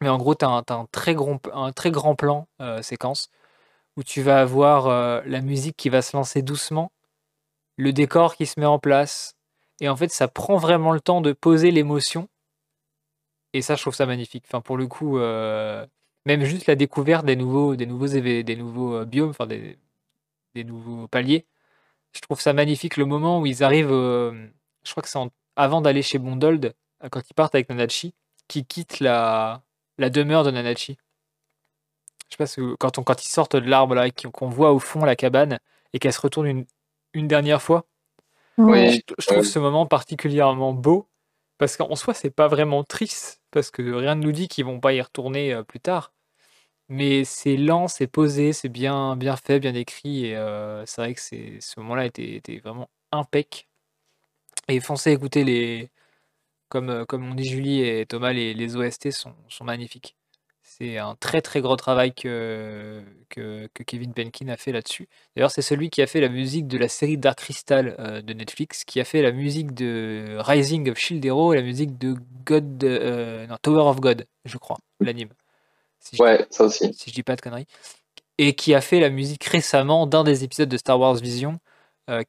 Mais 0.00 0.08
en 0.08 0.18
gros, 0.18 0.34
tu 0.34 0.44
as, 0.44 0.48
un, 0.48 0.86
très 0.92 1.14
grand, 1.14 1.40
un 1.52 1.72
très 1.72 1.90
grand 1.90 2.16
plan 2.16 2.48
euh, 2.60 2.82
séquence 2.82 3.30
où 3.96 4.02
tu 4.02 4.22
vas 4.22 4.40
avoir 4.40 4.88
euh, 4.88 5.22
la 5.26 5.40
musique 5.40 5.76
qui 5.76 5.88
va 5.88 6.02
se 6.02 6.16
lancer 6.16 6.42
doucement, 6.42 6.92
le 7.76 7.92
décor 7.92 8.36
qui 8.36 8.46
se 8.46 8.58
met 8.58 8.66
en 8.66 8.78
place. 8.78 9.36
Et 9.80 9.88
en 9.88 9.96
fait, 9.96 10.10
ça 10.10 10.28
prend 10.28 10.56
vraiment 10.56 10.92
le 10.92 11.00
temps 11.00 11.20
de 11.20 11.32
poser 11.32 11.70
l'émotion. 11.70 12.28
Et 13.54 13.62
ça, 13.62 13.76
je 13.76 13.80
trouve 13.80 13.94
ça 13.94 14.04
magnifique. 14.04 14.44
Enfin, 14.46 14.60
pour 14.60 14.76
le 14.76 14.86
coup, 14.86 15.18
même 15.18 16.44
juste 16.44 16.66
la 16.66 16.74
découverte 16.74 17.24
des 17.24 17.36
nouveaux, 17.36 17.76
des 17.76 17.86
nouveaux, 17.86 18.08
des 18.08 18.56
nouveaux 18.56 18.94
euh, 18.94 19.04
biomes, 19.04 19.30
enfin 19.30 19.46
des, 19.46 19.78
des 20.54 20.64
nouveaux 20.64 21.08
paliers. 21.08 21.46
Je 22.12 22.20
trouve 22.20 22.40
ça 22.40 22.52
magnifique 22.52 22.96
le 22.96 23.06
moment 23.06 23.40
où 23.40 23.46
ils 23.46 23.64
arrivent, 23.64 23.88
je 23.88 24.90
crois 24.90 25.02
que 25.02 25.08
c'est 25.08 25.18
avant 25.56 25.80
d'aller 25.80 26.02
chez 26.02 26.18
Bondold, 26.18 26.74
euh, 27.02 27.08
quand 27.08 27.20
ils 27.28 27.34
partent 27.34 27.54
avec 27.54 27.68
Nanachi, 27.68 28.14
qui 28.48 28.64
quittent 28.64 29.00
la, 29.00 29.62
la 29.98 30.10
demeure 30.10 30.44
de 30.44 30.50
Nanachi. 30.50 30.96
Je 32.28 32.32
sais 32.32 32.36
pas 32.36 32.46
si 32.46 32.60
quand, 32.78 32.98
on, 32.98 33.02
quand 33.02 33.24
ils 33.24 33.28
sortent 33.28 33.56
de 33.56 33.68
l'arbre 33.68 33.94
là, 33.94 34.10
qu'on 34.10 34.48
voit 34.48 34.72
au 34.72 34.78
fond 34.78 35.04
la 35.04 35.16
cabane 35.16 35.60
et 35.92 35.98
qu'elle 35.98 36.12
se 36.12 36.20
retourne 36.20 36.46
une, 36.46 36.66
une 37.12 37.28
dernière 37.28 37.62
fois. 37.62 37.86
Oui, 38.56 39.02
je, 39.18 39.26
trouve 39.26 39.44
ce 39.44 39.58
moment 39.58 39.86
particulièrement 39.86 40.72
beau 40.72 41.08
parce 41.58 41.76
qu'en 41.76 41.96
soi 41.96 42.14
c'est 42.14 42.30
pas 42.30 42.46
vraiment 42.46 42.84
triste 42.84 43.42
parce 43.54 43.70
que 43.70 43.82
rien 43.82 44.16
ne 44.16 44.24
nous 44.24 44.32
dit 44.32 44.48
qu'ils 44.48 44.64
vont 44.66 44.80
pas 44.80 44.92
y 44.94 45.00
retourner 45.00 45.54
euh, 45.54 45.62
plus 45.62 45.80
tard. 45.80 46.12
Mais 46.88 47.24
c'est 47.24 47.56
lent, 47.56 47.88
c'est 47.88 48.06
posé, 48.08 48.52
c'est 48.52 48.68
bien 48.70 49.16
bien 49.16 49.36
fait, 49.36 49.60
bien 49.60 49.74
écrit 49.74 50.26
et 50.26 50.36
euh, 50.36 50.84
c'est 50.86 51.02
vrai 51.02 51.14
que 51.14 51.20
ce 51.20 51.80
moment-là 51.80 52.06
était 52.06 52.36
était 52.36 52.58
vraiment 52.58 52.90
impec 53.12 53.68
et 54.68 54.80
foncez 54.80 55.12
écouter 55.12 55.44
les 55.44 55.90
comme, 56.68 56.90
euh, 56.90 57.04
comme 57.06 57.30
on 57.30 57.34
dit 57.34 57.48
Julie 57.48 57.82
et 57.82 58.06
Thomas, 58.06 58.32
les 58.32 58.76
OST 58.76 59.10
sont 59.12 59.34
magnifiques. 59.64 60.16
C'est 60.76 60.98
un 60.98 61.14
très, 61.14 61.40
très 61.40 61.60
gros 61.60 61.76
travail 61.76 62.12
que 62.12 63.00
que 63.28 63.68
Kevin 63.86 64.12
Penkin 64.12 64.48
a 64.48 64.56
fait 64.56 64.72
là-dessus. 64.72 65.08
D'ailleurs, 65.36 65.52
c'est 65.52 65.62
celui 65.62 65.88
qui 65.88 66.02
a 66.02 66.08
fait 66.08 66.20
la 66.20 66.28
musique 66.28 66.66
de 66.66 66.78
la 66.78 66.88
série 66.88 67.16
Dark 67.16 67.38
Crystal, 67.38 67.94
euh, 68.00 68.22
de 68.22 68.32
Netflix, 68.32 68.82
qui 68.84 68.98
a 69.00 69.04
fait 69.04 69.22
la 69.22 69.30
musique 69.30 69.72
de 69.72 70.36
Rising 70.40 70.90
of 70.90 70.98
Shield 70.98 71.24
Hero 71.24 71.52
et 71.52 71.56
la 71.56 71.62
musique 71.62 71.96
de 71.96 72.16
God, 72.44 72.82
non, 72.82 73.56
Tower 73.62 73.88
of 73.88 74.00
God, 74.00 74.26
je 74.44 74.58
crois, 74.58 74.78
l'anime. 74.98 75.28
Ouais, 76.18 76.44
ça 76.50 76.64
aussi. 76.64 76.92
si 76.92 77.10
je 77.10 77.14
dis 77.14 77.22
pas 77.22 77.36
de 77.36 77.40
conneries. 77.40 77.66
Et 78.38 78.54
qui 78.56 78.74
a 78.74 78.80
fait 78.80 78.98
la 78.98 79.10
musique 79.10 79.44
récemment 79.44 80.08
d'un 80.08 80.24
des 80.24 80.42
épisodes 80.42 80.68
de 80.68 80.76
Star 80.76 80.98
Wars 80.98 81.14
Vision, 81.14 81.60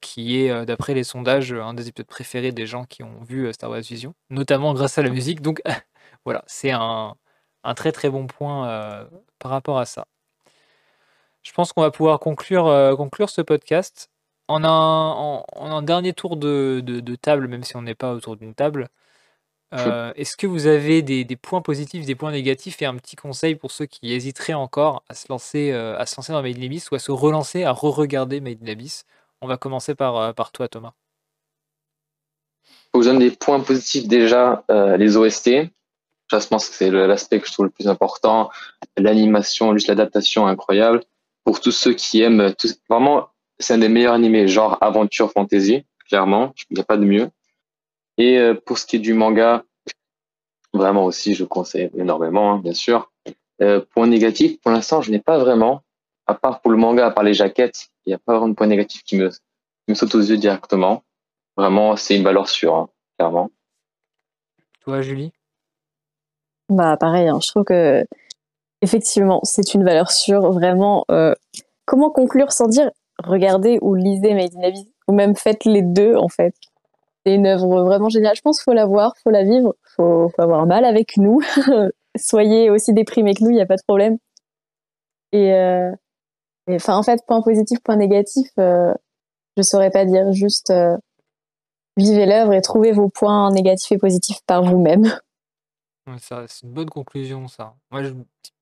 qui 0.01 0.37
est, 0.37 0.65
d'après 0.65 0.93
les 0.93 1.03
sondages, 1.03 1.51
un 1.51 1.73
des 1.73 1.87
épisodes 1.87 2.07
préférés 2.07 2.51
des 2.51 2.67
gens 2.67 2.85
qui 2.85 3.01
ont 3.01 3.23
vu, 3.23 3.51
Star 3.53 3.71
Wars 3.71 3.81
Vision, 3.81 4.13
notamment 4.29 4.73
grâce 4.75 4.99
à 4.99 5.01
la 5.01 5.09
musique. 5.09 5.41
Donc 5.41 5.61
voilà, 6.25 6.43
c'est 6.47 6.71
un 6.71 7.15
un 7.65 7.73
très 7.73 7.91
très 7.91 8.09
bon 8.09 8.27
point, 8.27 9.07
par 9.39 9.51
rapport 9.51 9.79
à 9.79 9.85
ça. 9.85 10.07
Je 11.43 11.51
pense 11.53 11.73
qu'on 11.73 11.81
va 11.81 11.91
pouvoir 11.91 12.19
conclure, 12.19 12.95
conclure 12.97 13.29
ce 13.29 13.41
podcast. 13.41 14.09
En 14.47 14.63
un 14.63 15.43
en 15.53 15.81
dernier 15.81 16.13
tour 16.13 16.37
de 16.37 16.81
de 16.85 17.15
table, 17.15 17.47
même 17.47 17.63
si 17.63 17.75
on 17.75 17.81
n'est 17.81 17.95
pas 17.95 18.13
autour 18.13 18.37
d'une 18.37 18.53
table. 18.53 18.89
Euh, 19.73 20.13
est-ce 20.15 20.37
que 20.37 20.47
vous 20.47 20.67
avez 20.67 21.01
des, 21.01 21.25
points 21.35 21.61
positifs, 21.61 22.05
des 22.05 22.15
points 22.15 22.31
négatifs 22.31 22.81
et 22.81 22.85
un 22.85 22.95
petit 22.95 23.15
conseil 23.15 23.55
pour 23.55 23.71
ceux 23.71 23.85
qui 23.85 24.13
hésiteraient 24.13 24.53
encore 24.53 25.03
à 25.09 25.15
se 25.15 25.25
lancer, 25.29 25.71
euh, 25.71 25.97
à 25.97 26.05
se 26.05 26.15
lancer 26.15 26.31
dans 26.31 26.41
Made 26.41 26.57
in 26.57 26.63
Abyss 26.63 26.91
ou 26.91 26.95
à 26.95 26.99
se 26.99 27.11
relancer, 27.11 27.63
à 27.63 27.71
re-regarder 27.71 28.39
Made 28.39 28.63
in 28.63 28.71
Abyss? 28.71 29.05
On 29.41 29.47
va 29.47 29.57
commencer 29.57 29.95
par, 29.95 30.17
euh, 30.17 30.33
par 30.33 30.51
toi, 30.51 30.67
Thomas. 30.67 30.93
Je 32.93 33.01
donne 33.01 33.19
des 33.19 33.31
points 33.31 33.59
positifs 33.59 34.07
déjà, 34.07 34.63
les 34.69 35.17
OST. 35.17 35.69
Je 36.31 36.47
pense 36.47 36.69
que 36.69 36.75
c'est 36.75 36.89
l'aspect 36.89 37.39
que 37.39 37.47
je 37.47 37.53
trouve 37.53 37.65
le 37.65 37.71
plus 37.71 37.87
important. 37.87 38.49
L'animation, 38.97 39.73
juste 39.73 39.87
l'adaptation 39.87 40.47
incroyable. 40.47 41.01
Pour 41.43 41.59
tous 41.59 41.71
ceux 41.71 41.93
qui 41.93 42.21
aiment, 42.21 42.53
vraiment, 42.89 43.29
c'est 43.59 43.73
un 43.73 43.77
des 43.77 43.89
meilleurs 43.89 44.13
animés, 44.13 44.47
genre 44.47 44.77
aventure 44.81 45.31
fantasy, 45.31 45.85
clairement. 46.07 46.53
Il 46.69 46.75
n'y 46.75 46.81
a 46.81 46.85
pas 46.85 46.97
de 46.97 47.05
mieux. 47.05 47.29
Et 48.17 48.37
euh, 48.39 48.53
pour 48.53 48.77
ce 48.77 48.85
qui 48.85 48.95
est 48.95 48.99
du 48.99 49.13
manga, 49.13 49.63
vraiment 50.73 51.05
aussi, 51.05 51.35
je 51.35 51.43
conseille 51.43 51.89
énormément, 51.95 52.53
hein, 52.53 52.59
bien 52.59 52.73
sûr. 52.73 53.11
Euh, 53.61 53.81
point 53.93 54.07
négatif, 54.07 54.59
pour 54.61 54.71
l'instant, 54.71 55.01
je 55.01 55.11
n'ai 55.11 55.19
pas 55.19 55.37
vraiment, 55.37 55.83
à 56.27 56.33
part 56.33 56.61
pour 56.61 56.71
le 56.71 56.77
manga, 56.77 57.05
à 57.05 57.11
part 57.11 57.23
les 57.23 57.33
jaquettes, 57.33 57.89
il 58.05 58.09
n'y 58.09 58.13
a 58.13 58.17
pas 58.17 58.33
vraiment 58.33 58.49
de 58.49 58.55
point 58.55 58.67
négatif 58.67 59.03
qui 59.03 59.17
me, 59.17 59.29
saute 59.93 60.15
aux 60.15 60.21
yeux 60.21 60.37
directement. 60.37 61.03
Vraiment, 61.55 61.95
c'est 61.95 62.17
une 62.17 62.23
valeur 62.23 62.49
sûre, 62.49 62.75
hein, 62.75 62.89
clairement. 63.17 63.51
Toi, 64.81 65.01
Julie? 65.01 65.31
Bah, 66.69 66.97
pareil, 66.97 67.27
hein, 67.27 67.39
je 67.41 67.49
trouve 67.49 67.63
que 67.63 68.05
effectivement, 68.81 69.39
c'est 69.43 69.73
une 69.73 69.83
valeur 69.83 70.11
sûre. 70.11 70.51
Vraiment, 70.51 71.05
euh, 71.11 71.33
comment 71.85 72.09
conclure 72.09 72.51
sans 72.51 72.67
dire 72.67 72.91
regardez 73.23 73.79
ou 73.81 73.95
lisez 73.95 74.33
Made 74.33 74.55
in 74.55 74.73
ou 75.07 75.13
même 75.13 75.35
faites 75.35 75.65
les 75.65 75.81
deux 75.81 76.15
en 76.15 76.27
fait. 76.27 76.53
C'est 77.25 77.33
une 77.35 77.47
œuvre 77.47 77.83
vraiment 77.83 78.09
géniale. 78.09 78.35
Je 78.35 78.41
pense 78.41 78.59
qu'il 78.59 78.65
faut 78.65 78.75
la 78.75 78.85
voir, 78.85 79.15
faut 79.23 79.31
la 79.31 79.43
vivre, 79.43 79.75
faut, 79.95 80.29
faut 80.35 80.41
avoir 80.41 80.65
mal 80.65 80.85
avec 80.85 81.17
nous. 81.17 81.41
Soyez 82.17 82.69
aussi 82.69 82.93
déprimés 82.93 83.33
que 83.33 83.43
nous, 83.43 83.49
il 83.49 83.55
n'y 83.55 83.61
a 83.61 83.65
pas 83.65 83.77
de 83.77 83.83
problème. 83.87 84.17
Et, 85.31 85.53
euh, 85.53 85.91
enfin, 86.69 86.97
en 86.97 87.03
fait, 87.03 87.21
point 87.27 87.41
positif, 87.41 87.79
point 87.83 87.97
négatif, 87.97 88.47
euh, 88.59 88.93
je 89.57 89.63
saurais 89.63 89.91
pas 89.91 90.05
dire. 90.05 90.31
Juste 90.31 90.69
euh, 90.69 90.95
vivez 91.97 92.25
l'œuvre 92.25 92.53
et 92.53 92.61
trouvez 92.61 92.91
vos 92.91 93.09
points 93.09 93.51
négatifs 93.51 93.91
et 93.91 93.97
positifs 93.97 94.39
par 94.45 94.63
vous-même. 94.63 95.11
C'est 96.17 96.63
une 96.63 96.71
bonne 96.71 96.89
conclusion, 96.89 97.47
ça. 97.47 97.75
Moi, 97.91 98.01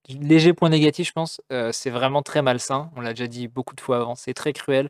léger 0.07 0.53
point 0.53 0.69
négatif, 0.69 1.07
je 1.07 1.11
pense, 1.13 1.41
euh, 1.51 1.71
c'est 1.71 1.89
vraiment 1.89 2.21
très 2.21 2.41
malsain. 2.41 2.91
On 2.95 3.01
l'a 3.01 3.11
déjà 3.11 3.27
dit 3.27 3.47
beaucoup 3.47 3.75
de 3.75 3.81
fois 3.81 3.97
avant. 3.97 4.15
C'est 4.15 4.33
très 4.33 4.53
cruel. 4.53 4.89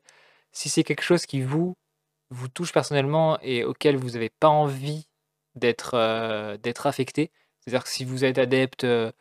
Si 0.52 0.70
c'est 0.70 0.84
quelque 0.84 1.02
chose 1.02 1.26
qui 1.26 1.42
vous 1.42 1.76
vous 2.30 2.48
touche 2.48 2.72
personnellement 2.74 3.40
et 3.42 3.64
auquel 3.64 3.98
vous 3.98 4.12
n'avez 4.12 4.30
pas 4.30 4.50
envie 4.50 5.08
d'être 5.56 5.92
euh, 5.96 6.58
d'être 6.58 6.88
affecté, 6.88 7.32
c'est-à-dire 7.60 7.84
que 7.84 7.90
si 7.90 8.06
vous 8.06 8.26
êtes 8.26 8.38
adepte 8.38 8.84
euh, 8.84 9.12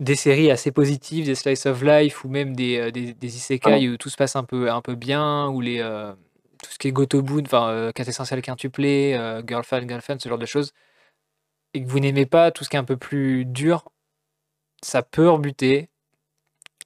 des 0.00 0.16
séries 0.16 0.50
assez 0.50 0.72
positives, 0.72 1.26
des 1.26 1.34
slice 1.34 1.66
of 1.66 1.82
life 1.82 2.24
ou 2.24 2.28
même 2.28 2.54
des, 2.54 2.92
des, 2.92 3.14
des 3.14 3.36
isekai 3.36 3.88
où 3.88 3.96
tout 3.96 4.10
se 4.10 4.16
passe 4.16 4.36
un 4.36 4.44
peu, 4.44 4.70
un 4.70 4.80
peu 4.80 4.94
bien, 4.94 5.48
ou 5.48 5.60
les, 5.60 5.80
tout 6.62 6.70
ce 6.70 6.78
qui 6.78 6.88
est 6.88 6.92
Gotobun, 6.92 7.42
enfin, 7.44 7.90
quintessentiel 7.94 8.40
quintuplé, 8.42 9.12
girlfriend, 9.46 9.88
girlfriend, 9.88 10.18
ce 10.20 10.28
genre 10.28 10.38
de 10.38 10.46
choses, 10.46 10.72
et 11.74 11.82
que 11.82 11.88
vous 11.88 12.00
n'aimez 12.00 12.26
pas 12.26 12.50
tout 12.50 12.64
ce 12.64 12.70
qui 12.70 12.76
est 12.76 12.78
un 12.78 12.84
peu 12.84 12.96
plus 12.96 13.44
dur, 13.44 13.88
ça 14.82 15.02
peut 15.02 15.28
rebuter 15.28 15.90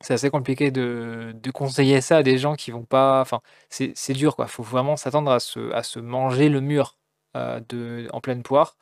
c'est 0.02 0.14
assez 0.14 0.30
compliqué 0.30 0.70
de, 0.70 1.34
conseiller 1.54 2.00
ça 2.00 2.18
à 2.18 2.22
des 2.22 2.38
gens 2.38 2.56
qui 2.56 2.70
vont 2.70 2.84
pas. 2.84 3.20
Enfin, 3.20 3.40
c'est 3.70 4.12
dur, 4.12 4.36
quoi. 4.36 4.46
faut 4.48 4.62
vraiment 4.62 4.96
s'attendre 4.96 5.30
à 5.30 5.40
se, 5.40 5.72
à 5.72 5.82
se 5.82 5.98
manger 6.00 6.48
le 6.48 6.60
mur 6.60 6.96
euh, 7.36 7.60
de, 7.68 8.08
en 8.12 8.20
pleine 8.20 8.42
poire. 8.42 8.76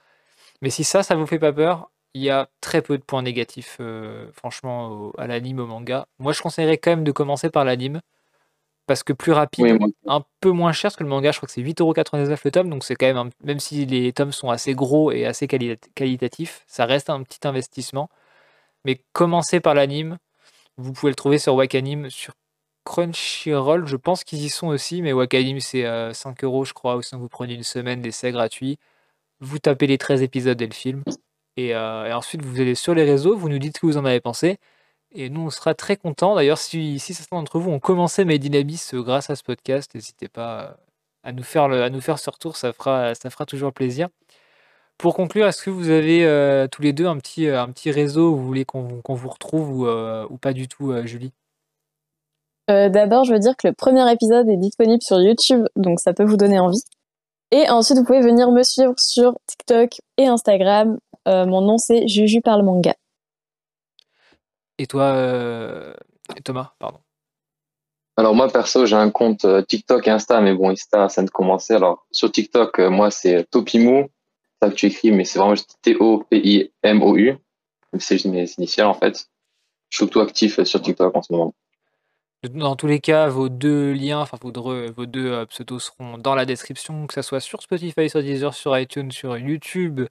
Mais 0.63 0.71
si 0.71 0.85
ça, 0.85 1.03
ça 1.03 1.17
vous 1.17 1.27
fait 1.27 1.39
pas 1.39 1.53
peur, 1.53 1.91
il 2.15 2.23
y 2.23 2.31
a 2.31 2.49
très 2.61 2.83
peu 2.83 2.99
de 2.99 3.03
points 3.05 3.23
négatifs, 3.23 3.79
euh, 3.81 4.31
franchement, 4.33 5.13
à 5.19 5.27
l'anime, 5.27 5.61
au 5.61 5.67
manga. 5.67 6.07
Moi, 6.19 6.33
je 6.33 6.43
conseillerais 6.43 6.79
quand 6.79 6.91
même 6.91 7.05
de 7.05 7.13
commencer 7.13 7.51
par 7.51 7.65
l'anime. 7.65 8.01
Parce 8.91 9.05
que 9.05 9.13
plus 9.13 9.31
rapide, 9.31 9.79
un 10.09 10.25
peu 10.41 10.51
moins 10.51 10.73
cher, 10.73 10.89
parce 10.89 10.97
que 10.97 11.05
le 11.05 11.09
manga, 11.09 11.31
je 11.31 11.37
crois 11.37 11.47
que 11.47 11.53
c'est 11.53 11.63
8,99€ 11.63 12.41
le 12.45 12.51
tome, 12.51 12.69
donc 12.69 12.83
c'est 12.83 12.97
quand 12.97 13.07
même, 13.07 13.31
même 13.45 13.61
si 13.61 13.87
les 13.87 14.13
tomes 14.13 14.33
sont 14.33 14.51
assez 14.51 14.75
gros 14.75 15.13
et 15.13 15.27
assez 15.27 15.47
qualitatifs, 15.47 16.65
ça 16.67 16.87
reste 16.87 17.09
un 17.09 17.23
petit 17.23 17.47
investissement. 17.47 18.11
Mais 18.85 19.01
commencer 19.13 19.61
par 19.61 19.75
l'anime, 19.75 20.19
vous 20.77 20.93
pouvez 20.93 21.13
le 21.13 21.15
trouver 21.15 21.39
sur 21.39 21.55
Wakanim, 21.55 22.11
sur 22.11 22.35
Crunchyroll. 22.85 23.87
Je 23.87 23.95
pense 23.95 24.25
qu'ils 24.25 24.43
y 24.43 24.49
sont 24.49 24.67
aussi, 24.67 25.03
mais 25.03 25.13
Wakanim, 25.13 25.61
c'est 25.61 25.85
5 26.13 26.43
euh, 26.43 26.47
euros, 26.49 26.65
je 26.65 26.73
crois, 26.73 26.97
ou 26.97 27.03
sinon 27.03 27.21
vous 27.21 27.29
prenez 27.29 27.55
une 27.55 27.63
semaine 27.63 28.03
d'essai 28.03 28.33
gratuit. 28.33 28.77
Vous 29.39 29.61
tapez 29.61 29.87
les 29.87 29.99
13 29.99 30.21
épisodes 30.23 30.61
et 30.61 30.67
le 30.67 30.75
film. 30.75 31.05
Euh, 31.61 32.07
et, 32.07 32.13
ensuite, 32.13 32.43
vous 32.43 32.61
allez 32.61 32.75
sur 32.75 32.97
les 32.97 33.05
réseaux, 33.05 33.37
vous 33.37 33.49
nous 33.49 33.61
dites 33.61 33.77
ce 33.77 33.83
que 33.83 33.87
vous 33.87 33.99
en 33.99 34.05
avez 34.05 34.21
pensé. 34.21 34.59
Et 35.13 35.29
nous, 35.29 35.43
on 35.43 35.51
sera 35.51 35.75
très 35.75 35.97
contents. 35.97 36.35
D'ailleurs, 36.37 36.59
si, 36.59 36.99
certains 36.99 37.37
d'entre 37.37 37.59
vous 37.59 37.71
ont 37.71 37.81
commencé 37.81 38.23
in 38.23 38.29
Abyss 38.29 38.95
euh, 38.95 39.03
grâce 39.03 39.31
à 39.31 39.37
ce 39.37 39.43
podcast, 39.43 39.95
n'hésitez 39.95 40.29
pas 40.29 40.77
à 41.23 41.33
nous 41.33 41.43
faire, 41.43 41.69
le, 41.69 41.83
à 41.83 41.91
nous 41.91 42.01
faire 42.01 42.19
ce 42.19 42.31
retour, 42.31 42.57
ça 42.57 42.73
fera, 42.73 43.15
toujours 43.47 43.73
plaisir. 43.73 44.09
Pour 44.99 45.15
conclure, 45.15 45.47
est-ce 45.47 45.63
que 45.63 45.71
vous 45.71 45.91
avez 45.91 46.25
euh, 46.25 46.67
tous 46.69 46.83
les 46.83 46.93
deux 46.93 47.07
un 47.07 47.17
petit, 47.17 47.49
euh, 47.49 47.65
réseau 47.87 48.33
où 48.33 48.37
vous 48.37 48.47
voulez 48.47 48.65
qu'on 48.65 49.01
vous 49.09 49.29
retrouve 49.29 49.71
ou, 49.71 49.87
euh, 49.87 50.27
ou 50.29 50.37
pas 50.37 50.53
du 50.53 50.69
tout, 50.69 50.93
Julie? 51.07 51.33
D'abord, 52.69 53.25
je 53.25 53.33
veux 53.33 53.41
dire 53.41 53.57
que 53.57 53.67
le 53.67 53.73
premier 53.73 54.09
épisode 54.13 54.49
est 54.49 54.57
disponible 54.57 55.03
sur 55.03 55.21
YouTube, 55.21 55.67
donc 55.75 55.99
ça 55.99 56.13
peut 56.13 56.23
vous 56.23 56.37
donner 56.37 56.61
envie. 56.61 56.85
Et 57.51 57.69
ensuite, 57.69 57.99
vous 57.99 58.05
pouvez 58.05 58.21
venir 58.21 58.53
me 58.53 58.63
suivre 58.63 58.95
sur 58.97 59.35
TikTok 59.49 60.01
et 60.19 60.29
Instagram. 60.29 60.97
mon 61.27 61.63
nom, 61.63 61.79
c'est 61.79 62.07
Juju 62.07 62.41
parle 62.41 62.63
manga. 62.63 62.95
Et 64.81 64.87
toi, 64.87 65.95
Thomas, 66.43 66.73
pardon. 66.79 67.01
Alors 68.17 68.35
moi, 68.35 68.49
perso, 68.49 68.87
j'ai 68.87 68.97
un 68.97 69.11
compte 69.11 69.47
TikTok 69.67 70.09
et 70.09 70.11
Insta, 70.11 70.41
mais 70.41 70.55
bon, 70.55 70.71
Insta, 70.71 71.09
ça 71.09 71.23
ne 71.23 71.29
commencer. 71.29 71.75
Alors 71.75 72.07
sur 72.11 72.33
TikTok, 72.33 72.79
moi, 72.79 73.11
c'est 73.11 73.45
Topimou 73.51 74.09
ça 74.61 74.71
que 74.71 74.75
tu 74.75 74.87
écris, 74.87 75.11
mais 75.11 75.25
c'est 75.25 75.39
vraiment 75.39 75.55
T-O-P-I-M-O-U. 75.83 77.37
C'est 77.99 78.25
mes 78.27 78.51
initiales 78.59 78.87
en 78.87 78.95
fait. 78.95 79.29
Je 79.89 79.97
suis 79.97 80.09
tout 80.09 80.21
actif 80.21 80.63
sur 80.63 80.81
TikTok 80.81 81.17
en 81.17 81.23
ce 81.23 81.33
moment. 81.33 81.55
Dans 82.55 82.77
tous 82.77 82.87
les 82.87 83.01
cas, 83.01 83.29
vos 83.29 83.49
deux 83.49 83.93
liens, 83.93 84.21
enfin 84.21 84.39
vos 84.41 84.51
deux, 84.51 84.91
vos 84.93 85.07
deux 85.07 85.31
euh, 85.31 85.47
pseudos 85.47 85.79
seront 85.79 86.17
dans 86.17 86.35
la 86.35 86.47
description, 86.47 87.07
que 87.07 87.13
ce 87.13 87.23
soit 87.23 87.41
sur 87.41 87.61
Spotify, 87.61 88.09
sur 88.09 88.23
Deezer, 88.23 88.55
sur 88.55 88.79
iTunes, 88.79 89.11
sur 89.11 89.37
YouTube, 89.37 90.03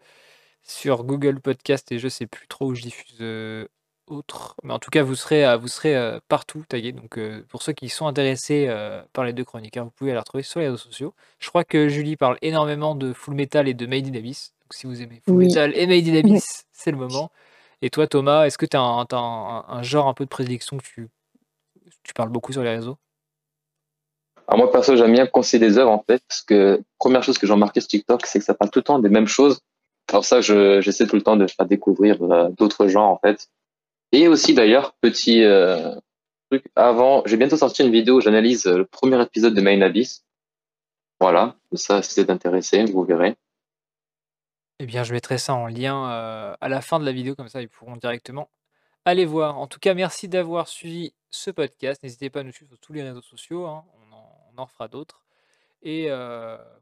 sur 0.62 1.04
Google 1.06 1.40
Podcast 1.40 1.92
et 1.92 1.98
je 1.98 2.08
sais 2.08 2.28
plus 2.28 2.48
trop 2.48 2.68
où 2.68 2.76
je 2.76 2.84
diffuse 2.84 3.18
euh, 3.22 3.66
autre. 4.10 4.55
Mais 4.64 4.74
en 4.74 4.80
tout 4.80 4.89
cas, 4.89 5.03
vous 5.03 5.16
serez, 5.16 5.45
euh, 5.45 5.57
vous 5.57 5.68
serez 5.68 5.95
euh, 5.95 6.20
partout 6.28 6.64
tagué. 6.68 6.91
Donc, 6.91 7.18
euh, 7.18 7.43
pour 7.49 7.62
ceux 7.62 7.74
qui 7.74 7.89
sont 7.89 8.07
intéressés 8.07 8.70
par 9.14 9.24
les 9.24 9.34
deux 9.34 9.43
chroniqueurs, 9.43 9.86
vous 9.86 9.91
pouvez 9.91 10.14
la 10.14 10.20
retrouver 10.20 10.43
sur 10.43 10.60
les 10.60 10.68
réseaux 10.68 10.78
sociaux. 10.78 11.14
Je 11.39 11.49
crois 11.49 11.64
que 11.64 11.88
Julie 11.88 12.16
parle 12.16 12.38
énormément 12.41 12.95
de 12.95 13.14
Full 13.14 13.34
Metal 13.34 13.68
et 13.68 13.74
de 13.74 13.86
Made 13.86 14.07
in 14.07 14.18
Abyss. 14.18 14.53
Donc, 14.64 14.74
si 14.74 14.88
vous 14.88 15.01
aimez 15.01 15.22
Full 15.26 15.36
Metal 15.36 15.76
et 15.76 15.88
Made 15.88 16.07
in 16.07 16.18
Abyss, 16.18 16.66
c'est 16.72 16.91
le 16.91 16.97
moment. 16.97 17.32
Et 17.82 17.89
toi, 17.89 18.07
Thomas, 18.07 18.45
est-ce 18.45 18.57
que 18.57 18.66
tu 18.66 18.76
as, 18.76 18.82
un, 18.82 19.84
genre 19.84 20.07
un 20.07 20.14
peu 20.14 20.26
de 20.26 20.30
prédilection 20.30 20.78
que 20.78 20.84
tu, 20.84 21.07
tu 22.03 22.14
parles 22.14 22.30
beaucoup 22.30 22.51
sur 22.51 22.64
les 22.64 22.72
réseaux? 22.72 22.97
Alors 24.47 24.57
moi, 24.57 24.72
perso, 24.72 24.95
j'aime 24.95 25.14
bien 25.14 25.28
conseiller 25.28 25.66
des 25.66 25.78
œuvres, 25.78 25.91
en 25.91 26.03
fait, 26.05 26.22
parce 26.28 26.41
que 26.41 26.82
première 26.97 27.24
chose 27.24 27.38
que 27.38 27.45
j'ai 27.45 27.53
remarqué 27.53 27.80
sur 27.82 27.88
TikTok, 27.88 28.26
c'est 28.26 28.39
que 28.39 28.45
ça 28.45 28.55
parle 28.55 28.72
tout 28.72 28.80
le 28.80 28.84
temps 28.84 28.99
des 28.99 29.10
mêmes 29.10 29.28
choses. 29.28 29.60
Alors 30.10 30.26
ça, 30.26 30.41
j'essaie 30.41 31.05
tout 31.05 31.16
le 31.16 31.22
temps 31.22 31.38
de 31.38 31.45
faire 31.45 31.68
découvrir 31.68 32.18
d'autres 32.57 32.88
genres, 32.88 33.12
en 33.12 33.20
fait. 33.20 33.47
Et 34.12 34.28
aussi 34.28 34.53
d'ailleurs, 34.53 34.93
petit 35.01 35.43
euh, 35.43 35.95
truc, 36.49 36.66
avant, 36.76 37.24
j'ai 37.26 37.38
bientôt 37.38 37.57
sorti 37.57 37.84
une 37.84 37.91
vidéo 37.91 38.18
où 38.18 38.22
j'analyse 38.22 38.66
euh, 38.66 38.78
le 38.78 38.86
premier 38.86 39.22
épisode 39.22 39.53
de 39.53 39.62
Main 39.62 39.82
Abyss. 39.82 40.26
Voilà, 41.20 41.57
ça, 41.74 42.01
si 42.01 42.16
vous 42.16 42.22
êtes 42.22 42.30
intéressé, 42.30 42.86
vous 42.86 43.03
verrez. 43.03 43.36
Eh 44.80 44.86
bien, 44.86 45.03
je 45.03 45.14
mettrai 45.14 45.38
ça 45.38 45.53
en 45.53 45.68
lien 45.68 46.10
euh, 46.10 46.55
à 46.60 46.70
la 46.70 46.82
fin 46.82 46.99
de 46.99 47.05
la 47.05 47.12
vidéo, 47.12 47.36
comme 47.36 47.49
ça 47.49 47.62
ils 47.62 47.70
pourront 47.70 47.97
directement 47.97 48.49
aller 49.05 49.26
voir. 49.26 49.57
En 49.57 49.68
tout 49.68 49.80
cas, 49.80 49.93
merci 49.93 50.28
d'avoir 50.28 50.68
suivi 50.68 51.14
ce 51.30 51.51
podcast. 51.51 52.01
N'hésitez 52.03 52.30
pas 52.30 52.39
à 52.41 52.43
nous 52.43 52.51
suivre 52.51 52.70
sur 52.70 52.80
tous 52.80 52.93
les 52.93 53.03
réseaux 53.03 53.22
sociaux, 53.22 53.66
hein. 53.66 53.84
on, 54.12 54.62
en, 54.62 54.68
on, 54.80 54.88
d'autres. 54.88 55.24
Et 55.82 56.07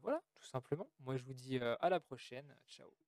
voilà, 0.02 0.20
tout 0.34 0.46
simplement. 0.46 0.88
Moi, 1.04 1.16
je 1.16 1.24
vous 1.24 1.34
dis 1.34 1.58
à 1.58 1.88
la 1.88 2.00
prochaine. 2.00 2.46
Ciao. 2.68 3.07